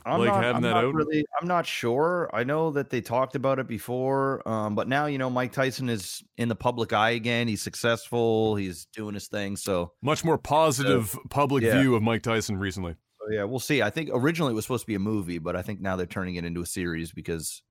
I'm 0.05 0.21
like 0.21 0.29
not, 0.29 0.43
having 0.43 0.57
I'm 0.57 0.63
that 0.63 0.71
not 0.71 0.85
out? 0.85 0.95
Really, 0.95 1.25
I'm 1.41 1.49
not 1.49 1.67
sure. 1.67 2.31
I 2.33 2.45
know 2.45 2.71
that 2.71 2.91
they 2.91 3.01
talked 3.01 3.35
about 3.35 3.59
it 3.59 3.67
before, 3.67 4.47
um, 4.49 4.75
but 4.75 4.89
now 4.89 5.07
you 5.07 5.19
know 5.19 5.31
Mike 5.31 5.53
Tyson 5.53 5.89
is 5.89 6.23
in 6.37 6.49
the 6.49 6.57
public 6.57 6.93
eye 6.93 7.11
again. 7.11 7.49
He's 7.49 7.63
successful. 7.63 8.57
He's 8.57 8.87
doing 8.87 9.15
his 9.15 9.29
thing. 9.29 9.57
So 9.57 9.93
much 10.03 10.25
more 10.25 10.39
positive 10.39 11.11
so, 11.11 11.21
public 11.31 11.65
yeah. 11.65 11.81
view 11.81 11.95
of 11.95 12.03
Mike 12.03 12.23
Tyson 12.23 12.57
recently. 12.57 12.95
So, 13.21 13.35
yeah, 13.35 13.45
we'll 13.45 13.59
see. 13.59 13.83
I 13.83 13.91
think 13.91 14.11
originally 14.13 14.53
it 14.53 14.55
was 14.55 14.65
supposed 14.65 14.85
to 14.85 14.87
be 14.87 14.95
a 14.95 15.01
movie, 15.01 15.39
but 15.39 15.57
I 15.57 15.63
think 15.63 15.81
now 15.81 15.97
they're 15.97 16.07
turning 16.07 16.37
it 16.37 16.45
into 16.45 16.63
a 16.63 16.67
series 16.67 17.13
because 17.13 17.63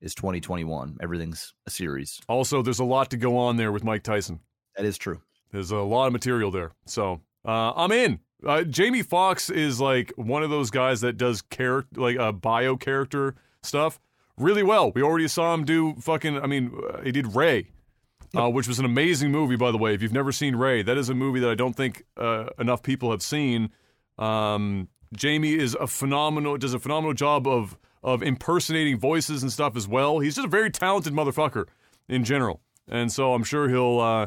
it's 0.00 0.14
2021. 0.14 0.98
Everything's 1.02 1.54
a 1.66 1.70
series. 1.70 2.20
Also, 2.28 2.62
there's 2.62 2.78
a 2.78 2.84
lot 2.84 3.10
to 3.10 3.16
go 3.16 3.36
on 3.38 3.56
there 3.56 3.72
with 3.72 3.84
Mike 3.84 4.02
Tyson. 4.02 4.40
That 4.76 4.84
is 4.84 4.98
true. 4.98 5.20
There's 5.50 5.70
a 5.70 5.78
lot 5.78 6.06
of 6.06 6.12
material 6.12 6.50
there. 6.50 6.72
So 6.86 7.20
uh, 7.44 7.72
I'm 7.74 7.92
in. 7.92 8.20
Uh, 8.44 8.62
Jamie 8.62 9.02
Foxx 9.02 9.50
is 9.50 9.80
like 9.80 10.12
one 10.16 10.42
of 10.42 10.50
those 10.50 10.70
guys 10.70 11.00
that 11.00 11.16
does 11.16 11.42
character, 11.42 12.00
like 12.00 12.18
uh, 12.18 12.32
bio 12.32 12.76
character 12.76 13.34
stuff 13.62 14.00
really 14.36 14.62
well. 14.62 14.92
We 14.92 15.02
already 15.02 15.28
saw 15.28 15.54
him 15.54 15.64
do 15.64 15.94
fucking. 16.00 16.38
I 16.38 16.46
mean, 16.46 16.78
uh, 16.92 17.02
he 17.02 17.12
did 17.12 17.34
Ray 17.34 17.68
uh, 18.36 18.50
which 18.50 18.66
was 18.66 18.78
an 18.78 18.84
amazing 18.84 19.30
movie, 19.30 19.56
by 19.56 19.70
the 19.70 19.78
way. 19.78 19.94
If 19.94 20.02
you've 20.02 20.12
never 20.12 20.32
seen 20.32 20.56
Ray, 20.56 20.82
that 20.82 20.96
is 20.96 21.08
a 21.08 21.14
movie 21.14 21.40
that 21.40 21.50
I 21.50 21.54
don't 21.54 21.74
think 21.74 22.04
uh, 22.16 22.46
enough 22.58 22.82
people 22.82 23.10
have 23.10 23.22
seen. 23.22 23.70
Um, 24.18 24.88
Jamie 25.14 25.54
is 25.54 25.76
a 25.78 25.86
phenomenal, 25.86 26.56
does 26.58 26.74
a 26.74 26.78
phenomenal 26.78 27.14
job 27.14 27.46
of 27.46 27.76
of 28.02 28.22
impersonating 28.22 28.98
voices 28.98 29.42
and 29.42 29.50
stuff 29.50 29.76
as 29.76 29.88
well. 29.88 30.18
He's 30.18 30.34
just 30.34 30.46
a 30.46 30.50
very 30.50 30.70
talented 30.70 31.14
motherfucker 31.14 31.66
in 32.06 32.22
general, 32.24 32.60
and 32.88 33.10
so 33.10 33.32
I'm 33.32 33.44
sure 33.44 33.68
he'll 33.68 34.00
uh, 34.00 34.26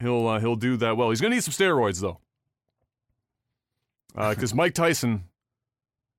he'll 0.00 0.26
uh, 0.28 0.40
he'll 0.40 0.56
do 0.56 0.76
that 0.76 0.96
well. 0.96 1.10
He's 1.10 1.20
gonna 1.20 1.34
need 1.34 1.44
some 1.44 1.52
steroids 1.52 2.00
though, 2.00 2.20
because 4.14 4.54
Mike 4.54 4.74
Tyson 4.74 5.24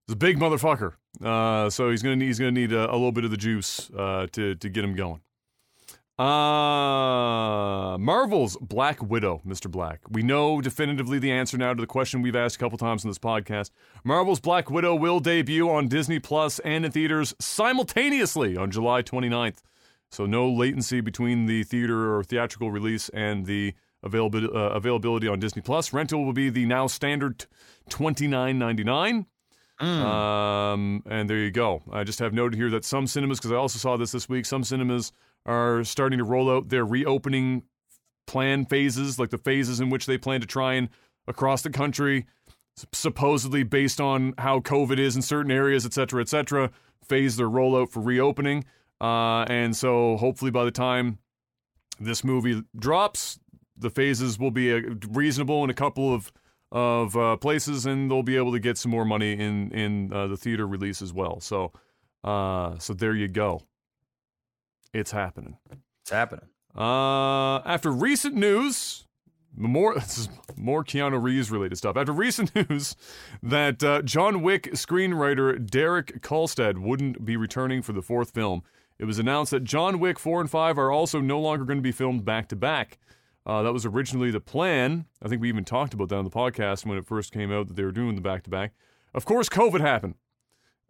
is 0.08 0.14
a 0.14 0.18
big 0.18 0.40
motherfucker. 0.40 0.94
Uh, 1.24 1.70
so 1.70 1.90
he's 1.90 2.02
gonna 2.02 2.16
need, 2.16 2.26
he's 2.28 2.40
gonna 2.40 2.52
need 2.52 2.72
a, 2.72 2.90
a 2.90 2.94
little 2.94 3.12
bit 3.12 3.26
of 3.26 3.32
the 3.32 3.38
juice 3.38 3.90
uh, 3.98 4.28
to 4.32 4.56
to 4.56 4.70
get 4.70 4.84
him 4.84 4.96
going. 4.96 5.22
Uh, 6.20 7.98
Marvel's 7.98 8.58
Black 8.58 9.02
Widow, 9.02 9.42
Mr. 9.48 9.72
Black. 9.72 10.02
We 10.10 10.22
know 10.22 10.60
definitively 10.60 11.18
the 11.18 11.32
answer 11.32 11.58
now 11.58 11.74
to 11.74 11.80
the 11.80 11.88
question 11.88 12.22
we've 12.22 12.36
asked 12.36 12.58
a 12.58 12.60
couple 12.60 12.78
times 12.78 13.06
in 13.06 13.10
this 13.10 13.18
podcast. 13.18 13.72
Marvel's 14.04 14.42
Black 14.42 14.70
Widow 14.70 14.96
will 14.96 15.22
debut 15.22 15.70
on 15.70 15.88
Disney 15.88 16.20
Plus 16.20 16.60
and 16.60 16.84
in 16.84 16.92
theaters 16.92 17.34
simultaneously 17.40 18.58
on 18.58 18.70
July 18.70 19.02
29th. 19.02 19.60
So 20.12 20.26
no 20.26 20.50
latency 20.52 21.00
between 21.00 21.46
the 21.46 21.64
theater 21.64 22.14
or 22.14 22.26
theatrical 22.26 22.70
release 22.70 23.08
and 23.10 23.46
the 23.46 23.74
availability, 24.04 24.54
uh, 24.54 24.70
availability 24.70 25.28
on 25.28 25.40
Disney 25.40 25.62
Plus. 25.62 25.94
Rental 25.94 26.24
will 26.26 26.34
be 26.34 26.50
the 26.50 26.66
now 26.66 26.88
standard 26.88 27.46
$29.99. 27.90 29.26
Mm. 29.82 29.86
Um, 29.86 31.04
and 31.06 31.30
there 31.30 31.38
you 31.38 31.52
go. 31.52 31.84
I 31.92 32.04
just 32.04 32.20
have 32.20 32.34
noted 32.34 32.58
here 32.58 32.70
that 32.72 32.84
some 32.84 33.08
cinemas, 33.08 33.40
because 33.40 33.52
I 33.52 33.56
also 33.56 33.80
saw 33.80 33.98
this 33.98 34.12
this 34.12 34.28
week, 34.28 34.46
some 34.46 34.64
cinemas 34.64 35.12
are 35.46 35.84
starting 35.84 36.20
to 36.20 36.26
roll 36.26 36.50
out 36.50 36.70
their 36.70 36.86
reopening 36.86 37.64
plan 38.28 38.66
phases, 38.66 39.18
like 39.18 39.30
the 39.30 39.38
phases 39.38 39.80
in 39.80 39.90
which 39.90 40.06
they 40.06 40.18
plan 40.18 40.42
to 40.42 40.48
try 40.48 40.74
and 40.74 40.90
across 41.28 41.62
the 41.62 41.70
country, 41.70 42.26
supposedly 42.94 43.64
based 43.64 44.02
on 44.02 44.34
how 44.38 44.60
COVID 44.60 45.00
is 45.00 45.16
in 45.16 45.22
certain 45.22 45.52
areas, 45.52 45.86
et 45.86 45.94
cetera, 45.94 46.22
et 46.22 46.30
cetera, 46.30 46.72
phase 47.06 47.38
their 47.38 47.50
rollout 47.50 47.90
for 47.90 48.02
reopening. 48.02 48.66
Uh, 49.02 49.44
and 49.44 49.76
so 49.76 50.18
hopefully 50.18 50.52
by 50.52 50.66
the 50.66 50.72
time 50.72 51.20
this 52.00 52.24
movie 52.24 52.64
drops, 52.78 53.40
the 53.80 53.90
phases 53.90 54.38
will 54.38 54.52
be 54.52 54.74
uh, 54.74 54.82
reasonable 55.10 55.64
in 55.64 55.70
a 55.70 55.74
couple 55.74 56.14
of 56.14 56.32
of 56.72 57.18
uh, 57.18 57.36
places, 57.38 57.86
and 57.86 58.12
they'll 58.12 58.22
be 58.22 58.38
able 58.38 58.52
to 58.52 58.60
get 58.60 58.78
some 58.78 58.92
more 58.92 59.06
money 59.06 59.34
in 59.34 59.72
in 59.72 60.14
uh, 60.14 60.28
the 60.28 60.38
theater 60.38 60.68
release 60.68 61.02
as 61.02 61.12
well. 61.14 61.40
So, 61.40 61.72
uh, 62.24 62.78
so 62.78 62.94
there 62.94 63.16
you 63.16 63.28
go. 63.28 63.64
It's 64.94 65.12
happening. 65.12 65.58
It's 66.02 66.12
happening. 66.12 66.48
Uh, 66.76 67.60
after 67.60 67.92
recent 67.92 68.36
news, 68.36 69.06
more 69.56 69.94
this 70.00 70.18
is 70.18 70.30
more 70.56 70.84
Keanu 70.84 71.22
Reeves 71.22 71.50
related 71.50 71.78
stuff. 71.78 71.98
After 71.98 72.12
recent 72.12 72.54
news 72.70 72.96
that 73.42 73.84
uh, 73.84 74.02
John 74.04 74.42
Wick 74.42 74.72
screenwriter 74.74 75.70
Derek 75.70 76.22
Kolstad 76.22 76.78
wouldn't 76.78 77.26
be 77.26 77.38
returning 77.38 77.82
for 77.82 77.94
the 77.94 78.02
fourth 78.02 78.32
film, 78.32 78.64
it 79.00 79.06
was 79.06 79.18
announced 79.18 79.52
that 79.52 79.64
John 79.64 80.00
Wick 80.00 80.20
4 80.20 80.42
and 80.42 80.50
5 80.50 80.78
are 80.78 80.92
also 80.92 81.22
no 81.22 81.40
longer 81.40 81.64
going 81.64 81.78
to 81.78 81.84
be 81.84 81.94
filmed 81.94 82.26
back 82.26 82.50
to 82.50 82.56
back. 82.56 83.00
Uh, 83.46 83.64
that 83.64 83.74
was 83.74 83.86
originally 83.86 84.32
the 84.32 84.40
plan. 84.40 85.06
I 85.22 85.28
think 85.28 85.42
we 85.42 85.50
even 85.50 85.66
talked 85.66 85.94
about 85.94 86.10
that 86.10 86.18
on 86.18 86.24
the 86.24 86.30
podcast 86.30 86.86
when 86.86 86.98
it 86.98 87.06
first 87.06 87.32
came 87.32 87.52
out 87.52 87.68
that 87.68 87.76
they 87.76 87.84
were 87.84 87.92
doing 87.92 88.16
the 88.16 88.22
back 88.22 88.44
to 88.44 88.50
back. 88.50 88.74
Of 89.14 89.26
course, 89.26 89.50
COVID 89.50 89.82
happened 89.82 90.16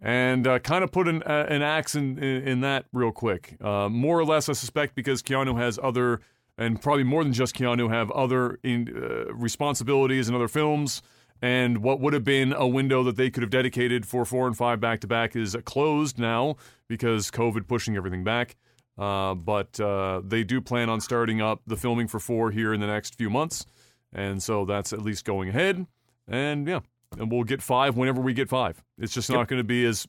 and 0.02 0.48
uh, 0.48 0.60
kind 0.60 0.84
of 0.84 0.92
put 0.92 1.08
an, 1.08 1.24
uh, 1.24 1.46
an 1.50 1.62
axe 1.62 1.96
in, 1.96 2.18
in, 2.20 2.48
in, 2.48 2.62
that 2.62 2.86
real 2.94 3.12
quick. 3.12 3.58
Uh, 3.62 3.90
more 3.90 4.18
or 4.18 4.26
less, 4.26 4.48
I 4.48 4.54
suspect, 4.54 4.96
because 4.96 5.22
Keanu 5.22 5.58
has 5.58 5.80
other, 5.82 6.22
and 6.58 6.82
probably 6.82 7.04
more 7.04 7.24
than 7.24 7.34
just 7.34 7.56
Keanu, 7.56 7.90
have 7.90 8.10
other 8.12 8.60
in, 8.64 8.90
uh, 8.96 9.34
responsibilities 9.34 10.30
in 10.30 10.36
other 10.36 10.48
films. 10.48 11.02
And 11.42 11.80
what 11.80 12.00
would 12.02 12.14
have 12.14 12.24
been 12.24 12.54
a 12.54 12.68
window 12.68 13.04
that 13.04 13.16
they 13.16 13.30
could 13.30 13.44
have 13.44 13.50
dedicated 13.50 14.06
for 14.06 14.26
four 14.26 14.48
and 14.48 14.58
five 14.58 14.80
back 14.80 15.00
to 15.02 15.08
back 15.08 15.36
is 15.36 15.56
closed 15.64 16.20
now 16.20 16.58
because 16.88 17.32
COVID 17.32 17.68
pushing 17.68 17.96
everything 17.96 18.24
back. 18.24 18.58
Uh, 19.00 19.34
but 19.34 19.80
uh, 19.80 20.22
they 20.26 20.44
do 20.44 20.60
plan 20.60 20.90
on 20.90 21.00
starting 21.00 21.42
up 21.42 21.62
the 21.66 21.78
filming 21.78 22.08
for 22.08 22.20
four 22.20 22.52
here 22.52 22.74
in 22.74 22.82
the 22.82 22.88
next 22.88 23.16
few 23.16 23.30
months. 23.30 23.66
And 24.12 24.44
so 24.44 24.66
that's 24.66 24.92
at 24.92 25.02
least 25.02 25.24
going 25.24 25.50
ahead. 25.50 25.86
And 26.28 26.68
yeah, 26.68 26.82
and 27.18 27.32
we'll 27.32 27.44
get 27.44 27.62
five 27.62 27.96
whenever 27.96 28.22
we 28.22 28.34
get 28.34 28.50
five. 28.50 28.84
It's 28.98 29.14
just 29.14 29.32
not 29.32 29.48
going 29.48 29.60
to 29.60 29.64
be 29.64 29.86
as 29.86 30.06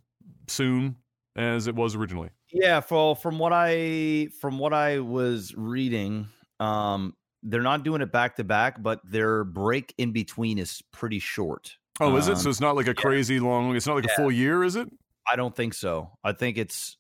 soon 0.49 0.97
as 1.37 1.69
it 1.69 1.75
was 1.75 1.95
originally. 1.95 2.31
Yeah, 2.53 2.81
well, 2.91 3.15
from 3.15 3.39
what 3.39 3.53
I 3.55 4.29
from 4.41 4.59
what 4.59 4.73
I 4.73 4.99
was 4.99 5.55
reading, 5.57 6.29
um, 6.59 7.15
they're 7.43 7.63
not 7.63 7.85
doing 7.85 8.03
it 8.03 8.11
back 8.11 8.37
to 8.37 8.45
back, 8.45 8.83
but 8.83 9.01
their 9.05 9.45
break 9.45 9.95
in 9.99 10.13
between 10.13 10.59
is 10.59 10.83
pretty 10.93 11.21
short. 11.21 11.77
Oh, 12.01 12.17
is 12.17 12.29
it? 12.29 12.39
So 12.39 12.47
um, 12.47 12.51
it's 12.51 12.61
not 12.61 12.77
like 12.77 12.89
a 12.89 12.95
crazy 12.95 13.37
yeah. 13.37 13.43
long. 13.43 13.77
It's 13.77 13.87
not 13.87 13.95
like 13.95 14.07
yeah. 14.07 14.15
a 14.15 14.17
full 14.17 14.33
year, 14.33 14.65
is 14.65 14.75
it? 14.75 14.89
I 15.31 15.37
don't 15.37 15.55
think 15.55 15.75
so. 15.75 16.11
I 16.25 16.33
think 16.33 16.59
it's. 16.59 16.97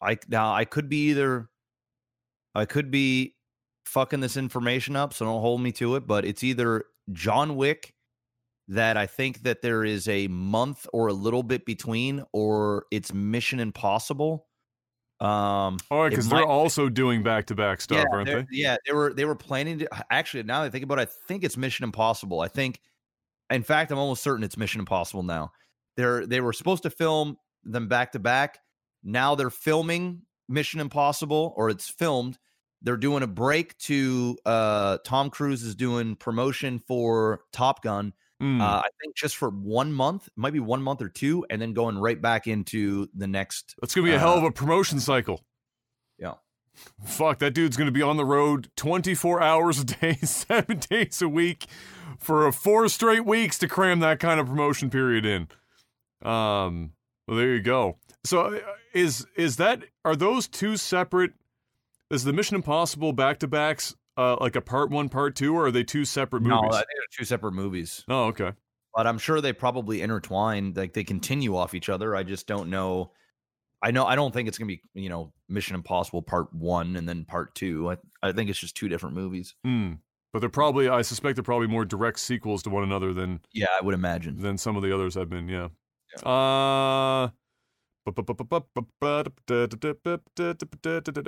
I 0.00 0.18
now 0.28 0.54
I 0.54 0.64
could 0.64 0.88
be 0.88 1.10
either. 1.10 1.48
I 2.54 2.66
could 2.66 2.90
be 2.90 3.34
fucking 3.86 4.20
this 4.20 4.36
information 4.36 4.94
up, 4.94 5.12
so 5.12 5.24
don't 5.24 5.40
hold 5.40 5.60
me 5.60 5.72
to 5.72 5.96
it. 5.96 6.06
But 6.06 6.24
it's 6.24 6.44
either 6.44 6.84
John 7.12 7.56
Wick 7.56 7.94
that 8.68 8.96
I 8.96 9.06
think 9.06 9.42
that 9.42 9.62
there 9.62 9.84
is 9.84 10.08
a 10.08 10.28
month 10.28 10.86
or 10.92 11.08
a 11.08 11.12
little 11.12 11.42
bit 11.42 11.66
between, 11.66 12.24
or 12.32 12.86
it's 12.90 13.12
Mission 13.12 13.60
Impossible. 13.60 14.46
Um, 15.20 15.78
all 15.90 16.02
right, 16.02 16.10
because 16.10 16.28
they're 16.28 16.44
also 16.44 16.88
doing 16.88 17.22
back 17.22 17.46
to 17.46 17.54
back 17.54 17.80
stuff, 17.80 17.98
yeah, 17.98 18.04
aren't 18.10 18.26
they? 18.26 18.46
Yeah, 18.50 18.76
they 18.86 18.92
were 18.92 19.14
they 19.14 19.24
were 19.24 19.36
planning 19.36 19.78
to 19.78 19.88
actually. 20.10 20.42
Now 20.42 20.60
that 20.60 20.66
I 20.66 20.70
think 20.70 20.84
about 20.84 20.98
it, 20.98 21.08
I 21.08 21.12
think 21.28 21.44
it's 21.44 21.56
Mission 21.56 21.84
Impossible. 21.84 22.40
I 22.40 22.48
think, 22.48 22.80
in 23.48 23.62
fact, 23.62 23.90
I'm 23.92 23.98
almost 23.98 24.22
certain 24.22 24.44
it's 24.44 24.56
Mission 24.56 24.80
Impossible 24.80 25.22
now. 25.22 25.52
They're 25.96 26.26
they 26.26 26.40
were 26.40 26.52
supposed 26.52 26.82
to 26.82 26.90
film 26.90 27.36
them 27.62 27.88
back 27.88 28.12
to 28.12 28.18
back. 28.18 28.58
Now 29.04 29.34
they're 29.34 29.50
filming 29.50 30.22
Mission 30.48 30.80
Impossible, 30.80 31.52
or 31.56 31.70
it's 31.70 31.88
filmed. 31.88 32.38
They're 32.82 32.96
doing 32.96 33.22
a 33.22 33.26
break 33.26 33.78
to 33.78 34.36
uh, 34.44 34.98
Tom 35.04 35.30
Cruise 35.30 35.62
is 35.62 35.74
doing 35.74 36.16
promotion 36.16 36.78
for 36.78 37.40
Top 37.52 37.82
Gun 37.82 38.12
Mm. 38.42 38.60
Uh, 38.60 38.80
I 38.80 38.88
think 39.00 39.14
just 39.14 39.36
for 39.36 39.48
one 39.48 39.92
month, 39.92 40.28
might 40.36 40.52
be 40.52 40.60
one 40.60 40.82
month 40.82 41.00
or 41.00 41.08
two, 41.08 41.46
and 41.50 41.62
then 41.62 41.72
going 41.72 41.96
right 41.96 42.20
back 42.20 42.46
into 42.46 43.08
the 43.14 43.26
next. 43.26 43.74
That's 43.80 43.94
gonna 43.94 44.06
be 44.06 44.12
a 44.12 44.16
uh, 44.16 44.20
hell 44.20 44.38
of 44.38 44.44
a 44.44 44.50
promotion 44.50 45.00
cycle. 45.00 45.44
Yeah. 46.18 46.34
Fuck, 47.04 47.38
that 47.38 47.54
dude's 47.54 47.76
gonna 47.76 47.92
be 47.92 48.02
on 48.02 48.16
the 48.16 48.24
road 48.24 48.70
24 48.76 49.40
hours 49.40 49.80
a 49.80 49.84
day, 49.84 50.14
seven 50.22 50.78
days 50.78 51.22
a 51.22 51.28
week, 51.28 51.66
for 52.18 52.50
four 52.50 52.88
straight 52.88 53.24
weeks 53.24 53.58
to 53.60 53.68
cram 53.68 54.00
that 54.00 54.18
kind 54.18 54.40
of 54.40 54.46
promotion 54.46 54.90
period 54.90 55.24
in. 55.24 55.48
Um, 56.28 56.92
well, 57.26 57.36
there 57.36 57.54
you 57.54 57.62
go. 57.62 57.98
So, 58.24 58.54
uh, 58.54 58.60
is 58.92 59.26
is 59.36 59.56
that 59.56 59.84
are 60.04 60.16
those 60.16 60.48
two 60.48 60.76
separate? 60.76 61.32
Is 62.10 62.24
the 62.24 62.32
Mission 62.32 62.56
Impossible 62.56 63.12
back 63.12 63.38
to 63.40 63.48
backs 63.48 63.94
uh, 64.16 64.36
like 64.40 64.56
a 64.56 64.60
part 64.60 64.90
one, 64.90 65.08
part 65.08 65.34
two, 65.34 65.54
or 65.54 65.66
are 65.66 65.70
they 65.70 65.84
two 65.84 66.04
separate 66.04 66.42
movies? 66.42 66.60
No, 66.62 66.70
they're 66.70 66.84
two 67.16 67.24
separate 67.24 67.52
movies. 67.52 68.04
Oh, 68.08 68.24
okay. 68.26 68.52
But 68.94 69.06
I'm 69.06 69.18
sure 69.18 69.40
they 69.40 69.52
probably 69.52 70.02
intertwine, 70.02 70.72
like 70.74 70.92
they 70.92 71.02
continue 71.02 71.56
off 71.56 71.74
each 71.74 71.88
other. 71.88 72.14
I 72.14 72.22
just 72.22 72.46
don't 72.46 72.70
know. 72.70 73.10
I 73.82 73.90
know 73.90 74.06
I 74.06 74.14
don't 74.14 74.32
think 74.32 74.48
it's 74.48 74.56
gonna 74.56 74.68
be 74.68 74.82
you 74.94 75.08
know 75.08 75.32
Mission 75.48 75.74
Impossible 75.74 76.22
Part 76.22 76.54
One 76.54 76.96
and 76.96 77.08
then 77.08 77.24
Part 77.24 77.54
Two. 77.54 77.90
I 77.90 77.96
I 78.22 78.32
think 78.32 78.50
it's 78.50 78.58
just 78.58 78.76
two 78.76 78.88
different 78.88 79.16
movies. 79.16 79.54
Mm. 79.66 79.98
But 80.32 80.40
they're 80.40 80.48
probably 80.48 80.88
I 80.88 81.02
suspect 81.02 81.36
they're 81.36 81.42
probably 81.42 81.66
more 81.66 81.84
direct 81.84 82.20
sequels 82.20 82.62
to 82.64 82.70
one 82.70 82.84
another 82.84 83.12
than 83.12 83.40
yeah 83.52 83.66
I 83.80 83.84
would 83.84 83.94
imagine 83.94 84.40
than 84.40 84.58
some 84.58 84.76
of 84.76 84.82
the 84.82 84.94
others 84.94 85.16
have 85.16 85.28
been. 85.28 85.48
Yeah. 85.48 85.68
Uh 86.22 87.28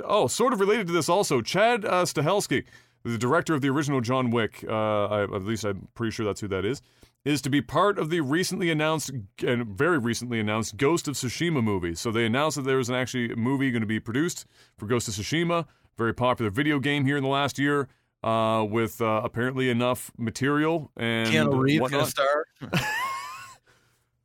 Oh, 0.05 0.27
sort 0.27 0.53
of 0.53 0.59
related 0.59 0.87
to 0.87 0.93
this 0.93 1.09
also. 1.09 1.41
Chad 1.41 1.85
uh, 1.85 2.03
Stahelski, 2.03 2.65
the 3.03 3.17
director 3.17 3.53
of 3.55 3.61
the 3.61 3.69
original 3.69 4.01
John 4.01 4.29
Wick, 4.29 4.63
uh, 4.67 5.05
I, 5.05 5.23
at 5.23 5.43
least 5.43 5.63
I'm 5.63 5.87
pretty 5.95 6.11
sure 6.11 6.25
that's 6.25 6.41
who 6.41 6.47
that 6.49 6.65
is, 6.65 6.81
is 7.25 7.41
to 7.41 7.49
be 7.49 7.61
part 7.61 7.97
of 7.97 8.09
the 8.09 8.21
recently 8.21 8.69
announced 8.69 9.11
and 9.45 9.65
very 9.65 9.97
recently 9.97 10.39
announced 10.39 10.77
Ghost 10.77 11.07
of 11.07 11.15
Tsushima 11.15 11.63
movie. 11.63 11.95
So 11.95 12.11
they 12.11 12.25
announced 12.25 12.57
that 12.57 12.63
there 12.63 12.77
was 12.77 12.89
an 12.89 12.95
actually 12.95 13.33
movie 13.35 13.71
going 13.71 13.81
to 13.81 13.87
be 13.87 13.99
produced 13.99 14.45
for 14.77 14.85
Ghost 14.85 15.07
of 15.07 15.15
Tsushima, 15.15 15.65
very 15.97 16.13
popular 16.13 16.51
video 16.51 16.79
game 16.79 17.05
here 17.05 17.17
in 17.17 17.23
the 17.23 17.29
last 17.29 17.57
year, 17.57 17.87
uh, 18.23 18.65
with 18.69 19.01
uh, 19.01 19.21
apparently 19.23 19.69
enough 19.69 20.11
material 20.17 20.91
and 20.95 21.29
Keanu 21.33 21.59
Reeves 21.59 21.89
gonna 21.89 22.05
star. 22.05 22.45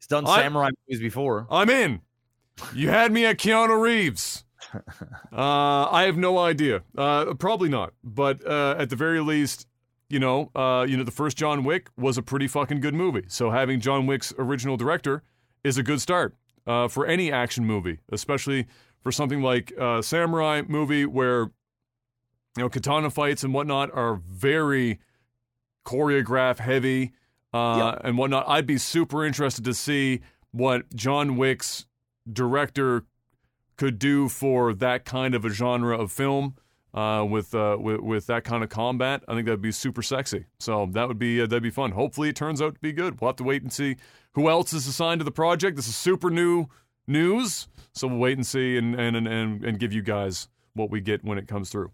He's 0.02 0.08
done 0.08 0.26
samurai 0.26 0.70
movies 0.88 1.00
before. 1.00 1.46
I'm 1.48 1.70
in. 1.70 2.00
You 2.74 2.88
had 2.88 3.12
me 3.12 3.24
at 3.24 3.38
Keanu 3.38 3.80
Reeves. 3.80 4.44
Uh, 5.32 5.88
I 5.90 6.04
have 6.04 6.16
no 6.16 6.38
idea. 6.38 6.82
Uh, 6.96 7.34
probably 7.34 7.68
not. 7.68 7.92
But 8.04 8.46
uh, 8.46 8.74
at 8.78 8.90
the 8.90 8.96
very 8.96 9.20
least, 9.20 9.66
you 10.08 10.18
know, 10.18 10.50
uh, 10.54 10.86
you 10.88 10.96
know, 10.96 11.04
the 11.04 11.10
first 11.10 11.36
John 11.36 11.64
Wick 11.64 11.88
was 11.96 12.16
a 12.16 12.22
pretty 12.22 12.46
fucking 12.46 12.80
good 12.80 12.94
movie. 12.94 13.24
So 13.28 13.50
having 13.50 13.80
John 13.80 14.06
Wick's 14.06 14.32
original 14.38 14.76
director 14.76 15.22
is 15.64 15.78
a 15.78 15.82
good 15.82 16.00
start 16.00 16.34
uh, 16.66 16.88
for 16.88 17.06
any 17.06 17.32
action 17.32 17.64
movie, 17.64 17.98
especially 18.10 18.66
for 19.02 19.10
something 19.10 19.42
like 19.42 19.72
a 19.72 20.02
samurai 20.02 20.62
movie 20.66 21.06
where 21.06 21.50
you 22.56 22.62
know, 22.62 22.68
katana 22.68 23.10
fights 23.10 23.42
and 23.42 23.52
whatnot 23.52 23.90
are 23.92 24.16
very 24.26 25.00
choreograph 25.84 26.58
heavy 26.58 27.12
uh, 27.52 27.92
yep. 27.94 28.02
and 28.04 28.18
whatnot. 28.18 28.48
I'd 28.48 28.66
be 28.66 28.78
super 28.78 29.24
interested 29.24 29.64
to 29.64 29.74
see 29.74 30.20
what 30.50 30.94
John 30.94 31.36
Wick's 31.36 31.86
director 32.30 33.04
could 33.76 33.98
do 33.98 34.28
for 34.28 34.74
that 34.74 35.04
kind 35.04 35.34
of 35.34 35.44
a 35.44 35.50
genre 35.50 35.98
of 35.98 36.12
film. 36.12 36.56
Uh, 36.94 37.24
with, 37.24 37.54
uh, 37.54 37.74
with 37.80 38.00
with 38.00 38.26
that 38.26 38.44
kind 38.44 38.62
of 38.62 38.68
combat, 38.68 39.22
I 39.26 39.32
think 39.32 39.46
that'd 39.46 39.62
be 39.62 39.72
super 39.72 40.02
sexy. 40.02 40.44
So 40.60 40.86
that 40.92 41.08
would 41.08 41.18
be 41.18 41.40
uh, 41.40 41.46
that'd 41.46 41.62
be 41.62 41.70
fun. 41.70 41.92
Hopefully, 41.92 42.28
it 42.28 42.36
turns 42.36 42.60
out 42.60 42.74
to 42.74 42.80
be 42.80 42.92
good. 42.92 43.18
We'll 43.18 43.30
have 43.30 43.36
to 43.36 43.44
wait 43.44 43.62
and 43.62 43.72
see 43.72 43.96
who 44.32 44.50
else 44.50 44.74
is 44.74 44.86
assigned 44.86 45.20
to 45.20 45.24
the 45.24 45.30
project. 45.30 45.76
This 45.76 45.88
is 45.88 45.96
super 45.96 46.28
new 46.28 46.66
news, 47.06 47.66
so 47.94 48.08
we'll 48.08 48.18
wait 48.18 48.36
and 48.36 48.46
see 48.46 48.76
and 48.76 48.94
and 48.94 49.16
and, 49.16 49.64
and 49.64 49.78
give 49.78 49.94
you 49.94 50.02
guys 50.02 50.48
what 50.74 50.90
we 50.90 51.00
get 51.00 51.24
when 51.24 51.38
it 51.38 51.48
comes 51.48 51.70
through. 51.70 51.92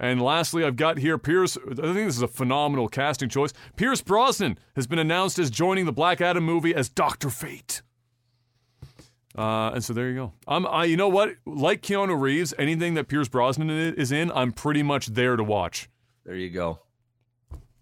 And 0.00 0.20
lastly, 0.22 0.64
I've 0.64 0.76
got 0.76 0.98
here 0.98 1.18
Pierce. 1.18 1.58
I 1.58 1.74
think 1.74 1.94
this 1.94 2.16
is 2.16 2.22
a 2.22 2.28
phenomenal 2.28 2.88
casting 2.88 3.28
choice. 3.28 3.52
Pierce 3.76 4.00
Brosnan 4.00 4.58
has 4.74 4.86
been 4.86 4.98
announced 4.98 5.38
as 5.38 5.50
joining 5.50 5.84
the 5.84 5.92
Black 5.92 6.22
Adam 6.22 6.42
movie 6.42 6.74
as 6.74 6.88
Doctor 6.88 7.28
Fate. 7.28 7.82
Uh, 9.36 9.72
and 9.74 9.84
so 9.84 9.92
there 9.92 10.08
you 10.08 10.14
go. 10.14 10.32
I'm, 10.48 10.66
I, 10.66 10.84
you 10.86 10.96
know 10.96 11.08
what? 11.08 11.34
Like 11.44 11.82
Keanu 11.82 12.18
Reeves, 12.18 12.54
anything 12.58 12.94
that 12.94 13.08
Pierce 13.08 13.28
Brosnan 13.28 13.68
is 13.70 14.10
in, 14.10 14.32
I'm 14.32 14.52
pretty 14.52 14.82
much 14.82 15.08
there 15.08 15.36
to 15.36 15.44
watch. 15.44 15.90
There 16.24 16.34
you 16.34 16.50
go. 16.50 16.80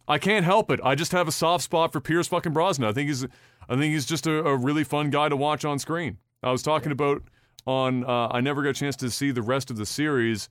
I 0.09 0.19
can't 0.19 0.45
help 0.45 0.71
it. 0.71 0.81
I 0.83 0.97
just 0.97 1.13
have 1.13 1.29
a 1.29 1.33
soft 1.33 1.65
spot 1.65 1.93
for 1.93 2.01
Pierce 2.01 2.27
fucking 2.27 2.53
Brosnan. 2.53 2.89
I 2.89 2.93
think 2.93 3.09
he's, 3.09 3.25
I 3.69 3.77
think 3.77 3.95
he's 3.95 4.07
just 4.07 4.27
a, 4.27 4.45
a 4.45 4.57
really 4.57 4.85
fun 4.85 5.11
guy 5.11 5.29
to 5.29 5.37
watch 5.37 5.65
on 5.65 5.79
screen. 5.79 6.19
I 6.43 6.51
was 6.51 6.63
talking 6.63 6.91
about 6.91 7.23
on. 7.67 8.05
Uh, 8.05 8.29
I 8.31 8.41
never 8.41 8.63
got 8.63 8.71
a 8.71 8.75
chance 8.75 8.97
to 8.97 9.11
see 9.11 9.31
the 9.31 9.43
rest 9.43 9.71
of 9.71 9.77
the 9.77 9.87
series, 9.87 10.49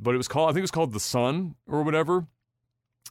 but 0.00 0.14
it 0.14 0.16
was 0.16 0.28
called. 0.28 0.48
I 0.48 0.52
think 0.52 0.58
it 0.58 0.62
was 0.62 0.70
called 0.70 0.92
The 0.92 1.00
Son 1.00 1.54
or 1.68 1.82
whatever. 1.82 2.26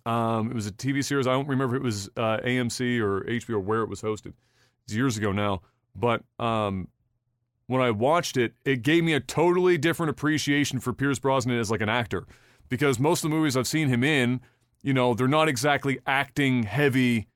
Um, 0.06 0.50
it 0.50 0.56
was 0.56 0.68
a 0.68 0.72
TV 0.72 1.04
series. 1.04 1.28
I 1.28 1.34
don't 1.34 1.48
remember 1.48 1.76
if 1.76 1.82
it 1.82 1.84
was 1.84 2.10
uh, 2.18 2.38
AMC 2.44 3.00
or 3.00 3.22
HBO 3.26 3.56
or 3.56 3.60
where 3.60 3.82
it 3.82 3.90
was 3.90 4.02
hosted. 4.02 4.34
It's 4.86 4.94
years 4.94 5.18
ago 5.18 5.32
now, 5.32 5.62
but 5.96 6.24
um, 6.40 6.88
when 7.68 7.82
I 7.82 7.92
watched 7.92 8.38
it, 8.38 8.54
it 8.66 8.82
gave 8.82 9.04
me 9.04 9.14
a 9.14 9.20
totally 9.20 9.78
different 9.78 10.10
appreciation 10.10 10.80
for 10.80 10.94
Pierce 10.94 11.20
Brosnan 11.20 11.60
as 11.60 11.70
like 11.70 11.82
an 11.82 11.90
actor. 11.90 12.26
Because 12.70 13.00
most 13.00 13.24
of 13.24 13.30
the 13.30 13.36
movies 13.36 13.58
I've 13.58 13.68
seen 13.68 13.90
him 13.90 14.04
in, 14.04 14.42
you 14.82 14.94
know, 14.94 15.14
they're 15.14 15.28
not 15.28 15.48
exactly 15.50 16.00
acting 16.08 16.64
heavy 16.64 17.28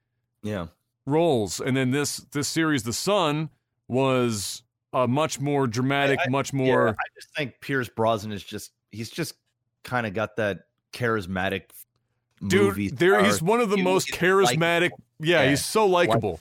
yeah. 0.42 0.68
roles. 1.06 1.60
And 1.60 1.76
then 1.76 1.92
this 1.92 2.18
this 2.32 2.48
series, 2.48 2.84
The 2.84 2.94
Son, 2.94 3.50
was 3.88 4.64
a 4.94 5.08
much 5.08 5.40
more 5.40 5.68
dramatic, 5.68 6.20
I, 6.26 6.30
much 6.30 6.54
more 6.54 6.88
yeah, 6.88 6.94
I 6.94 7.06
just 7.16 7.36
think 7.36 7.60
Pierce 7.62 7.90
Brosnan 7.90 8.32
is 8.32 8.44
just 8.44 8.72
he's 8.92 9.10
just 9.10 9.36
kind 9.84 10.08
of 10.08 10.14
got 10.14 10.38
that 10.38 10.60
charismatic 10.94 11.64
dude. 12.46 12.98
There 12.98 13.24
he's 13.24 13.42
one 13.42 13.60
of 13.60 13.70
the 13.70 13.78
he, 13.78 13.84
most 13.84 14.10
charismatic. 14.10 14.92
Yeah, 15.20 15.44
yeah, 15.44 15.50
he's 15.50 15.64
so 15.64 15.86
likable 15.86 16.40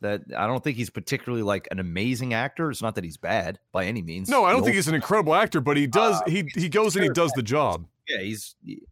that 0.00 0.22
I 0.36 0.46
don't 0.46 0.62
think 0.62 0.76
he's 0.76 0.90
particularly 0.90 1.42
like 1.42 1.68
an 1.70 1.78
amazing 1.78 2.34
actor. 2.34 2.70
It's 2.70 2.82
not 2.82 2.94
that 2.94 3.04
he's 3.04 3.16
bad 3.16 3.58
by 3.72 3.86
any 3.86 4.02
means. 4.02 4.28
No, 4.28 4.44
I 4.44 4.52
don't 4.52 4.62
think 4.62 4.76
he's 4.76 4.88
an 4.88 4.94
incredible 4.94 5.34
actor, 5.34 5.60
but 5.60 5.76
he 5.76 5.86
does 5.86 6.20
uh, 6.20 6.24
he 6.26 6.48
he 6.54 6.68
goes 6.68 6.96
and 6.96 7.04
he 7.04 7.10
does 7.10 7.32
the 7.32 7.42
job. 7.42 7.86
Yeah, 8.08 8.20
he's 8.22 8.54
he 8.64 8.82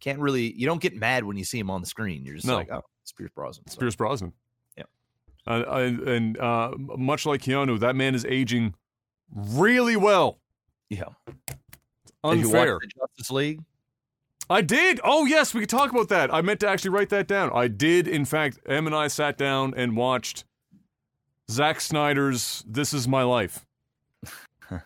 can't 0.00 0.18
really 0.18 0.52
you 0.52 0.66
don't 0.66 0.80
get 0.80 0.96
mad 0.96 1.24
when 1.24 1.36
you 1.36 1.44
see 1.44 1.58
him 1.58 1.70
on 1.70 1.80
the 1.80 1.86
screen. 1.86 2.24
You're 2.24 2.36
just 2.36 2.46
no. 2.46 2.56
like, 2.56 2.70
oh, 2.70 2.82
it's 3.02 3.12
Pierce 3.12 3.30
Brosnan. 3.34 3.68
So. 3.68 3.78
Pierce 3.78 3.96
Brosnan. 3.96 4.32
Yeah. 4.76 4.84
Uh, 5.46 5.90
and 6.06 6.38
uh, 6.38 6.72
much 6.76 7.26
like 7.26 7.42
Keanu, 7.42 7.80
that 7.80 7.96
man 7.96 8.14
is 8.14 8.24
aging 8.24 8.74
really 9.34 9.96
well. 9.96 10.38
Yeah. 10.88 11.04
Unfair. 12.24 12.80
Justice 12.80 13.30
League. 13.30 13.60
I 14.50 14.60
did. 14.60 15.00
Oh 15.02 15.24
yes, 15.24 15.54
we 15.54 15.60
could 15.60 15.70
talk 15.70 15.90
about 15.90 16.08
that. 16.10 16.32
I 16.32 16.42
meant 16.42 16.60
to 16.60 16.68
actually 16.68 16.90
write 16.90 17.08
that 17.10 17.26
down. 17.26 17.50
I 17.54 17.68
did, 17.68 18.06
in 18.08 18.24
fact. 18.24 18.58
Em 18.66 18.86
and 18.86 18.94
I 18.94 19.08
sat 19.08 19.38
down 19.38 19.72
and 19.76 19.96
watched 19.96 20.44
Zack 21.50 21.80
Snyder's 21.80 22.64
This 22.66 22.92
Is 22.92 23.08
My 23.08 23.22
Life. 23.22 23.64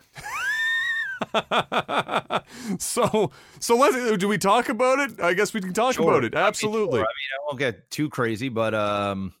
so 2.79 3.31
so 3.59 3.77
let's 3.77 4.17
do 4.17 4.27
we 4.27 4.37
talk 4.37 4.69
about 4.69 4.99
it? 4.99 5.19
I 5.21 5.33
guess 5.33 5.53
we 5.53 5.61
can 5.61 5.73
talk 5.73 5.95
sure. 5.95 6.09
about 6.09 6.23
it. 6.23 6.35
Absolutely. 6.35 6.79
I 6.79 6.83
mean, 6.83 6.91
sure. 6.91 6.99
I 6.99 7.07
mean, 7.07 7.07
I 7.07 7.45
won't 7.47 7.59
get 7.59 7.89
too 7.89 8.09
crazy, 8.09 8.49
but 8.49 8.73
um 8.73 9.33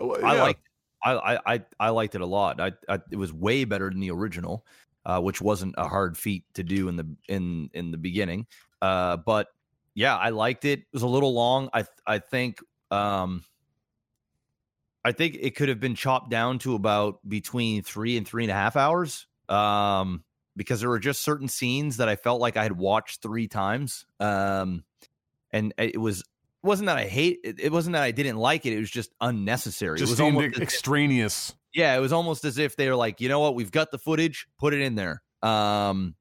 yeah. 0.00 0.06
I 0.24 0.40
like 0.40 0.58
I, 1.04 1.38
I 1.46 1.60
I 1.80 1.88
liked 1.90 2.14
it 2.14 2.20
a 2.20 2.26
lot. 2.26 2.60
I, 2.60 2.72
I 2.88 3.00
it 3.10 3.16
was 3.16 3.32
way 3.32 3.64
better 3.64 3.90
than 3.90 4.00
the 4.00 4.10
original, 4.10 4.64
uh, 5.04 5.20
which 5.20 5.40
wasn't 5.40 5.74
a 5.78 5.88
hard 5.88 6.16
feat 6.16 6.44
to 6.54 6.62
do 6.62 6.88
in 6.88 6.96
the 6.96 7.16
in 7.28 7.70
in 7.72 7.90
the 7.90 7.98
beginning. 7.98 8.46
Uh, 8.80 9.16
but 9.16 9.48
yeah, 9.94 10.16
I 10.16 10.30
liked 10.30 10.64
it. 10.64 10.80
It 10.80 10.86
was 10.92 11.02
a 11.02 11.08
little 11.08 11.34
long. 11.34 11.68
I 11.72 11.84
I 12.06 12.18
think 12.18 12.58
um 12.90 13.44
I 15.04 15.12
think 15.12 15.36
it 15.40 15.56
could 15.56 15.68
have 15.68 15.80
been 15.80 15.94
chopped 15.94 16.30
down 16.30 16.58
to 16.60 16.74
about 16.74 17.26
between 17.28 17.82
three 17.82 18.16
and 18.16 18.26
three 18.26 18.44
and 18.44 18.50
a 18.50 18.54
half 18.54 18.76
hours. 18.76 19.26
Um, 19.48 20.24
because 20.56 20.80
there 20.80 20.88
were 20.88 20.98
just 20.98 21.22
certain 21.22 21.48
scenes 21.48 21.96
that 21.96 22.08
I 22.08 22.16
felt 22.16 22.40
like 22.40 22.56
I 22.56 22.62
had 22.62 22.76
watched 22.76 23.22
three 23.22 23.48
times. 23.48 24.04
Um, 24.20 24.84
and 25.50 25.74
it 25.78 26.00
was 26.00 26.20
it 26.20 26.66
wasn't 26.66 26.86
that 26.86 26.96
I 26.96 27.06
hate 27.06 27.40
it, 27.44 27.58
it 27.58 27.72
wasn't 27.72 27.94
that 27.94 28.02
I 28.02 28.12
didn't 28.12 28.36
like 28.36 28.64
it, 28.66 28.72
it 28.72 28.78
was 28.78 28.90
just 28.90 29.12
unnecessary. 29.20 29.98
Just 29.98 30.10
it 30.10 30.12
was 30.12 30.20
almost 30.20 30.58
extraneous. 30.58 31.54
Yeah, 31.74 31.96
it 31.96 32.00
was 32.00 32.12
almost 32.12 32.44
as 32.44 32.58
if 32.58 32.76
they 32.76 32.88
were 32.88 32.96
like, 32.96 33.20
you 33.20 33.28
know 33.28 33.40
what, 33.40 33.54
we've 33.54 33.70
got 33.70 33.90
the 33.90 33.98
footage, 33.98 34.46
put 34.58 34.74
it 34.74 34.80
in 34.80 34.94
there. 34.94 35.22
Um, 35.42 36.14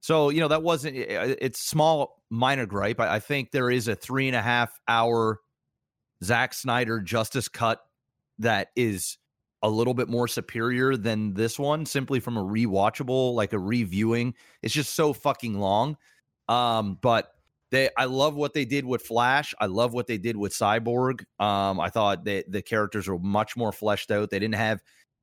so 0.00 0.30
you 0.30 0.40
know 0.40 0.46
that 0.46 0.62
wasn't 0.62 0.96
it's 0.96 1.60
small 1.60 2.22
minor 2.30 2.64
gripe. 2.64 3.00
I, 3.00 3.16
I 3.16 3.18
think 3.18 3.50
there 3.50 3.70
is 3.70 3.88
a 3.88 3.96
three 3.96 4.28
and 4.28 4.36
a 4.36 4.42
half 4.42 4.78
hour 4.86 5.40
Zack 6.22 6.54
Snyder 6.54 7.00
Justice 7.00 7.48
cut 7.48 7.80
that 8.38 8.68
is 8.76 9.18
a 9.62 9.68
little 9.68 9.94
bit 9.94 10.08
more 10.08 10.28
superior 10.28 10.96
than 10.96 11.34
this 11.34 11.58
one 11.58 11.86
simply 11.86 12.20
from 12.20 12.36
a 12.36 12.44
rewatchable 12.44 13.34
like 13.34 13.52
a 13.52 13.58
reviewing 13.58 14.34
it's 14.62 14.74
just 14.74 14.94
so 14.94 15.12
fucking 15.12 15.58
long 15.58 15.96
um 16.48 16.98
but 17.00 17.32
they 17.70 17.88
i 17.96 18.04
love 18.04 18.34
what 18.34 18.54
they 18.54 18.64
did 18.64 18.84
with 18.84 19.02
flash 19.02 19.54
i 19.60 19.66
love 19.66 19.92
what 19.92 20.06
they 20.06 20.18
did 20.18 20.36
with 20.36 20.52
cyborg 20.52 21.24
um 21.38 21.80
i 21.80 21.88
thought 21.88 22.24
that 22.24 22.50
the 22.50 22.62
characters 22.62 23.08
were 23.08 23.18
much 23.18 23.56
more 23.56 23.72
fleshed 23.72 24.10
out 24.10 24.30
they 24.30 24.38
didn't 24.38 24.54
have 24.54 24.80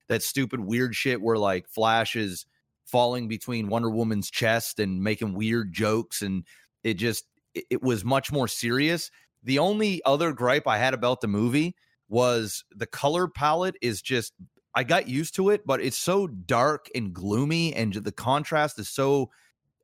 that 0.09 0.23
stupid 0.23 0.59
weird 0.59 0.95
shit 0.95 1.21
where 1.21 1.37
like 1.37 1.67
flash 1.69 2.15
is 2.15 2.45
falling 2.85 3.27
between 3.27 3.69
wonder 3.69 3.89
woman's 3.89 4.29
chest 4.29 4.79
and 4.79 5.01
making 5.01 5.33
weird 5.33 5.71
jokes 5.71 6.21
and 6.21 6.43
it 6.83 6.95
just 6.95 7.25
it 7.53 7.81
was 7.81 8.03
much 8.03 8.31
more 8.31 8.47
serious. 8.47 9.11
The 9.43 9.59
only 9.59 10.01
other 10.05 10.31
gripe 10.33 10.67
i 10.67 10.77
had 10.77 10.93
about 10.93 11.21
the 11.21 11.27
movie 11.27 11.75
was 12.09 12.63
the 12.75 12.85
color 12.85 13.27
palette 13.27 13.75
is 13.81 14.01
just 14.01 14.33
I 14.75 14.83
got 14.83 15.07
used 15.07 15.35
to 15.35 15.51
it, 15.51 15.67
but 15.67 15.81
it's 15.81 15.97
so 15.99 16.25
dark 16.25 16.87
and 16.95 17.13
gloomy, 17.13 17.75
and 17.75 17.93
the 17.93 18.11
contrast 18.11 18.79
is 18.79 18.89
so 18.89 19.29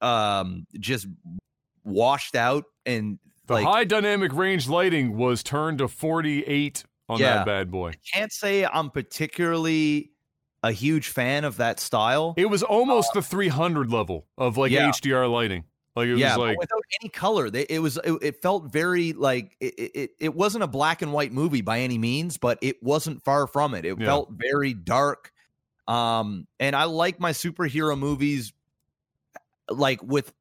um 0.02 0.66
just 0.80 1.08
washed 1.90 2.36
out 2.36 2.66
and 2.86 3.20
the 3.48 3.56
like, 3.56 3.66
high 3.66 3.84
dynamic 3.84 4.34
range 4.34 4.70
lighting 4.70 5.18
was 5.18 5.44
turned 5.44 5.80
to 5.80 5.88
48 5.88 6.84
on 7.10 7.20
yeah, 7.20 7.38
that 7.38 7.46
bad 7.46 7.72
boy. 7.72 7.90
I 7.90 8.18
can't 8.18 8.32
say 8.32 8.66
I'm 8.66 8.92
particularly 8.92 10.12
a 10.64 10.72
huge 10.72 11.10
fan 11.10 11.44
of 11.46 11.58
that 11.58 11.80
style. 11.80 12.34
It 12.38 12.50
was 12.50 12.64
almost 12.64 13.10
uh, 13.12 13.20
the 13.20 13.22
300 13.24 13.92
level 13.92 14.28
of 14.38 14.58
like 14.58 14.72
yeah. 14.72 14.90
HDR 14.90 15.32
lighting. 15.32 15.64
Like 15.96 16.08
it 16.08 16.18
yeah, 16.18 16.38
was 16.38 16.48
like 16.48 16.60
without 16.60 16.84
any 17.02 17.10
color. 17.10 17.50
It 17.52 17.82
was 17.82 17.98
it, 18.04 18.14
it 18.22 18.42
felt 18.42 18.72
very 18.72 19.14
like 19.14 19.58
it, 19.60 19.74
it, 19.78 20.12
it 20.20 20.36
wasn't 20.36 20.64
a 20.64 20.68
black 20.68 21.02
and 21.02 21.12
white 21.12 21.34
movie 21.34 21.62
by 21.62 21.80
any 21.80 21.98
means, 21.98 22.38
but 22.38 22.58
it 22.62 22.82
wasn't 22.82 23.24
far 23.24 23.48
from 23.48 23.74
it. 23.74 23.86
It 23.86 24.00
yeah. 24.00 24.06
felt 24.06 24.30
very 24.32 24.74
dark. 24.74 25.34
Um, 25.88 26.48
and 26.60 26.76
I 26.76 26.84
like 26.84 27.20
my 27.20 27.32
superhero 27.32 27.98
movies 27.98 28.54
like 29.70 30.02
with 30.04 30.32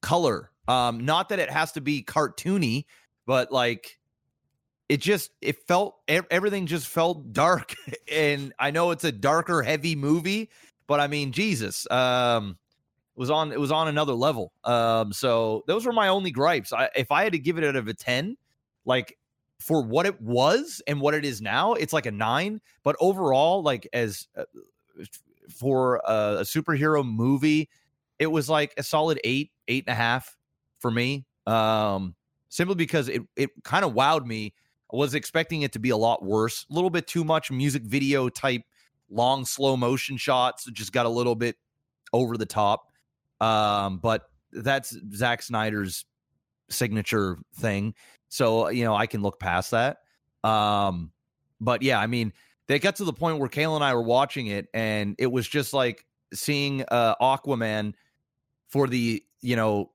color. 0.00 0.50
Um, 0.68 1.04
not 1.04 1.28
that 1.28 1.38
it 1.38 1.50
has 1.50 1.72
to 1.72 1.80
be 1.80 2.02
cartoony, 2.02 2.84
but 3.26 3.52
like 3.52 3.98
it 4.88 5.00
just 5.00 5.30
it 5.40 5.66
felt 5.66 5.96
everything 6.08 6.66
just 6.66 6.88
felt 6.88 7.32
dark. 7.32 7.74
and 8.10 8.52
I 8.58 8.70
know 8.70 8.90
it's 8.90 9.04
a 9.04 9.12
darker, 9.12 9.62
heavy 9.62 9.94
movie, 9.94 10.50
but 10.86 11.00
I 11.00 11.06
mean, 11.06 11.32
Jesus. 11.32 11.90
Um, 11.90 12.58
it 13.16 13.20
was 13.20 13.30
on 13.30 13.52
it 13.52 13.60
was 13.60 13.70
on 13.72 13.88
another 13.88 14.14
level. 14.14 14.52
Um, 14.64 15.12
so 15.12 15.62
those 15.66 15.86
were 15.86 15.92
my 15.92 16.08
only 16.08 16.30
gripes. 16.30 16.72
I, 16.72 16.88
if 16.96 17.12
I 17.12 17.22
had 17.22 17.32
to 17.32 17.38
give 17.38 17.58
it 17.58 17.64
out 17.64 17.76
of 17.76 17.86
a 17.88 17.94
ten, 17.94 18.36
like 18.84 19.16
for 19.60 19.82
what 19.82 20.04
it 20.04 20.20
was 20.20 20.82
and 20.86 21.00
what 21.00 21.14
it 21.14 21.24
is 21.24 21.40
now, 21.40 21.74
it's 21.74 21.92
like 21.92 22.06
a 22.06 22.10
nine. 22.10 22.60
But 22.82 22.96
overall, 22.98 23.62
like 23.62 23.88
as 23.92 24.26
uh, 24.36 24.44
for 25.48 26.02
a, 26.06 26.38
a 26.38 26.42
superhero 26.42 27.06
movie, 27.06 27.68
it 28.18 28.26
was 28.26 28.50
like 28.50 28.74
a 28.76 28.82
solid 28.82 29.20
eight, 29.24 29.52
eight 29.68 29.84
and 29.86 29.92
a 29.92 29.96
half 29.96 30.36
for 30.84 30.90
me. 30.90 31.24
Um, 31.46 32.14
simply 32.50 32.74
because 32.74 33.08
it 33.08 33.22
it 33.36 33.48
kind 33.62 33.86
of 33.86 33.94
wowed 33.94 34.26
me. 34.26 34.52
I 34.92 34.96
was 34.98 35.14
expecting 35.14 35.62
it 35.62 35.72
to 35.72 35.78
be 35.78 35.88
a 35.88 35.96
lot 35.96 36.22
worse, 36.22 36.66
a 36.70 36.74
little 36.74 36.90
bit 36.90 37.06
too 37.06 37.24
much 37.24 37.50
music 37.50 37.84
video 37.84 38.28
type 38.28 38.60
long 39.10 39.46
slow 39.46 39.78
motion 39.78 40.18
shots. 40.18 40.66
Just 40.70 40.92
got 40.92 41.06
a 41.06 41.08
little 41.08 41.34
bit 41.34 41.56
over 42.12 42.36
the 42.36 42.44
top. 42.44 42.92
Um, 43.40 43.96
but 43.96 44.28
that's 44.52 44.94
Zack 45.14 45.40
Snyder's 45.40 46.04
signature 46.68 47.38
thing. 47.56 47.94
So 48.28 48.68
you 48.68 48.84
know, 48.84 48.94
I 48.94 49.06
can 49.06 49.22
look 49.22 49.40
past 49.40 49.70
that. 49.70 50.00
Um, 50.46 51.12
but 51.62 51.80
yeah, 51.80 51.98
I 51.98 52.08
mean, 52.08 52.34
they 52.66 52.78
got 52.78 52.96
to 52.96 53.04
the 53.04 53.12
point 53.14 53.38
where 53.38 53.48
Kayla 53.48 53.76
and 53.76 53.84
I 53.84 53.94
were 53.94 54.02
watching 54.02 54.48
it, 54.48 54.66
and 54.74 55.14
it 55.18 55.32
was 55.32 55.48
just 55.48 55.72
like 55.72 56.04
seeing 56.34 56.84
uh, 56.88 57.14
Aquaman 57.22 57.94
for 58.68 58.86
the 58.86 59.22
you 59.40 59.56
know 59.56 59.90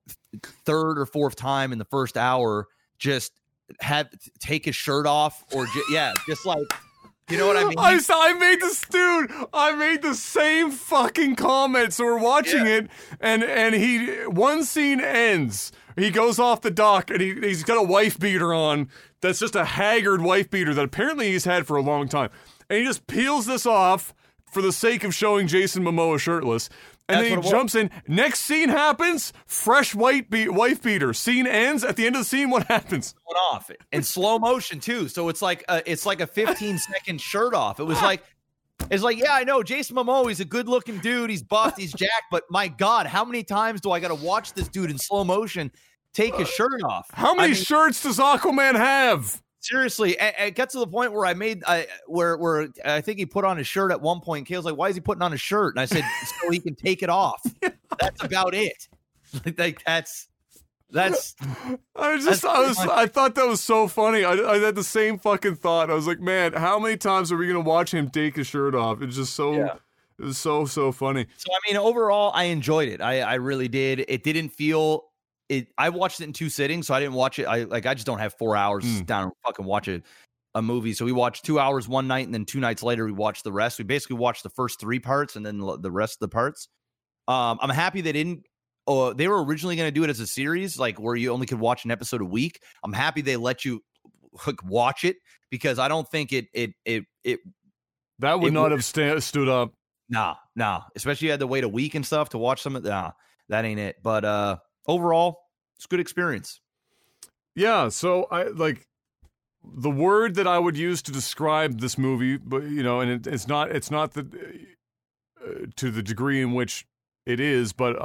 third 0.66 1.00
or 1.00 1.06
fourth 1.06 1.36
time 1.36 1.72
in 1.72 1.78
the 1.78 1.86
first 1.86 2.18
hour 2.18 2.68
just 2.98 3.34
had 3.80 4.10
take 4.40 4.66
his 4.66 4.76
shirt 4.76 5.06
off 5.06 5.44
or 5.54 5.66
ju- 5.68 5.84
yeah 5.92 6.14
just 6.28 6.46
like 6.46 6.68
you 7.30 7.38
know 7.38 7.46
what 7.46 7.58
I 7.58 7.64
mean? 7.66 7.78
I, 7.78 8.00
I 8.12 8.34
made 8.34 8.60
this 8.60 8.82
dude. 8.90 9.32
I 9.54 9.74
made 9.74 10.02
the 10.02 10.16
same 10.16 10.72
fucking 10.72 11.36
comment. 11.36 11.94
So 11.94 12.04
we're 12.06 12.18
watching 12.18 12.66
yeah. 12.66 12.78
it, 12.78 12.90
and 13.20 13.44
and 13.44 13.76
he 13.76 14.08
one 14.26 14.64
scene 14.64 15.00
ends. 15.00 15.72
He 15.96 16.10
goes 16.10 16.40
off 16.40 16.62
the 16.62 16.72
dock, 16.72 17.12
and 17.12 17.22
he 17.22 17.36
he's 17.36 17.64
got 17.64 17.78
a 17.78 17.84
wife 17.84 18.20
beater 18.20 18.54
on. 18.54 18.90
That's 19.22 19.40
just 19.40 19.56
a 19.56 19.66
haggard 19.66 20.22
wife 20.22 20.50
beater 20.50 20.74
that 20.74 20.86
apparently 20.86 21.32
he's 21.32 21.46
had 21.46 21.68
for 21.68 21.78
a 21.78 21.82
long 21.82 22.08
time, 22.08 22.32
and 22.68 22.80
he 22.80 22.86
just 22.86 23.06
peels 23.06 23.46
this 23.46 23.66
off 23.66 24.14
for 24.52 24.64
the 24.64 24.72
sake 24.72 25.04
of 25.04 25.14
showing 25.14 25.46
Jason 25.46 25.84
Momoa 25.84 26.20
shirtless. 26.20 26.70
And 27.10 27.18
That's 27.18 27.30
then 27.30 27.42
he 27.42 27.50
jumps 27.50 27.76
in. 27.76 27.90
Next 28.08 28.42
scene 28.42 28.70
happens. 28.70 29.34
Fresh 29.48 29.96
white 29.96 30.30
be- 30.30 30.48
wife 30.48 30.84
beater. 30.84 31.12
Scene 31.14 31.48
ends. 31.48 31.84
At 31.84 31.96
the 31.96 32.06
end 32.06 32.16
of 32.16 32.22
the 32.22 32.26
scene, 32.26 32.52
what 32.52 32.66
happens? 32.68 33.16
Off 33.52 33.72
in 33.92 34.04
slow 34.04 34.38
motion 34.38 34.80
too. 34.80 35.08
So 35.08 35.28
it's 35.30 35.42
like 35.42 35.66
a, 35.68 35.82
it's 35.90 36.06
like 36.06 36.22
a 36.22 36.28
15 36.28 36.78
second 36.94 37.20
shirt 37.20 37.56
off. 37.56 37.80
It 37.80 37.86
was 37.86 38.00
like 38.02 38.24
it's 38.92 39.04
like 39.04 39.18
yeah, 39.18 39.34
I 39.34 39.44
know 39.44 39.64
Jason 39.64 39.96
Momoa. 39.96 40.28
He's 40.28 40.40
a 40.40 40.46
good 40.46 40.68
looking 40.68 41.00
dude. 41.00 41.30
He's 41.30 41.44
buff. 41.44 41.78
He's 41.78 41.94
jacked. 41.94 42.26
But 42.32 42.44
my 42.50 42.68
God, 42.68 43.08
how 43.08 43.26
many 43.26 43.44
times 43.44 43.82
do 43.82 43.92
I 43.92 44.00
got 44.00 44.10
to 44.10 44.16
watch 44.16 44.54
this 44.54 44.68
dude 44.68 44.92
in 44.92 44.98
slow 44.98 45.24
motion 45.24 45.72
take 46.14 46.36
his 46.36 46.48
shirt 46.48 46.84
off? 46.84 47.08
How 47.12 47.34
many 47.34 47.44
I 47.44 47.48
mean, 47.48 47.56
shirts 47.56 48.04
does 48.04 48.20
Aquaman 48.20 48.76
have? 48.76 49.42
Seriously, 49.62 50.12
it, 50.14 50.36
it 50.40 50.56
got 50.56 50.70
to 50.72 50.80
the 50.80 50.88
point 50.88 51.12
where 51.12 51.26
I 51.26 51.34
made 51.34 51.64
I 51.68 51.88
where 52.08 52.38
where 52.38 52.70
I 52.86 53.02
think 53.02 53.20
he 53.20 53.26
put 53.26 53.44
on 53.44 53.58
his 53.58 53.68
shirt 53.68 53.92
at 53.92 54.02
one 54.02 54.22
point. 54.22 54.48
Kale's 54.48 54.66
like, 54.66 54.78
"Why 54.78 54.90
is 54.90 54.96
he 54.96 55.02
putting 55.02 55.22
on 55.22 55.34
a 55.34 55.38
shirt?" 55.38 55.76
And 55.76 55.82
I 55.82 55.86
said, 55.86 56.04
"So 56.42 56.50
he 56.50 56.60
can 56.60 56.76
take 56.76 57.04
it 57.04 57.10
off." 57.10 57.42
That's 58.00 58.24
about 58.24 58.54
it. 58.54 58.88
Like, 59.46 59.60
like 59.60 59.84
that's 59.84 60.28
that's. 60.92 61.36
I 61.96 62.18
just 62.24 62.44
I 62.44 62.68
was 62.68 62.80
I 62.80 63.06
thought 63.06 63.36
that 63.36 63.48
was 63.48 63.62
so 63.62 63.88
funny. 63.88 64.24
I, 64.24 64.32
I 64.32 64.58
had 64.58 64.74
the 64.74 64.84
same 64.84 65.20
fucking 65.20 65.58
thought. 65.58 65.92
I 65.92 65.94
was 65.94 66.08
like, 66.08 66.20
man, 66.20 66.54
how 66.54 66.80
many 66.80 66.98
times 66.98 67.32
are 67.32 67.38
we 67.38 67.46
gonna 67.46 67.60
watch 67.60 67.94
him 67.94 68.10
take 68.10 68.36
his 68.36 68.48
shirt 68.48 68.74
off? 68.74 69.02
It's 69.02 69.16
just 69.16 69.36
so. 69.36 69.54
Yeah. 69.54 69.76
It 70.18 70.26
was 70.26 70.38
so 70.38 70.66
so 70.66 70.92
funny. 70.92 71.28
So 71.38 71.54
I 71.54 71.72
mean, 71.72 71.78
overall, 71.78 72.32
I 72.34 72.46
enjoyed 72.46 72.90
it. 72.90 73.02
I 73.02 73.22
I 73.22 73.36
really 73.36 73.68
did. 73.68 74.04
It 74.08 74.24
didn't 74.24 74.50
feel 74.50 75.09
it 75.50 75.68
I 75.78 75.90
watched 75.90 76.22
it 76.22 76.26
in 76.26 76.34
two 76.34 76.50
sittings, 76.50 76.88
so 76.88 76.94
I 76.94 77.00
didn't 77.00 77.16
watch 77.16 77.40
it. 77.40 77.46
I 77.46 77.64
like 77.64 77.86
I 77.86 77.94
just 77.94 78.06
don't 78.06 78.20
have 78.20 78.34
four 78.36 78.56
hours 78.56 78.86
mm. 78.86 79.06
down 79.06 79.24
and 79.24 79.32
fucking 79.46 79.66
watch 79.66 79.88
it 79.88 80.04
a 80.56 80.62
movie. 80.62 80.94
So 80.94 81.06
we 81.06 81.12
watched 81.12 81.46
two 81.46 81.60
hours 81.60 81.88
one 81.88 82.08
night, 82.08 82.26
and 82.26 82.34
then 82.34 82.46
two 82.46 82.60
nights 82.60 82.84
later 82.84 83.06
we 83.06 83.12
watched 83.12 83.44
the 83.44 83.52
rest. 83.52 83.78
We 83.78 83.86
basically 83.86 84.18
watched 84.18 84.44
the 84.44 84.50
first 84.50 84.80
three 84.80 85.00
parts 85.00 85.36
and 85.36 85.46
then 85.46 85.60
the 85.60 85.92
rest 85.92 86.16
of 86.16 86.20
the 86.30 86.34
parts. 86.34 86.70
Um, 87.28 87.60
I'm 87.62 87.70
happy 87.70 88.02
they 88.02 88.12
didn't. 88.12 88.46
Oh, 88.88 89.14
they 89.14 89.28
were 89.28 89.44
originally 89.44 89.76
going 89.76 89.88
to 89.88 89.92
do 89.92 90.04
it 90.04 90.10
as 90.10 90.20
a 90.20 90.26
series, 90.26 90.80
like 90.80 91.00
where 91.00 91.16
you 91.16 91.32
only 91.32 91.46
could 91.46 91.60
watch 91.60 91.86
an 91.86 91.92
episode 91.92 92.22
a 92.22 92.26
week. 92.26 92.62
I'm 92.84 92.94
happy 92.94 93.22
they 93.22 93.38
let 93.38 93.64
you 93.64 93.84
like, 94.48 94.64
watch 94.64 95.04
it 95.04 95.18
because 95.52 95.78
I 95.78 95.88
don't 95.88 96.10
think 96.10 96.34
it 96.34 96.48
it 96.54 96.72
it 96.86 97.04
it 97.24 97.40
that 98.20 98.40
would 98.40 98.50
it 98.50 98.54
not 98.54 98.72
have 98.72 98.84
st- 98.84 99.22
stood 99.22 99.48
up. 99.48 99.74
Nah, 100.10 100.36
nah. 100.56 100.82
Especially 100.96 101.28
you 101.28 101.32
had 101.32 101.40
to 101.42 101.48
wait 101.48 101.64
a 101.64 101.70
week 101.70 101.94
and 101.94 102.06
stuff 102.06 102.30
to 102.30 102.40
watch 102.40 102.62
some 102.62 102.76
of. 102.76 102.84
Nah, 102.84 103.12
that 103.50 103.64
ain't 103.64 103.80
it. 103.80 103.98
But 104.02 104.26
uh, 104.26 104.58
overall, 104.88 105.42
it's 105.76 105.86
a 105.86 105.88
good 105.88 106.00
experience. 106.00 106.62
Yeah, 107.56 107.90
so 107.90 108.28
I 108.32 108.44
like 108.44 108.88
the 109.64 109.90
word 109.90 110.36
that 110.36 110.48
I 110.48 110.60
would 110.60 110.78
use 110.78 111.02
to 111.04 111.12
describe 111.12 111.80
this 111.80 111.98
movie, 111.98 112.38
but 112.38 112.64
you 112.64 112.84
know, 112.84 113.02
and 113.02 113.12
it, 113.12 113.28
it's 113.28 113.48
not 113.48 113.72
it's 113.72 113.92
not 113.92 114.14
the 114.14 114.26
uh, 115.46 115.66
to 115.76 115.92
the 115.92 116.02
degree 116.02 116.42
in 116.42 116.54
which 116.54 116.86
it 117.26 117.40
is, 117.40 117.74
but 117.74 117.96
uh, 117.98 118.00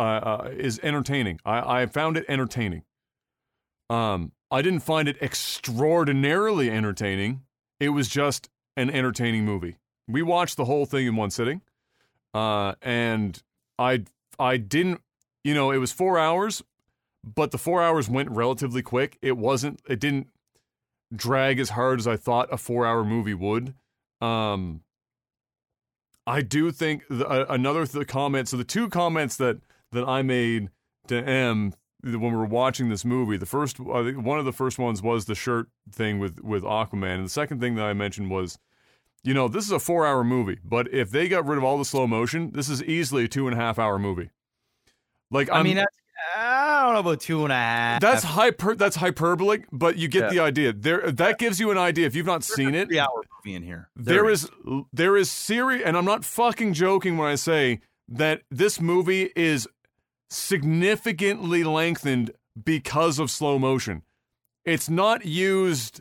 uh, 0.44 0.51
is 0.52 0.80
entertaining. 0.82 1.40
I, 1.44 1.82
I 1.82 1.86
found 1.86 2.16
it 2.16 2.24
entertaining. 2.28 2.82
Um, 3.88 4.32
I 4.51 4.62
didn't 4.62 4.80
find 4.80 5.09
it 5.09 5.16
extraordinarily 5.22 6.70
entertaining. 6.70 7.42
It 7.80 7.90
was 7.90 8.09
just 8.09 8.48
an 8.76 8.90
entertaining 8.90 9.44
movie. 9.44 9.76
We 10.06 10.22
watched 10.22 10.56
the 10.56 10.64
whole 10.64 10.86
thing 10.86 11.06
in 11.06 11.16
one 11.16 11.30
sitting, 11.30 11.62
uh, 12.34 12.74
and 12.82 13.42
I 13.78 14.05
I 14.38 14.56
didn't, 14.56 15.01
you 15.45 15.55
know, 15.55 15.71
it 15.71 15.79
was 15.79 15.93
four 15.93 16.19
hours 16.19 16.62
but 17.25 17.51
the 17.51 17.59
four 17.59 17.83
hours 17.83 18.09
went 18.09 18.31
relatively 18.31 18.83
quick. 18.83 19.19
It 19.23 19.37
wasn't, 19.37 19.81
it 19.89 19.99
didn't 19.99 20.29
drag 21.15 21.59
as 21.59 21.71
hard 21.71 21.99
as 21.99 22.07
I 22.07 22.16
thought 22.16 22.53
a 22.53 22.59
four 22.59 22.87
hour 22.87 23.05
movie 23.05 23.35
would. 23.35 23.75
Um, 24.21 24.83
I 26.27 26.43
do 26.43 26.71
think 26.71 27.05
the, 27.09 27.27
uh, 27.27 27.47
another 27.49 27.85
the 27.87 28.05
comment. 28.05 28.49
So 28.49 28.57
the 28.57 28.65
two 28.65 28.89
comments 28.89 29.37
that 29.37 29.59
that 29.93 30.07
I 30.07 30.23
made 30.23 30.71
to 31.09 31.16
M 31.16 31.75
when 32.03 32.21
we 32.21 32.31
were 32.31 32.45
watching 32.45 32.89
this 32.89 33.05
movie, 33.05 33.37
the 33.37 33.47
first 33.47 33.79
one 33.79 34.39
of 34.39 34.45
the 34.45 34.53
first 34.53 34.79
ones 34.79 35.03
was 35.03 35.27
the 35.27 35.35
shirt 35.35 35.69
thing 35.91 36.19
with 36.19 36.41
with 36.43 36.62
Aquaman, 36.62 37.16
and 37.16 37.27
the 37.27 37.31
second 37.31 37.61
thing 37.61 37.75
that 37.75 37.85
I 37.85 37.93
mentioned 37.93 38.31
was, 38.31 38.59
you 39.23 39.35
know, 39.35 39.49
this 39.49 39.65
is 39.65 39.71
a 39.71 39.79
four 39.79 40.07
hour 40.07 40.25
movie, 40.25 40.59
but 40.65 40.93
if 40.93 41.11
they 41.11 41.29
got 41.29 41.47
rid 41.47 41.59
of 41.59 41.65
all 41.65 41.79
the 41.79 41.85
slow 41.85 42.07
motion, 42.07 42.53
this 42.53 42.71
is 42.71 42.83
easily 42.83 43.25
a 43.25 43.29
two 43.29 43.47
and 43.47 43.59
a 43.59 43.61
half 43.61 43.79
hour 43.79 43.99
movie. 43.99 44.31
Like 45.30 45.51
I 45.51 45.59
I'm, 45.59 45.64
mean, 45.64 45.76
that's 45.76 45.96
I 46.36 46.82
don't 46.84 46.94
know 46.94 47.01
about 47.01 47.20
two 47.20 47.44
and 47.44 47.52
a 47.52 47.56
half. 47.56 48.01
That's 48.01 48.22
hyper. 48.22 48.74
That's 48.74 48.96
hyperbolic, 48.96 49.66
but 49.72 49.96
you 49.96 50.09
get 50.09 50.24
yeah. 50.24 50.28
the 50.30 50.38
idea. 50.40 50.72
There, 50.72 51.10
that 51.10 51.38
gives 51.38 51.60
you 51.60 51.70
an 51.70 51.78
idea. 51.78 52.06
If 52.06 52.14
you've 52.14 52.26
not 52.26 52.42
There's 52.42 52.55
seen 52.55 52.74
it, 52.74 52.88
three 52.88 52.98
hour 52.98 53.22
movie 53.44 53.56
in 53.56 53.62
here. 53.62 53.88
there, 53.96 54.16
there 54.16 54.30
is. 54.30 54.44
is 54.44 54.51
there 54.92 55.16
is 55.16 55.30
serious, 55.30 55.82
and 55.84 55.96
I'm 55.96 56.05
not 56.05 56.24
fucking 56.24 56.72
joking 56.74 57.16
when 57.16 57.28
I 57.28 57.34
say 57.34 57.80
that 58.09 58.42
this 58.51 58.80
movie 58.80 59.30
is 59.36 59.68
significantly 60.30 61.64
lengthened 61.64 62.32
because 62.62 63.18
of 63.18 63.30
slow 63.30 63.59
motion. 63.59 64.02
It's 64.64 64.88
not 64.88 65.26
used 65.26 66.01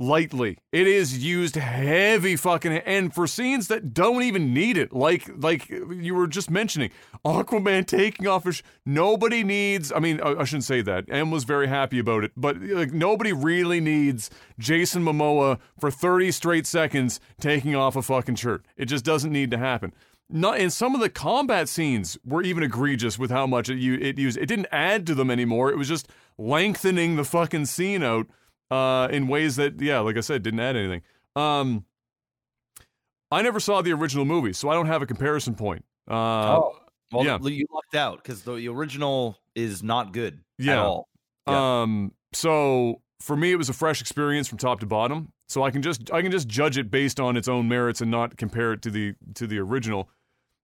lightly. 0.00 0.58
It 0.72 0.88
is 0.88 1.24
used 1.24 1.54
heavy 1.54 2.34
fucking 2.34 2.72
and 2.72 3.14
for 3.14 3.26
scenes 3.26 3.68
that 3.68 3.92
don't 3.92 4.22
even 4.22 4.52
need 4.52 4.76
it. 4.76 4.92
Like 4.92 5.30
like 5.36 5.68
you 5.68 6.14
were 6.14 6.26
just 6.26 6.50
mentioning, 6.50 6.90
Aquaman 7.24 7.86
taking 7.86 8.26
off 8.26 8.44
his 8.44 8.62
nobody 8.86 9.44
needs. 9.44 9.92
I 9.92 10.00
mean, 10.00 10.20
I, 10.22 10.40
I 10.40 10.44
shouldn't 10.44 10.64
say 10.64 10.80
that. 10.82 11.04
M 11.08 11.30
was 11.30 11.44
very 11.44 11.68
happy 11.68 11.98
about 11.98 12.24
it, 12.24 12.32
but 12.36 12.60
like 12.60 12.92
nobody 12.92 13.32
really 13.32 13.80
needs 13.80 14.30
Jason 14.58 15.04
Momoa 15.04 15.60
for 15.78 15.90
30 15.90 16.32
straight 16.32 16.66
seconds 16.66 17.20
taking 17.38 17.76
off 17.76 17.94
a 17.94 18.02
fucking 18.02 18.36
shirt. 18.36 18.64
It 18.76 18.86
just 18.86 19.04
doesn't 19.04 19.30
need 19.30 19.50
to 19.50 19.58
happen. 19.58 19.92
Not 20.32 20.60
in 20.60 20.70
some 20.70 20.94
of 20.94 21.00
the 21.00 21.10
combat 21.10 21.68
scenes 21.68 22.16
were 22.24 22.42
even 22.42 22.62
egregious 22.62 23.18
with 23.18 23.32
how 23.32 23.46
much 23.48 23.68
it, 23.68 23.82
it 23.82 24.16
used. 24.16 24.38
It 24.38 24.46
didn't 24.46 24.68
add 24.70 25.06
to 25.08 25.14
them 25.14 25.30
anymore. 25.30 25.70
It 25.70 25.76
was 25.76 25.88
just 25.88 26.08
lengthening 26.38 27.16
the 27.16 27.24
fucking 27.24 27.66
scene 27.66 28.02
out 28.02 28.28
uh, 28.70 29.08
in 29.10 29.28
ways 29.28 29.56
that, 29.56 29.80
yeah, 29.80 30.00
like 30.00 30.16
I 30.16 30.20
said, 30.20 30.42
didn't 30.42 30.60
add 30.60 30.76
anything. 30.76 31.02
Um, 31.36 31.84
I 33.30 33.42
never 33.42 33.60
saw 33.60 33.82
the 33.82 33.92
original 33.92 34.24
movie, 34.24 34.52
so 34.52 34.68
I 34.68 34.74
don't 34.74 34.86
have 34.86 35.02
a 35.02 35.06
comparison 35.06 35.54
point. 35.54 35.84
Uh, 36.10 36.58
oh, 36.58 36.78
well, 37.12 37.24
yeah. 37.24 37.38
you 37.42 37.66
lucked 37.72 37.94
out 37.94 38.22
because 38.22 38.42
the 38.42 38.68
original 38.68 39.38
is 39.54 39.82
not 39.82 40.12
good 40.12 40.40
yeah. 40.58 40.72
at 40.72 40.78
all. 40.78 41.08
Yeah. 41.46 41.82
Um, 41.82 42.12
so 42.32 43.02
for 43.20 43.36
me, 43.36 43.52
it 43.52 43.56
was 43.56 43.68
a 43.68 43.72
fresh 43.72 44.00
experience 44.00 44.48
from 44.48 44.58
top 44.58 44.80
to 44.80 44.86
bottom. 44.86 45.32
So 45.48 45.64
I 45.64 45.70
can 45.70 45.82
just 45.82 46.12
I 46.12 46.22
can 46.22 46.30
just 46.30 46.46
judge 46.46 46.78
it 46.78 46.90
based 46.90 47.18
on 47.18 47.36
its 47.36 47.48
own 47.48 47.68
merits 47.68 48.00
and 48.00 48.10
not 48.10 48.36
compare 48.36 48.72
it 48.72 48.82
to 48.82 48.90
the 48.90 49.14
to 49.34 49.46
the 49.46 49.58
original. 49.58 50.08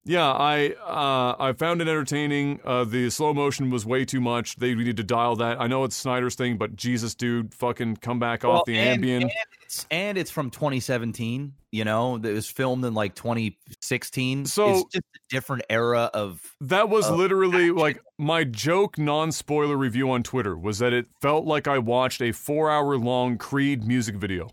Yeah, 0.06 0.30
I 0.30 0.68
uh, 0.86 1.34
I 1.36 1.52
found 1.52 1.82
it 1.82 1.88
entertaining. 1.88 2.60
Uh, 2.64 2.84
the 2.84 3.10
slow 3.10 3.34
motion 3.34 3.70
was 3.70 3.84
way 3.84 4.04
too 4.04 4.20
much. 4.20 4.54
They 4.54 4.72
need 4.72 4.96
to 4.96 5.02
dial 5.02 5.34
that. 5.36 5.60
I 5.60 5.66
know 5.66 5.82
it's 5.82 5.96
Snyder's 5.96 6.36
thing, 6.36 6.56
but 6.58 6.76
Jesus, 6.76 7.16
dude, 7.16 7.52
fucking 7.52 7.96
come 7.96 8.20
back 8.20 8.44
well, 8.44 8.58
off 8.58 8.66
the 8.66 8.78
and, 8.78 9.02
Ambien. 9.02 9.22
And 9.22 9.32
it's, 9.62 9.86
and 9.90 10.16
it's 10.16 10.30
from 10.30 10.50
2017. 10.50 11.54
You 11.72 11.84
know, 11.84 12.14
it 12.14 12.22
was 12.22 12.48
filmed 12.48 12.84
in 12.84 12.94
like 12.94 13.16
2016. 13.16 14.46
So 14.46 14.70
it's 14.70 14.84
just 14.92 15.04
a 15.16 15.18
different 15.28 15.64
era 15.68 16.08
of. 16.14 16.54
That 16.60 16.88
was 16.88 17.08
of 17.08 17.18
literally 17.18 17.64
action. 17.64 17.76
like 17.76 18.00
my 18.16 18.44
joke, 18.44 18.98
non-spoiler 18.98 19.76
review 19.76 20.12
on 20.12 20.22
Twitter 20.22 20.56
was 20.56 20.78
that 20.78 20.92
it 20.92 21.06
felt 21.20 21.46
like 21.46 21.66
I 21.66 21.78
watched 21.78 22.22
a 22.22 22.30
four-hour-long 22.30 23.38
Creed 23.38 23.84
music 23.84 24.14
video. 24.14 24.50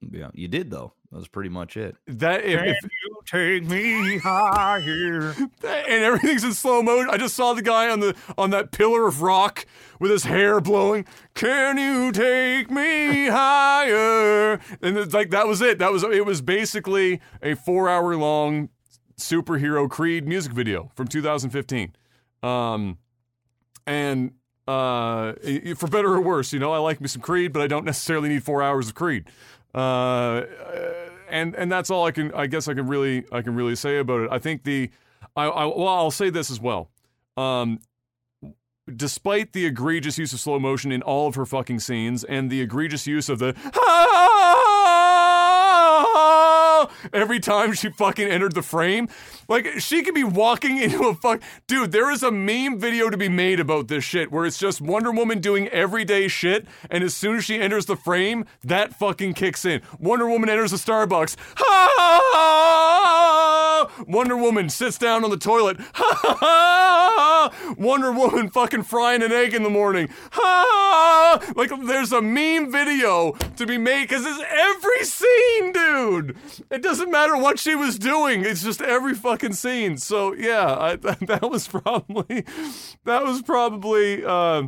Yeah, 0.00 0.30
you 0.34 0.48
did 0.48 0.70
though. 0.70 0.94
That 1.12 1.18
was 1.18 1.28
pretty 1.28 1.50
much 1.50 1.76
it. 1.76 1.96
That 2.06 2.44
if, 2.44 2.60
if 2.60 2.82
you 2.82 3.09
take 3.30 3.64
me 3.64 4.18
higher, 4.18 5.34
and 5.62 6.04
everything's 6.04 6.44
in 6.44 6.52
slow 6.52 6.82
motion. 6.82 7.10
I 7.10 7.16
just 7.16 7.34
saw 7.34 7.54
the 7.54 7.62
guy 7.62 7.88
on 7.88 8.00
the 8.00 8.14
on 8.36 8.50
that 8.50 8.72
pillar 8.72 9.06
of 9.06 9.22
rock 9.22 9.66
with 9.98 10.10
his 10.10 10.24
hair 10.24 10.60
blowing. 10.60 11.04
Can 11.34 11.78
you 11.78 12.10
take 12.12 12.70
me 12.70 13.28
higher? 13.28 14.54
And 14.82 14.96
it's 14.96 15.14
like 15.14 15.30
that 15.30 15.46
was 15.46 15.60
it. 15.60 15.78
That 15.78 15.92
was 15.92 16.02
it. 16.02 16.24
Was 16.26 16.40
basically 16.42 17.20
a 17.42 17.54
four 17.54 17.88
hour 17.88 18.16
long 18.16 18.68
superhero 19.18 19.88
Creed 19.88 20.26
music 20.26 20.52
video 20.52 20.90
from 20.94 21.06
2015. 21.06 21.94
Um, 22.42 22.98
and 23.86 24.32
Uh, 24.68 25.32
for 25.74 25.88
better 25.88 26.14
or 26.14 26.20
worse, 26.20 26.52
you 26.52 26.58
know, 26.60 26.72
I 26.72 26.78
like 26.78 27.00
me 27.00 27.08
some 27.08 27.22
Creed, 27.22 27.52
but 27.52 27.60
I 27.60 27.66
don't 27.66 27.84
necessarily 27.84 28.28
need 28.28 28.44
four 28.44 28.62
hours 28.62 28.88
of 28.88 28.94
Creed. 28.94 29.24
Uh, 29.74 30.42
and 31.30 31.54
and 31.54 31.70
that's 31.70 31.90
all 31.90 32.06
I 32.06 32.10
can. 32.10 32.32
I 32.34 32.46
guess 32.46 32.68
I 32.68 32.74
can 32.74 32.86
really 32.86 33.24
I 33.32 33.42
can 33.42 33.54
really 33.54 33.76
say 33.76 33.98
about 33.98 34.22
it. 34.22 34.28
I 34.30 34.38
think 34.38 34.64
the, 34.64 34.90
I, 35.36 35.44
I 35.44 35.64
well 35.66 35.88
I'll 35.88 36.10
say 36.10 36.30
this 36.30 36.50
as 36.50 36.60
well. 36.60 36.90
Um, 37.36 37.80
despite 38.94 39.52
the 39.52 39.66
egregious 39.66 40.18
use 40.18 40.32
of 40.32 40.40
slow 40.40 40.58
motion 40.58 40.92
in 40.92 41.02
all 41.02 41.28
of 41.28 41.34
her 41.36 41.46
fucking 41.46 41.80
scenes 41.80 42.24
and 42.24 42.50
the 42.50 42.60
egregious 42.60 43.06
use 43.06 43.28
of 43.28 43.38
the 43.38 43.54
every 47.12 47.40
time 47.40 47.72
she 47.72 47.90
fucking 47.90 48.26
entered 48.26 48.54
the 48.54 48.62
frame. 48.62 49.08
Like, 49.50 49.80
she 49.80 50.02
could 50.02 50.14
be 50.14 50.24
walking 50.24 50.78
into 50.82 51.08
a 51.08 51.14
fuck. 51.14 51.42
Dude, 51.66 51.92
there 51.92 52.10
is 52.10 52.22
a 52.22 52.30
meme 52.30 52.78
video 52.78 53.10
to 53.10 53.16
be 53.16 53.28
made 53.28 53.58
about 53.60 53.88
this 53.88 54.04
shit 54.04 54.30
where 54.30 54.46
it's 54.46 54.58
just 54.58 54.80
Wonder 54.80 55.10
Woman 55.10 55.40
doing 55.40 55.66
everyday 55.68 56.28
shit, 56.28 56.66
and 56.88 57.02
as 57.02 57.14
soon 57.14 57.36
as 57.36 57.44
she 57.44 57.60
enters 57.60 57.86
the 57.86 57.96
frame, 57.96 58.46
that 58.62 58.94
fucking 58.94 59.34
kicks 59.34 59.64
in. 59.64 59.82
Wonder 59.98 60.28
Woman 60.28 60.48
enters 60.48 60.72
a 60.72 60.76
Starbucks. 60.76 61.36
Wonder 64.06 64.36
Woman 64.36 64.68
sits 64.68 64.98
down 64.98 65.24
on 65.24 65.30
the 65.30 65.36
toilet. 65.36 65.78
Wonder 67.76 68.12
Woman 68.12 68.50
fucking 68.52 68.84
frying 68.84 69.22
an 69.22 69.32
egg 69.32 69.54
in 69.54 69.62
the 69.64 69.70
morning. 69.70 70.08
Like, 71.56 71.70
there's 71.86 72.12
a 72.12 72.22
meme 72.22 72.70
video 72.70 73.32
to 73.56 73.66
be 73.66 73.78
made 73.78 74.08
because 74.08 74.24
it's 74.26 74.42
every 74.48 75.04
scene, 75.04 75.72
dude. 75.72 76.36
It 76.70 76.82
doesn't 76.82 77.10
matter 77.10 77.36
what 77.36 77.58
she 77.58 77.74
was 77.74 77.98
doing. 77.98 78.44
It's 78.44 78.62
just 78.62 78.80
every 78.82 79.14
fucking 79.14 79.39
scene. 79.52 79.96
So 79.96 80.32
yeah, 80.34 80.76
I, 80.78 80.96
that 81.26 81.48
was 81.50 81.66
probably 81.68 82.44
that 83.04 83.24
was 83.24 83.42
probably 83.42 84.24
uh, 84.24 84.64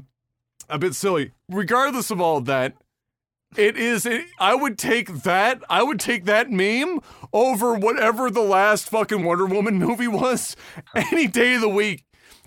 a 0.69 0.79
bit 0.79 0.95
silly. 0.95 1.33
Regardless 1.49 2.11
of 2.11 2.21
all 2.21 2.39
of 2.39 2.47
that, 2.47 2.75
it 3.57 3.77
is. 3.77 4.07
It, 4.07 4.27
I 4.39 4.55
would 4.55 4.79
take 4.79 5.23
that. 5.23 5.63
I 5.69 5.83
would 5.83 6.01
take 6.01 6.25
that 6.25 6.51
meme 6.51 7.01
over 7.33 7.75
whatever 7.75 8.31
the 8.31 8.43
last 8.43 8.89
fucking 8.89 9.25
Wonder 9.25 9.47
Woman 9.47 9.79
movie 9.79 10.09
was 10.09 10.57
any 10.95 11.27
day 11.27 11.55
of 11.55 11.61
the 11.61 11.69
week, 11.69 12.05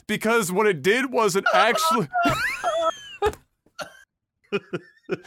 because 0.08 0.52
what 0.52 0.68
it 0.68 0.82
did 0.82 1.12
was 1.12 1.36
it 1.36 1.46
actually. 1.54 2.08
That's 5.08 5.22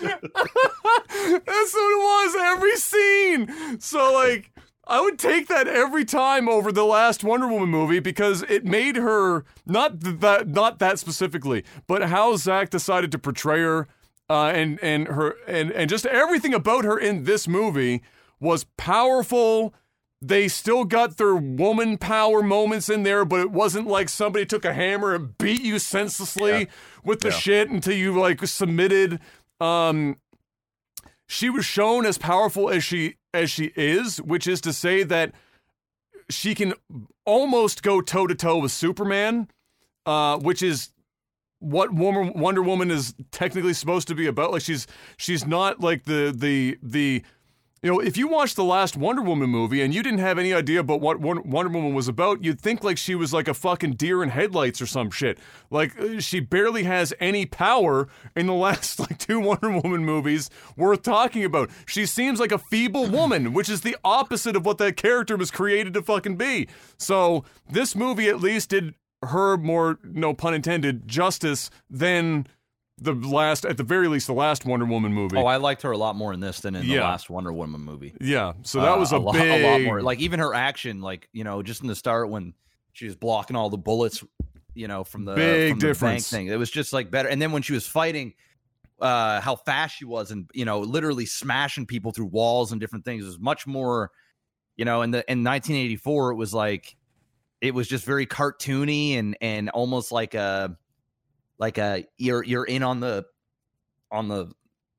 what 1.75 1.93
it 1.93 2.03
was 2.03 2.37
every 2.37 2.77
scene. 2.77 3.81
So 3.81 4.13
like 4.13 4.51
I 4.89 5.03
would 5.03 5.19
take 5.19 5.49
that 5.49 5.69
every 5.69 6.05
time 6.05 6.49
over 6.49 6.73
the 6.73 6.85
last 6.85 7.23
Wonder 7.23 7.47
Woman 7.47 7.69
movie 7.69 8.01
because 8.01 8.43
it 8.49 8.65
made 8.65 8.97
her 8.97 9.45
not 9.67 10.01
that 10.01 10.49
not 10.49 10.79
that 10.79 10.99
specifically, 10.99 11.63
but 11.87 12.05
how 12.05 12.37
Zack 12.37 12.71
decided 12.71 13.13
to 13.13 13.19
portray 13.19 13.61
her 13.61 13.87
uh, 14.31 14.47
and 14.47 14.81
and 14.83 15.09
her 15.09 15.37
and 15.47 15.71
and 15.73 15.91
just 15.91 16.07
everything 16.07 16.55
about 16.55 16.85
her 16.85 16.99
in 16.99 17.25
this 17.25 17.47
movie 17.47 18.03
was 18.41 18.65
powerful. 18.77 19.75
They 20.21 20.49
still 20.49 20.85
got 20.85 21.17
their 21.17 21.37
woman 21.37 21.99
power 21.99 22.43
moments 22.43 22.89
in 22.89 23.03
there, 23.03 23.25
but 23.25 23.41
it 23.41 23.51
wasn't 23.51 23.87
like 23.87 24.09
somebody 24.09 24.47
took 24.47 24.65
a 24.65 24.73
hammer 24.73 25.15
and 25.15 25.37
beat 25.39 25.61
you 25.61 25.79
senselessly 25.79 26.51
yeah. 26.51 26.65
with 27.05 27.21
the 27.21 27.29
yeah. 27.29 27.35
shit 27.35 27.71
until 27.71 27.95
you 27.95 28.19
like 28.19 28.45
submitted 28.47 29.21
um, 29.61 30.17
she 31.27 31.51
was 31.51 31.65
shown 31.65 32.07
as 32.07 32.19
powerful 32.19 32.71
as 32.71 32.83
she 32.83 33.15
as 33.35 33.51
she 33.51 33.73
is, 33.77 34.21
which 34.21 34.47
is 34.47 34.61
to 34.63 34.73
say 34.73 35.03
that 35.03 35.33
she 36.31 36.55
can 36.55 36.75
almost 37.25 37.83
go 37.83 38.01
toe 38.01 38.27
to 38.27 38.35
toe 38.35 38.59
with 38.59 38.73
Superman, 38.73 39.49
uh, 40.07 40.39
which 40.39 40.63
is 40.63 40.91
what 41.61 41.93
Wonder 41.93 42.63
Woman 42.63 42.91
is 42.91 43.15
technically 43.33 43.75
supposed 43.75 44.09
to 44.09 44.15
be 44.15 44.27
about. 44.27 44.53
Like 44.53 44.63
she's 44.63 44.87
she's 45.17 45.47
not 45.47 45.81
like 45.81 46.05
the 46.05 46.35
the 46.37 46.79
the 46.83 47.23
you 47.83 47.91
know, 47.91 48.01
if 48.01 48.17
you 48.17 48.27
watched 48.27 48.57
the 48.57 48.65
last 48.65 48.97
Wonder 48.97 49.23
Woman 49.23 49.51
movie 49.51 49.83
and 49.83 49.95
you 49.95 50.03
didn't 50.03 50.19
have 50.19 50.39
any 50.39 50.53
idea 50.53 50.81
about 50.81 51.01
what 51.01 51.21
Wonder 51.21 51.43
Woman 51.47 51.95
was 51.95 52.09
about, 52.09 52.43
you'd 52.43 52.61
think 52.61 52.83
like 52.83 52.99
she 52.99 53.15
was 53.15 53.33
like 53.33 53.47
a 53.47 53.55
fucking 53.55 53.93
deer 53.93 54.23
in 54.23 54.31
headlights 54.31 54.83
or 54.83 54.87
some 54.87 55.11
shit. 55.11 55.39
Like 55.71 55.99
uh, 55.99 56.19
she 56.19 56.41
barely 56.41 56.83
has 56.85 57.15
any 57.21 57.47
power 57.47 58.09
in 58.35 58.47
the 58.47 58.55
last 58.55 58.99
like 58.99 59.19
two 59.19 59.39
Wonder 59.39 59.71
Woman 59.71 60.05
movies 60.05 60.51
worth 60.77 61.03
talking 61.03 61.45
about. 61.45 61.71
She 61.87 62.05
seems 62.05 62.41
like 62.41 62.53
a 62.53 62.59
feeble 62.59 63.07
woman, 63.11 63.53
which 63.53 63.69
is 63.69 63.83
the 63.83 63.97
opposite 64.03 64.57
of 64.57 64.67
what 64.67 64.79
that 64.79 64.97
character 64.97 65.37
was 65.37 65.51
created 65.51 65.95
to 65.95 66.03
fucking 66.03 66.37
be. 66.37 66.69
So 66.97 67.45
this 67.71 67.95
movie 67.95 68.29
at 68.29 68.41
least 68.41 68.71
did 68.71 68.95
her 69.23 69.57
more, 69.57 69.99
no 70.03 70.35
pun 70.35 70.55
intended, 70.55 71.07
justice 71.07 71.71
than 71.91 72.47
the 73.01 73.15
last, 73.15 73.65
at 73.65 73.77
the 73.77 73.83
very 73.83 74.09
least, 74.09 74.27
the 74.27 74.33
last 74.33 74.65
Wonder 74.65 74.87
Woman 74.87 75.13
movie. 75.13 75.37
Oh, 75.37 75.47
I 75.47 75.57
liked 75.57 75.83
her 75.83 75.93
a 75.93 75.99
lot 75.99 76.17
more 76.17 76.33
in 76.33 76.41
this 76.41 76.61
than 76.61 76.75
in 76.75 76.85
yeah. 76.85 76.97
the 76.97 77.03
last 77.03 77.31
Wonder 77.31 77.53
Woman 77.53 77.81
movie. 77.81 78.15
Yeah, 78.21 78.55
so 78.63 78.81
that 78.81 78.93
uh, 78.93 78.99
was 78.99 79.13
a, 79.13 79.21
big, 79.21 79.65
a 79.65 79.71
lot 79.71 79.83
more. 79.83 80.03
Like 80.03 80.21
even 80.21 80.41
her 80.41 80.55
action, 80.55 81.01
like 81.01 81.29
you 81.33 81.45
know, 81.45 81.63
just 81.63 81.83
in 81.83 81.89
the 81.89 81.95
start 81.95 82.29
when 82.29 82.55
she 82.93 83.07
was 83.07 83.17
blocking 83.17 83.57
all 83.57 83.71
the 83.71 83.79
bullets, 83.79 84.25
you 84.75 84.89
know, 84.89 85.05
from 85.05 85.25
the 85.25 85.35
big 85.35 85.71
from 85.71 85.79
difference 85.79 86.31
the 86.31 86.37
thing. 86.37 86.47
It 86.49 86.59
was 86.59 86.71
just 86.71 86.93
like 86.93 87.11
better. 87.11 87.29
And 87.29 87.41
then 87.41 87.53
when 87.53 87.63
she 87.63 87.73
was 87.73 87.87
fighting, 87.87 88.35
uh, 89.01 89.41
how 89.41 89.57
fast 89.57 89.97
she 89.97 90.05
was, 90.05 90.31
and 90.31 90.51
you 90.53 90.65
know, 90.65 90.81
literally 90.81 91.27
smashing 91.27 91.87
people 91.87 92.11
through 92.13 92.27
walls 92.27 92.73
and 92.73 92.81
different 92.81 93.05
things, 93.05 93.25
it 93.25 93.27
was 93.27 93.39
much 93.39 93.67
more. 93.67 94.11
You 94.77 94.85
know, 94.85 95.03
in 95.03 95.11
the 95.11 95.19
in 95.31 95.43
1984, 95.43 96.33
it 96.33 96.35
was 96.37 96.55
like 96.55 96.97
it 97.61 97.75
was 97.75 97.89
just 97.89 98.05
very 98.05 98.27
cartoony 98.27 99.19
and 99.19 99.37
and 99.41 99.71
almost 99.71 100.13
like 100.13 100.35
a 100.35 100.77
like 101.59 101.79
a 101.79 101.83
uh, 101.83 102.03
you're 102.17 102.45
you're 102.45 102.65
in 102.65 102.83
on 102.83 103.01
the 103.01 103.25
on 104.11 104.29
the 104.29 104.53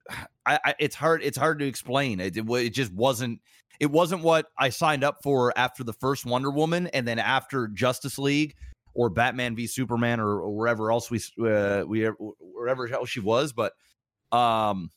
I, 0.45 0.59
I, 0.65 0.75
it's 0.79 0.95
hard 0.95 1.21
it's 1.23 1.37
hard 1.37 1.59
to 1.59 1.67
explain. 1.67 2.19
It, 2.19 2.37
it, 2.37 2.49
it 2.49 2.69
just 2.71 2.91
wasn't 2.91 3.41
it 3.79 3.91
wasn't 3.91 4.23
what 4.23 4.47
I 4.57 4.69
signed 4.69 5.03
up 5.03 5.19
for 5.23 5.57
after 5.57 5.83
the 5.83 5.93
first 5.93 6.25
Wonder 6.25 6.49
Woman 6.51 6.87
and 6.87 7.07
then 7.07 7.19
after 7.19 7.67
Justice 7.67 8.17
League 8.17 8.55
or 8.93 9.09
Batman 9.09 9.55
v 9.55 9.67
Superman 9.67 10.19
or, 10.19 10.41
or 10.41 10.55
wherever 10.55 10.91
else 10.91 11.09
we 11.11 11.21
uh, 11.45 11.83
we 11.85 12.05
wherever 12.39 12.87
else 12.87 13.09
she 13.09 13.19
was 13.19 13.53
but 13.53 13.73
um 14.31 14.89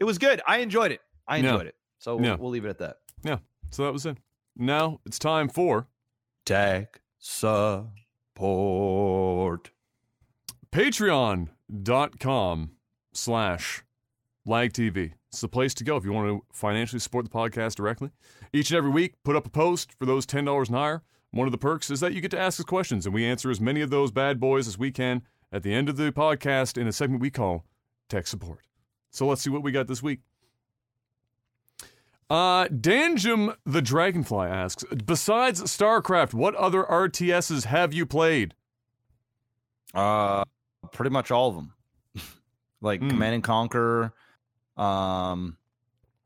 it 0.00 0.04
was 0.04 0.18
good. 0.18 0.42
I 0.46 0.58
enjoyed 0.58 0.90
it. 0.90 1.00
I 1.28 1.36
enjoyed 1.36 1.62
yeah. 1.62 1.68
it. 1.68 1.76
So 1.98 2.16
we'll, 2.16 2.24
yeah. 2.24 2.34
we'll 2.34 2.50
leave 2.50 2.64
it 2.64 2.70
at 2.70 2.78
that. 2.78 2.96
Yeah. 3.22 3.38
So 3.70 3.84
that 3.84 3.92
was 3.92 4.04
it. 4.04 4.16
Now 4.56 5.00
it's 5.06 5.20
time 5.20 5.48
for 5.48 5.86
tech 6.44 7.00
support 7.20 7.92
Patreon.com 10.72 12.70
slash 13.12 13.84
lagtv. 14.48 15.12
It's 15.28 15.40
the 15.40 15.48
place 15.48 15.74
to 15.74 15.84
go 15.84 15.96
if 15.96 16.04
you 16.04 16.12
want 16.12 16.28
to 16.28 16.44
financially 16.52 16.98
support 16.98 17.24
the 17.24 17.30
podcast 17.30 17.74
directly. 17.74 18.10
Each 18.52 18.70
and 18.70 18.78
every 18.78 18.90
week, 18.90 19.14
put 19.22 19.36
up 19.36 19.46
a 19.46 19.50
post 19.50 19.92
for 19.98 20.06
those 20.06 20.26
$10 20.26 20.66
and 20.66 20.76
higher. 20.76 21.02
One 21.30 21.46
of 21.46 21.52
the 21.52 21.58
perks 21.58 21.90
is 21.90 22.00
that 22.00 22.12
you 22.12 22.20
get 22.20 22.30
to 22.32 22.40
ask 22.40 22.58
us 22.58 22.64
questions, 22.64 23.06
and 23.06 23.14
we 23.14 23.24
answer 23.24 23.50
as 23.50 23.60
many 23.60 23.80
of 23.80 23.90
those 23.90 24.10
bad 24.10 24.40
boys 24.40 24.66
as 24.66 24.78
we 24.78 24.90
can 24.90 25.22
at 25.50 25.62
the 25.62 25.72
end 25.74 25.88
of 25.88 25.96
the 25.96 26.10
podcast 26.10 26.78
in 26.78 26.86
a 26.86 26.92
segment 26.92 27.22
we 27.22 27.30
call 27.30 27.64
Tech 28.08 28.26
Support. 28.26 28.60
So 29.10 29.26
let's 29.26 29.42
see 29.42 29.50
what 29.50 29.62
we 29.62 29.72
got 29.72 29.86
this 29.86 30.02
week. 30.02 30.20
Uh, 32.30 32.66
Danjum 32.68 33.54
the 33.66 33.82
Dragonfly 33.82 34.48
asks, 34.48 34.84
besides 35.04 35.62
StarCraft, 35.62 36.32
what 36.32 36.54
other 36.54 36.82
RTSs 36.84 37.66
have 37.66 37.92
you 37.92 38.06
played? 38.06 38.54
Uh, 39.94 40.44
pretty 40.90 41.10
much 41.10 41.30
all 41.30 41.48
of 41.48 41.54
them. 41.54 41.72
like 42.80 43.00
mm. 43.00 43.10
Command 43.10 43.34
and 43.36 43.44
Conquer. 43.44 44.12
Um, 44.76 45.56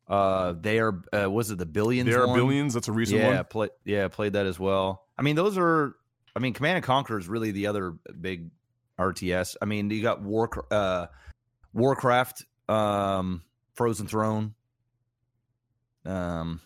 uh, 0.08 0.54
they 0.60 0.78
are. 0.78 1.02
Uh, 1.12 1.30
was 1.30 1.50
it 1.50 1.58
the 1.58 1.66
billions? 1.66 2.08
They 2.08 2.14
are 2.14 2.26
one? 2.26 2.36
billions. 2.36 2.74
That's 2.74 2.88
a 2.88 2.92
recent 2.92 3.20
yeah, 3.20 3.36
one. 3.36 3.44
Play, 3.44 3.68
yeah, 3.84 4.08
played 4.08 4.34
that 4.34 4.46
as 4.46 4.58
well. 4.58 5.04
I 5.18 5.22
mean, 5.22 5.36
those 5.36 5.58
are. 5.58 5.96
I 6.34 6.38
mean, 6.38 6.52
Command 6.52 6.76
and 6.76 6.84
Conquer 6.84 7.18
is 7.18 7.28
really 7.28 7.50
the 7.50 7.66
other 7.66 7.94
big 8.20 8.50
RTS. 8.98 9.56
I 9.60 9.64
mean, 9.64 9.90
you 9.90 10.02
got 10.02 10.22
War, 10.22 10.50
uh, 10.70 11.06
Warcraft, 11.72 12.44
um, 12.68 13.42
Frozen 13.74 14.06
Throne. 14.06 14.54
Um, 16.04 16.60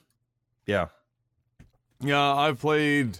yeah, 0.67 0.89
yeah. 2.01 2.35
I've 2.35 2.61
played 2.61 3.19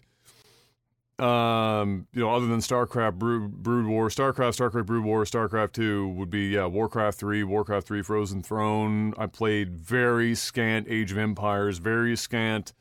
um, 1.21 2.07
you 2.13 2.21
know, 2.21 2.35
other 2.35 2.47
than 2.47 2.61
StarCraft, 2.61 3.19
Brood, 3.19 3.63
Brood 3.63 3.87
War, 3.87 4.09
StarCraft, 4.09 4.57
StarCraft, 4.59 4.87
Brood 4.87 5.05
War, 5.05 5.25
StarCraft 5.25 5.73
Two 5.73 6.09
would 6.09 6.31
be 6.31 6.49
yeah, 6.49 6.67
Warcraft 6.67 7.19
Three, 7.19 7.45
Warcraft 7.45 7.87
Three, 7.87 8.03
Frozen 8.03 8.43
Throne. 8.43 9.15
I 9.19 9.27
played 9.27 9.79
very 9.79 10.35
scant 10.35 10.87
Age 10.89 11.13
of 11.13 11.19
Empires, 11.19 11.79
very 11.79 12.17
scant. 12.17 12.73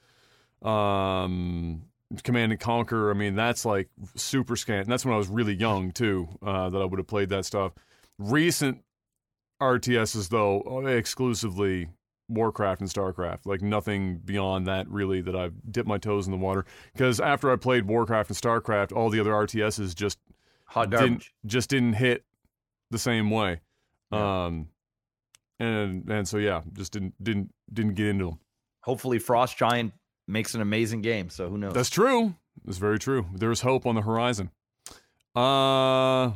Um, 0.62 1.84
Command 2.24 2.52
and 2.52 2.60
Conquer. 2.60 3.12
I 3.12 3.14
mean, 3.14 3.36
that's 3.36 3.66
like 3.66 3.90
super 4.16 4.56
scant. 4.56 4.84
And 4.84 4.92
that's 4.92 5.06
when 5.06 5.14
I 5.14 5.18
was 5.18 5.28
really 5.28 5.54
young 5.54 5.92
too. 5.92 6.28
Uh, 6.42 6.70
that 6.70 6.82
I 6.82 6.86
would 6.86 7.00
have 7.00 7.08
played 7.08 7.30
that 7.30 7.46
stuff. 7.46 7.74
Recent 8.18 8.84
RTSs 9.62 10.30
though, 10.30 10.88
exclusively 10.88 11.90
Warcraft 12.30 12.82
and 12.82 12.90
StarCraft. 12.90 13.46
Like 13.46 13.62
nothing 13.62 14.22
beyond 14.24 14.68
that 14.68 14.88
really 14.90 15.22
that 15.22 15.36
I've 15.36 15.54
dipped 15.72 15.88
my 15.88 15.98
toes 15.98 16.28
in 16.28 16.32
the 16.32 16.38
water. 16.38 16.66
Because 16.94 17.20
after 17.20 17.52
I 17.52 17.56
played 17.56 17.86
Warcraft 17.86 18.30
and 18.30 18.38
StarCraft, 18.38 18.96
all 18.96 19.10
the 19.10 19.20
other 19.20 19.32
RTSs 19.32 19.96
just 19.96 20.20
hot 20.66 20.92
didn't 20.92 21.30
just 21.46 21.70
didn't 21.70 21.94
hit 21.94 22.24
the 22.92 23.00
same 23.00 23.30
way. 23.30 23.62
Yeah. 24.12 24.46
Um, 24.46 24.68
and 25.60 26.10
and 26.10 26.28
so 26.28 26.38
yeah, 26.38 26.62
just 26.74 26.94
didn't 26.94 27.22
didn't 27.22 27.54
didn't 27.74 27.96
get 27.96 28.08
into 28.08 28.26
them. 28.26 28.40
Hopefully, 28.82 29.20
Frost 29.20 29.58
Giant 29.58 29.94
makes 30.28 30.54
an 30.54 30.62
amazing 30.62 31.02
game. 31.02 31.30
So 31.30 31.50
who 31.50 31.58
knows? 31.58 31.74
That's 31.74 31.90
true. 31.90 32.36
That's 32.64 32.78
very 32.78 33.00
true. 33.00 33.26
There's 33.34 33.62
hope 33.62 33.86
on 33.86 33.96
the 33.96 34.02
horizon. 34.02 34.52
Uh. 35.36 36.32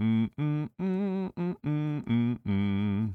Mm, 0.00 0.30
mm, 0.38 0.70
mm, 0.80 3.14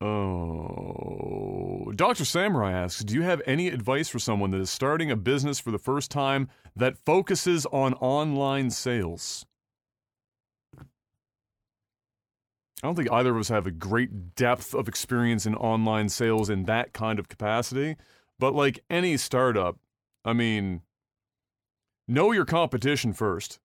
oh. 0.00 1.92
Dr. 1.94 2.24
Samurai 2.24 2.72
asks 2.72 3.04
Do 3.04 3.14
you 3.14 3.22
have 3.22 3.42
any 3.46 3.68
advice 3.68 4.08
for 4.08 4.18
someone 4.18 4.50
that 4.52 4.60
is 4.60 4.70
starting 4.70 5.10
a 5.10 5.16
business 5.16 5.60
for 5.60 5.70
the 5.70 5.78
first 5.78 6.10
time 6.10 6.48
that 6.74 6.96
focuses 7.04 7.66
on 7.66 7.94
online 7.94 8.70
sales? 8.70 9.44
I 12.82 12.86
don't 12.86 12.94
think 12.94 13.12
either 13.12 13.32
of 13.32 13.36
us 13.36 13.48
have 13.48 13.66
a 13.66 13.70
great 13.70 14.34
depth 14.34 14.74
of 14.74 14.88
experience 14.88 15.44
in 15.44 15.54
online 15.54 16.08
sales 16.08 16.48
in 16.48 16.64
that 16.64 16.94
kind 16.94 17.18
of 17.18 17.28
capacity. 17.28 17.96
But 18.38 18.54
like 18.54 18.82
any 18.88 19.18
startup, 19.18 19.76
I 20.24 20.32
mean, 20.32 20.80
know 22.08 22.32
your 22.32 22.46
competition 22.46 23.12
first. 23.12 23.58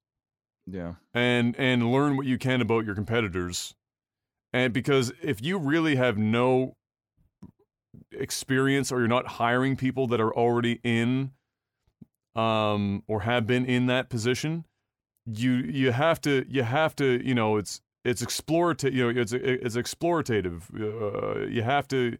Yeah. 0.67 0.95
And 1.13 1.55
and 1.57 1.91
learn 1.91 2.17
what 2.17 2.25
you 2.25 2.37
can 2.37 2.59
about 2.59 2.85
your 2.85 2.95
competitors. 2.95 3.75
And 4.55 4.71
because 4.71 5.11
if 5.21 5.43
you 5.43 5.57
really 5.57 5.97
have 5.97 6.17
no 6.17 6.77
experience 8.13 8.89
or 8.89 8.99
you're 8.99 9.09
not 9.09 9.27
hiring 9.27 9.75
people 9.75 10.07
that 10.07 10.21
are 10.21 10.33
already 10.33 10.79
in 10.81 11.31
um 12.35 13.03
or 13.05 13.21
have 13.21 13.45
been 13.45 13.65
in 13.65 13.87
that 13.87 14.07
position, 14.07 14.63
you 15.25 15.51
you 15.51 15.91
have 15.91 16.21
to 16.21 16.45
you 16.47 16.63
have 16.63 16.95
to, 16.95 17.21
you 17.21 17.35
know, 17.35 17.57
it's 17.57 17.81
it's 18.05 18.23
explorative. 18.23 18.93
You 18.93 19.11
know, 19.11 19.21
it's 19.21 19.33
it's 19.33 19.75
explorative. 19.75 20.61
Uh, 20.73 21.47
you 21.47 21.61
have 21.61 21.85
to. 21.89 22.17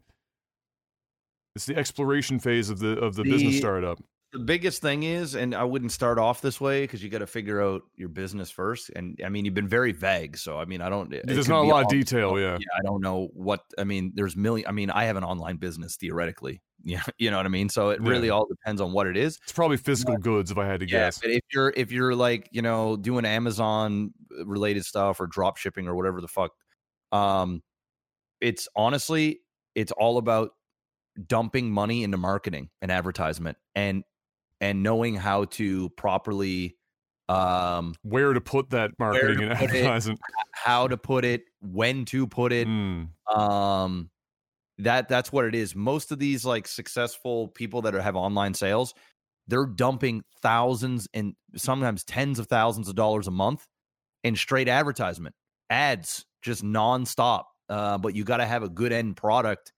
It's 1.54 1.64
the 1.64 1.76
exploration 1.76 2.38
phase 2.38 2.68
of 2.68 2.80
the 2.80 2.98
of 2.98 3.16
the, 3.16 3.22
the 3.22 3.30
business 3.30 3.56
startup. 3.56 3.98
The 4.32 4.40
biggest 4.40 4.82
thing 4.82 5.04
is, 5.04 5.34
and 5.34 5.54
I 5.54 5.64
wouldn't 5.64 5.92
start 5.92 6.18
off 6.18 6.40
this 6.42 6.60
way 6.60 6.82
because 6.82 7.02
you 7.02 7.08
got 7.08 7.18
to 7.18 7.26
figure 7.26 7.62
out 7.62 7.82
your 7.94 8.08
business 8.08 8.50
first. 8.50 8.90
And 8.94 9.18
I 9.24 9.28
mean, 9.28 9.44
you've 9.44 9.54
been 9.54 9.68
very 9.68 9.92
vague, 9.92 10.36
so 10.36 10.58
I 10.58 10.64
mean, 10.64 10.80
I 10.80 10.88
don't. 10.88 11.14
There's 11.24 11.48
not 11.48 11.64
a 11.64 11.68
lot 11.68 11.84
of 11.84 11.88
detail. 11.88 12.26
Yeah. 12.36 12.58
yeah, 12.60 12.66
I 12.78 12.82
don't 12.82 13.00
know 13.00 13.28
what. 13.32 13.60
I 13.78 13.84
mean, 13.84 14.12
there's 14.14 14.36
million. 14.36 14.68
I 14.68 14.72
mean, 14.72 14.90
I 14.90 15.04
have 15.04 15.16
an 15.16 15.24
online 15.24 15.56
business 15.56 15.96
theoretically. 15.96 16.62
Yeah, 16.84 17.02
you 17.18 17.32
know 17.32 17.38
what 17.38 17.46
I 17.46 17.48
mean. 17.48 17.68
So 17.68 17.88
it 17.88 18.00
really 18.00 18.28
yeah. 18.28 18.34
all 18.34 18.46
depends 18.46 18.80
on 18.80 18.92
what 18.92 19.08
it 19.08 19.16
is. 19.16 19.40
It's 19.42 19.50
probably 19.50 19.76
physical 19.76 20.14
but, 20.14 20.22
goods, 20.22 20.52
if 20.52 20.58
I 20.58 20.66
had 20.66 20.78
to 20.80 20.86
yeah, 20.86 21.06
guess. 21.06 21.18
But 21.18 21.30
if 21.30 21.40
you're 21.52 21.72
if 21.76 21.90
you're 21.90 22.14
like 22.14 22.48
you 22.52 22.62
know 22.62 22.96
doing 22.96 23.24
Amazon 23.24 24.12
related 24.44 24.84
stuff 24.84 25.18
or 25.18 25.26
drop 25.26 25.56
shipping 25.56 25.88
or 25.88 25.96
whatever 25.96 26.20
the 26.20 26.28
fuck, 26.28 26.52
um, 27.10 27.60
it's 28.40 28.68
honestly 28.76 29.40
it's 29.74 29.90
all 29.90 30.18
about 30.18 30.50
dumping 31.26 31.70
money 31.70 32.04
into 32.04 32.18
marketing 32.18 32.68
and 32.82 32.92
advertisement 32.92 33.56
and 33.74 34.04
and 34.60 34.82
knowing 34.82 35.14
how 35.14 35.44
to 35.44 35.88
properly 35.90 36.76
um 37.28 37.94
where 38.02 38.32
to 38.32 38.40
put 38.40 38.70
that 38.70 38.92
marketing 39.00 39.42
and 39.42 39.52
advertising 39.60 40.16
how 40.52 40.86
to 40.86 40.96
put 40.96 41.24
it 41.24 41.42
when 41.60 42.04
to 42.04 42.24
put 42.24 42.52
it 42.52 42.68
mm. 42.68 43.08
um 43.36 44.08
that 44.78 45.08
that's 45.08 45.32
what 45.32 45.44
it 45.44 45.54
is. 45.54 45.74
Most 45.74 46.12
of 46.12 46.18
these 46.18 46.44
like 46.44 46.68
successful 46.68 47.48
people 47.48 47.82
that 47.82 47.94
are, 47.94 48.00
have 48.00 48.16
online 48.16 48.54
sales, 48.54 48.94
they're 49.46 49.66
dumping 49.66 50.22
thousands 50.42 51.08
and 51.14 51.34
sometimes 51.56 52.04
tens 52.04 52.38
of 52.38 52.46
thousands 52.46 52.88
of 52.88 52.94
dollars 52.94 53.26
a 53.26 53.30
month 53.30 53.66
in 54.24 54.36
straight 54.36 54.68
advertisement, 54.68 55.34
ads, 55.70 56.26
just 56.42 56.62
nonstop. 56.62 57.44
Uh, 57.68 57.98
but 57.98 58.14
you 58.14 58.24
got 58.24 58.36
to 58.36 58.46
have 58.46 58.62
a 58.62 58.68
good 58.68 58.92
end 58.92 59.16
product 59.16 59.72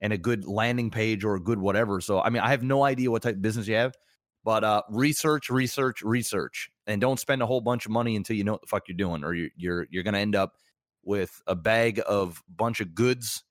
and 0.00 0.12
a 0.12 0.18
good 0.18 0.46
landing 0.46 0.90
page 0.90 1.24
or 1.24 1.34
a 1.34 1.40
good 1.40 1.58
whatever. 1.58 2.00
So, 2.00 2.20
I 2.20 2.30
mean, 2.30 2.42
I 2.42 2.50
have 2.50 2.62
no 2.62 2.84
idea 2.84 3.10
what 3.10 3.22
type 3.22 3.34
of 3.34 3.42
business 3.42 3.66
you 3.66 3.74
have, 3.74 3.94
but 4.46 4.62
uh, 4.62 4.82
research, 4.88 5.50
research, 5.50 6.02
research, 6.02 6.70
and 6.86 7.00
don't 7.00 7.18
spend 7.18 7.42
a 7.42 7.46
whole 7.46 7.60
bunch 7.60 7.84
of 7.84 7.90
money 7.90 8.14
until 8.14 8.36
you 8.36 8.44
know 8.44 8.52
what 8.52 8.60
the 8.60 8.68
fuck 8.68 8.84
you're 8.86 8.96
doing, 8.96 9.24
or 9.24 9.34
you're 9.34 9.50
you're 9.56 9.86
you're 9.90 10.04
gonna 10.04 10.20
end 10.20 10.36
up 10.36 10.52
with 11.02 11.42
a 11.48 11.56
bag 11.56 12.00
of 12.06 12.40
bunch 12.48 12.80
of 12.80 12.94
goods 12.94 13.42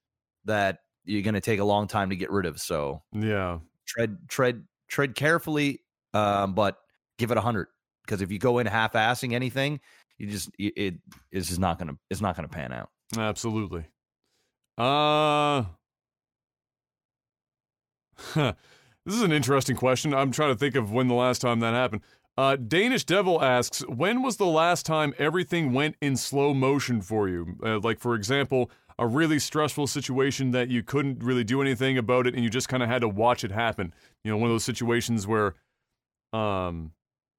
that 0.45 0.80
you're 1.03 1.22
going 1.22 1.34
to 1.34 1.41
take 1.41 1.59
a 1.59 1.65
long 1.65 1.88
time 1.88 2.11
to 2.11 2.15
get 2.15 2.31
rid 2.31 2.45
of. 2.45 2.61
So 2.61 3.03
yeah, 3.11 3.59
tread 3.85 4.19
tread 4.30 4.63
tread 4.88 5.15
carefully, 5.15 5.81
um, 6.13 6.53
but 6.53 6.77
give 7.17 7.30
it 7.30 7.38
a 7.38 7.41
hundred 7.41 7.67
because 8.05 8.22
if 8.22 8.31
you 8.31 8.39
go 8.39 8.59
in 8.59 8.65
half 8.65 8.93
assing 8.93 9.34
anything, 9.34 9.81
you 10.17 10.27
just 10.27 10.49
it 10.57 10.95
is 11.30 11.49
just 11.49 11.59
not 11.59 11.77
gonna 11.77 11.97
it's 12.09 12.22
not 12.22 12.38
gonna 12.38 12.47
pan 12.47 12.72
out. 12.72 12.89
Absolutely. 13.17 13.84
Uh 14.77 15.65
this 19.06 19.15
is 19.15 19.22
an 19.22 19.32
interesting 19.32 19.76
question. 19.76 20.14
I'm 20.14 20.32
trying 20.32 20.53
to 20.53 20.57
think 20.57 20.76
of 20.76 20.91
when 20.91 21.07
the 21.07 21.14
last 21.14 21.40
time 21.41 21.60
that 21.60 21.73
happened. 21.73 22.02
Uh, 22.38 22.57
Danish 22.57 23.06
Devil 23.06 23.41
asks, 23.41 23.80
when 23.88 24.22
was 24.22 24.38
the 24.38 24.45
last 24.45 24.86
time 24.86 25.14
everything 25.18 25.72
went 25.72 25.95
in 26.02 26.18
slow 26.18 26.53
motion 26.53 27.02
for 27.02 27.30
you? 27.30 27.56
Uh, 27.64 27.80
like, 27.80 27.99
for 27.99 28.14
example, 28.14 28.69
a 28.98 29.07
really 29.07 29.40
stressful 29.40 29.88
situation 29.88 30.52
that 30.52 30.69
you 30.69 30.84
couldn't 30.84 31.23
really 31.23 31.44
do 31.44 31.61
anything 31.61 31.98
about 31.98 32.27
it 32.27 32.34
and 32.34 32.44
you 32.44 32.49
just 32.49 32.68
kind 32.68 32.84
of 32.84 32.90
had 32.90 33.02
to 33.02 33.07
watch 33.07 33.44
it 33.44 33.52
happen. 33.52 33.94
You 34.23 34.32
know, 34.32 34.38
one 34.38 34.49
of 34.49 34.53
those 34.53 34.64
situations 34.64 35.27
where, 35.27 35.56
um, 36.34 36.91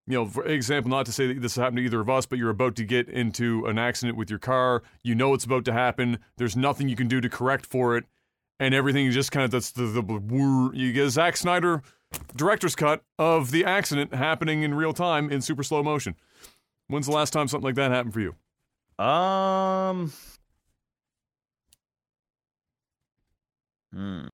you 0.07 0.15
know, 0.15 0.27
for 0.27 0.47
example, 0.47 0.91
not 0.91 1.05
to 1.07 1.13
say 1.13 1.27
that 1.27 1.43
this 1.43 1.57
happened 1.57 1.79
to 1.79 1.83
either 1.83 2.01
of 2.01 2.09
us, 2.09 2.27
but 2.27 2.39
you're 2.39 2.51
about 2.51 2.77
to 2.77 2.85
get 2.85 3.09
into 3.09 3.67
an 3.67 3.79
accident 3.79 4.17
with 4.17 4.31
your 4.31 4.39
car. 4.39 4.83
You 5.03 5.15
know 5.15 5.35
it's 5.35 5.45
about 5.45 5.65
to 5.65 5.73
happen. 5.73 6.21
There's 6.37 6.57
nothing 6.57 6.89
you 6.89 6.97
can 6.97 7.09
do 7.09 7.21
to 7.21 7.29
correct 7.29 7.67
for 7.67 7.97
it, 7.97 8.05
and 8.59 8.75
everything 8.75 9.11
just 9.11 9.33
kind 9.33 9.45
of 9.45 9.51
that's 9.51 9.71
the, 9.73 9.87
the 9.87 10.71
you 10.75 10.93
get 10.93 11.11
Zack 11.11 11.37
Snyder 11.37 11.83
director's 12.37 12.75
cut 12.77 13.03
of 13.19 13.51
the 13.51 13.65
accident 13.65 14.15
happening 14.15 14.63
in 14.63 14.75
real 14.75 14.93
time 14.93 15.31
in 15.31 15.41
super 15.41 15.63
slow 15.63 15.83
motion. 15.83 16.15
When's 16.89 17.07
the 17.07 17.13
last 17.13 17.33
time 17.33 17.49
something 17.49 17.65
like 17.65 17.75
that 17.75 17.91
happened 17.91 18.15
for 18.15 18.21
you? 18.21 18.35
Um, 19.05 20.13
Hmm. 23.93 24.27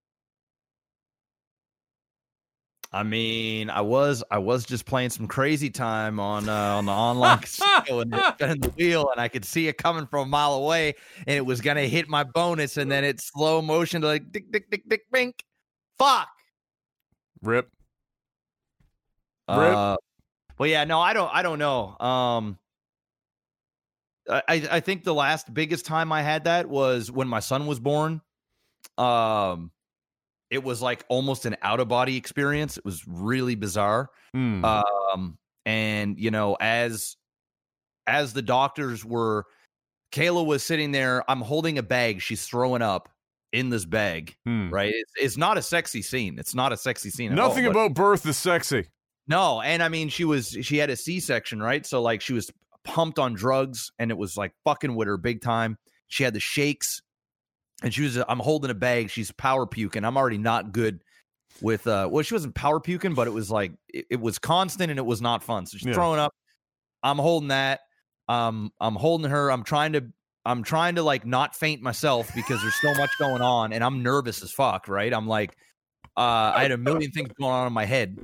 I 2.95 3.05
mean, 3.05 3.71
I 3.71 3.81
was 3.81 4.23
I 4.31 4.39
was 4.39 4.67
just 4.67 4.85
playing 4.85 5.11
some 5.11 5.27
crazy 5.27 5.71
time 5.71 6.21
on 6.21 6.49
uh, 6.49 6.77
on 6.77 6.85
the 6.85 6.93
online 6.93 7.39
casino 7.41 8.01
and 8.01 8.15
spinning 8.35 8.61
the 8.61 8.69
wheel, 8.71 9.09
and 9.11 9.21
I 9.21 9.29
could 9.29 9.47
see 9.47 9.67
it 9.69 9.79
coming 9.79 10.07
from 10.07 10.29
a 10.29 10.31
mile 10.31 10.55
away, 10.55 10.95
and 11.27 11.37
it 11.37 11.47
was 11.47 11.63
gonna 11.63 11.87
hit 11.87 12.09
my 12.09 12.23
bonus, 12.23 12.77
and 12.77 12.93
then 12.93 13.03
it's 13.03 13.31
slow 13.33 13.63
motion 13.63 14.03
to 14.03 14.09
like 14.09 14.31
dick 14.31 14.53
dick 14.53 14.71
dick 14.71 14.83
dick 14.87 15.03
bink, 15.11 15.43
fuck, 15.99 16.29
rip, 17.41 17.71
rip. 19.49 19.75
Uh, 19.75 19.97
well, 20.59 20.69
yeah, 20.69 20.85
no, 20.85 21.01
I 21.01 21.15
don't 21.15 21.35
I 21.35 21.43
don't 21.43 21.59
know. 21.59 21.97
Um, 21.99 22.59
I 24.29 24.69
I 24.71 24.81
think 24.81 25.05
the 25.05 25.15
last 25.15 25.53
biggest 25.53 25.87
time 25.87 26.13
I 26.13 26.21
had 26.21 26.45
that 26.45 26.69
was 26.69 27.11
when 27.11 27.27
my 27.27 27.41
son 27.41 27.67
was 27.67 27.81
born 27.81 28.21
um 28.99 29.71
it 30.53 30.63
was 30.63 30.83
like 30.83 31.05
almost 31.09 31.47
an 31.47 31.57
out 31.63 31.81
of 31.81 31.89
body 31.89 32.17
experience. 32.17 32.77
It 32.77 32.85
was 32.85 33.03
really 33.09 33.55
bizarre. 33.55 34.11
Mm. 34.37 34.65
um 34.65 35.39
and 35.65 36.19
you 36.19 36.31
know 36.31 36.57
as 36.61 37.17
as 38.07 38.33
the 38.33 38.43
doctors 38.43 39.05
were 39.05 39.45
kayla 40.11 40.45
was 40.45 40.65
sitting 40.65 40.91
there 40.91 41.23
i'm 41.31 41.41
holding 41.41 41.79
a 41.79 41.83
bag 41.83 42.21
she's 42.21 42.45
throwing 42.45 42.83
up 42.83 43.11
in 43.53 43.69
this 43.69 43.85
bag 43.85 44.35
mm. 44.49 44.73
right? 44.73 44.93
It's, 44.95 45.13
it's, 45.21 45.37
not 45.37 45.59
a 45.59 45.63
sexy 45.63 46.01
scene. 46.01 46.39
It's 46.39 46.55
not 46.55 46.73
a 46.73 46.77
sexy 46.77 47.11
scene 47.11 47.35
nothing 47.35 47.67
all, 47.67 47.71
about 47.71 47.95
birth 47.95 48.27
is 48.27 48.39
sexy. 48.39 48.89
No 49.29 49.61
and 49.61 49.83
i 49.83 49.89
mean 49.89 50.09
she 50.09 50.25
was 50.25 50.57
she 50.63 50.79
had 50.79 50.89
a 50.89 50.97
c-section 50.97 51.63
right? 51.63 51.85
So 51.85 52.01
like 52.01 52.23
she 52.23 52.33
was 52.33 52.51
pumped 52.85 53.19
on 53.19 53.35
drugs 53.35 53.93
and 53.99 54.11
it 54.11 54.17
was 54.17 54.37
like 54.37 54.53
fucking 54.65 54.95
with 54.95 55.07
her 55.07 55.19
big 55.19 55.43
time. 55.43 55.77
She 56.09 56.25
had 56.25 56.35
the 56.35 56.41
shakes 56.41 57.03
and 57.83 57.93
she 57.93 58.03
was 58.03 58.17
i'm 58.29 58.39
holding 58.39 58.71
a 58.71 58.75
bag. 58.75 59.11
She's 59.11 59.31
power 59.33 59.67
puking. 59.67 60.05
I'm 60.05 60.17
already 60.17 60.39
not 60.39 60.73
good 60.73 61.03
with 61.61 61.87
uh 61.87 62.09
well 62.11 62.23
she 62.23 62.35
wasn't 62.35 62.55
power 62.55 62.81
puking 62.81 63.13
but 63.13 63.27
it 63.27 63.31
was 63.31 63.51
like 63.51 63.73
it, 63.89 64.07
it 64.11 64.21
was 64.21 64.39
constant 64.39 64.91
and 64.91 64.99
it 64.99 65.07
was 65.07 65.21
not 65.21 65.43
fun. 65.43 65.67
So 65.67 65.79
she's 65.79 65.89
yeah. 65.89 65.95
throwing 65.95 66.19
up. 66.19 66.35
I'm 67.03 67.19
holding 67.19 67.49
that. 67.49 67.81
Um 68.29 68.73
i'm 68.81 68.95
holding 68.95 69.31
her. 69.31 69.51
I'm 69.51 69.65
trying 69.65 69.93
to 69.95 70.05
i'm 70.45 70.63
trying 70.63 70.95
to 70.97 71.03
like 71.03 71.27
not 71.27 71.55
faint 71.55 71.83
myself 71.83 72.31
because 72.35 72.61
there's 72.63 72.81
so 72.81 72.93
much 72.95 73.11
going 73.19 73.43
on 73.43 73.73
and 73.73 73.85
i'm 73.85 74.03
nervous 74.03 74.43
as 74.43 74.51
fuck 74.51 74.89
right? 74.89 75.13
I'm 75.13 75.27
like 75.27 75.57
uh 76.17 76.53
i 76.55 76.63
had 76.63 76.73
a 76.73 76.77
million 76.77 77.11
things 77.11 77.31
going 77.39 77.53
on 77.53 77.67
in 77.67 77.73
my 77.73 77.85
head 77.85 78.19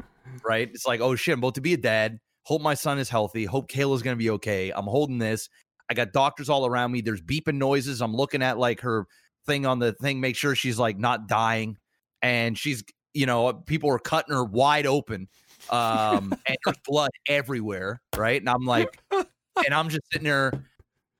right? 0.46 0.68
It's 0.72 0.86
like 0.86 1.00
oh 1.00 1.14
shit 1.16 1.34
i'm 1.34 1.40
about 1.40 1.54
to 1.56 1.60
be 1.60 1.74
a 1.74 1.78
dad. 1.78 2.18
Hope 2.44 2.62
my 2.62 2.74
son 2.74 2.98
is 2.98 3.08
healthy. 3.10 3.44
Hope 3.44 3.70
kayla's 3.70 4.02
gonna 4.02 4.16
be 4.16 4.30
okay. 4.30 4.70
I'm 4.70 4.86
holding 4.86 5.18
this. 5.18 5.48
I 5.90 5.94
got 5.94 6.12
doctors 6.12 6.48
all 6.48 6.66
around 6.66 6.92
me. 6.92 7.00
There's 7.00 7.22
beeping 7.22 7.54
noises. 7.54 8.02
I'm 8.02 8.14
looking 8.14 8.42
at 8.42 8.58
like 8.58 8.80
her 8.80 9.06
thing 9.48 9.66
on 9.66 9.80
the 9.80 9.92
thing, 9.94 10.20
make 10.20 10.36
sure 10.36 10.54
she's 10.54 10.78
like 10.78 10.98
not 10.98 11.26
dying. 11.26 11.76
And 12.22 12.56
she's, 12.56 12.84
you 13.14 13.26
know, 13.26 13.52
people 13.52 13.90
are 13.90 13.98
cutting 13.98 14.34
her 14.34 14.44
wide 14.44 14.86
open. 14.86 15.28
um, 15.70 16.32
and 16.46 16.56
there's 16.64 16.76
blood 16.86 17.10
everywhere, 17.28 18.00
right? 18.16 18.40
And 18.40 18.48
I'm 18.48 18.64
like, 18.64 19.00
and 19.10 19.74
I'm 19.74 19.88
just 19.88 20.02
sitting 20.12 20.24
there, 20.24 20.52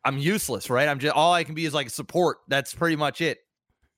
I'm 0.05 0.18
useless, 0.18 0.70
right? 0.70 0.88
I'm 0.88 1.00
just 1.00 1.14
all 1.14 1.32
I 1.32 1.42
can 1.44 1.55
be 1.55 1.64
is 1.64 1.74
like 1.74 1.90
support. 1.90 2.38
That's 2.48 2.72
pretty 2.74 2.96
much 2.96 3.20
it. 3.20 3.38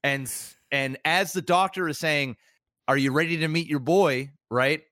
And 0.03 0.33
and 0.71 0.97
as 1.05 1.33
the 1.33 1.43
doctor 1.43 1.89
is 1.89 1.99
saying, 1.99 2.37
"Are 2.89 2.97
you 2.97 3.13
ready 3.13 3.37
to 3.39 3.49
meet 3.49 3.67
your 3.67 3.81
boy?" 3.81 4.31
Right? 4.51 4.83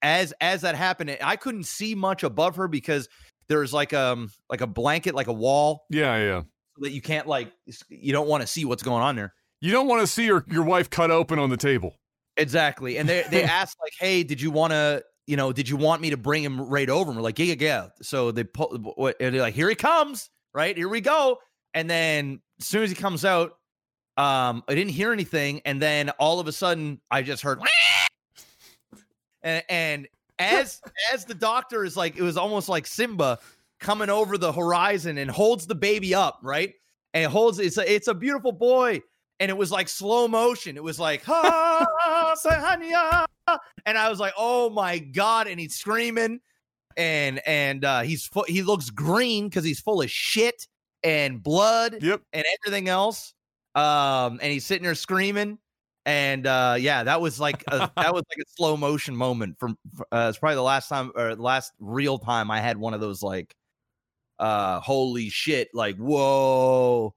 As 0.00 0.32
as 0.40 0.60
that 0.62 0.76
happened, 0.76 1.16
I 1.22 1.36
couldn't 1.36 1.64
see 1.64 1.94
much 1.94 2.22
above 2.22 2.56
her 2.56 2.68
because 2.68 3.08
there's 3.48 3.72
like 3.72 3.92
um 3.92 4.30
like 4.48 4.60
a 4.60 4.66
blanket, 4.66 5.14
like 5.14 5.26
a 5.26 5.32
wall. 5.32 5.86
Yeah, 5.90 6.16
yeah. 6.18 6.42
So 6.76 6.84
that 6.84 6.92
you 6.92 7.00
can't 7.00 7.26
like 7.26 7.52
you 7.88 8.12
don't 8.12 8.28
want 8.28 8.42
to 8.42 8.46
see 8.46 8.64
what's 8.64 8.82
going 8.82 9.02
on 9.02 9.16
there. 9.16 9.34
You 9.60 9.72
don't 9.72 9.86
want 9.86 10.02
to 10.02 10.06
see 10.06 10.26
your 10.26 10.44
your 10.48 10.64
wife 10.64 10.90
cut 10.90 11.10
open 11.10 11.38
on 11.38 11.50
the 11.50 11.56
table. 11.56 11.96
Exactly. 12.36 12.98
And 12.98 13.08
they 13.08 13.24
they 13.30 13.42
asked 13.44 13.76
like, 13.82 13.92
"Hey, 13.98 14.22
did 14.22 14.40
you 14.40 14.50
want 14.50 14.72
to, 14.72 15.02
you 15.26 15.36
know, 15.36 15.52
did 15.52 15.68
you 15.68 15.76
want 15.76 16.02
me 16.02 16.10
to 16.10 16.16
bring 16.16 16.42
him 16.42 16.60
right 16.60 16.88
over?" 16.88 17.10
And 17.10 17.16
we're 17.16 17.22
like, 17.22 17.38
"Yeah, 17.38 17.46
yeah, 17.46 17.56
yeah." 17.58 17.86
So 18.02 18.30
they 18.30 18.44
pull 18.44 18.76
what 18.96 19.18
they're 19.18 19.30
like, 19.32 19.54
"Here 19.54 19.68
he 19.68 19.74
comes." 19.74 20.30
Right? 20.52 20.76
Here 20.76 20.88
we 20.88 21.00
go. 21.00 21.38
And 21.74 21.88
then 21.90 22.40
as 22.60 22.66
soon 22.66 22.82
as 22.82 22.90
he 22.90 22.96
comes 22.96 23.24
out, 23.24 23.58
um 24.16 24.64
I 24.68 24.74
didn't 24.74 24.92
hear 24.92 25.12
anything 25.12 25.60
and 25.66 25.80
then 25.80 26.10
all 26.10 26.40
of 26.40 26.48
a 26.48 26.52
sudden 26.52 27.00
I 27.10 27.20
just 27.20 27.42
heard 27.42 27.60
and, 29.42 29.62
and 29.68 30.08
as 30.38 30.80
as 31.12 31.26
the 31.26 31.34
doctor 31.34 31.84
is 31.84 31.96
like 31.96 32.16
it 32.16 32.22
was 32.22 32.36
almost 32.38 32.68
like 32.68 32.86
Simba 32.86 33.38
coming 33.80 34.10
over 34.10 34.38
the 34.38 34.52
horizon 34.52 35.18
and 35.18 35.30
holds 35.30 35.66
the 35.66 35.74
baby 35.74 36.14
up, 36.14 36.40
right? 36.42 36.72
And 37.14 37.30
holds 37.30 37.58
it's 37.58 37.78
a, 37.78 37.92
it's 37.92 38.08
a 38.08 38.14
beautiful 38.14 38.52
boy 38.52 39.02
and 39.40 39.50
it 39.50 39.56
was 39.56 39.70
like 39.70 39.88
slow 39.88 40.28
motion. 40.28 40.76
It 40.76 40.82
was 40.82 40.98
like, 40.98 41.22
ha, 41.24 41.86
and 43.86 43.98
I 43.98 44.08
was 44.08 44.18
like, 44.18 44.34
oh 44.36 44.70
my 44.70 44.98
god! 44.98 45.46
And 45.46 45.60
he's 45.60 45.74
screaming, 45.74 46.40
and 46.96 47.40
and 47.46 47.84
uh, 47.84 48.02
he's 48.02 48.26
fu- 48.26 48.44
he 48.46 48.62
looks 48.62 48.90
green 48.90 49.48
because 49.48 49.64
he's 49.64 49.80
full 49.80 50.02
of 50.02 50.10
shit 50.10 50.66
and 51.02 51.42
blood, 51.42 52.02
yep. 52.02 52.22
and 52.32 52.44
everything 52.58 52.88
else. 52.88 53.34
Um, 53.74 54.38
and 54.40 54.50
he's 54.50 54.64
sitting 54.64 54.84
there 54.84 54.94
screaming, 54.94 55.58
and 56.06 56.46
uh, 56.46 56.76
yeah, 56.78 57.04
that 57.04 57.20
was 57.20 57.38
like 57.38 57.62
a, 57.68 57.90
that 57.96 58.14
was 58.14 58.22
like 58.30 58.38
a 58.38 58.50
slow 58.56 58.76
motion 58.76 59.14
moment 59.14 59.56
from. 59.58 59.76
Uh, 60.10 60.28
it's 60.30 60.38
probably 60.38 60.56
the 60.56 60.62
last 60.62 60.88
time 60.88 61.12
or 61.14 61.34
the 61.34 61.42
last 61.42 61.72
real 61.78 62.18
time 62.18 62.50
I 62.50 62.60
had 62.60 62.78
one 62.78 62.94
of 62.94 63.00
those 63.00 63.22
like, 63.22 63.54
uh, 64.38 64.80
holy 64.80 65.28
shit, 65.28 65.68
like 65.74 65.96
whoa 65.96 67.14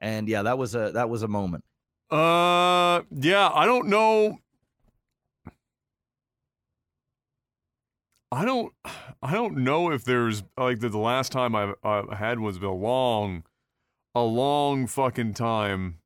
and 0.00 0.28
yeah, 0.28 0.42
that 0.42 0.58
was 0.58 0.74
a 0.74 0.92
that 0.92 1.08
was 1.10 1.22
a 1.22 1.28
moment. 1.28 1.64
Uh, 2.10 3.02
yeah, 3.10 3.50
I 3.54 3.66
don't 3.66 3.88
know. 3.88 4.38
I 8.32 8.44
don't, 8.44 8.72
I 9.22 9.32
don't 9.32 9.58
know 9.58 9.90
if 9.90 10.04
there's 10.04 10.42
like 10.56 10.80
the, 10.80 10.88
the 10.88 10.98
last 10.98 11.32
time 11.32 11.54
I've, 11.54 11.74
i 11.82 12.14
had 12.14 12.38
was 12.38 12.58
been 12.58 12.68
a 12.68 12.74
long, 12.74 13.44
a 14.14 14.22
long 14.22 14.86
fucking 14.86 15.34
time. 15.34 15.98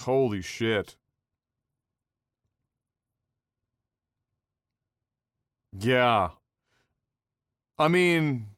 Holy 0.00 0.42
shit. 0.42 0.96
Yeah. 5.78 6.30
I 7.78 7.88
mean, 7.88 8.48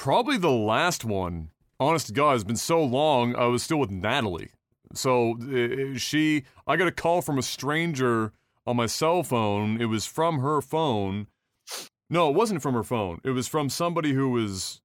Probably 0.00 0.38
the 0.38 0.50
last 0.50 1.04
one. 1.04 1.50
Honest 1.78 2.06
to 2.06 2.14
God, 2.14 2.34
it's 2.34 2.42
been 2.42 2.56
so 2.56 2.82
long. 2.82 3.36
I 3.36 3.44
was 3.44 3.62
still 3.62 3.76
with 3.76 3.90
Natalie. 3.90 4.48
So 4.94 5.36
she, 5.98 6.44
I 6.66 6.76
got 6.76 6.88
a 6.88 6.90
call 6.90 7.20
from 7.20 7.36
a 7.36 7.42
stranger 7.42 8.32
on 8.66 8.76
my 8.76 8.86
cell 8.86 9.22
phone. 9.22 9.78
It 9.78 9.90
was 9.90 10.06
from 10.06 10.38
her 10.38 10.62
phone. 10.62 11.26
No, 12.08 12.30
it 12.30 12.34
wasn't 12.34 12.62
from 12.62 12.72
her 12.72 12.82
phone. 12.82 13.20
It 13.24 13.32
was 13.32 13.46
from 13.46 13.68
somebody 13.68 14.14
who 14.14 14.30
was 14.30 14.80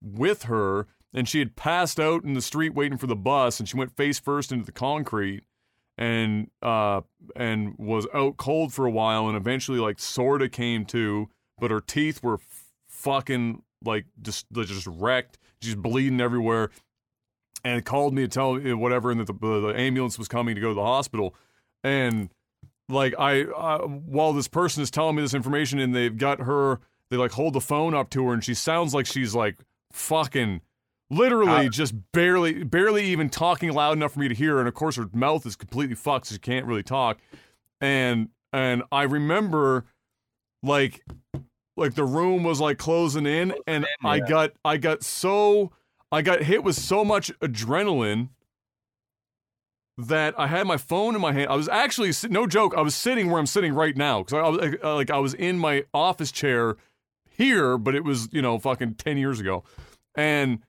with 0.00 0.44
her, 0.44 0.86
and 1.12 1.28
she 1.28 1.40
had 1.40 1.56
passed 1.56 1.98
out 1.98 2.22
in 2.22 2.34
the 2.34 2.40
street 2.40 2.72
waiting 2.72 2.98
for 2.98 3.08
the 3.08 3.16
bus, 3.16 3.58
and 3.58 3.68
she 3.68 3.76
went 3.76 3.96
face 3.96 4.20
first 4.20 4.52
into 4.52 4.64
the 4.64 4.70
concrete, 4.70 5.42
and 5.98 6.52
uh, 6.62 7.00
and 7.34 7.74
was 7.78 8.06
out 8.14 8.36
cold 8.36 8.72
for 8.72 8.86
a 8.86 8.92
while, 8.92 9.26
and 9.26 9.36
eventually 9.36 9.80
like 9.80 9.98
sorta 9.98 10.48
came 10.48 10.84
to, 10.86 11.28
but 11.58 11.72
her 11.72 11.80
teeth 11.80 12.22
were 12.22 12.34
f- 12.34 12.66
fucking 12.86 13.64
like 13.84 14.06
just 14.20 14.46
just 14.52 14.86
wrecked. 14.86 15.38
She's 15.60 15.74
bleeding 15.74 16.20
everywhere, 16.20 16.70
and 17.64 17.84
called 17.84 18.14
me 18.14 18.22
to 18.22 18.28
tell 18.28 18.54
me 18.54 18.72
whatever, 18.74 19.10
and 19.10 19.20
that 19.20 19.26
the, 19.26 19.32
the 19.32 19.74
ambulance 19.76 20.18
was 20.18 20.28
coming 20.28 20.54
to 20.54 20.60
go 20.60 20.68
to 20.68 20.74
the 20.74 20.82
hospital, 20.82 21.34
and 21.84 22.30
like 22.88 23.14
I, 23.18 23.42
uh, 23.44 23.86
while 23.86 24.32
this 24.32 24.48
person 24.48 24.82
is 24.82 24.90
telling 24.90 25.16
me 25.16 25.22
this 25.22 25.34
information, 25.34 25.78
and 25.78 25.94
they've 25.94 26.16
got 26.16 26.40
her, 26.40 26.80
they 27.10 27.16
like 27.16 27.32
hold 27.32 27.54
the 27.54 27.60
phone 27.60 27.94
up 27.94 28.10
to 28.10 28.26
her, 28.26 28.34
and 28.34 28.44
she 28.44 28.54
sounds 28.54 28.94
like 28.94 29.06
she's 29.06 29.34
like 29.34 29.56
fucking 29.92 30.60
literally 31.10 31.66
uh, 31.66 31.68
just 31.68 31.94
barely 32.12 32.64
barely 32.64 33.04
even 33.04 33.28
talking 33.28 33.70
loud 33.72 33.96
enough 33.96 34.14
for 34.14 34.20
me 34.20 34.28
to 34.28 34.34
hear 34.34 34.58
and 34.58 34.66
of 34.66 34.72
course 34.72 34.96
her 34.96 35.06
mouth 35.12 35.44
is 35.44 35.56
completely 35.56 35.94
fucked 35.94 36.26
so 36.26 36.32
she 36.34 36.38
can't 36.38 36.64
really 36.64 36.82
talk. 36.82 37.18
And 37.80 38.30
and 38.52 38.82
i 38.90 39.02
remember 39.02 39.84
like 40.62 41.04
like 41.76 41.94
the 41.94 42.04
room 42.04 42.42
was 42.44 42.60
like 42.60 42.78
closing 42.78 43.26
in 43.26 43.54
and 43.66 43.86
yeah. 44.02 44.08
I 44.08 44.20
got 44.20 44.52
I 44.64 44.76
got 44.76 45.02
so 45.02 45.72
I 46.10 46.22
got 46.22 46.42
hit 46.42 46.62
with 46.62 46.76
so 46.76 47.04
much 47.04 47.32
adrenaline 47.40 48.28
that 49.98 50.34
I 50.38 50.46
had 50.46 50.66
my 50.66 50.76
phone 50.76 51.14
in 51.14 51.20
my 51.20 51.32
hand. 51.32 51.50
I 51.50 51.56
was 51.56 51.68
actually 51.68 52.12
no 52.28 52.46
joke. 52.46 52.74
I 52.76 52.80
was 52.80 52.94
sitting 52.94 53.30
where 53.30 53.38
I'm 53.38 53.46
sitting 53.46 53.74
right 53.74 53.96
now 53.96 54.22
because 54.22 54.34
I, 54.34 54.48
was 54.48 54.78
like 54.82 55.10
I 55.10 55.18
was 55.18 55.34
in 55.34 55.58
my 55.58 55.84
office 55.92 56.32
chair 56.32 56.76
here, 57.28 57.78
but 57.78 57.94
it 57.94 58.04
was 58.04 58.28
you 58.32 58.42
know 58.42 58.58
fucking 58.58 58.94
ten 58.94 59.16
years 59.16 59.40
ago, 59.40 59.64
and 60.14 60.60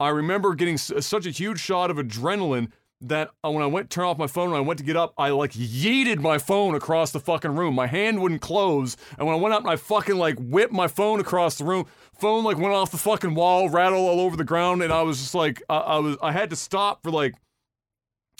I 0.00 0.08
remember 0.08 0.54
getting 0.54 0.78
such 0.78 1.26
a 1.26 1.30
huge 1.30 1.60
shot 1.60 1.90
of 1.90 1.96
adrenaline 1.96 2.70
that 3.02 3.30
uh, 3.44 3.50
when 3.50 3.62
I 3.62 3.66
went 3.66 3.90
turn 3.90 4.04
off 4.04 4.18
my 4.18 4.26
phone 4.26 4.50
when 4.50 4.58
I 4.58 4.64
went 4.64 4.78
to 4.78 4.84
get 4.84 4.96
up, 4.96 5.12
I 5.18 5.30
like 5.30 5.52
yeeted 5.52 6.20
my 6.20 6.38
phone 6.38 6.74
across 6.74 7.10
the 7.10 7.20
fucking 7.20 7.54
room. 7.54 7.74
My 7.74 7.86
hand 7.86 8.20
wouldn't 8.22 8.40
close, 8.40 8.96
and 9.18 9.26
when 9.26 9.36
I 9.36 9.40
went 9.40 9.54
up, 9.54 9.66
I 9.66 9.76
fucking 9.76 10.16
like 10.16 10.36
whipped 10.38 10.72
my 10.72 10.88
phone 10.88 11.20
across 11.20 11.58
the 11.58 11.64
room. 11.64 11.86
Phone 12.18 12.44
like 12.44 12.58
went 12.58 12.74
off 12.74 12.90
the 12.90 12.98
fucking 12.98 13.34
wall, 13.34 13.68
rattled 13.68 14.08
all 14.08 14.20
over 14.20 14.36
the 14.36 14.44
ground, 14.44 14.82
and 14.82 14.92
I 14.92 15.02
was 15.02 15.18
just 15.18 15.34
like, 15.34 15.62
I, 15.68 15.76
I 15.76 15.98
was, 15.98 16.16
I 16.22 16.32
had 16.32 16.50
to 16.50 16.56
stop 16.56 17.02
for 17.02 17.10
like 17.10 17.34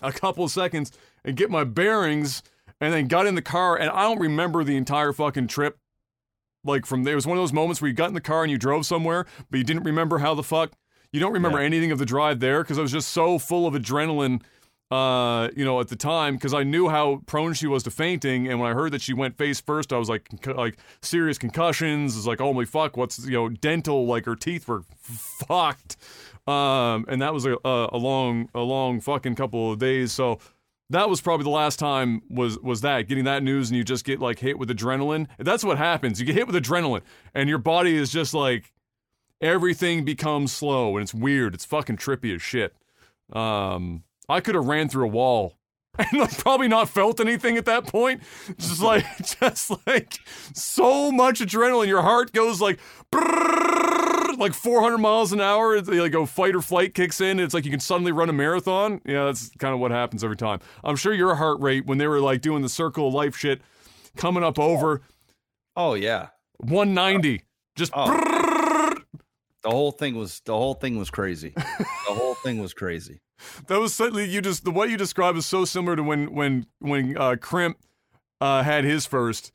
a 0.02 0.12
couple 0.12 0.44
of 0.44 0.50
seconds 0.50 0.92
and 1.24 1.36
get 1.36 1.50
my 1.50 1.64
bearings, 1.64 2.42
and 2.80 2.92
then 2.92 3.08
got 3.08 3.26
in 3.26 3.34
the 3.34 3.42
car, 3.42 3.76
and 3.76 3.90
I 3.90 4.02
don't 4.02 4.20
remember 4.20 4.64
the 4.64 4.76
entire 4.76 5.12
fucking 5.12 5.48
trip. 5.48 5.78
Like 6.64 6.86
from 6.86 7.02
there, 7.02 7.14
it 7.14 7.16
was 7.16 7.26
one 7.26 7.36
of 7.36 7.42
those 7.42 7.52
moments 7.52 7.82
where 7.82 7.88
you 7.88 7.94
got 7.94 8.08
in 8.08 8.14
the 8.14 8.20
car 8.20 8.42
and 8.42 8.50
you 8.50 8.58
drove 8.58 8.86
somewhere, 8.86 9.26
but 9.50 9.58
you 9.58 9.64
didn't 9.64 9.82
remember 9.82 10.18
how 10.18 10.34
the 10.34 10.44
fuck 10.44 10.72
you 11.12 11.20
don't 11.20 11.32
remember 11.32 11.60
yeah. 11.60 11.66
anything 11.66 11.92
of 11.92 11.98
the 11.98 12.06
drive 12.06 12.40
there 12.40 12.62
because 12.62 12.78
I 12.78 12.82
was 12.82 12.92
just 12.92 13.10
so 13.10 13.38
full 13.38 13.66
of 13.66 13.74
adrenaline, 13.74 14.42
uh, 14.92 15.48
you 15.56 15.64
know, 15.64 15.80
at 15.80 15.88
the 15.88 15.96
time 15.96 16.34
because 16.34 16.52
I 16.52 16.64
knew 16.64 16.90
how 16.90 17.22
prone 17.24 17.54
she 17.54 17.66
was 17.66 17.82
to 17.84 17.90
fainting, 17.90 18.46
and 18.46 18.60
when 18.60 18.70
I 18.70 18.74
heard 18.74 18.92
that 18.92 19.00
she 19.00 19.14
went 19.14 19.38
face 19.38 19.58
first, 19.58 19.90
I 19.90 19.96
was 19.96 20.10
like, 20.10 20.28
like 20.46 20.76
serious 21.00 21.38
concussions. 21.38 22.14
It's 22.14 22.26
like, 22.26 22.40
holy 22.40 22.66
fuck, 22.66 22.98
what's 22.98 23.24
you 23.24 23.32
know, 23.32 23.48
dental, 23.48 24.04
like 24.04 24.26
her 24.26 24.36
teeth 24.36 24.68
were 24.68 24.84
fucked, 25.00 25.96
um, 26.46 27.06
and 27.08 27.22
that 27.22 27.32
was 27.32 27.46
a, 27.46 27.56
a 27.64 27.96
long, 27.96 28.50
a 28.54 28.60
long 28.60 29.00
fucking 29.00 29.34
couple 29.34 29.72
of 29.72 29.78
days. 29.78 30.12
So 30.12 30.40
that 30.90 31.08
was 31.08 31.22
probably 31.22 31.44
the 31.44 31.50
last 31.50 31.78
time 31.78 32.20
was 32.28 32.58
was 32.58 32.82
that 32.82 33.08
getting 33.08 33.24
that 33.24 33.42
news 33.42 33.70
and 33.70 33.78
you 33.78 33.84
just 33.84 34.04
get 34.04 34.20
like 34.20 34.40
hit 34.40 34.58
with 34.58 34.68
adrenaline. 34.68 35.26
That's 35.38 35.64
what 35.64 35.78
happens. 35.78 36.20
You 36.20 36.26
get 36.26 36.34
hit 36.34 36.46
with 36.46 36.56
adrenaline 36.56 37.00
and 37.34 37.48
your 37.48 37.56
body 37.56 37.96
is 37.96 38.10
just 38.10 38.34
like 38.34 38.74
everything 39.40 40.04
becomes 40.04 40.52
slow 40.52 40.98
and 40.98 41.02
it's 41.02 41.14
weird. 41.14 41.54
It's 41.54 41.64
fucking 41.64 41.96
trippy 41.96 42.34
as 42.34 42.42
shit. 42.42 42.74
Um, 43.32 44.04
I 44.28 44.40
could 44.40 44.54
have 44.54 44.66
ran 44.66 44.88
through 44.88 45.04
a 45.04 45.08
wall 45.08 45.56
and 45.98 46.20
like 46.20 46.38
probably 46.38 46.68
not 46.68 46.88
felt 46.88 47.20
anything 47.20 47.56
at 47.56 47.66
that 47.66 47.86
point. 47.86 48.22
Just 48.58 48.82
like, 48.82 49.04
just 49.40 49.72
like 49.86 50.18
so 50.54 51.12
much 51.12 51.40
adrenaline. 51.40 51.88
Your 51.88 52.02
heart 52.02 52.32
goes 52.32 52.60
like, 52.60 52.78
like 54.38 54.54
400 54.54 54.98
miles 54.98 55.32
an 55.32 55.40
hour. 55.40 55.76
It's 55.76 55.88
like 55.88 56.14
a 56.14 56.26
fight 56.26 56.54
or 56.54 56.62
flight 56.62 56.94
kicks 56.94 57.20
in. 57.20 57.38
It's 57.38 57.52
like 57.52 57.64
you 57.64 57.70
can 57.70 57.80
suddenly 57.80 58.12
run 58.12 58.30
a 58.30 58.32
marathon. 58.32 59.00
Yeah, 59.04 59.24
that's 59.26 59.50
kind 59.58 59.74
of 59.74 59.80
what 59.80 59.90
happens 59.90 60.24
every 60.24 60.36
time. 60.36 60.60
I'm 60.82 60.96
sure 60.96 61.12
your 61.12 61.34
heart 61.34 61.60
rate 61.60 61.86
when 61.86 61.98
they 61.98 62.06
were 62.06 62.20
like 62.20 62.40
doing 62.40 62.62
the 62.62 62.68
circle 62.68 63.08
of 63.08 63.14
life 63.14 63.36
shit 63.36 63.60
coming 64.16 64.42
up 64.42 64.58
over. 64.58 65.02
Oh 65.76 65.94
yeah, 65.94 66.28
190. 66.58 67.42
Just. 67.76 67.92
Oh. 67.94 68.41
The 69.62 69.70
whole 69.70 69.92
thing 69.92 70.16
was 70.16 70.40
the 70.44 70.54
whole 70.54 70.74
thing 70.74 70.98
was 70.98 71.10
crazy. 71.10 71.52
the 71.56 71.86
whole 72.08 72.34
thing 72.34 72.60
was 72.60 72.74
crazy. 72.74 73.20
That 73.66 73.80
was 73.80 73.92
certainly 73.92 74.24
you 74.28 74.40
just 74.40 74.64
the 74.64 74.70
what 74.70 74.88
you 74.88 74.96
described 74.96 75.36
is 75.36 75.46
so 75.46 75.64
similar 75.64 75.96
to 75.96 76.02
when 76.04 76.32
when 76.32 76.66
when 76.78 77.18
uh, 77.18 77.34
Crimp 77.40 77.76
uh, 78.40 78.62
had 78.62 78.84
his 78.84 79.04
first, 79.04 79.50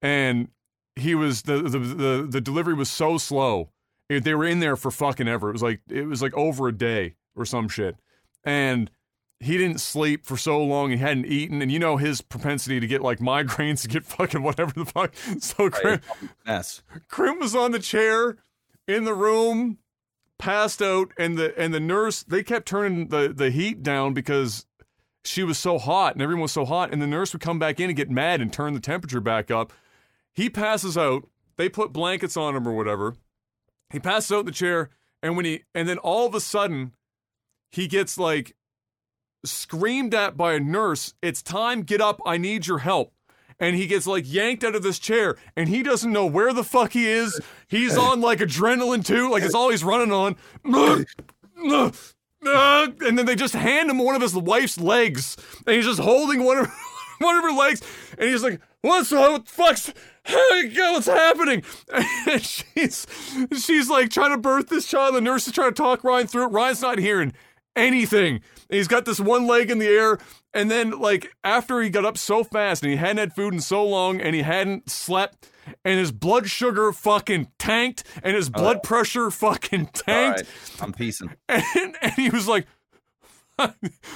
and 0.00 0.46
he 0.94 1.16
was 1.16 1.42
the 1.42 1.62
the 1.62 1.78
the, 1.78 2.26
the 2.30 2.40
delivery 2.40 2.74
was 2.74 2.88
so 2.88 3.18
slow. 3.18 3.70
It, 4.08 4.22
they 4.22 4.34
were 4.36 4.44
in 4.44 4.60
there 4.60 4.76
for 4.76 4.92
fucking 4.92 5.26
ever. 5.26 5.48
It 5.48 5.54
was 5.54 5.62
like 5.62 5.80
it 5.88 6.06
was 6.06 6.22
like 6.22 6.34
over 6.34 6.68
a 6.68 6.72
day 6.72 7.16
or 7.34 7.44
some 7.44 7.68
shit, 7.68 7.96
and 8.44 8.90
he 9.40 9.58
didn't 9.58 9.80
sleep 9.80 10.24
for 10.24 10.36
so 10.36 10.62
long. 10.62 10.90
He 10.90 10.98
hadn't 10.98 11.26
eaten, 11.26 11.62
and 11.62 11.72
you 11.72 11.80
know 11.80 11.96
his 11.96 12.20
propensity 12.20 12.78
to 12.78 12.86
get 12.86 13.02
like 13.02 13.18
migraines 13.18 13.82
to 13.82 13.88
get 13.88 14.04
fucking 14.04 14.42
whatever 14.42 14.72
the 14.72 14.84
fuck. 14.84 15.14
So 15.40 15.68
Krim, 15.68 16.00
yes. 16.46 16.82
Krim 17.08 17.40
was 17.40 17.56
on 17.56 17.72
the 17.72 17.80
chair 17.80 18.36
in 18.86 19.04
the 19.04 19.14
room, 19.14 19.78
passed 20.38 20.82
out, 20.82 21.12
and 21.16 21.38
the 21.38 21.58
and 21.58 21.72
the 21.72 21.80
nurse 21.80 22.22
they 22.22 22.42
kept 22.42 22.66
turning 22.66 23.08
the 23.08 23.32
the 23.34 23.50
heat 23.50 23.82
down 23.82 24.14
because 24.14 24.66
she 25.24 25.42
was 25.42 25.58
so 25.58 25.78
hot 25.78 26.14
and 26.14 26.22
everyone 26.22 26.42
was 26.42 26.52
so 26.52 26.64
hot, 26.64 26.92
and 26.92 27.00
the 27.00 27.06
nurse 27.06 27.32
would 27.32 27.42
come 27.42 27.58
back 27.58 27.78
in 27.80 27.88
and 27.88 27.96
get 27.96 28.10
mad 28.10 28.40
and 28.40 28.52
turn 28.52 28.74
the 28.74 28.80
temperature 28.80 29.20
back 29.20 29.50
up. 29.50 29.72
He 30.32 30.50
passes 30.50 30.96
out. 30.96 31.28
They 31.56 31.68
put 31.68 31.92
blankets 31.92 32.36
on 32.36 32.56
him 32.56 32.66
or 32.66 32.72
whatever. 32.72 33.14
He 33.90 34.00
passes 34.00 34.32
out 34.32 34.40
in 34.40 34.46
the 34.46 34.52
chair, 34.52 34.90
and 35.22 35.36
when 35.36 35.44
he 35.44 35.64
and 35.74 35.88
then 35.88 35.98
all 35.98 36.26
of 36.26 36.34
a 36.34 36.40
sudden, 36.40 36.92
he 37.70 37.86
gets 37.86 38.18
like 38.18 38.56
screamed 39.44 40.14
at 40.14 40.36
by 40.36 40.54
a 40.54 40.60
nurse. 40.60 41.14
It's 41.22 41.42
time. 41.42 41.82
Get 41.82 42.00
up. 42.00 42.20
I 42.24 42.36
need 42.36 42.66
your 42.66 42.78
help. 42.78 43.12
And 43.60 43.76
he 43.76 43.86
gets 43.86 44.06
like 44.06 44.24
yanked 44.26 44.64
out 44.64 44.74
of 44.74 44.82
this 44.82 44.98
chair, 44.98 45.36
and 45.56 45.68
he 45.68 45.82
doesn't 45.82 46.12
know 46.12 46.26
where 46.26 46.52
the 46.52 46.64
fuck 46.64 46.92
he 46.92 47.06
is. 47.08 47.40
He's 47.68 47.96
on 47.96 48.20
like 48.20 48.40
adrenaline 48.40 49.04
too, 49.04 49.30
like 49.30 49.42
it's 49.42 49.54
all 49.54 49.70
he's 49.70 49.84
running 49.84 50.12
on. 50.12 50.36
And 52.44 53.18
then 53.18 53.26
they 53.26 53.36
just 53.36 53.54
hand 53.54 53.90
him 53.90 53.98
one 53.98 54.16
of 54.16 54.22
his 54.22 54.34
wife's 54.34 54.78
legs, 54.78 55.36
and 55.66 55.76
he's 55.76 55.86
just 55.86 56.00
holding 56.00 56.44
one 56.44 56.58
of 56.58 56.68
one 57.18 57.36
of 57.36 57.44
her 57.44 57.52
legs, 57.52 57.82
and 58.18 58.28
he's 58.28 58.42
like, 58.42 58.60
"What's 58.80 59.12
what 59.12 59.44
the 59.44 59.50
fuck's 59.50 59.92
what's 60.28 61.06
happening?" 61.06 61.62
And 62.28 62.42
she's 62.44 63.06
she's 63.58 63.90
like 63.90 64.10
trying 64.10 64.32
to 64.32 64.38
birth 64.38 64.68
this 64.68 64.86
child. 64.86 65.14
The 65.14 65.20
nurse 65.20 65.46
is 65.46 65.52
trying 65.52 65.70
to 65.70 65.74
talk 65.74 66.04
Ryan 66.04 66.26
through 66.26 66.46
it. 66.46 66.52
Ryan's 66.52 66.82
not 66.82 66.98
hearing 66.98 67.32
anything. 67.76 68.40
And 68.72 68.78
he's 68.78 68.88
got 68.88 69.04
this 69.04 69.20
one 69.20 69.46
leg 69.46 69.70
in 69.70 69.78
the 69.78 69.86
air. 69.86 70.18
And 70.54 70.70
then, 70.70 70.92
like, 70.92 71.30
after 71.44 71.82
he 71.82 71.90
got 71.90 72.06
up 72.06 72.16
so 72.16 72.42
fast 72.42 72.82
and 72.82 72.90
he 72.90 72.96
hadn't 72.96 73.18
had 73.18 73.34
food 73.34 73.52
in 73.52 73.60
so 73.60 73.84
long 73.84 74.18
and 74.18 74.34
he 74.34 74.40
hadn't 74.40 74.88
slept, 74.88 75.46
and 75.84 75.98
his 75.98 76.10
blood 76.10 76.48
sugar 76.48 76.90
fucking 76.90 77.48
tanked 77.58 78.02
and 78.22 78.34
his 78.34 78.48
blood 78.48 78.78
oh. 78.78 78.80
pressure 78.80 79.30
fucking 79.30 79.86
tanked. 79.92 80.40
Right. 80.40 80.80
I'm 80.80 80.94
piecing. 80.94 81.34
And, 81.50 81.96
and 82.00 82.12
he 82.12 82.30
was 82.30 82.48
like, 82.48 82.66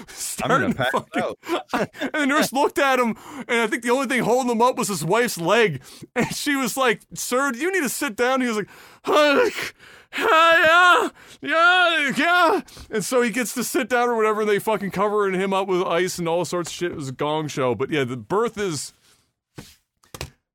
starting 0.06 0.72
to 0.72 0.84
fucking, 0.84 1.34
and 1.74 2.10
the 2.14 2.26
nurse 2.26 2.50
looked 2.50 2.78
at 2.78 2.98
him, 2.98 3.14
and 3.46 3.60
I 3.60 3.66
think 3.66 3.82
the 3.82 3.90
only 3.90 4.06
thing 4.06 4.22
holding 4.22 4.50
him 4.50 4.62
up 4.62 4.78
was 4.78 4.88
his 4.88 5.04
wife's 5.04 5.36
leg. 5.36 5.82
And 6.14 6.34
she 6.34 6.56
was 6.56 6.78
like, 6.78 7.02
"Sir, 7.12 7.52
do 7.52 7.58
you 7.58 7.70
need 7.70 7.82
to 7.82 7.90
sit 7.90 8.16
down?" 8.16 8.40
He 8.40 8.48
was 8.48 8.56
like, 8.56 9.74
yeah, 10.18 11.08
yeah, 11.42 12.12
yeah. 12.16 12.60
And 12.90 13.04
so 13.04 13.22
he 13.22 13.30
gets 13.30 13.54
to 13.54 13.64
sit 13.64 13.88
down 13.88 14.08
or 14.08 14.16
whatever, 14.16 14.42
and 14.42 14.50
they 14.50 14.58
fucking 14.58 14.90
cover 14.90 15.30
him 15.30 15.52
up 15.52 15.68
with 15.68 15.82
ice 15.82 16.18
and 16.18 16.28
all 16.28 16.44
sorts 16.44 16.70
of 16.70 16.74
shit. 16.74 16.92
It 16.92 16.96
was 16.96 17.08
a 17.08 17.12
gong 17.12 17.48
show. 17.48 17.74
But 17.74 17.90
yeah, 17.90 18.04
the 18.04 18.16
birth 18.16 18.58
is. 18.58 18.92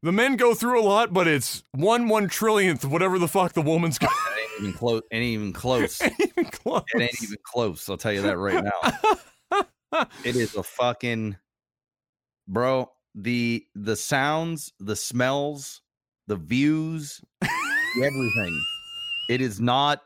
The 0.04 0.12
men 0.12 0.36
go 0.36 0.56
through 0.56 0.82
a 0.82 0.84
lot, 0.84 1.14
but 1.14 1.28
it's 1.28 1.64
one 1.74 2.08
one 2.08 2.28
trillionth, 2.28 2.86
whatever 2.86 3.20
the 3.20 3.28
fuck 3.28 3.54
the 3.54 3.62
woman's 3.62 4.00
got. 4.00 4.12
Ain't 4.60 4.62
even 4.62 4.74
close. 4.74 5.02
Ain't 5.12 5.24
even 5.24 5.54
close. 5.54 6.02
ain't 6.02 6.20
even 6.20 6.46
close. 6.46 6.84
It 6.96 7.02
ain't 7.02 7.24
even 7.24 7.38
close. 7.44 7.88
I'll 7.88 7.98
tell 7.98 8.12
you 8.12 8.24
that 8.24 8.38
right 8.38 8.64
now. 8.64 10.06
it 10.24 10.36
is 10.36 10.56
a 10.56 10.64
fucking 10.64 11.38
bro. 12.48 12.92
The 13.14 13.66
the 13.76 13.96
sounds, 13.96 14.74
the 14.80 14.96
smells, 14.96 15.82
the 16.26 16.36
views, 16.36 17.22
everything 17.44 18.60
it 19.32 19.40
is 19.40 19.62
not. 19.62 20.02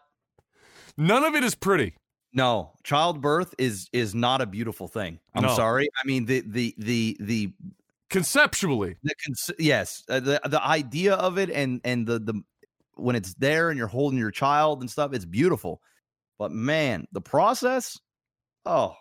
None 0.97 1.23
of 1.23 1.33
it 1.33 1.43
is 1.43 1.55
pretty. 1.55 1.95
No, 2.31 2.73
childbirth 2.83 3.55
is 3.57 3.89
is 3.91 4.13
not 4.13 4.41
a 4.41 4.45
beautiful 4.45 4.87
thing. 4.87 5.19
I'm 5.33 5.43
no. 5.43 5.55
sorry. 5.55 5.89
I 6.01 6.07
mean 6.07 6.25
the 6.25 6.43
the 6.45 6.75
the 6.77 7.17
the 7.19 7.53
conceptually. 8.09 8.97
The 9.03 9.55
yes, 9.57 10.03
uh, 10.09 10.19
the 10.19 10.39
the 10.45 10.63
idea 10.63 11.15
of 11.15 11.39
it 11.39 11.49
and 11.49 11.81
and 11.83 12.05
the 12.05 12.19
the 12.19 12.43
when 12.95 13.15
it's 13.15 13.33
there 13.35 13.69
and 13.69 13.79
you're 13.79 13.87
holding 13.87 14.19
your 14.19 14.31
child 14.31 14.81
and 14.81 14.91
stuff, 14.91 15.13
it's 15.13 15.25
beautiful. 15.25 15.81
But 16.37 16.51
man, 16.51 17.07
the 17.11 17.21
process, 17.21 17.99
oh. 18.65 18.95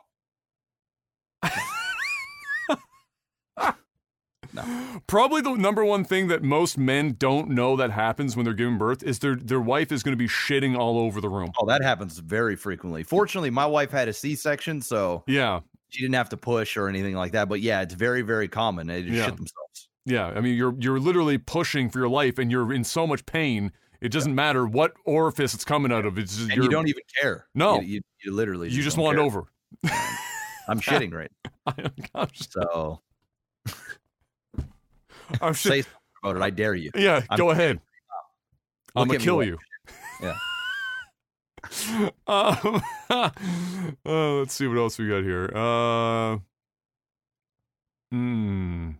No. 4.54 5.00
Probably 5.08 5.40
the 5.40 5.54
number 5.56 5.84
one 5.84 6.04
thing 6.04 6.28
that 6.28 6.42
most 6.42 6.78
men 6.78 7.16
don't 7.18 7.50
know 7.50 7.74
that 7.76 7.90
happens 7.90 8.36
when 8.36 8.44
they're 8.44 8.54
giving 8.54 8.78
birth 8.78 9.02
is 9.02 9.18
their 9.18 9.34
their 9.34 9.60
wife 9.60 9.90
is 9.90 10.04
going 10.04 10.12
to 10.12 10.16
be 10.16 10.28
shitting 10.28 10.78
all 10.78 10.98
over 10.98 11.20
the 11.20 11.28
room. 11.28 11.50
Oh, 11.60 11.66
that 11.66 11.82
happens 11.82 12.18
very 12.18 12.54
frequently. 12.54 13.02
Fortunately, 13.02 13.50
my 13.50 13.66
wife 13.66 13.90
had 13.90 14.06
a 14.06 14.12
C-section, 14.12 14.80
so 14.80 15.24
yeah, 15.26 15.60
she 15.88 16.02
didn't 16.02 16.14
have 16.14 16.28
to 16.28 16.36
push 16.36 16.76
or 16.76 16.88
anything 16.88 17.16
like 17.16 17.32
that. 17.32 17.48
But 17.48 17.62
yeah, 17.62 17.82
it's 17.82 17.94
very 17.94 18.22
very 18.22 18.46
common. 18.46 18.86
They 18.86 19.02
just 19.02 19.14
yeah. 19.14 19.24
shit 19.24 19.36
themselves. 19.36 19.88
Yeah, 20.04 20.26
I 20.28 20.40
mean 20.40 20.56
you're 20.56 20.76
you're 20.78 21.00
literally 21.00 21.36
pushing 21.38 21.90
for 21.90 21.98
your 21.98 22.08
life, 22.08 22.38
and 22.38 22.50
you're 22.50 22.72
in 22.72 22.84
so 22.84 23.08
much 23.08 23.26
pain. 23.26 23.72
It 24.00 24.12
doesn't 24.12 24.32
yeah. 24.32 24.36
matter 24.36 24.66
what 24.66 24.92
orifice 25.04 25.54
it's 25.54 25.64
coming 25.64 25.90
out 25.90 26.06
of. 26.06 26.16
It's 26.16 26.36
just, 26.36 26.52
and 26.52 26.62
you 26.62 26.68
don't 26.68 26.88
even 26.88 27.02
care. 27.20 27.46
No, 27.56 27.80
you, 27.80 27.94
you, 27.94 28.00
you 28.24 28.32
literally 28.32 28.68
you 28.68 28.76
just, 28.76 28.96
just 28.96 28.98
want 28.98 29.16
care. 29.16 29.24
over. 29.24 29.46
I'm 30.68 30.80
shitting 30.80 31.12
right. 31.12 31.32
so 32.34 33.00
I'm 35.40 35.54
sure. 35.54 35.72
Say 35.72 35.84
about 36.22 36.36
it. 36.36 36.42
I 36.42 36.50
dare 36.50 36.74
you. 36.74 36.90
Yeah, 36.94 37.22
I'm 37.28 37.38
go 37.38 37.50
ahead. 37.50 37.80
I'm 38.96 39.08
gonna 39.08 39.18
kill 39.18 39.42
you. 39.42 39.58
Yeah. 40.22 40.36
um, 42.26 42.82
uh, 43.10 43.30
let's 44.04 44.54
see 44.54 44.66
what 44.66 44.78
else 44.78 44.98
we 44.98 45.08
got 45.08 45.22
here. 45.22 45.50
Uh, 45.54 46.38
hmm. 48.10 48.90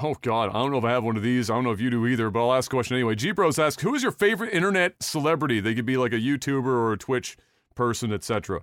Oh 0.00 0.14
God, 0.22 0.48
I 0.48 0.54
don't 0.54 0.72
know 0.72 0.78
if 0.78 0.84
I 0.84 0.90
have 0.90 1.04
one 1.04 1.16
of 1.16 1.22
these. 1.22 1.50
I 1.50 1.54
don't 1.54 1.64
know 1.64 1.70
if 1.70 1.80
you 1.80 1.90
do 1.90 2.06
either, 2.06 2.30
but 2.30 2.40
I'll 2.44 2.54
ask 2.54 2.72
a 2.72 2.74
question 2.74 2.96
anyway. 2.96 3.14
G 3.14 3.30
Bros 3.30 3.58
asks, 3.58 3.82
"Who 3.82 3.94
is 3.94 4.02
your 4.02 4.10
favorite 4.10 4.52
internet 4.52 5.00
celebrity? 5.02 5.60
They 5.60 5.74
could 5.74 5.86
be 5.86 5.96
like 5.96 6.12
a 6.12 6.16
YouTuber 6.16 6.64
or 6.66 6.92
a 6.92 6.98
Twitch 6.98 7.36
person, 7.74 8.12
etc." 8.12 8.62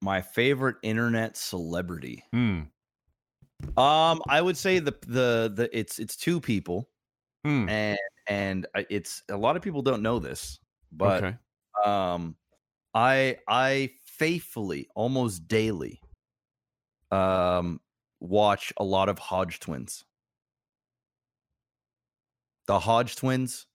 my 0.00 0.20
favorite 0.20 0.76
internet 0.82 1.36
celebrity. 1.36 2.24
Hmm. 2.32 2.62
Um, 3.76 4.20
I 4.28 4.40
would 4.40 4.56
say 4.56 4.78
the 4.78 4.94
the 5.06 5.52
the 5.54 5.70
it's 5.72 5.98
it's 5.98 6.16
two 6.16 6.40
people, 6.40 6.88
hmm. 7.44 7.68
and 7.68 7.98
and 8.28 8.66
it's 8.90 9.22
a 9.30 9.36
lot 9.36 9.56
of 9.56 9.62
people 9.62 9.82
don't 9.82 10.02
know 10.02 10.18
this, 10.18 10.58
but 10.92 11.24
okay. 11.24 11.36
um, 11.84 12.36
I 12.94 13.38
I 13.48 13.90
faithfully 14.04 14.88
almost 14.94 15.46
daily 15.46 16.00
um 17.12 17.80
watch 18.20 18.72
a 18.76 18.84
lot 18.84 19.08
of 19.08 19.18
Hodge 19.18 19.60
twins. 19.60 20.04
The 22.66 22.80
Hodge 22.80 23.16
twins, 23.16 23.66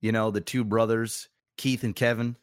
you 0.00 0.12
know, 0.12 0.30
the 0.30 0.40
two 0.40 0.64
brothers, 0.64 1.28
Keith 1.56 1.84
and 1.84 1.94
Kevin. 1.94 2.36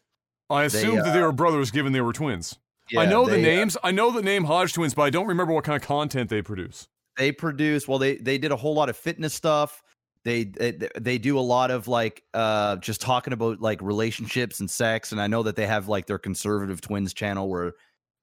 I 0.50 0.64
assumed 0.64 0.98
they, 0.98 1.00
uh, 1.00 1.04
that 1.04 1.14
they 1.14 1.22
were 1.22 1.34
brothers 1.34 1.72
given 1.72 1.92
they 1.92 2.02
were 2.02 2.14
twins. 2.14 2.58
Yeah, 2.90 3.02
I 3.02 3.06
know 3.06 3.26
they, 3.26 3.42
the 3.42 3.52
uh, 3.52 3.56
names. 3.56 3.76
Uh, 3.76 3.80
I 3.84 3.92
know 3.92 4.12
the 4.12 4.22
name 4.22 4.44
Hodge 4.44 4.74
Twins, 4.74 4.94
but 4.94 5.04
I 5.04 5.10
don't 5.10 5.28
remember 5.28 5.54
what 5.54 5.64
kind 5.64 5.82
of 5.82 5.88
content 5.88 6.30
they 6.30 6.42
produce. 6.42 6.88
They 7.18 7.32
produce 7.32 7.88
well. 7.88 8.00
They 8.00 8.18
they 8.18 8.38
did 8.38 8.52
a 8.52 8.56
whole 8.56 8.74
lot 8.74 8.90
of 8.90 8.98
fitness 8.98 9.34
stuff. 9.34 9.82
They 10.24 10.44
they, 10.44 10.90
they 11.00 11.18
do 11.18 11.40
a 11.40 11.42
lot 11.42 11.72
of 11.72 11.88
like 11.88 12.24
uh 12.34 12.76
just 12.78 13.02
talking 13.02 13.34
about 13.34 13.62
like 13.62 13.82
relationships 13.82 14.60
and 14.60 14.70
sex. 14.70 15.12
And 15.12 15.22
I 15.22 15.28
know 15.28 15.44
that 15.44 15.56
they 15.56 15.66
have 15.66 15.88
like 15.88 16.06
their 16.06 16.20
conservative 16.20 16.82
twins 16.82 17.14
channel 17.14 17.50
where 17.50 17.74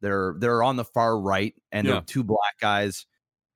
they're 0.00 0.34
they're 0.38 0.62
on 0.62 0.76
the 0.76 0.84
far 0.84 1.18
right 1.18 1.54
and 1.72 1.86
yeah. 1.86 1.94
they're 1.94 2.02
two 2.02 2.22
black 2.22 2.58
guys. 2.60 3.06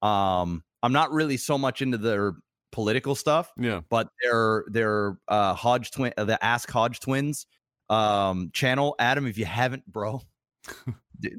Um, 0.01 0.65
I'm 0.83 0.93
not 0.93 1.13
really 1.13 1.37
so 1.37 1.59
much 1.59 1.83
into 1.83 1.99
their 1.99 2.35
political 2.73 3.15
stuff. 3.15 3.53
Yeah, 3.59 3.83
but 3.91 4.09
they're 4.23 4.65
they're 4.69 5.19
uh 5.29 5.55
Hodge 5.55 5.91
twin 5.91 6.13
uh, 6.17 6.25
the 6.25 6.43
Ask 6.43 6.71
Hodge 6.71 7.01
Twins 7.01 7.47
um 7.91 8.51
channel. 8.53 8.95
Adam, 8.99 9.27
if 9.27 9.37
you 9.37 9.45
haven't, 9.45 9.87
bro, 9.87 10.23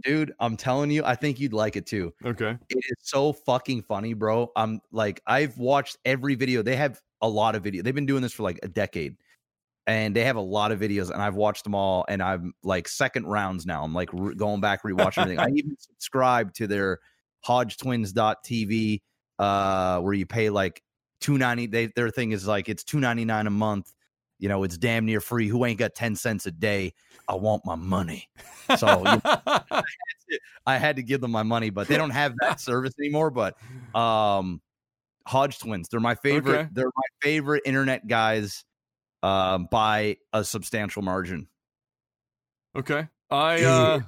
dude 0.03 0.33
i'm 0.39 0.57
telling 0.57 0.91
you 0.91 1.03
i 1.05 1.15
think 1.15 1.39
you'd 1.39 1.53
like 1.53 1.75
it 1.75 1.85
too. 1.85 2.13
Okay. 2.25 2.57
It 2.69 2.77
is 2.77 2.97
so 3.01 3.33
fucking 3.33 3.83
funny 3.83 4.13
bro. 4.13 4.51
I'm 4.55 4.81
like 4.91 5.21
i've 5.27 5.57
watched 5.57 5.97
every 6.05 6.35
video. 6.35 6.61
They 6.61 6.75
have 6.75 6.99
a 7.21 7.29
lot 7.29 7.55
of 7.55 7.63
video 7.63 7.83
they've 7.83 7.95
been 7.95 8.05
doing 8.05 8.21
this 8.21 8.33
for 8.33 8.43
like 8.43 8.59
a 8.63 8.67
decade 8.67 9.17
and 9.87 10.15
they 10.15 10.23
have 10.23 10.35
a 10.35 10.41
lot 10.41 10.71
of 10.71 10.79
videos 10.79 11.09
and 11.11 11.21
i've 11.21 11.35
watched 11.35 11.63
them 11.63 11.75
all 11.75 12.05
and 12.07 12.21
i'm 12.21 12.53
like 12.63 12.87
second 12.87 13.25
rounds 13.25 13.65
now. 13.65 13.83
I'm 13.83 13.93
like 13.93 14.09
re- 14.13 14.35
going 14.35 14.61
back 14.61 14.83
rewatching 14.83 15.23
everything. 15.23 15.39
I 15.39 15.49
even 15.49 15.75
subscribe 15.77 16.53
to 16.55 16.67
their 16.67 16.99
hodgetwins.tv 17.47 19.01
uh 19.39 19.99
where 19.99 20.13
you 20.13 20.25
pay 20.25 20.49
like 20.49 20.81
290 21.21 21.67
they 21.67 21.87
their 21.95 22.09
thing 22.09 22.31
is 22.31 22.47
like 22.47 22.69
it's 22.69 22.83
299 22.83 23.47
a 23.47 23.49
month 23.49 23.93
you 24.39 24.49
know, 24.49 24.63
it's 24.63 24.77
damn 24.77 25.05
near 25.05 25.21
free. 25.21 25.47
Who 25.47 25.65
ain't 25.65 25.79
got 25.79 25.93
10 25.93 26.15
cents 26.15 26.45
a 26.45 26.51
day? 26.51 26.93
I 27.27 27.35
want 27.35 27.65
my 27.65 27.75
money. 27.75 28.29
So 28.77 28.87
you 28.97 29.03
know, 29.03 29.21
I, 29.25 29.61
had 29.69 29.83
to, 30.29 30.39
I, 30.65 30.77
had 30.77 30.95
to, 30.95 31.03
give 31.03 31.21
them 31.21 31.31
my 31.31 31.43
money, 31.43 31.69
but 31.69 31.87
they 31.87 31.97
don't 31.97 32.09
have 32.11 32.33
that 32.41 32.59
service 32.59 32.93
anymore. 32.99 33.29
But 33.29 33.57
um 33.95 34.61
Hodge 35.27 35.59
twins, 35.59 35.89
they're 35.89 35.99
my 35.99 36.15
favorite. 36.15 36.59
Okay. 36.59 36.69
They're 36.71 36.85
my 36.85 37.03
favorite 37.21 37.63
internet 37.65 38.07
guys 38.07 38.63
um, 39.21 39.67
by 39.69 40.17
a 40.33 40.43
substantial 40.43 41.01
margin. 41.01 41.47
Okay. 42.75 43.07
I 43.29 43.63
uh 43.63 43.99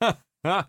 I 0.44 0.64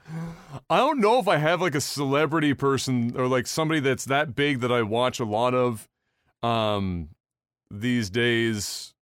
don't 0.70 1.00
know 1.00 1.20
if 1.20 1.28
I 1.28 1.38
have 1.38 1.62
like 1.62 1.76
a 1.76 1.82
celebrity 1.82 2.54
person 2.54 3.14
or 3.16 3.28
like 3.28 3.48
somebody 3.48 3.80
that's 3.80 4.06
that 4.06 4.36
big 4.36 4.62
that 4.62 4.72
I 4.72 4.82
watch 4.82 5.20
a 5.20 5.26
lot 5.26 5.54
of 5.54 5.88
um 6.44 7.10
these 7.72 8.10
days 8.10 8.94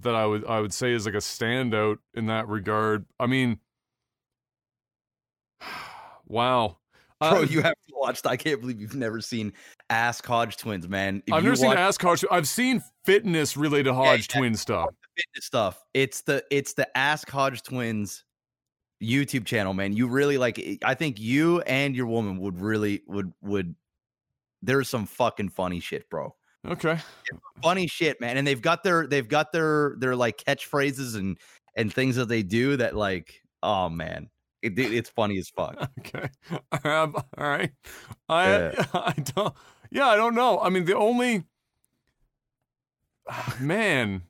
that 0.00 0.14
I 0.14 0.26
would 0.26 0.44
I 0.46 0.60
would 0.60 0.72
say 0.72 0.92
is 0.92 1.06
like 1.06 1.14
a 1.14 1.18
standout 1.18 1.98
in 2.14 2.26
that 2.26 2.48
regard. 2.48 3.06
I 3.18 3.26
mean 3.26 3.60
wow. 6.26 6.78
Bro, 7.20 7.30
uh, 7.30 7.40
you 7.42 7.62
have 7.62 7.72
to 7.72 7.94
watch. 7.94 8.20
I 8.26 8.36
can't 8.36 8.60
believe 8.60 8.80
you've 8.80 8.94
never 8.94 9.22
seen 9.22 9.54
Ask 9.88 10.26
Hodge 10.26 10.58
Twins, 10.58 10.86
man. 10.86 11.22
If 11.26 11.32
I've 11.32 11.44
never 11.44 11.56
seen 11.56 11.72
Ask 11.72 12.00
Hodge. 12.02 12.24
I've 12.30 12.48
seen 12.48 12.82
fitness 13.06 13.56
related 13.56 13.94
Hodge 13.94 14.28
yeah, 14.30 14.38
Twin 14.38 14.54
stuff. 14.54 14.90
Fitness 15.16 15.46
stuff. 15.46 15.82
It's 15.94 16.20
the 16.22 16.44
it's 16.50 16.74
the 16.74 16.86
Ask 16.96 17.30
Hodge 17.30 17.62
Twins 17.62 18.24
YouTube 19.02 19.46
channel, 19.46 19.72
man. 19.72 19.94
You 19.94 20.08
really 20.08 20.36
like. 20.36 20.78
I 20.84 20.94
think 20.94 21.18
you 21.18 21.60
and 21.62 21.96
your 21.96 22.06
woman 22.06 22.38
would 22.38 22.60
really 22.60 23.02
would 23.06 23.32
would. 23.40 23.74
There's 24.60 24.88
some 24.88 25.06
fucking 25.06 25.50
funny 25.50 25.80
shit, 25.80 26.10
bro. 26.10 26.34
Okay. 26.66 26.98
Funny 27.62 27.86
shit, 27.86 28.20
man. 28.20 28.36
And 28.36 28.46
they've 28.46 28.60
got 28.60 28.82
their 28.82 29.06
they've 29.06 29.28
got 29.28 29.52
their 29.52 29.96
their 29.98 30.16
like 30.16 30.38
catchphrases 30.38 31.16
and 31.16 31.38
and 31.76 31.92
things 31.92 32.16
that 32.16 32.28
they 32.28 32.42
do 32.42 32.76
that 32.76 32.96
like 32.96 33.42
oh 33.62 33.88
man 33.88 34.28
it, 34.62 34.78
it's 34.78 35.10
funny 35.10 35.38
as 35.38 35.48
fuck. 35.48 35.90
Okay. 36.00 36.28
Um, 36.84 37.14
all 37.16 37.48
right. 37.48 37.72
I 38.28 38.48
yeah. 38.48 38.84
I 38.94 39.14
don't. 39.34 39.54
Yeah, 39.90 40.06
I 40.06 40.16
don't 40.16 40.34
know. 40.34 40.60
I 40.60 40.68
mean, 40.68 40.84
the 40.84 40.96
only 40.96 41.44
man, 43.60 44.22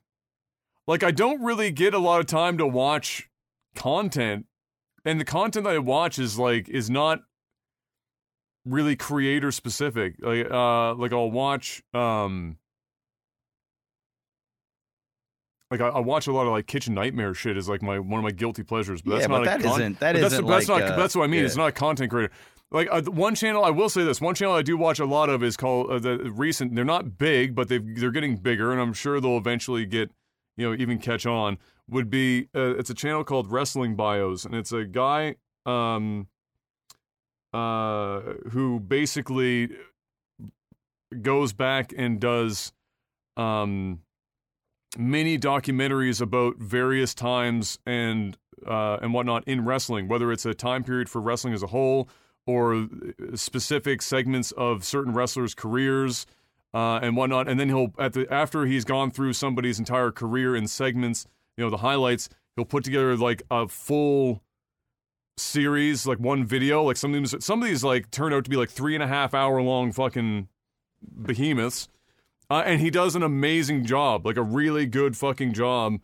like 0.85 1.03
I 1.03 1.11
don't 1.11 1.41
really 1.41 1.71
get 1.71 1.93
a 1.93 1.99
lot 1.99 2.19
of 2.19 2.27
time 2.27 2.57
to 2.57 2.67
watch 2.67 3.29
content, 3.75 4.45
and 5.05 5.19
the 5.19 5.25
content 5.25 5.67
I 5.67 5.79
watch 5.79 6.19
is 6.19 6.37
like 6.37 6.69
is 6.69 6.89
not 6.89 7.19
really 8.67 8.95
creator 8.95 9.51
specific. 9.51 10.15
Like 10.19 10.49
uh, 10.49 10.93
like 10.95 11.13
I'll 11.13 11.31
watch 11.31 11.81
um 11.93 12.57
like 15.69 15.81
I, 15.81 15.87
I, 15.87 15.99
watch 15.99 16.27
a 16.27 16.31
lot 16.31 16.45
of 16.45 16.53
like 16.53 16.65
kitchen 16.65 16.93
nightmare 16.93 17.33
shit 17.33 17.57
is 17.57 17.67
like 17.67 17.81
my 17.81 17.99
one 17.99 18.19
of 18.19 18.23
my 18.23 18.31
guilty 18.31 18.63
pleasures, 18.63 19.01
but 19.01 19.11
that's 19.11 19.21
yeah, 19.23 19.27
not 19.27 19.39
but 19.39 19.45
that 19.45 19.61
con- 19.61 19.81
isn't 19.81 19.99
that 19.99 20.15
isn't 20.15 20.47
that's, 20.47 20.69
like, 20.69 20.83
not 20.83 20.93
uh, 20.93 20.95
that's 20.95 21.15
what 21.15 21.23
I 21.23 21.27
mean. 21.27 21.41
Yeah. 21.41 21.45
It's 21.47 21.57
not 21.57 21.69
a 21.69 21.73
content 21.73 22.09
creator. 22.09 22.31
Like 22.71 22.87
uh, 22.91 23.01
one 23.03 23.35
channel, 23.35 23.63
I 23.63 23.69
will 23.69 23.89
say 23.89 24.03
this: 24.03 24.21
one 24.21 24.35
channel 24.35 24.53
I 24.53 24.61
do 24.61 24.77
watch 24.77 24.99
a 24.99 25.05
lot 25.05 25.29
of 25.29 25.43
is 25.43 25.57
called 25.57 25.91
uh, 25.91 25.99
the 25.99 26.31
recent. 26.31 26.75
They're 26.75 26.85
not 26.85 27.17
big, 27.17 27.55
but 27.55 27.67
they 27.67 27.79
they're 27.79 28.11
getting 28.11 28.37
bigger, 28.37 28.71
and 28.71 28.79
I'm 28.79 28.93
sure 28.93 29.19
they'll 29.19 29.37
eventually 29.37 29.85
get 29.85 30.11
you 30.55 30.69
know 30.69 30.75
even 30.75 30.99
catch 30.99 31.25
on. 31.25 31.57
Would 31.89 32.09
be 32.09 32.47
uh, 32.55 32.75
it's 32.77 32.89
a 32.89 32.93
channel 32.93 33.23
called 33.23 33.51
Wrestling 33.51 33.95
Bios, 33.95 34.45
and 34.45 34.53
it's 34.55 34.71
a 34.71 34.85
guy 34.85 35.35
um 35.65 36.27
uh 37.57 38.21
who 38.51 38.79
basically 38.79 39.69
goes 41.21 41.53
back 41.53 41.93
and 41.97 42.19
does 42.19 42.71
um 43.37 43.99
many 44.97 45.37
documentaries 45.37 46.21
about 46.21 46.57
various 46.57 47.13
times 47.13 47.79
and 47.85 48.37
uh, 48.65 48.97
and 49.01 49.13
whatnot 49.13 49.43
in 49.47 49.63
wrestling, 49.65 50.07
whether 50.07 50.31
it's 50.31 50.45
a 50.45 50.53
time 50.53 50.83
period 50.83 51.09
for 51.09 51.21
wrestling 51.21 51.53
as 51.53 51.61
a 51.61 51.67
whole 51.67 52.09
or 52.45 52.73
uh, 52.75 52.87
specific 53.35 54.01
segments 54.01 54.51
of 54.53 54.83
certain 54.83 55.13
wrestlers' 55.13 55.53
careers 55.53 56.25
uh, 56.73 56.99
and 57.01 57.15
whatnot. 57.15 57.47
And 57.47 57.59
then 57.59 57.69
he'll 57.69 57.93
at 57.99 58.13
the 58.13 58.31
after 58.31 58.65
he's 58.65 58.85
gone 58.85 59.11
through 59.11 59.33
somebody's 59.33 59.79
entire 59.79 60.11
career 60.11 60.55
in 60.55 60.67
segments, 60.67 61.27
you 61.55 61.63
know, 61.63 61.69
the 61.69 61.77
highlights. 61.77 62.29
He'll 62.55 62.65
put 62.65 62.83
together 62.83 63.15
like 63.15 63.43
a 63.51 63.67
full 63.67 64.41
series, 65.37 66.05
like 66.05 66.19
one 66.19 66.45
video. 66.45 66.83
Like 66.83 66.97
some 66.97 67.13
of 67.13 67.21
these, 67.21 67.43
some 67.43 67.61
of 67.61 67.67
these 67.67 67.83
like 67.83 68.11
turn 68.11 68.33
out 68.33 68.43
to 68.43 68.49
be 68.49 68.57
like 68.57 68.69
three 68.69 68.95
and 68.95 69.03
a 69.03 69.07
half 69.07 69.33
hour 69.33 69.61
long 69.61 69.91
fucking 69.91 70.47
behemoths. 71.21 71.87
Uh, 72.49 72.63
and 72.65 72.79
he 72.79 72.89
does 72.89 73.15
an 73.15 73.23
amazing 73.23 73.85
job, 73.85 74.25
like 74.25 74.37
a 74.37 74.41
really 74.41 74.85
good 74.85 75.17
fucking 75.17 75.53
job. 75.53 75.99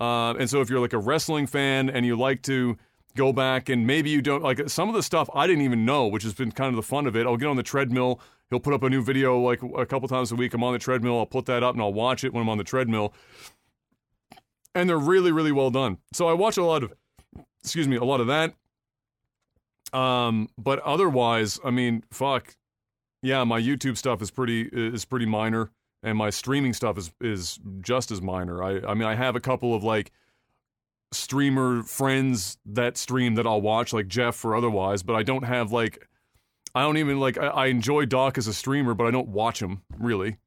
Uh, 0.00 0.34
and 0.34 0.48
so 0.48 0.60
if 0.60 0.70
you're 0.70 0.80
like 0.80 0.92
a 0.92 0.98
wrestling 0.98 1.46
fan 1.46 1.90
and 1.90 2.06
you 2.06 2.16
like 2.16 2.42
to 2.42 2.76
go 3.16 3.32
back 3.32 3.68
and 3.68 3.86
maybe 3.86 4.10
you 4.10 4.22
don't 4.22 4.42
like 4.42 4.68
some 4.68 4.88
of 4.88 4.94
the 4.94 5.02
stuff 5.02 5.28
I 5.34 5.46
didn't 5.46 5.62
even 5.62 5.84
know, 5.84 6.06
which 6.06 6.22
has 6.22 6.34
been 6.34 6.52
kind 6.52 6.68
of 6.68 6.76
the 6.76 6.82
fun 6.82 7.06
of 7.06 7.16
it. 7.16 7.26
I'll 7.26 7.36
get 7.36 7.48
on 7.48 7.56
the 7.56 7.64
treadmill. 7.64 8.20
He'll 8.48 8.60
put 8.60 8.72
up 8.72 8.82
a 8.84 8.88
new 8.88 9.02
video 9.02 9.38
like 9.38 9.60
a 9.62 9.84
couple 9.84 10.08
times 10.08 10.30
a 10.30 10.36
week. 10.36 10.54
I'm 10.54 10.62
on 10.62 10.72
the 10.72 10.78
treadmill. 10.78 11.18
I'll 11.18 11.26
put 11.26 11.46
that 11.46 11.62
up 11.62 11.74
and 11.74 11.82
I'll 11.82 11.92
watch 11.92 12.22
it 12.22 12.32
when 12.32 12.42
I'm 12.42 12.48
on 12.48 12.58
the 12.58 12.64
treadmill. 12.64 13.12
And 14.74 14.88
they're 14.88 14.96
really, 14.96 15.32
really 15.32 15.52
well 15.52 15.70
done. 15.70 15.98
So 16.12 16.28
I 16.28 16.32
watch 16.32 16.56
a 16.56 16.64
lot 16.64 16.84
of, 16.84 16.92
excuse 17.62 17.88
me, 17.88 17.96
a 17.96 18.04
lot 18.04 18.20
of 18.20 18.28
that. 18.28 18.54
Um, 19.92 20.48
but 20.58 20.80
otherwise, 20.80 21.58
I 21.64 21.70
mean, 21.70 22.04
fuck, 22.10 22.56
yeah, 23.22 23.44
my 23.44 23.60
YouTube 23.60 23.96
stuff 23.96 24.20
is 24.22 24.30
pretty 24.30 24.68
is 24.72 25.04
pretty 25.04 25.26
minor 25.26 25.70
and 26.02 26.16
my 26.16 26.30
streaming 26.30 26.72
stuff 26.72 26.98
is 26.98 27.12
is 27.20 27.58
just 27.80 28.10
as 28.10 28.22
minor. 28.22 28.62
I 28.62 28.80
I 28.86 28.94
mean 28.94 29.08
I 29.08 29.14
have 29.14 29.36
a 29.36 29.40
couple 29.40 29.74
of 29.74 29.82
like 29.82 30.12
streamer 31.12 31.82
friends 31.82 32.58
that 32.66 32.96
stream 32.96 33.34
that 33.36 33.46
I'll 33.46 33.60
watch 33.60 33.92
like 33.92 34.08
Jeff 34.08 34.44
or 34.44 34.54
otherwise, 34.54 35.02
but 35.02 35.14
I 35.14 35.22
don't 35.22 35.44
have 35.44 35.72
like 35.72 36.06
I 36.74 36.82
don't 36.82 36.98
even 36.98 37.18
like 37.18 37.38
I, 37.38 37.46
I 37.48 37.66
enjoy 37.66 38.06
Doc 38.06 38.38
as 38.38 38.46
a 38.46 38.54
streamer, 38.54 38.94
but 38.94 39.06
I 39.06 39.10
don't 39.10 39.28
watch 39.28 39.60
him 39.60 39.82
really. 39.98 40.38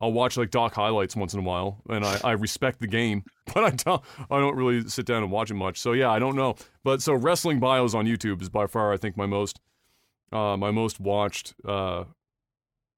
I'll 0.00 0.12
watch 0.12 0.36
like 0.36 0.50
Doc 0.50 0.74
highlights 0.74 1.14
once 1.14 1.34
in 1.34 1.40
a 1.40 1.42
while, 1.42 1.82
and 1.88 2.04
I, 2.04 2.18
I 2.24 2.32
respect 2.32 2.80
the 2.80 2.86
game, 2.86 3.24
but 3.54 3.64
I 3.64 3.70
don't 3.70 4.02
I 4.30 4.38
don't 4.38 4.56
really 4.56 4.88
sit 4.88 5.06
down 5.06 5.22
and 5.22 5.30
watch 5.30 5.50
it 5.50 5.54
much. 5.54 5.78
So 5.78 5.92
yeah, 5.92 6.10
I 6.10 6.18
don't 6.18 6.36
know. 6.36 6.56
But 6.84 7.02
so 7.02 7.14
wrestling 7.14 7.60
bios 7.60 7.94
on 7.94 8.06
YouTube 8.06 8.40
is 8.42 8.48
by 8.48 8.66
far 8.66 8.92
I 8.92 8.96
think 8.96 9.16
my 9.16 9.26
most 9.26 9.60
uh, 10.32 10.56
my 10.56 10.70
most 10.70 11.00
watched 11.00 11.54
uh, 11.66 12.04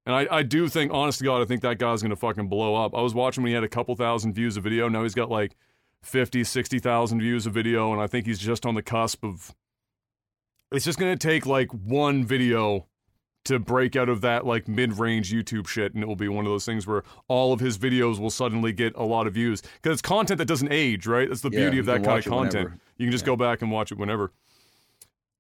and 0.05 0.17
I, 0.17 0.27
I 0.31 0.43
do 0.43 0.69
think, 0.69 0.93
honest 0.93 1.19
to 1.19 1.25
God, 1.25 1.43
I 1.43 1.45
think 1.45 1.63
that 1.63 1.79
guy's 1.79 2.03
to 2.03 2.17
fucking 2.17 2.49
blow 2.49 2.75
up. 2.75 2.95
I 2.95 3.01
was 3.01 3.15
watching 3.15 3.43
when 3.43 3.51
he 3.51 3.55
had 3.55 3.65
a 3.65 3.69
couple 3.69 3.95
thousand 3.95 4.35
views 4.35 4.57
of 4.57 4.65
video. 4.65 4.89
Now 4.89 5.05
he's 5.05 5.15
got 5.15 5.31
like 5.31 5.57
50, 6.03 6.43
60,000 6.43 7.21
views 7.21 7.47
of 7.47 7.55
video. 7.55 7.93
And 7.93 8.03
I 8.03 8.09
think 8.09 8.27
he's 8.27 8.41
just 8.41 8.67
on 8.67 8.75
the 8.75 8.83
cusp 8.83 9.25
of. 9.25 9.55
It's 10.73 10.85
just 10.85 10.99
to 10.99 11.17
take 11.17 11.47
like 11.47 11.71
one 11.73 12.25
video 12.25 12.87
to 13.45 13.59
break 13.59 13.97
out 13.97 14.09
of 14.09 14.21
that 14.21 14.47
like 14.47 14.69
mid 14.69 14.99
range 14.99 15.33
YouTube 15.33 15.67
shit. 15.67 15.95
And 15.95 16.03
it 16.03 16.07
will 16.07 16.17
be 16.17 16.29
one 16.29 16.45
of 16.45 16.51
those 16.51 16.65
things 16.65 16.87
where 16.87 17.03
all 17.29 17.53
of 17.53 17.61
his 17.61 17.79
videos 17.79 18.19
will 18.19 18.31
suddenly 18.31 18.73
get 18.73 18.95
a 18.97 19.05
lot 19.05 19.27
of 19.27 19.35
views. 19.35 19.61
Because 19.61 19.95
it's 19.95 20.03
content 20.03 20.39
that 20.39 20.47
doesn't 20.47 20.73
age, 20.73 21.07
right? 21.07 21.29
That's 21.29 21.41
the 21.41 21.51
yeah, 21.51 21.61
beauty 21.61 21.79
of 21.79 21.87
that 21.87 22.05
kind 22.05 22.19
of 22.19 22.25
content. 22.25 22.65
Whenever. 22.65 22.81
You 22.99 23.07
can 23.07 23.13
just 23.13 23.25
yeah. 23.25 23.27
go 23.27 23.37
back 23.37 23.63
and 23.63 23.71
watch 23.71 23.93
it 23.93 23.99
whenever. 23.99 24.33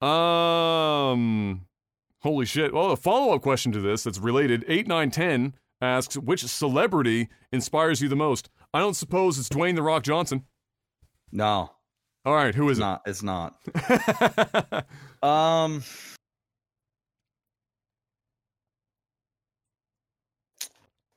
Um. 0.00 1.66
Holy 2.20 2.46
shit. 2.46 2.72
Well, 2.72 2.92
a 2.92 2.96
follow 2.96 3.34
up 3.34 3.42
question 3.42 3.72
to 3.72 3.80
this 3.80 4.04
that's 4.04 4.18
related 4.18 4.64
8910 4.68 5.54
asks, 5.80 6.16
which 6.16 6.44
celebrity 6.44 7.28
inspires 7.50 8.00
you 8.00 8.08
the 8.08 8.16
most? 8.16 8.48
I 8.72 8.78
don't 8.78 8.94
suppose 8.94 9.38
it's 9.38 9.48
Dwayne 9.48 9.74
The 9.74 9.82
Rock 9.82 10.04
Johnson. 10.04 10.44
No. 11.32 11.70
All 12.24 12.34
right, 12.34 12.54
who 12.54 12.68
is 12.68 12.78
it's 12.78 12.86
it? 12.86 13.00
It's 13.06 13.22
not. 13.22 14.86
um. 15.22 15.82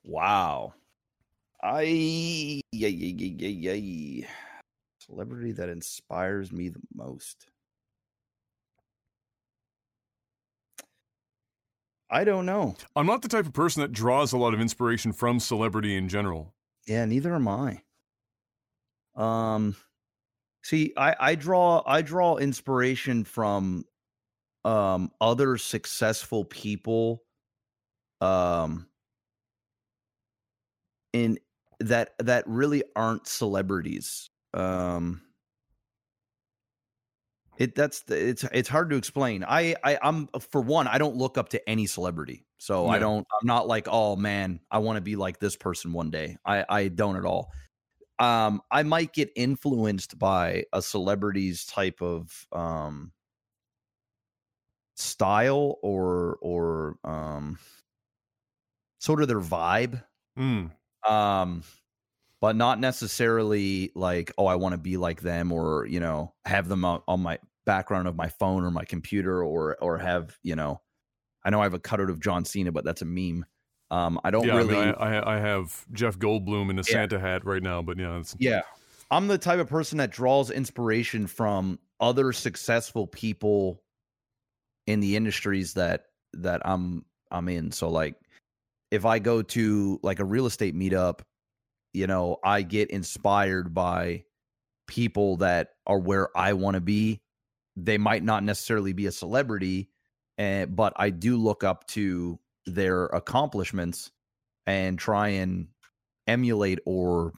Wow. 0.06 0.74
I 1.64 1.82
yeah, 2.72 2.88
yeah, 2.88 3.26
yeah, 3.28 3.48
yeah, 3.48 3.74
yeah. 3.74 4.28
Celebrity 5.00 5.52
that 5.54 5.70
inspires 5.70 6.52
me 6.52 6.70
the 6.70 6.80
most. 6.94 7.48
I 12.10 12.24
don't 12.24 12.46
know. 12.46 12.76
I'm 12.96 13.08
not 13.08 13.24
the 13.24 13.28
type 13.28 13.48
of 13.48 13.54
person 13.54 13.82
that 13.82 13.92
draws 13.92 14.32
a 14.32 14.38
lot 14.38 14.54
of 14.54 14.62
inspiration 14.62 15.12
from 15.12 15.40
celebrity 15.40 15.96
in 15.96 16.08
general. 16.08 16.54
Yeah, 16.86 17.06
neither 17.06 17.34
am 17.34 17.48
I. 17.48 17.82
Um 19.16 19.76
see, 20.64 20.94
I 20.96 21.16
I 21.20 21.36
draw 21.36 21.82
I 21.86 22.04
draw 22.04 22.38
inspiration 22.38 23.24
from 23.24 23.86
um 24.66 25.12
other 25.20 25.58
successful 25.58 26.46
people 26.46 27.24
um 28.22 28.88
in 31.16 31.38
that 31.80 32.14
that 32.20 32.44
really 32.46 32.84
aren't 32.96 33.26
celebrities. 33.26 34.30
Um 34.54 35.22
it 37.58 37.74
that's 37.74 38.04
it's 38.10 38.44
it's 38.52 38.68
hard 38.68 38.90
to 38.90 38.98
explain. 38.98 39.46
I, 39.48 39.76
I 39.82 39.98
I'm 40.02 40.28
for 40.52 40.60
one, 40.60 40.88
I 40.88 40.98
don't 40.98 41.16
look 41.16 41.38
up 41.38 41.50
to 41.50 41.70
any 41.70 41.86
celebrity. 41.86 42.46
So 42.58 42.86
yeah. 42.86 42.92
I 42.92 43.00
don't 43.00 43.26
I'm 43.32 43.48
not 43.48 43.66
like, 43.66 43.88
oh 43.90 44.18
man, 44.18 44.60
I 44.70 44.80
want 44.80 44.98
to 44.98 45.02
be 45.02 45.16
like 45.16 45.40
this 45.40 45.56
person 45.56 45.94
one 45.94 46.12
day. 46.12 46.38
I 46.46 46.66
I 46.68 46.88
don't 46.90 47.16
at 47.16 47.24
all. 47.24 47.52
Um 48.20 48.62
I 48.70 48.84
might 48.84 49.14
get 49.14 49.32
influenced 49.38 50.20
by 50.20 50.66
a 50.74 50.82
celebrity's 50.82 51.66
type 51.66 52.02
of 52.02 52.46
um 52.52 53.14
style 54.98 55.78
or 55.82 56.38
or 56.42 56.98
um 57.06 57.58
sort 59.00 59.22
of 59.22 59.30
their 59.30 59.40
vibe. 59.40 60.04
Mm. 60.38 60.72
Um 61.08 61.64
but 62.42 62.56
not 62.56 62.80
necessarily 62.80 63.92
like, 63.96 64.32
oh, 64.38 64.46
I 64.46 64.56
want 64.56 64.74
to 64.74 64.78
be 64.78 64.98
like 64.98 65.22
them 65.22 65.52
or, 65.52 65.88
you 65.88 66.00
know, 66.00 66.34
have 66.46 66.68
them 66.68 66.86
on, 66.86 67.02
on 67.08 67.22
my 67.22 67.40
background 67.66 68.08
of 68.08 68.16
my 68.16 68.30
phone 68.30 68.64
or 68.64 68.70
my 68.70 68.86
computer 68.86 69.44
or, 69.44 69.78
or 69.82 69.98
have, 69.98 70.38
you 70.44 70.56
know, 70.56 70.80
I 71.44 71.50
know 71.50 71.60
I 71.60 71.64
have 71.64 71.74
a 71.74 71.80
cutout 71.80 72.12
of 72.12 72.20
John 72.20 72.46
Cena, 72.46 72.72
but 72.72 72.86
that's 72.86 73.02
a 73.02 73.06
meme. 73.06 73.46
Um, 73.90 74.20
I 74.24 74.32
don't 74.32 74.46
yeah, 74.46 74.58
really. 74.58 74.78
I, 74.78 74.86
mean, 74.86 74.96
I, 74.96 75.38
I, 75.38 75.40
have 75.40 75.86
Jeff 75.92 76.20
Goldblum 76.20 76.70
in 76.70 76.78
a 76.78 76.82
yeah. 76.82 76.94
Santa 76.94 77.20
hat 77.20 77.46
right 77.46 77.64
now, 77.64 77.82
but 77.82 77.98
yeah, 77.98 78.20
it's... 78.20 78.36
yeah. 78.40 78.62
I'm 79.12 79.28
the 79.28 79.38
type 79.38 79.60
of 79.60 79.70
person 79.70 80.00
that 80.00 80.12
draws 80.12 80.50
inspiration 80.50 81.28
from 81.28 81.80
other 82.00 82.34
successful 82.34 83.08
people 83.08 83.82
in 84.88 85.00
the 85.00 85.16
industries 85.16 85.74
that 85.76 86.06
that 86.34 86.62
I'm 86.66 87.06
I'm 87.32 87.48
in. 87.48 87.72
So 87.72 87.90
like 87.90 88.16
if 88.92 89.06
I 89.06 89.20
go 89.20 89.42
to 89.42 90.00
like 90.04 90.20
a 90.20 90.26
real 90.26 90.46
estate 90.46 90.76
meetup, 90.76 91.22
you 91.94 92.08
know, 92.08 92.38
I 92.44 92.62
get 92.62 92.90
inspired 92.92 93.74
by 93.74 94.26
people 94.88 95.38
that 95.38 95.70
are 95.88 96.00
where 96.00 96.36
I 96.38 96.54
want 96.54 96.76
to 96.76 96.82
be. 96.82 97.22
They 97.76 97.98
might 97.98 98.24
not 98.24 98.44
necessarily 98.44 98.94
be 98.94 99.08
a 99.08 99.12
celebrity, 99.12 99.90
and 100.38 100.76
but 100.76 100.94
I 100.96 101.10
do 101.10 101.38
look 101.38 101.64
up 101.64 101.88
to 101.90 102.40
their 102.66 103.06
accomplishments 103.06 104.12
and 104.66 104.98
try 104.98 105.30
and 105.30 105.68
emulate 106.28 106.80
or 106.86 107.34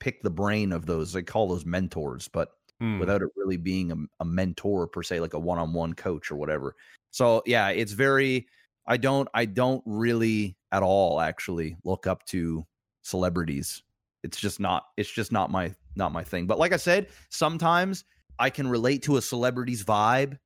pick 0.00 0.22
the 0.22 0.30
brain 0.30 0.72
of 0.72 0.86
those. 0.86 1.12
They 1.12 1.22
call 1.22 1.48
those 1.48 1.64
mentors, 1.64 2.28
but 2.28 2.50
mm. 2.82 3.00
without 3.00 3.22
it 3.22 3.28
really 3.36 3.56
being 3.56 3.90
a, 3.92 3.96
a 4.20 4.24
mentor 4.24 4.86
per 4.86 5.02
se, 5.02 5.20
like 5.20 5.34
a 5.34 5.38
one-on-one 5.38 5.94
coach 5.94 6.30
or 6.30 6.36
whatever. 6.36 6.74
So 7.10 7.42
yeah, 7.46 7.68
it's 7.70 7.92
very. 7.92 8.46
I 8.86 8.96
don't. 8.96 9.28
I 9.34 9.46
don't 9.46 9.82
really 9.86 10.56
at 10.72 10.82
all 10.82 11.20
actually 11.20 11.76
look 11.84 12.06
up 12.06 12.24
to 12.26 12.66
celebrities. 13.02 13.82
It's 14.22 14.38
just 14.38 14.60
not. 14.60 14.84
It's 14.96 15.10
just 15.10 15.32
not 15.32 15.50
my 15.50 15.74
not 15.96 16.12
my 16.12 16.24
thing. 16.24 16.46
But 16.46 16.58
like 16.58 16.72
I 16.72 16.76
said, 16.76 17.08
sometimes 17.30 18.04
I 18.38 18.50
can 18.50 18.68
relate 18.68 19.02
to 19.04 19.16
a 19.16 19.22
celebrity's 19.22 19.84
vibe, 19.84 20.38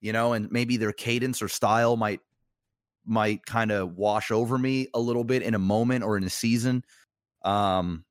you 0.00 0.12
know, 0.12 0.32
and 0.32 0.50
maybe 0.50 0.76
their 0.76 0.92
cadence 0.92 1.42
or 1.42 1.48
style 1.48 1.96
might 1.96 2.20
might 3.04 3.44
kind 3.44 3.70
of 3.70 3.96
wash 3.96 4.30
over 4.30 4.56
me 4.56 4.88
a 4.94 5.00
little 5.00 5.24
bit 5.24 5.42
in 5.42 5.54
a 5.54 5.58
moment 5.58 6.04
or 6.04 6.16
in 6.16 6.24
a 6.24 6.30
season. 6.30 6.82
Um, 7.44 8.04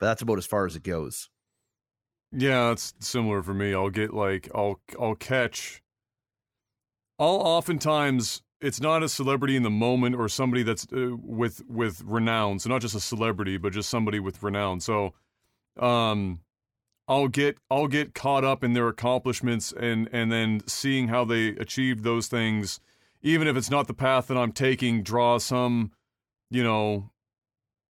but 0.00 0.06
that's 0.06 0.22
about 0.22 0.38
as 0.38 0.46
far 0.46 0.66
as 0.66 0.74
it 0.76 0.82
goes. 0.82 1.28
Yeah, 2.32 2.72
it's 2.72 2.94
similar 3.00 3.42
for 3.42 3.54
me. 3.54 3.74
I'll 3.74 3.90
get 3.90 4.12
like 4.12 4.48
I'll 4.54 4.80
I'll 5.00 5.14
catch 5.14 5.82
I'll 7.18 7.28
oftentimes 7.28 8.42
it's 8.60 8.80
not 8.80 9.02
a 9.02 9.08
celebrity 9.08 9.56
in 9.56 9.62
the 9.62 9.70
moment 9.70 10.16
or 10.16 10.28
somebody 10.28 10.62
that's 10.62 10.86
uh, 10.92 11.16
with 11.22 11.62
with 11.68 12.02
renown. 12.04 12.58
So 12.58 12.70
not 12.70 12.80
just 12.80 12.94
a 12.94 13.00
celebrity, 13.00 13.56
but 13.56 13.72
just 13.72 13.88
somebody 13.88 14.20
with 14.20 14.42
renown. 14.42 14.80
So 14.80 15.14
um 15.78 16.40
I'll 17.06 17.28
get 17.28 17.58
I'll 17.70 17.88
get 17.88 18.14
caught 18.14 18.44
up 18.44 18.64
in 18.64 18.72
their 18.72 18.88
accomplishments 18.88 19.72
and 19.72 20.08
and 20.12 20.30
then 20.32 20.60
seeing 20.66 21.08
how 21.08 21.24
they 21.24 21.48
achieved 21.48 22.04
those 22.04 22.26
things 22.26 22.80
even 23.22 23.48
if 23.48 23.56
it's 23.56 23.70
not 23.70 23.86
the 23.88 23.94
path 23.94 24.28
that 24.28 24.36
I'm 24.36 24.52
taking 24.52 25.02
draw 25.02 25.38
some 25.38 25.92
you 26.50 26.62
know 26.62 27.10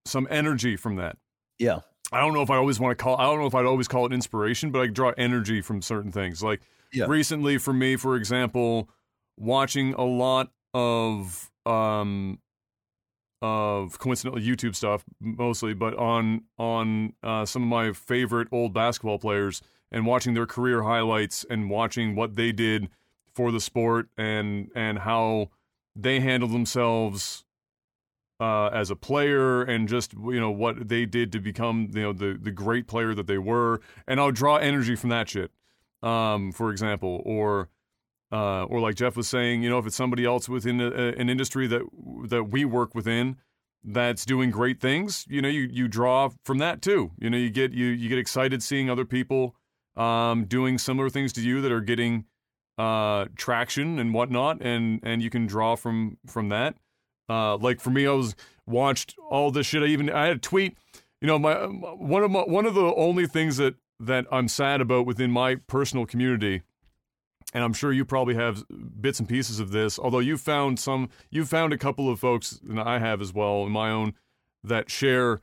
some 0.05 0.27
energy 0.29 0.75
from 0.75 0.95
that. 0.95 1.17
Yeah. 1.57 1.79
I 2.11 2.21
don't 2.21 2.33
know 2.33 2.41
if 2.41 2.49
I 2.49 2.55
always 2.55 2.79
want 2.79 2.97
to 2.97 3.03
call. 3.03 3.17
I 3.17 3.25
don't 3.25 3.39
know 3.39 3.45
if 3.45 3.53
I'd 3.53 3.65
always 3.65 3.87
call 3.87 4.05
it 4.07 4.13
inspiration, 4.13 4.71
but 4.71 4.81
I 4.81 4.87
draw 4.87 5.13
energy 5.17 5.61
from 5.61 5.81
certain 5.81 6.11
things. 6.11 6.41
Like 6.41 6.61
yeah. 6.91 7.05
recently, 7.07 7.57
for 7.59 7.71
me, 7.73 7.95
for 7.97 8.15
example, 8.15 8.89
watching 9.37 9.93
a 9.93 10.03
lot 10.03 10.51
of 10.73 11.51
um 11.65 12.39
of 13.41 13.99
coincidentally 13.99 14.45
YouTube 14.45 14.75
stuff 14.75 15.03
mostly, 15.19 15.73
but 15.73 15.95
on 15.97 16.43
on 16.57 17.13
uh, 17.23 17.45
some 17.45 17.63
of 17.63 17.69
my 17.69 17.93
favorite 17.93 18.47
old 18.51 18.73
basketball 18.73 19.19
players 19.19 19.61
and 19.91 20.05
watching 20.05 20.33
their 20.33 20.45
career 20.45 20.83
highlights 20.83 21.45
and 21.49 21.69
watching 21.69 22.15
what 22.15 22.35
they 22.35 22.51
did 22.51 22.89
for 23.33 23.51
the 23.51 23.59
sport 23.59 24.09
and 24.17 24.69
and 24.75 24.99
how 24.99 25.49
they 25.95 26.19
handled 26.19 26.51
themselves 26.51 27.45
uh, 28.39 28.67
as 28.67 28.89
a 28.89 28.95
player 28.95 29.63
and 29.63 29.87
just 29.87 30.13
you 30.13 30.39
know 30.39 30.51
what 30.51 30.87
they 30.87 31.05
did 31.05 31.31
to 31.31 31.39
become 31.39 31.89
you 31.93 32.01
know 32.01 32.13
the 32.13 32.37
the 32.41 32.51
great 32.51 32.87
player 32.87 33.13
that 33.13 33.27
they 33.27 33.37
were, 33.37 33.79
and 34.07 34.19
I'll 34.19 34.31
draw 34.31 34.57
energy 34.57 34.95
from 34.95 35.09
that 35.11 35.29
shit. 35.29 35.51
Um, 36.01 36.53
for 36.53 36.71
example, 36.71 37.21
or 37.25 37.69
uh, 38.31 38.63
or 38.65 38.79
like 38.79 38.95
Jeff 38.95 39.15
was 39.15 39.27
saying, 39.27 39.63
you 39.63 39.69
know, 39.69 39.79
if 39.79 39.87
it's 39.87 39.95
somebody 39.95 40.25
else 40.25 40.47
within 40.47 40.79
a, 40.79 40.89
a, 40.89 41.07
an 41.13 41.29
industry 41.29 41.67
that 41.67 41.81
that 42.27 42.45
we 42.45 42.65
work 42.65 42.93
within 42.93 43.37
that's 43.83 44.25
doing 44.25 44.51
great 44.51 44.79
things, 44.79 45.25
you 45.29 45.41
know, 45.41 45.49
you 45.49 45.61
you 45.71 45.87
draw 45.87 46.29
from 46.43 46.57
that 46.59 46.81
too. 46.81 47.11
You 47.19 47.29
know, 47.29 47.37
you 47.37 47.49
get 47.49 47.73
you 47.73 47.87
you 47.87 48.09
get 48.09 48.17
excited 48.17 48.61
seeing 48.61 48.89
other 48.89 49.05
people 49.05 49.55
um, 49.95 50.45
doing 50.45 50.77
similar 50.77 51.09
things 51.09 51.33
to 51.33 51.41
you 51.41 51.61
that 51.61 51.71
are 51.71 51.81
getting 51.81 52.25
uh, 52.77 53.25
traction 53.35 53.99
and 53.99 54.13
whatnot, 54.13 54.61
and 54.61 54.99
and 55.03 55.21
you 55.21 55.29
can 55.29 55.45
draw 55.45 55.75
from 55.75 56.17
from 56.25 56.49
that. 56.49 56.75
Uh, 57.29 57.57
like 57.57 57.79
for 57.79 57.89
me, 57.89 58.07
I 58.07 58.11
was 58.11 58.35
watched 58.65 59.15
all 59.29 59.51
this 59.51 59.67
shit. 59.67 59.83
I 59.83 59.87
even 59.87 60.09
I 60.09 60.27
had 60.27 60.37
a 60.37 60.39
tweet. 60.39 60.77
You 61.21 61.27
know, 61.27 61.37
my 61.37 61.55
one 61.65 62.23
of 62.23 62.31
my 62.31 62.41
one 62.41 62.65
of 62.65 62.73
the 62.75 62.93
only 62.95 63.27
things 63.27 63.57
that 63.57 63.75
that 63.99 64.25
I'm 64.31 64.47
sad 64.47 64.79
about 64.81 65.05
within 65.05 65.31
my 65.31 65.55
personal 65.55 66.05
community, 66.05 66.61
and 67.53 67.63
I'm 67.63 67.73
sure 67.73 67.91
you 67.91 68.05
probably 68.05 68.35
have 68.35 68.63
bits 68.99 69.19
and 69.19 69.27
pieces 69.27 69.59
of 69.59 69.71
this. 69.71 69.97
Although 69.97 70.19
you 70.19 70.37
found 70.37 70.79
some, 70.79 71.09
you 71.29 71.45
found 71.45 71.73
a 71.73 71.77
couple 71.77 72.09
of 72.09 72.19
folks, 72.19 72.59
and 72.67 72.79
I 72.79 72.99
have 72.99 73.21
as 73.21 73.33
well 73.33 73.65
in 73.65 73.71
my 73.71 73.89
own, 73.89 74.13
that 74.63 74.89
share 74.89 75.41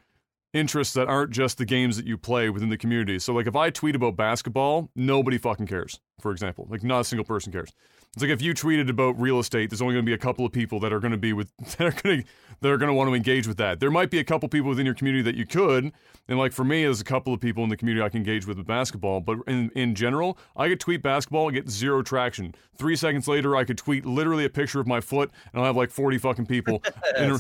interests 0.53 0.95
that 0.95 1.09
aren't 1.09 1.31
just 1.31 1.59
the 1.59 1.65
games 1.65 1.97
that 1.97 2.07
you 2.07 2.17
play 2.17 2.49
within 2.49 2.69
the 2.69 2.79
community. 2.79 3.19
So 3.19 3.33
like 3.33 3.47
if 3.47 3.57
I 3.57 3.71
tweet 3.71 3.95
about 3.95 4.17
basketball, 4.17 4.91
nobody 4.95 5.39
fucking 5.39 5.67
cares. 5.67 6.01
For 6.21 6.33
example, 6.33 6.67
like 6.71 6.83
not 6.83 7.01
a 7.01 7.05
single 7.05 7.25
person 7.25 7.53
cares. 7.53 7.73
It's 8.15 8.23
like 8.23 8.31
if 8.31 8.41
you 8.41 8.55
tweeted 8.55 8.89
about 8.89 9.21
real 9.21 9.39
estate, 9.39 9.69
there's 9.69 9.83
only 9.83 9.93
going 9.93 10.05
to 10.05 10.09
be 10.09 10.15
a 10.15 10.19
couple 10.19 10.47
of 10.47 10.53
people 10.53 10.81
that 10.81 10.93
are 10.93 11.01
going 11.01 11.13
to 11.13 11.19
be 11.19 11.35
with 11.35 11.55
that 11.77 11.81
are 11.81 12.03
going 12.03 12.23
to 12.23 12.29
that 12.63 12.71
are 12.71 12.79
going 12.79 12.89
to 12.89 12.95
want 12.95 13.11
to 13.11 13.15
engage 13.15 13.47
with 13.47 13.59
that. 13.59 13.79
There 13.79 13.91
might 13.91 14.11
be 14.11 14.19
a 14.19 14.25
couple 14.25 14.49
people 14.49 14.71
within 14.71 14.87
your 14.87 14.95
community 14.95 15.23
that 15.23 15.35
you 15.35 15.45
could, 15.45 15.93
and 16.27 16.39
like 16.39 16.53
for 16.53 16.65
me, 16.65 16.85
there's 16.85 17.01
a 17.01 17.05
couple 17.05 17.35
of 17.35 17.41
people 17.41 17.63
in 17.63 17.69
the 17.69 17.77
community 17.77 18.03
I 18.03 18.09
can 18.09 18.19
engage 18.19 18.47
with 18.47 18.57
with 18.57 18.67
basketball. 18.67 19.21
But 19.21 19.39
in 19.47 19.71
in 19.75 19.95
general, 19.95 20.39
I 20.57 20.69
could 20.69 20.81
tweet 20.81 21.03
basketball 21.03 21.49
and 21.49 21.55
get 21.55 21.69
zero 21.69 22.03
traction. 22.03 22.55
Three 22.79 22.97
seconds 22.97 23.29
later, 23.29 23.55
I 23.55 23.65
could 23.65 23.77
tweet 23.79 24.07
literally 24.07 24.47
a 24.47 24.51
picture 24.51 24.81
of 24.81 24.87
my 24.87 25.01
foot, 25.01 25.31
and 25.53 25.61
I'll 25.61 25.67
have 25.67 25.77
like 25.77 25.91
40 25.91 26.19
fucking 26.19 26.47
people 26.47 26.83
inter- 27.19 27.39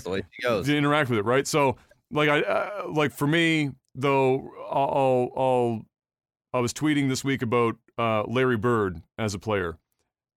to 0.63 0.77
interact 0.77 1.09
with 1.09 1.19
it. 1.19 1.25
Right, 1.25 1.47
so 1.47 1.77
like 2.11 2.29
I 2.29 2.43
uh, 2.43 2.89
like 2.89 3.13
for 3.13 3.27
me 3.27 3.71
though, 3.95 4.51
I'll, 4.71 5.33
I'll 5.37 5.87
I 6.53 6.61
was 6.61 6.73
tweeting 6.73 7.09
this 7.09 7.25
week 7.25 7.43
about 7.43 7.77
uh, 7.99 8.25
Larry 8.25 8.57
Bird 8.59 9.03
as 9.19 9.33
a 9.35 9.39
player 9.39 9.79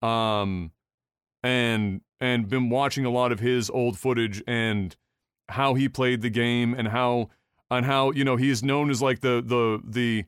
um, 0.02 0.72
and 1.42 2.00
and 2.20 2.48
been 2.48 2.68
watching 2.68 3.04
a 3.04 3.10
lot 3.10 3.32
of 3.32 3.40
his 3.40 3.70
old 3.70 3.98
footage 3.98 4.42
and 4.46 4.96
how 5.48 5.74
he 5.74 5.88
played 5.88 6.22
the 6.22 6.30
game 6.30 6.74
and 6.74 6.88
how 6.88 7.30
and 7.70 7.86
how 7.86 8.10
you 8.10 8.24
know 8.24 8.36
he's 8.36 8.62
known 8.62 8.90
as 8.90 9.00
like 9.00 9.20
the 9.20 9.42
the 9.44 9.80
the 9.84 10.24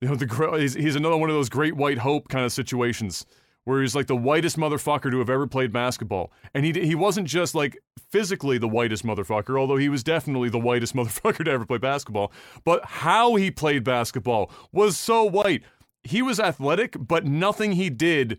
you 0.00 0.08
know 0.08 0.14
the 0.14 0.58
he's, 0.58 0.74
he's 0.74 0.96
another 0.96 1.16
one 1.16 1.30
of 1.30 1.36
those 1.36 1.48
great 1.48 1.76
white 1.76 1.98
hope 1.98 2.28
kind 2.28 2.44
of 2.44 2.52
situations 2.52 3.26
where 3.64 3.80
he's 3.80 3.94
like 3.94 4.08
the 4.08 4.16
whitest 4.16 4.56
motherfucker 4.56 5.10
to 5.10 5.18
have 5.18 5.30
ever 5.30 5.46
played 5.46 5.72
basketball. 5.72 6.32
And 6.54 6.64
he 6.64 6.72
he 6.72 6.94
wasn't 6.94 7.28
just 7.28 7.54
like 7.54 7.78
physically 8.10 8.58
the 8.58 8.68
whitest 8.68 9.04
motherfucker 9.04 9.58
although 9.58 9.76
he 9.76 9.88
was 9.88 10.02
definitely 10.02 10.48
the 10.48 10.58
whitest 10.58 10.94
motherfucker 10.96 11.44
to 11.44 11.50
ever 11.50 11.66
play 11.66 11.78
basketball 11.78 12.32
but 12.64 12.84
how 12.84 13.36
he 13.36 13.50
played 13.50 13.84
basketball 13.84 14.50
was 14.72 14.96
so 14.96 15.24
white. 15.24 15.62
He 16.04 16.20
was 16.22 16.40
athletic 16.40 16.96
but 16.98 17.24
nothing 17.24 17.72
he 17.72 17.90
did 17.90 18.38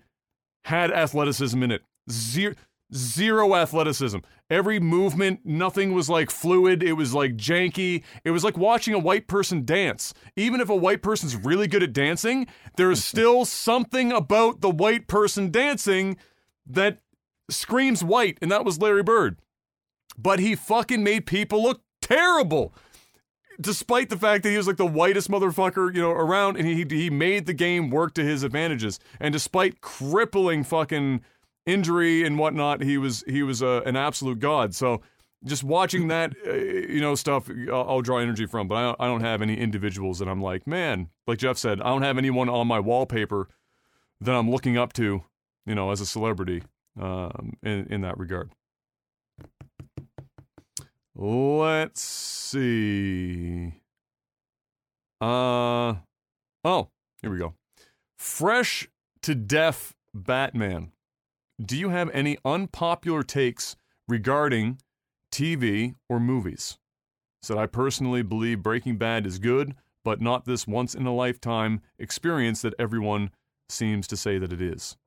had 0.66 0.92
athleticism 0.92 1.62
in 1.62 1.72
it. 1.72 1.82
Zero, 2.10 2.54
zero 2.94 3.56
athleticism. 3.56 4.20
Every 4.50 4.80
movement, 4.80 5.42
nothing 5.44 5.94
was 5.94 6.10
like 6.10 6.30
fluid. 6.30 6.84
It 6.84 6.94
was 6.94 7.14
like 7.14 7.36
janky. 7.36 8.04
It 8.24 8.32
was 8.32 8.44
like 8.44 8.58
watching 8.58 8.94
a 8.94 9.00
white 9.00 9.28
person 9.28 9.66
dance. 9.66 10.14
Even 10.36 10.62
if 10.62 10.70
a 10.70 10.76
white 10.76 11.02
person's 11.02 11.36
really 11.36 11.68
good 11.68 11.84
at 11.84 11.94
dancing, 11.94 12.48
there's 12.78 13.04
still 13.06 13.46
something 13.46 14.12
about 14.12 14.62
the 14.62 14.70
white 14.70 15.08
person 15.08 15.50
dancing 15.52 16.18
that 16.66 17.00
screams 17.50 18.04
white, 18.04 18.38
and 18.42 18.52
that 18.52 18.66
was 18.66 18.80
Larry 18.80 19.04
Bird. 19.04 19.38
But 20.18 20.40
he 20.40 20.56
fucking 20.56 21.04
made 21.04 21.26
people 21.26 21.64
look 21.64 21.82
terrible 22.02 22.74
despite 23.60 24.10
the 24.10 24.18
fact 24.18 24.44
that 24.44 24.50
he 24.50 24.58
was 24.58 24.68
like 24.68 24.78
the 24.78 24.86
whitest 24.86 25.30
motherfucker, 25.30 25.94
you 25.94 26.02
know, 26.02 26.12
around, 26.12 26.58
and 26.58 26.68
he 26.68 26.86
he 26.90 27.10
made 27.10 27.46
the 27.46 27.54
game 27.54 27.90
work 27.90 28.14
to 28.16 28.24
his 28.24 28.44
advantages. 28.44 29.00
And 29.20 29.34
despite 29.34 29.82
crippling 29.82 30.64
fucking 30.64 31.22
injury 31.66 32.24
and 32.26 32.38
whatnot, 32.38 32.82
he 32.82 32.98
was 32.98 33.24
he 33.28 33.44
was 33.44 33.62
uh, 33.62 33.82
an 33.86 33.96
absolute 33.96 34.40
god. 34.40 34.76
So 34.76 35.02
just 35.46 35.64
watching 35.64 36.08
that, 36.08 36.34
uh, 36.48 36.54
you 36.54 37.02
know, 37.02 37.16
stuff, 37.16 37.50
I'll, 37.70 37.86
I'll, 37.90 38.02
draw 38.02 38.20
energy 38.20 38.46
from. 38.46 38.68
But 38.68 38.76
I 38.76 38.82
don't, 38.82 39.02
I 39.02 39.06
don't 39.08 39.22
have 39.22 39.42
any 39.42 39.58
individuals 39.58 40.20
that 40.20 40.28
I'm 40.28 40.42
like, 40.42 40.66
man, 40.66 41.10
like 41.28 41.40
Jeff 41.40 41.58
said, 41.58 41.82
I 41.82 41.90
don't 41.90 42.02
have 42.02 42.18
anyone 42.18 42.50
on 42.50 42.68
my 42.68 42.80
wallpaper 42.80 43.50
that 44.22 44.34
I'm 44.34 44.50
looking 44.50 44.78
up 44.78 44.94
to, 44.94 45.24
you 45.66 45.76
know, 45.76 45.92
as 45.92 46.00
a 46.00 46.06
celebrity 46.06 46.64
um, 47.00 47.54
in 47.62 47.88
in 47.90 48.02
that 48.02 48.18
regard. 48.18 48.52
Let's 51.16 52.02
see. 52.02 53.74
Uh 55.22 55.96
oh, 56.64 56.90
here 57.22 57.32
we 57.32 57.38
go. 57.38 57.54
Fresh 58.18 58.90
to 59.22 59.36
death 59.36 59.94
Batman. 60.14 60.92
Do 61.64 61.78
you 61.78 61.90
have 61.90 62.10
any 62.14 62.38
unpopular 62.44 63.24
takes 63.24 63.76
regarding 64.08 64.80
TV 65.32 65.96
or 66.10 66.20
movies? 66.20 66.78
Said 67.44 67.58
I 67.58 67.68
personally 67.68 68.24
believe 68.24 68.64
Breaking 68.64 68.98
Bad 68.98 69.28
is 69.28 69.38
good, 69.38 69.76
but 70.04 70.20
not 70.20 70.46
this 70.46 70.68
once 70.68 70.96
in 70.96 71.06
a 71.06 71.14
lifetime 71.14 71.82
experience 72.00 72.62
that 72.64 72.74
everyone 72.80 73.30
seems 73.70 74.08
to 74.08 74.18
say 74.18 74.40
that 74.40 74.52
it 74.52 74.62
is. 74.62 74.98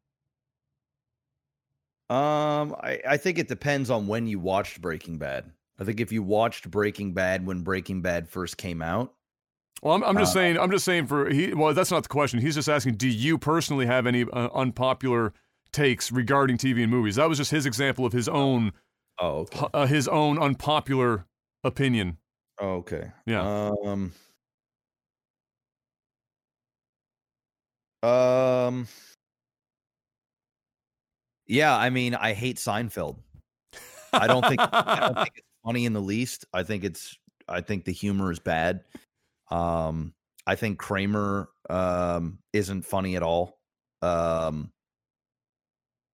Um, 2.08 2.76
I, 2.80 3.00
I 3.08 3.16
think 3.16 3.38
it 3.38 3.48
depends 3.48 3.90
on 3.90 4.06
when 4.06 4.28
you 4.28 4.38
watched 4.38 4.80
Breaking 4.80 5.18
Bad. 5.18 5.50
I 5.78 5.84
think 5.84 6.00
if 6.00 6.12
you 6.12 6.22
watched 6.22 6.70
Breaking 6.70 7.12
Bad 7.12 7.46
when 7.46 7.62
Breaking 7.62 8.02
Bad 8.02 8.28
first 8.28 8.56
came 8.56 8.80
out, 8.80 9.12
well, 9.82 9.94
I'm, 9.94 10.02
I'm 10.04 10.16
just 10.16 10.30
uh, 10.30 10.40
saying. 10.40 10.58
I'm 10.58 10.70
just 10.70 10.84
saying 10.84 11.06
for 11.06 11.28
he. 11.28 11.52
Well, 11.52 11.74
that's 11.74 11.90
not 11.90 12.02
the 12.02 12.08
question. 12.08 12.40
He's 12.40 12.54
just 12.54 12.68
asking. 12.68 12.94
Do 12.94 13.08
you 13.08 13.38
personally 13.38 13.86
have 13.86 14.06
any 14.06 14.24
uh, 14.24 14.48
unpopular 14.54 15.34
takes 15.72 16.10
regarding 16.10 16.56
TV 16.56 16.82
and 16.82 16.90
movies? 16.90 17.16
That 17.16 17.28
was 17.28 17.38
just 17.38 17.50
his 17.50 17.66
example 17.66 18.06
of 18.06 18.12
his 18.12 18.28
own. 18.28 18.72
Oh, 19.18 19.40
okay. 19.40 19.66
uh, 19.74 19.86
his 19.86 20.08
own 20.08 20.38
unpopular 20.38 21.26
opinion. 21.62 22.18
Oh, 22.58 22.76
okay. 22.76 23.12
Yeah. 23.26 23.70
Um. 23.84 24.12
Um. 28.02 28.88
Yeah, 31.46 31.76
I 31.76 31.90
mean, 31.90 32.14
I 32.14 32.32
hate 32.32 32.56
Seinfeld. 32.56 33.18
I 34.12 34.26
don't 34.26 34.46
think 34.46 34.60
I 34.60 34.98
don't 35.00 35.14
think 35.22 35.32
it's 35.36 35.45
funny 35.66 35.84
in 35.84 35.92
the 35.92 36.00
least. 36.00 36.44
I 36.54 36.62
think 36.62 36.84
it's 36.84 37.16
I 37.48 37.60
think 37.60 37.84
the 37.84 37.92
humor 37.92 38.30
is 38.30 38.38
bad. 38.38 38.84
Um, 39.50 40.14
I 40.46 40.54
think 40.54 40.78
Kramer 40.78 41.48
um, 41.68 42.38
isn't 42.52 42.82
funny 42.82 43.16
at 43.16 43.22
all. 43.22 43.58
Um, 44.02 44.72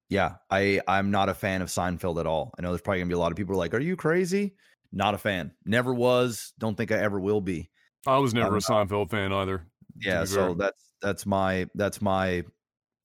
yeah, 0.08 0.36
I 0.50 0.80
I'm 0.88 1.10
not 1.10 1.28
a 1.28 1.34
fan 1.34 1.62
of 1.62 1.68
Seinfeld 1.68 2.18
at 2.18 2.26
all. 2.26 2.52
I 2.58 2.62
know 2.62 2.70
there's 2.70 2.82
probably 2.82 3.00
gonna 3.00 3.08
be 3.08 3.14
a 3.14 3.18
lot 3.18 3.32
of 3.32 3.36
people 3.36 3.56
like, 3.56 3.74
"Are 3.74 3.80
you 3.80 3.96
crazy?" 3.96 4.56
Not 4.92 5.14
a 5.14 5.18
fan. 5.18 5.52
Never 5.64 5.94
was. 5.94 6.52
Don't 6.58 6.76
think 6.76 6.92
I 6.92 6.98
ever 6.98 7.18
will 7.18 7.40
be. 7.40 7.70
I 8.06 8.18
was 8.18 8.34
never 8.34 8.56
a 8.56 8.60
Seinfeld 8.60 9.10
fan 9.10 9.32
either. 9.32 9.66
Yeah, 9.98 10.24
so 10.24 10.54
that's 10.54 10.82
that's 11.00 11.24
my 11.24 11.68
that's 11.74 12.02
my 12.02 12.44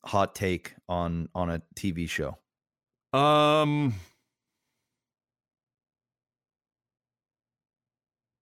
hot 0.06 0.36
take 0.36 0.74
on 0.90 1.30
on 1.34 1.50
a 1.50 1.62
TV 1.76 2.10
show. 2.10 2.38
Um, 3.18 3.94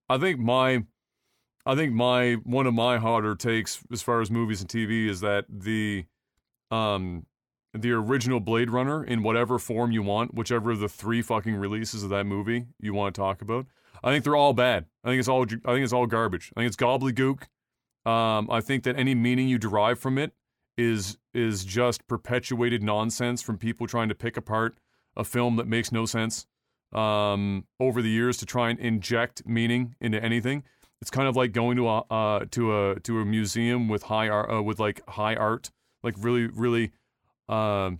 I 0.09 0.17
think 0.17 0.39
my 0.39 0.83
I 1.65 1.75
think 1.75 1.93
my 1.93 2.33
one 2.43 2.67
of 2.67 2.73
my 2.73 2.97
harder 2.97 3.35
takes 3.35 3.81
as 3.91 4.01
far 4.01 4.21
as 4.21 4.29
movies 4.29 4.61
and 4.61 4.69
TV 4.69 5.07
is 5.09 5.21
that 5.21 5.45
the 5.49 6.05
um 6.71 7.25
the 7.73 7.91
original 7.91 8.39
Blade 8.39 8.69
Runner 8.69 9.03
in 9.03 9.21
whatever 9.21 9.59
form 9.59 9.91
you 9.91 10.01
want, 10.01 10.33
whichever 10.33 10.71
of 10.71 10.79
the 10.79 10.87
three 10.87 11.21
fucking 11.21 11.55
releases 11.55 12.03
of 12.03 12.09
that 12.09 12.25
movie 12.25 12.67
you 12.79 12.93
want 12.93 13.13
to 13.13 13.21
talk 13.21 13.41
about. 13.41 13.65
I 14.03 14.11
think 14.11 14.23
they're 14.23 14.35
all 14.35 14.53
bad. 14.53 14.85
I 15.03 15.09
think 15.09 15.19
it's 15.19 15.27
all 15.27 15.43
I 15.43 15.73
think 15.73 15.83
it's 15.83 15.93
all 15.93 16.05
garbage. 16.05 16.51
I 16.55 16.61
think 16.61 16.67
it's 16.67 16.77
gobbledygook. 16.77 17.43
Um, 18.05 18.49
I 18.51 18.61
think 18.61 18.83
that 18.83 18.97
any 18.97 19.15
meaning 19.15 19.47
you 19.47 19.57
derive 19.57 19.99
from 19.99 20.17
it 20.17 20.33
is 20.77 21.17
is 21.33 21.65
just 21.65 22.07
perpetuated 22.07 22.83
nonsense 22.83 23.41
from 23.41 23.57
people 23.57 23.87
trying 23.87 24.09
to 24.09 24.15
pick 24.15 24.37
apart 24.37 24.77
a 25.17 25.23
film 25.23 25.55
that 25.55 25.67
makes 25.67 25.91
no 25.91 26.05
sense 26.05 26.45
um, 26.95 27.65
over 27.79 28.01
the 28.01 28.09
years 28.09 28.37
to 28.37 28.45
try 28.45 28.69
and 28.69 28.79
inject 28.79 29.45
meaning 29.45 29.95
into 29.99 30.23
anything. 30.23 30.63
It's 31.01 31.11
kind 31.11 31.27
of 31.27 31.35
like 31.35 31.51
going 31.51 31.77
to 31.77 31.87
a 31.87 31.99
uh, 32.09 32.45
to 32.51 32.91
a 32.91 32.99
to 33.01 33.19
a 33.19 33.25
museum 33.25 33.87
with 33.89 34.03
high 34.03 34.29
art 34.29 34.51
uh, 34.51 34.63
with 34.63 34.79
like 34.79 35.07
high 35.09 35.35
art, 35.35 35.71
like 36.03 36.15
really 36.17 36.47
really 36.47 36.91
uh, 37.49 37.91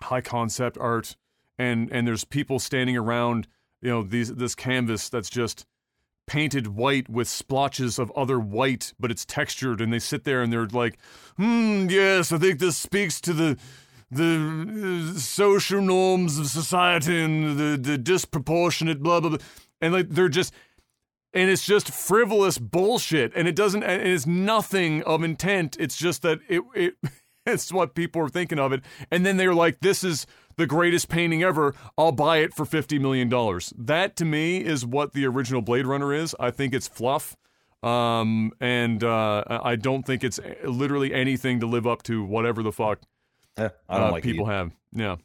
high 0.00 0.22
concept 0.22 0.78
art, 0.78 1.16
and 1.58 1.90
and 1.92 2.06
there's 2.06 2.24
people 2.24 2.58
standing 2.58 2.96
around 2.96 3.48
you 3.82 3.90
know 3.90 4.02
these 4.02 4.34
this 4.34 4.54
canvas 4.54 5.08
that's 5.08 5.30
just 5.30 5.66
painted 6.26 6.68
white 6.68 7.10
with 7.10 7.28
splotches 7.28 7.98
of 7.98 8.10
other 8.12 8.40
white, 8.40 8.94
but 8.98 9.10
it's 9.10 9.26
textured, 9.26 9.80
and 9.80 9.92
they 9.92 9.98
sit 9.98 10.24
there 10.24 10.42
and 10.42 10.52
they're 10.52 10.66
like, 10.66 10.98
"Hmm, 11.36 11.86
yes, 11.90 12.32
I 12.32 12.38
think 12.38 12.58
this 12.58 12.76
speaks 12.76 13.20
to 13.22 13.32
the." 13.32 13.58
The 14.14 15.14
uh, 15.14 15.18
social 15.18 15.80
norms 15.80 16.38
of 16.38 16.46
society 16.46 17.18
and 17.22 17.58
the, 17.58 17.78
the 17.80 17.96
disproportionate 17.96 19.02
blah 19.02 19.20
blah 19.20 19.30
blah, 19.30 19.38
and 19.80 19.94
like 19.94 20.10
they're 20.10 20.28
just 20.28 20.52
and 21.34 21.50
it's 21.50 21.64
just 21.64 21.90
frivolous 21.90 22.58
bullshit. 22.58 23.32
And 23.34 23.48
it 23.48 23.56
doesn't 23.56 23.82
and 23.82 24.02
it's 24.02 24.26
nothing 24.26 25.02
of 25.04 25.22
intent. 25.22 25.76
It's 25.80 25.96
just 25.96 26.22
that 26.22 26.40
it 26.48 26.62
it 26.74 26.94
it's 27.46 27.72
what 27.72 27.94
people 27.94 28.22
are 28.22 28.28
thinking 28.28 28.58
of 28.58 28.72
it. 28.72 28.82
And 29.10 29.24
then 29.24 29.36
they're 29.36 29.54
like 29.54 29.80
this 29.80 30.04
is 30.04 30.26
the 30.56 30.66
greatest 30.66 31.08
painting 31.08 31.42
ever. 31.42 31.74
I'll 31.96 32.12
buy 32.12 32.38
it 32.38 32.52
for 32.52 32.64
50 32.64 32.98
million 32.98 33.28
dollars. 33.28 33.72
That 33.78 34.16
to 34.16 34.24
me 34.24 34.58
is 34.58 34.84
what 34.84 35.14
the 35.14 35.26
original 35.26 35.62
blade 35.62 35.86
runner 35.86 36.12
is. 36.12 36.36
I 36.38 36.50
think 36.50 36.74
it's 36.74 36.88
fluff. 36.88 37.36
Um 37.82 38.52
and 38.60 39.02
uh 39.02 39.42
i 39.64 39.74
don't 39.74 40.04
think 40.04 40.22
it's 40.22 40.38
literally 40.62 41.12
anything 41.12 41.58
to 41.58 41.66
live 41.66 41.84
up 41.84 42.04
to 42.04 42.22
whatever 42.22 42.62
the 42.62 42.70
fuck 42.70 43.00
yeah, 43.58 43.68
I 43.88 43.98
don't 43.98 44.08
uh, 44.08 44.12
like 44.12 44.22
people 44.22 44.46
have 44.46 44.72
yeah 44.92 45.16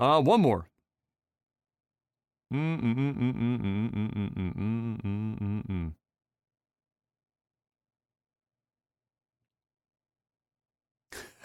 uh 0.00 0.20
one 0.20 0.40
more 0.40 0.66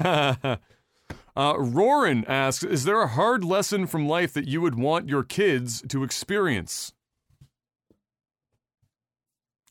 uh, 0.03 0.57
Roran 1.35 2.23
asks, 2.27 2.63
"Is 2.63 2.83
there 2.83 3.01
a 3.01 3.07
hard 3.07 3.43
lesson 3.43 3.87
from 3.87 4.07
life 4.07 4.33
that 4.33 4.47
you 4.47 4.61
would 4.61 4.75
want 4.75 5.09
your 5.09 5.23
kids 5.23 5.83
to 5.87 6.03
experience?" 6.03 6.93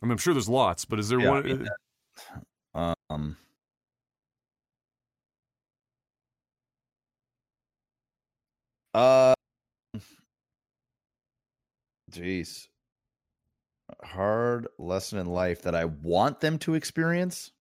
I 0.02 0.06
mean, 0.06 0.12
I'm 0.12 0.18
sure 0.18 0.34
there's 0.34 0.48
lots, 0.48 0.84
but 0.84 0.98
is 0.98 1.09
there 1.09 1.20
yeah, 1.20 1.30
one? 1.30 1.68
I 2.74 2.84
mean, 2.84 2.94
um, 3.10 3.36
uh, 8.95 9.35
Jeez. 12.11 12.69
Hard 14.03 14.69
lesson 14.79 15.19
in 15.19 15.27
life 15.27 15.62
that 15.62 15.75
I 15.75 15.85
want 15.85 16.41
them 16.41 16.59
to 16.61 16.75
experience 16.75 17.53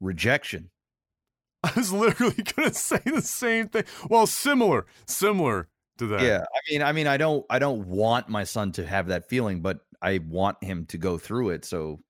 rejection. 0.00 0.70
I 1.62 1.72
was 1.74 1.92
literally 1.92 2.42
going 2.56 2.70
to 2.70 2.74
say 2.74 3.00
the 3.04 3.22
same 3.22 3.68
thing. 3.68 3.84
Well, 4.08 4.26
similar, 4.26 4.86
similar 5.06 5.68
to 5.98 6.06
that. 6.08 6.22
Yeah, 6.22 6.42
I 6.42 6.60
mean, 6.70 6.82
I 6.82 6.92
mean, 6.92 7.06
I 7.06 7.16
don't, 7.16 7.44
I 7.50 7.58
don't 7.58 7.86
want 7.86 8.28
my 8.28 8.44
son 8.44 8.72
to 8.72 8.86
have 8.86 9.08
that 9.08 9.28
feeling, 9.28 9.62
but 9.62 9.80
I 10.02 10.20
want 10.28 10.62
him 10.62 10.86
to 10.86 10.98
go 10.98 11.18
through 11.18 11.50
it 11.50 11.64
so 11.64 12.00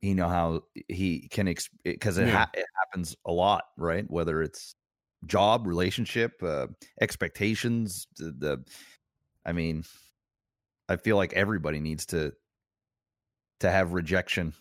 he 0.00 0.14
know 0.14 0.28
how 0.28 0.62
he 0.88 1.28
can 1.28 1.52
because 1.84 2.18
it, 2.18 2.26
yeah. 2.26 2.32
ha- 2.32 2.50
it 2.54 2.64
happens 2.78 3.16
a 3.26 3.32
lot, 3.32 3.64
right? 3.76 4.08
Whether 4.08 4.42
it's 4.42 4.74
job, 5.26 5.66
relationship, 5.66 6.42
uh, 6.42 6.68
expectations, 7.00 8.06
the, 8.16 8.32
the 8.32 8.64
I 9.44 9.52
mean, 9.52 9.84
I 10.88 10.96
feel 10.96 11.16
like 11.16 11.32
everybody 11.32 11.80
needs 11.80 12.06
to 12.06 12.32
to 13.60 13.70
have 13.70 13.92
rejection. 13.92 14.54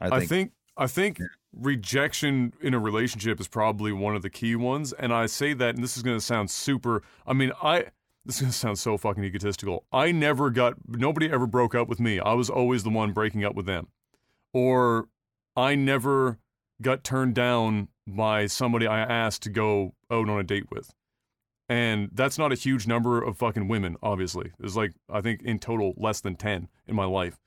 I 0.00 0.08
think 0.08 0.22
I 0.22 0.26
think, 0.26 0.52
I 0.76 0.86
think 0.86 1.18
yeah. 1.18 1.26
rejection 1.52 2.52
in 2.62 2.74
a 2.74 2.78
relationship 2.78 3.40
is 3.40 3.48
probably 3.48 3.92
one 3.92 4.14
of 4.14 4.22
the 4.22 4.30
key 4.30 4.56
ones. 4.56 4.92
And 4.92 5.12
I 5.12 5.26
say 5.26 5.52
that, 5.54 5.74
and 5.74 5.82
this 5.82 5.96
is 5.96 6.02
going 6.02 6.16
to 6.16 6.24
sound 6.24 6.50
super. 6.50 7.02
I 7.26 7.32
mean, 7.32 7.52
I 7.62 7.86
this 8.24 8.36
is 8.36 8.40
going 8.42 8.52
to 8.52 8.56
sound 8.56 8.78
so 8.78 8.96
fucking 8.96 9.24
egotistical. 9.24 9.84
I 9.92 10.12
never 10.12 10.50
got 10.50 10.74
nobody 10.86 11.30
ever 11.30 11.46
broke 11.46 11.74
up 11.74 11.88
with 11.88 12.00
me. 12.00 12.20
I 12.20 12.34
was 12.34 12.50
always 12.50 12.82
the 12.82 12.90
one 12.90 13.12
breaking 13.12 13.44
up 13.44 13.54
with 13.54 13.66
them, 13.66 13.88
or 14.52 15.08
I 15.56 15.74
never 15.74 16.38
got 16.80 17.04
turned 17.04 17.34
down 17.34 17.88
by 18.16 18.46
somebody 18.46 18.86
I 18.86 19.00
asked 19.00 19.42
to 19.42 19.50
go 19.50 19.94
out 20.10 20.28
on 20.28 20.38
a 20.38 20.42
date 20.42 20.70
with. 20.70 20.92
And 21.68 22.10
that's 22.12 22.36
not 22.36 22.50
a 22.50 22.56
huge 22.56 22.88
number 22.88 23.22
of 23.22 23.38
fucking 23.38 23.68
women 23.68 23.96
obviously. 24.02 24.52
There's 24.58 24.76
like 24.76 24.92
i 25.08 25.20
think 25.20 25.42
in 25.42 25.58
total 25.58 25.94
less 25.96 26.20
than 26.20 26.34
10 26.34 26.68
in 26.86 26.94
my 26.94 27.04
life. 27.04 27.38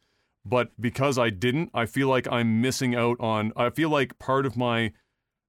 But 0.46 0.70
because 0.80 1.18
i 1.18 1.30
didn't 1.30 1.70
i 1.74 1.86
feel 1.86 2.08
like 2.08 2.28
i'm 2.32 2.62
missing 2.62 2.96
out 2.96 3.18
on 3.20 3.52
i 3.58 3.70
feel 3.70 3.90
like 3.90 4.18
part 4.20 4.46
of 4.46 4.56
my 4.56 4.94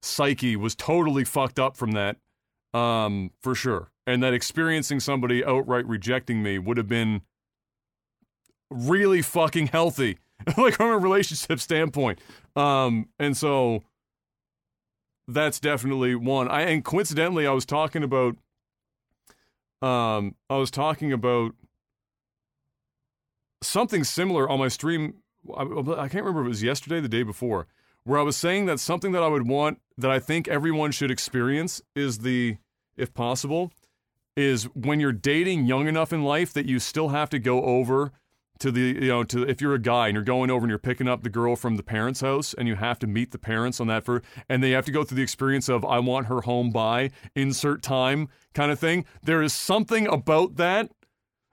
psyche 0.01 0.55
was 0.55 0.75
totally 0.75 1.23
fucked 1.23 1.57
up 1.57 1.77
from 1.77 1.93
that 1.93 2.17
um 2.73 3.31
for 3.41 3.55
sure. 3.55 3.91
And 4.05 4.21
that 4.21 4.33
experiencing 4.33 4.99
somebody 4.99 5.43
outright 5.43 5.87
rejecting 5.87 6.43
me 6.43 6.59
would 6.59 6.77
have 6.77 6.89
been 6.89 7.21
really 8.69 9.21
fucking 9.21 9.67
healthy 9.67 10.17
like 10.57 10.75
from 10.75 10.89
a 10.89 10.97
relationship 10.97 11.61
standpoint. 11.61 12.19
Um 12.57 13.07
and 13.19 13.37
so 13.37 13.83
that's 15.27 15.59
definitely 15.59 16.15
one 16.15 16.47
i 16.47 16.61
and 16.61 16.83
coincidentally 16.83 17.47
i 17.47 17.51
was 17.51 17.65
talking 17.65 18.03
about 18.03 18.35
um, 19.81 20.35
I 20.49 20.57
was 20.57 20.71
talking 20.71 21.11
about 21.11 21.53
something 23.61 24.03
similar 24.03 24.49
on 24.49 24.59
my 24.59 24.67
stream. 24.67 25.15
I, 25.55 25.61
I 25.61 26.07
can't 26.09 26.25
remember 26.25 26.41
if 26.41 26.45
it 26.45 26.49
was 26.49 26.63
yesterday, 26.63 26.99
the 26.99 27.09
day 27.09 27.23
before, 27.23 27.67
where 28.03 28.19
I 28.19 28.23
was 28.23 28.35
saying 28.35 28.65
that 28.65 28.79
something 28.79 29.11
that 29.11 29.23
I 29.23 29.27
would 29.27 29.47
want 29.47 29.79
that 29.97 30.09
I 30.09 30.19
think 30.19 30.47
everyone 30.47 30.91
should 30.91 31.11
experience 31.11 31.81
is 31.95 32.19
the, 32.19 32.57
if 32.97 33.13
possible, 33.13 33.71
is 34.35 34.63
when 34.73 34.99
you're 34.99 35.11
dating 35.11 35.65
young 35.65 35.87
enough 35.87 36.11
in 36.11 36.23
life 36.23 36.51
that 36.53 36.65
you 36.65 36.79
still 36.79 37.09
have 37.09 37.29
to 37.29 37.39
go 37.39 37.63
over 37.63 38.11
to 38.59 38.71
the 38.71 38.81
you 38.81 39.07
know 39.07 39.23
to 39.23 39.43
if 39.43 39.61
you're 39.61 39.73
a 39.73 39.79
guy 39.79 40.07
and 40.07 40.15
you're 40.15 40.23
going 40.23 40.49
over 40.49 40.63
and 40.63 40.69
you're 40.69 40.79
picking 40.79 41.07
up 41.07 41.23
the 41.23 41.29
girl 41.29 41.55
from 41.55 41.75
the 41.75 41.83
parents' 41.83 42.21
house 42.21 42.53
and 42.53 42.67
you 42.67 42.75
have 42.75 42.99
to 42.99 43.07
meet 43.07 43.31
the 43.31 43.37
parents 43.37 43.79
on 43.79 43.87
that 43.87 44.03
for 44.03 44.21
and 44.49 44.63
they 44.63 44.71
have 44.71 44.85
to 44.85 44.91
go 44.91 45.03
through 45.03 45.17
the 45.17 45.23
experience 45.23 45.69
of 45.69 45.83
I 45.83 45.99
want 45.99 46.27
her 46.27 46.41
home 46.41 46.71
by 46.71 47.11
insert 47.35 47.81
time 47.81 48.29
kind 48.53 48.71
of 48.71 48.79
thing. 48.79 49.05
There 49.23 49.41
is 49.41 49.53
something 49.53 50.07
about 50.07 50.55
that 50.55 50.91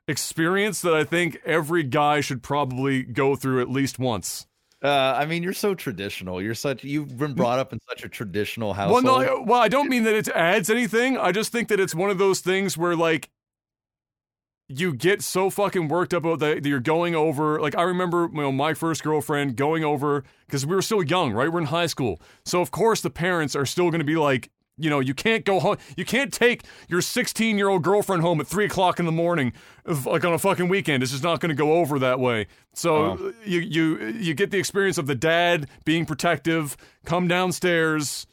experience 0.09 0.81
that 0.83 0.95
I 0.95 1.05
think 1.05 1.39
every 1.45 1.83
guy 1.83 2.21
should 2.21 2.43
probably 2.43 3.03
go 3.03 3.37
through 3.37 3.61
at 3.61 3.71
least 3.71 3.99
once. 3.99 4.47
Uh, 4.83 5.15
I 5.17 5.27
mean, 5.27 5.45
you're 5.45 5.53
so 5.53 5.75
traditional. 5.75 6.43
You're 6.43 6.55
such 6.55 6.83
you've 6.83 7.17
been 7.17 7.35
brought 7.35 7.61
up 7.61 7.73
in 7.73 7.79
such 7.89 8.05
a 8.05 8.09
traditional 8.09 8.75
household. 8.75 9.05
Well, 9.05 9.21
no, 9.21 9.43
well, 9.47 9.61
I 9.61 9.69
don't 9.69 9.89
mean 9.89 10.03
that 10.05 10.15
it 10.15 10.29
adds 10.29 10.71
anything. 10.71 11.17
I 11.17 11.31
just 11.31 11.53
think 11.53 11.69
that 11.69 11.79
it's 11.79 11.95
one 11.95 12.11
of 12.11 12.19
those 12.19 12.41
things 12.41 12.77
where 12.77 12.97
like 12.97 13.31
you 14.79 14.95
get 14.95 15.23
so 15.23 15.51
fucking 15.51 15.89
worked 15.89 16.15
up 16.15 16.25
about 16.25 16.41
that 16.41 16.65
you're 16.65 16.81
going 16.81 17.15
over. 17.15 17.61
Like 17.61 17.77
I 17.77 17.83
remember, 17.83 18.29
you 18.33 18.41
know, 18.41 18.53
my 18.53 18.75
first 18.75 19.03
girlfriend 19.03 19.57
going 19.57 19.85
over 19.85 20.25
because 20.47 20.67
we 20.67 20.75
were 20.75 20.83
still 20.83 21.03
young, 21.03 21.33
right? 21.33 21.53
We're 21.53 21.61
in 21.61 21.67
high 21.67 21.87
school, 21.87 22.21
so 22.45 22.61
of 22.61 22.71
course 22.71 23.01
the 23.01 23.11
parents 23.11 23.57
are 23.57 23.67
still 23.67 23.91
going 23.91 24.01
to 24.01 24.05
be 24.05 24.17
like, 24.17 24.51
you 24.79 24.89
know, 24.91 25.01
you 25.01 25.15
can't 25.15 25.45
go 25.45 25.61
home. 25.61 25.77
You 25.97 26.05
can't 26.05 26.33
take 26.33 26.65
your 26.89 27.03
16 27.03 27.57
year 27.59 27.69
old 27.69 27.83
girlfriend 27.83 28.23
home 28.23 28.41
at 28.41 28.47
three 28.47 28.65
o'clock 28.65 28.99
in 28.99 29.07
the 29.07 29.13
morning, 29.13 29.53
like 29.85 30.25
on 30.25 30.33
a 30.33 30.39
fucking 30.39 30.69
weekend. 30.69 31.03
It's 31.03 31.13
just 31.13 31.25
not 31.25 31.41
going 31.41 31.51
to 31.51 31.55
go 31.55 31.75
over 31.75 31.99
that 31.99 32.19
way. 32.19 32.47
So 32.75 32.95
oh. 32.95 33.33
you 33.45 33.61
you 33.61 34.07
you 34.09 34.35
get 34.35 34.51
the 34.51 34.59
experience 34.59 34.99
of 34.99 35.07
the 35.07 35.15
dad 35.15 35.69
being 35.85 36.07
protective, 36.07 36.77
come 37.05 37.29
downstairs 37.29 38.27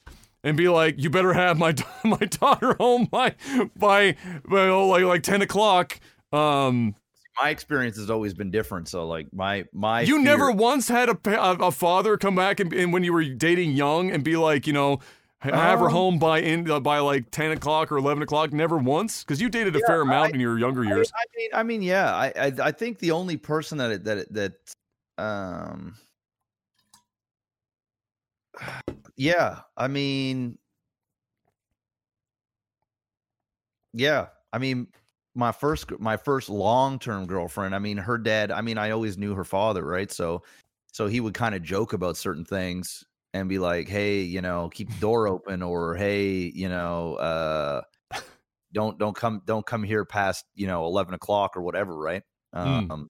and 0.43 0.55
be 0.55 0.69
like, 0.69 0.95
you 0.97 1.09
better 1.09 1.33
have 1.33 1.57
my 1.57 1.75
my 2.03 2.17
daughter 2.17 2.75
home 2.79 3.05
by 3.05 3.35
by 3.75 4.15
well 4.49 4.87
like 4.87 5.03
like 5.03 5.23
10 5.23 5.41
o'clock. 5.41 5.99
Um, 6.31 6.95
my 7.41 7.49
experience 7.49 7.97
has 7.97 8.09
always 8.09 8.33
been 8.33 8.51
different. 8.51 8.87
So 8.87 9.07
like 9.07 9.33
my 9.33 9.65
my 9.73 10.01
you 10.01 10.15
fear- 10.15 10.23
never 10.23 10.51
once 10.51 10.87
had 10.87 11.09
a 11.09 11.17
a 11.25 11.71
father 11.71 12.17
come 12.17 12.35
back 12.35 12.59
and, 12.59 12.73
and 12.73 12.93
when 12.93 13.03
you 13.03 13.13
were 13.13 13.23
dating 13.23 13.71
young 13.71 14.11
and 14.11 14.23
be 14.23 14.35
like, 14.35 14.67
you 14.67 14.73
know 14.73 14.99
have 15.41 15.79
her 15.79 15.85
um, 15.85 15.91
home 15.91 16.19
by 16.19 16.39
in 16.39 16.69
uh, 16.69 16.79
by 16.79 16.99
like 16.99 17.31
ten 17.31 17.51
o'clock 17.51 17.91
or 17.91 17.97
eleven 17.97 18.21
o'clock. 18.21 18.51
Never 18.51 18.77
once, 18.77 19.23
because 19.23 19.41
you 19.41 19.49
dated 19.49 19.75
a 19.75 19.79
yeah, 19.79 19.87
fair 19.87 20.01
amount 20.01 20.31
I, 20.31 20.35
in 20.35 20.39
your 20.39 20.59
younger 20.59 20.83
years. 20.83 21.11
I, 21.15 21.19
I, 21.19 21.37
mean, 21.37 21.49
I 21.53 21.63
mean, 21.63 21.81
yeah. 21.81 22.13
I, 22.13 22.27
I, 22.35 22.53
I 22.61 22.71
think 22.71 22.99
the 22.99 23.11
only 23.11 23.37
person 23.37 23.77
that 23.77 24.03
that 24.03 24.33
that 24.33 24.53
um, 25.17 25.95
yeah. 29.15 29.59
I 29.77 29.87
mean, 29.87 30.57
yeah. 33.93 34.27
I 34.51 34.57
mean, 34.57 34.87
my 35.35 35.51
first 35.51 35.91
my 35.99 36.17
first 36.17 36.49
long 36.49 36.99
term 36.99 37.25
girlfriend. 37.25 37.75
I 37.75 37.79
mean, 37.79 37.97
her 37.97 38.17
dad. 38.17 38.51
I 38.51 38.61
mean, 38.61 38.77
I 38.77 38.91
always 38.91 39.17
knew 39.17 39.35
her 39.35 39.43
father, 39.43 39.85
right? 39.85 40.11
So, 40.11 40.43
so 40.91 41.07
he 41.07 41.19
would 41.19 41.33
kind 41.33 41.55
of 41.55 41.63
joke 41.63 41.93
about 41.93 42.17
certain 42.17 42.45
things 42.45 43.03
and 43.33 43.47
be 43.47 43.59
like, 43.59 43.87
"Hey, 43.87 44.21
you 44.21 44.41
know, 44.41 44.69
keep 44.73 44.89
the 44.89 44.99
door 44.99 45.27
open," 45.29 45.61
or 45.61 45.95
"Hey, 45.95 46.51
you 46.53 46.69
know, 46.69 47.15
uh, 47.15 47.81
don't 48.73 48.97
don't 48.97 49.15
come 49.15 49.41
don't 49.45 49.65
come 49.65 49.83
here 49.83 50.05
past 50.05 50.45
you 50.55 50.67
know 50.67 50.85
eleven 50.85 51.13
o'clock 51.13 51.55
or 51.55 51.61
whatever." 51.61 51.97
Right? 51.97 52.23
Mm. 52.55 52.91
Um, 52.91 53.09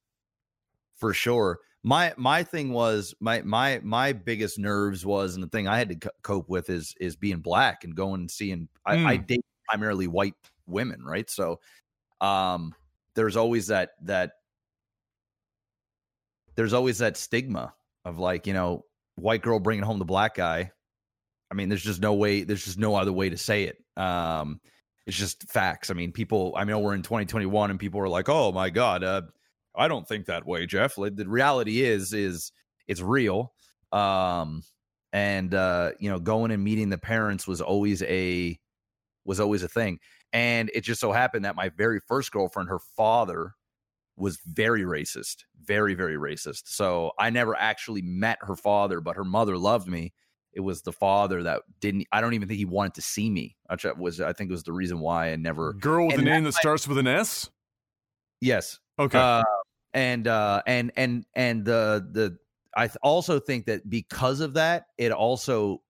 for 0.98 1.14
sure. 1.14 1.60
My 1.82 2.14
my 2.18 2.44
thing 2.44 2.74
was 2.74 3.16
my 3.22 3.42
my 3.44 3.80
my 3.84 4.12
biggest 4.12 4.60
nerves 4.60 5.06
was, 5.06 5.36
and 5.36 5.44
the 5.44 5.48
thing 5.48 5.70
I 5.70 5.78
had 5.78 5.90
to 5.90 5.96
c- 6.08 6.16
cope 6.24 6.50
with 6.50 6.70
is 6.70 6.94
is 7.00 7.16
being 7.16 7.40
black 7.40 7.86
and 7.86 7.96
going 7.96 8.20
and 8.20 8.30
seeing. 8.30 8.68
I, 8.86 8.96
mm. 8.98 9.06
I 9.06 9.16
date 9.16 9.46
primarily 9.66 10.08
white 10.08 10.34
women, 10.68 11.04
right? 11.06 11.30
So, 11.30 11.62
um, 12.22 12.74
there's 13.16 13.36
always 13.36 13.68
that 13.68 13.92
that 14.04 14.34
there's 16.56 16.74
always 16.74 16.98
that 17.00 17.18
stigma 17.18 17.74
of 18.06 18.20
like 18.20 18.48
you 18.48 18.54
know 18.54 18.86
white 19.16 19.42
girl 19.42 19.60
bringing 19.60 19.84
home 19.84 20.00
the 20.00 20.06
black 20.06 20.36
guy. 20.36 20.72
I 21.52 21.56
mean, 21.56 21.70
there's 21.70 21.84
just 21.84 22.02
no 22.02 22.14
way. 22.14 22.44
There's 22.44 22.64
just 22.64 22.78
no 22.78 22.96
other 22.96 23.14
way 23.14 23.30
to 23.30 23.38
say 23.38 23.64
it. 23.64 23.78
Um, 23.98 24.60
it's 25.06 25.18
just 25.18 25.50
facts. 25.50 25.90
I 25.90 25.94
mean, 25.94 26.12
people. 26.12 26.54
I 26.56 26.64
mean, 26.64 26.80
we're 26.82 26.94
in 26.94 27.02
2021, 27.02 27.72
and 27.72 27.80
people 27.80 28.00
are 28.00 28.10
like, 28.10 28.30
"Oh 28.30 28.52
my 28.52 28.70
god, 28.70 29.04
uh, 29.04 29.24
I 29.76 29.88
don't 29.88 30.08
think 30.08 30.28
that 30.28 30.46
way, 30.46 30.66
Jeff." 30.66 30.98
Like, 30.98 31.16
the 31.16 31.28
reality 31.28 31.82
is, 31.82 32.14
is 32.14 32.52
it's 32.88 33.02
real. 33.02 33.54
Um, 33.92 34.62
and 35.12 35.54
uh, 35.54 35.92
you 36.00 36.10
know, 36.10 36.20
going 36.20 36.52
and 36.52 36.64
meeting 36.64 36.90
the 36.90 36.98
parents 36.98 37.48
was 37.48 37.62
always 37.62 38.04
a 38.04 38.60
was 39.26 39.40
always 39.40 39.64
a 39.64 39.68
thing. 39.68 40.00
And 40.32 40.70
it 40.74 40.82
just 40.82 41.02
so 41.02 41.12
happened 41.12 41.46
that 41.46 41.56
my 41.56 41.70
very 41.70 42.00
first 42.00 42.32
girlfriend, 42.32 42.70
her 42.70 42.80
father 42.80 43.56
was 44.16 44.38
very 44.46 44.84
racist, 44.84 45.46
very, 45.64 45.94
very 45.94 46.16
racist. 46.16 46.64
So 46.66 47.12
I 47.18 47.30
never 47.30 47.56
actually 47.58 48.02
met 48.02 48.38
her 48.42 48.56
father, 48.56 49.02
but 49.02 49.16
her 49.16 49.24
mother 49.24 49.58
loved 49.58 49.88
me. 49.88 50.14
It 50.52 50.60
was 50.62 50.82
the 50.82 50.92
father 50.92 51.44
that 51.44 51.62
didn't. 51.80 52.08
I 52.12 52.22
don't 52.22 52.34
even 52.34 52.48
think 52.48 52.58
he 52.58 52.66
wanted 52.66 52.96
to 52.96 53.02
see 53.02 53.30
me. 53.30 53.56
Which 53.70 53.86
was, 53.98 54.20
I 54.20 54.34
think, 54.34 54.50
it 54.50 54.54
was 54.54 54.64
the 54.64 54.74
reason 54.74 55.00
why 55.00 55.32
I 55.32 55.36
never. 55.36 55.74
Girl 55.74 56.08
with 56.08 56.20
a 56.20 56.22
name 56.22 56.44
that 56.44 56.54
starts 56.54 56.88
with 56.88 56.98
an 56.98 57.08
S. 57.08 57.50
Yes. 58.42 58.80
Okay. 58.98 59.18
Uh, 59.18 59.44
and 59.94 60.28
uh, 60.28 60.62
and 60.68 60.92
and 60.96 61.26
and 61.36 61.66
the 61.66 62.08
the 62.12 62.38
I 62.76 62.90
also 63.02 63.40
think 63.40 63.66
that 63.66 63.90
because 63.90 64.40
of 64.42 64.54
that, 64.54 64.86
it 64.98 65.12
also 65.12 65.82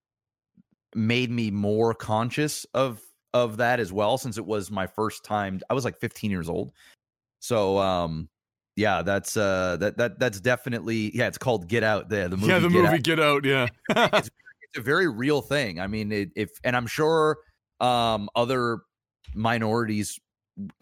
made 0.96 1.30
me 1.30 1.52
more 1.52 1.94
conscious 1.94 2.66
of 2.74 3.02
of 3.34 3.58
that 3.58 3.80
as 3.80 3.94
well 3.94 4.18
since 4.18 4.38
it 4.38 4.46
was 4.46 4.72
my 4.72 4.88
first 4.88 5.24
time 5.24 5.60
i 5.70 5.74
was 5.74 5.86
like 5.86 6.00
15 6.00 6.32
years 6.32 6.50
old 6.50 6.72
so 7.40 7.78
um 7.78 8.30
yeah, 8.80 9.02
that's 9.02 9.36
uh 9.36 9.76
that 9.82 9.98
that 9.98 10.20
that's 10.20 10.40
definitely 10.40 11.16
yeah, 11.16 11.28
it's 11.28 11.38
called 11.38 11.68
Get 11.68 11.84
Out 11.84 12.08
there. 12.08 12.30
The 12.30 12.38
movie 12.38 12.52
Yeah, 12.52 12.60
the 12.60 12.70
Get 12.70 12.82
movie 12.82 12.88
Out. 12.88 13.04
Get 13.04 13.20
Out, 13.20 13.46
yeah. 13.46 13.68
it's, 13.90 14.30
it's 14.62 14.78
a 14.78 14.82
very 14.82 15.10
real 15.10 15.42
thing. 15.42 15.82
I 15.82 15.88
mean, 15.88 16.12
it, 16.14 16.30
if 16.36 16.50
and 16.64 16.78
I'm 16.78 16.88
sure 16.88 17.40
um 17.82 18.30
other 18.36 18.80
minorities 19.34 20.18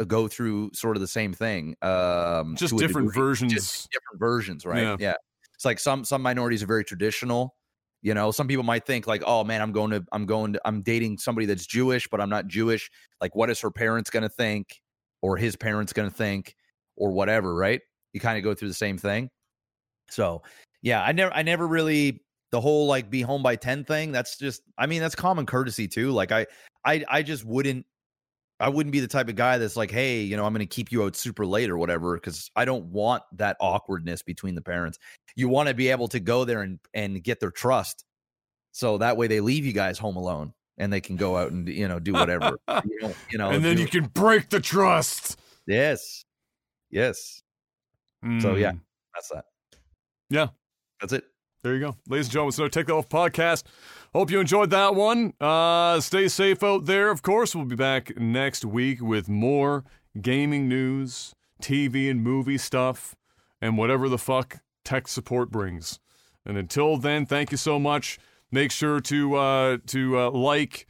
go 0.05 0.27
through 0.27 0.71
sort 0.73 0.95
of 0.95 1.01
the 1.01 1.07
same 1.07 1.33
thing. 1.33 1.75
Um 1.81 2.55
just 2.55 2.77
different 2.77 3.07
degree, 3.07 3.21
versions. 3.21 3.53
Just 3.53 3.89
different 3.91 4.19
versions, 4.19 4.63
right? 4.63 4.83
Yeah. 4.83 4.97
yeah. 4.99 5.13
It's 5.55 5.65
like 5.65 5.79
some 5.79 6.05
some 6.05 6.21
minorities 6.21 6.61
are 6.61 6.67
very 6.67 6.83
traditional. 6.83 7.55
You 8.01 8.13
know, 8.13 8.31
some 8.31 8.47
people 8.47 8.63
might 8.63 8.85
think 8.85 9.07
like, 9.07 9.23
"Oh 9.25 9.43
man, 9.43 9.61
I'm 9.61 9.71
going 9.71 9.91
to 9.91 10.05
I'm 10.11 10.25
going 10.25 10.53
to 10.53 10.61
I'm 10.65 10.81
dating 10.81 11.17
somebody 11.17 11.45
that's 11.47 11.65
Jewish, 11.65 12.07
but 12.07 12.21
I'm 12.21 12.29
not 12.29 12.47
Jewish. 12.47 12.89
Like 13.19 13.35
what 13.35 13.49
is 13.49 13.59
her 13.61 13.71
parents 13.71 14.09
going 14.09 14.23
to 14.23 14.29
think? 14.29 14.81
or 15.21 15.37
his 15.37 15.55
parents 15.55 15.93
going 15.93 16.09
to 16.09 16.15
think 16.15 16.55
or 16.95 17.11
whatever, 17.11 17.53
right? 17.55 17.81
You 18.13 18.19
kind 18.19 18.37
of 18.37 18.43
go 18.43 18.53
through 18.53 18.69
the 18.69 18.73
same 18.73 18.97
thing. 18.97 19.29
So, 20.09 20.41
yeah, 20.81 21.03
I 21.03 21.11
never 21.11 21.33
I 21.33 21.41
never 21.41 21.67
really 21.67 22.21
the 22.51 22.61
whole 22.61 22.87
like 22.87 23.09
be 23.09 23.21
home 23.21 23.43
by 23.43 23.55
10 23.55 23.83
thing, 23.83 24.11
that's 24.11 24.37
just 24.37 24.61
I 24.77 24.85
mean, 24.85 25.01
that's 25.01 25.15
common 25.15 25.45
courtesy 25.45 25.87
too. 25.87 26.11
Like 26.11 26.31
I 26.31 26.47
I 26.85 27.03
I 27.09 27.23
just 27.23 27.43
wouldn't 27.45 27.85
I 28.59 28.69
wouldn't 28.69 28.91
be 28.91 28.99
the 28.99 29.07
type 29.07 29.29
of 29.29 29.35
guy 29.35 29.57
that's 29.57 29.75
like, 29.75 29.91
"Hey, 29.91 30.21
you 30.21 30.35
know, 30.35 30.45
I'm 30.45 30.53
going 30.53 30.67
to 30.67 30.75
keep 30.75 30.91
you 30.91 31.03
out 31.03 31.15
super 31.15 31.45
late 31.45 31.69
or 31.69 31.77
whatever" 31.77 32.17
cuz 32.19 32.49
I 32.55 32.65
don't 32.65 32.85
want 32.85 33.23
that 33.33 33.57
awkwardness 33.59 34.23
between 34.23 34.55
the 34.55 34.61
parents. 34.61 34.97
You 35.35 35.49
want 35.49 35.69
to 35.69 35.75
be 35.75 35.89
able 35.89 36.07
to 36.09 36.19
go 36.19 36.45
there 36.45 36.61
and 36.61 36.79
and 36.93 37.23
get 37.23 37.39
their 37.39 37.51
trust. 37.51 38.05
So 38.71 38.97
that 38.97 39.17
way 39.17 39.27
they 39.27 39.41
leave 39.41 39.65
you 39.65 39.73
guys 39.73 39.97
home 39.97 40.17
alone 40.17 40.53
and 40.77 40.93
they 40.93 41.01
can 41.01 41.15
go 41.15 41.37
out 41.37 41.51
and 41.51 41.67
you 41.67 41.87
know 41.87 41.99
do 41.99 42.13
whatever 42.13 42.57
you, 42.85 43.01
know, 43.01 43.13
you 43.29 43.37
know 43.37 43.49
and 43.49 43.63
then 43.63 43.77
you 43.77 43.87
can 43.87 44.05
break 44.05 44.49
the 44.49 44.59
trust 44.59 45.39
yes 45.65 46.23
yes 46.89 47.41
mm. 48.23 48.41
so 48.41 48.55
yeah 48.55 48.71
mm. 48.71 48.79
that's 49.13 49.29
that 49.29 49.45
yeah 50.29 50.47
that's 51.01 51.13
it 51.13 51.23
there 51.63 51.73
you 51.73 51.79
go 51.79 51.95
ladies 52.07 52.27
and 52.27 52.33
gentlemen 52.33 52.51
so 52.51 52.67
take 52.67 52.87
that 52.87 52.93
off 52.93 53.09
podcast 53.09 53.63
hope 54.13 54.31
you 54.31 54.39
enjoyed 54.39 54.69
that 54.69 54.95
one 54.95 55.33
uh 55.39 55.99
stay 55.99 56.27
safe 56.27 56.63
out 56.63 56.85
there 56.85 57.09
of 57.09 57.21
course 57.21 57.55
we'll 57.55 57.65
be 57.65 57.75
back 57.75 58.17
next 58.19 58.65
week 58.65 59.01
with 59.01 59.29
more 59.29 59.83
gaming 60.21 60.67
news 60.67 61.33
tv 61.61 62.09
and 62.09 62.23
movie 62.23 62.57
stuff 62.57 63.15
and 63.61 63.77
whatever 63.77 64.09
the 64.09 64.17
fuck 64.17 64.59
tech 64.83 65.07
support 65.07 65.51
brings 65.51 65.99
and 66.45 66.57
until 66.57 66.97
then 66.97 67.25
thank 67.25 67.51
you 67.51 67.57
so 67.57 67.77
much 67.77 68.19
Make 68.51 68.71
sure 68.71 69.01
to 69.01 69.35
uh, 69.35 69.77
to 69.87 70.17
uh, 70.17 70.31
like 70.31 70.87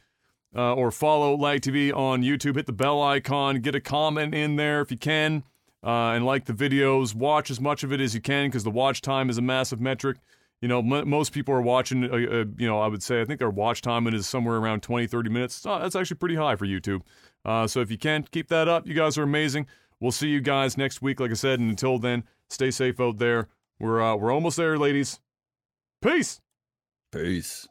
uh, 0.54 0.74
or 0.74 0.92
follow 0.92 1.36
Lag 1.36 1.60
TV 1.60 1.92
on 1.94 2.22
YouTube. 2.22 2.54
Hit 2.54 2.66
the 2.66 2.72
bell 2.72 3.02
icon. 3.02 3.56
Get 3.56 3.74
a 3.74 3.80
comment 3.80 4.32
in 4.32 4.54
there 4.54 4.80
if 4.80 4.92
you 4.92 4.96
can, 4.96 5.42
uh, 5.82 6.12
and 6.12 6.24
like 6.24 6.44
the 6.44 6.52
videos. 6.52 7.16
Watch 7.16 7.50
as 7.50 7.60
much 7.60 7.82
of 7.82 7.92
it 7.92 8.00
as 8.00 8.14
you 8.14 8.20
can 8.20 8.46
because 8.46 8.62
the 8.62 8.70
watch 8.70 9.02
time 9.02 9.28
is 9.28 9.38
a 9.38 9.42
massive 9.42 9.80
metric. 9.80 10.18
You 10.60 10.68
know, 10.68 10.80
m- 10.80 11.08
most 11.08 11.32
people 11.32 11.54
are 11.54 11.62
watching, 11.62 12.04
uh, 12.04 12.14
uh, 12.14 12.44
you 12.56 12.66
know, 12.66 12.80
I 12.80 12.88
would 12.88 13.02
say, 13.02 13.20
I 13.20 13.24
think 13.24 13.38
their 13.38 13.50
watch 13.50 13.80
time 13.80 14.06
is 14.08 14.26
somewhere 14.26 14.56
around 14.56 14.82
20, 14.82 15.06
30 15.06 15.30
minutes. 15.30 15.64
Uh, 15.64 15.78
that's 15.78 15.94
actually 15.94 16.16
pretty 16.16 16.34
high 16.34 16.56
for 16.56 16.66
YouTube. 16.66 17.02
Uh, 17.44 17.66
so 17.66 17.80
if 17.80 17.90
you 17.90 17.98
can, 17.98 18.24
keep 18.30 18.48
that 18.48 18.68
up. 18.68 18.86
You 18.86 18.94
guys 18.94 19.16
are 19.18 19.22
amazing. 19.22 19.66
We'll 20.00 20.12
see 20.12 20.28
you 20.28 20.40
guys 20.40 20.76
next 20.76 21.00
week, 21.00 21.20
like 21.20 21.30
I 21.30 21.34
said. 21.34 21.60
And 21.60 21.70
until 21.70 21.98
then, 21.98 22.24
stay 22.48 22.70
safe 22.70 23.00
out 23.00 23.18
there. 23.18 23.48
We're, 23.78 24.02
uh, 24.02 24.16
we're 24.16 24.32
almost 24.32 24.56
there, 24.56 24.76
ladies. 24.78 25.20
Peace. 26.02 26.40
Peace. 27.12 27.68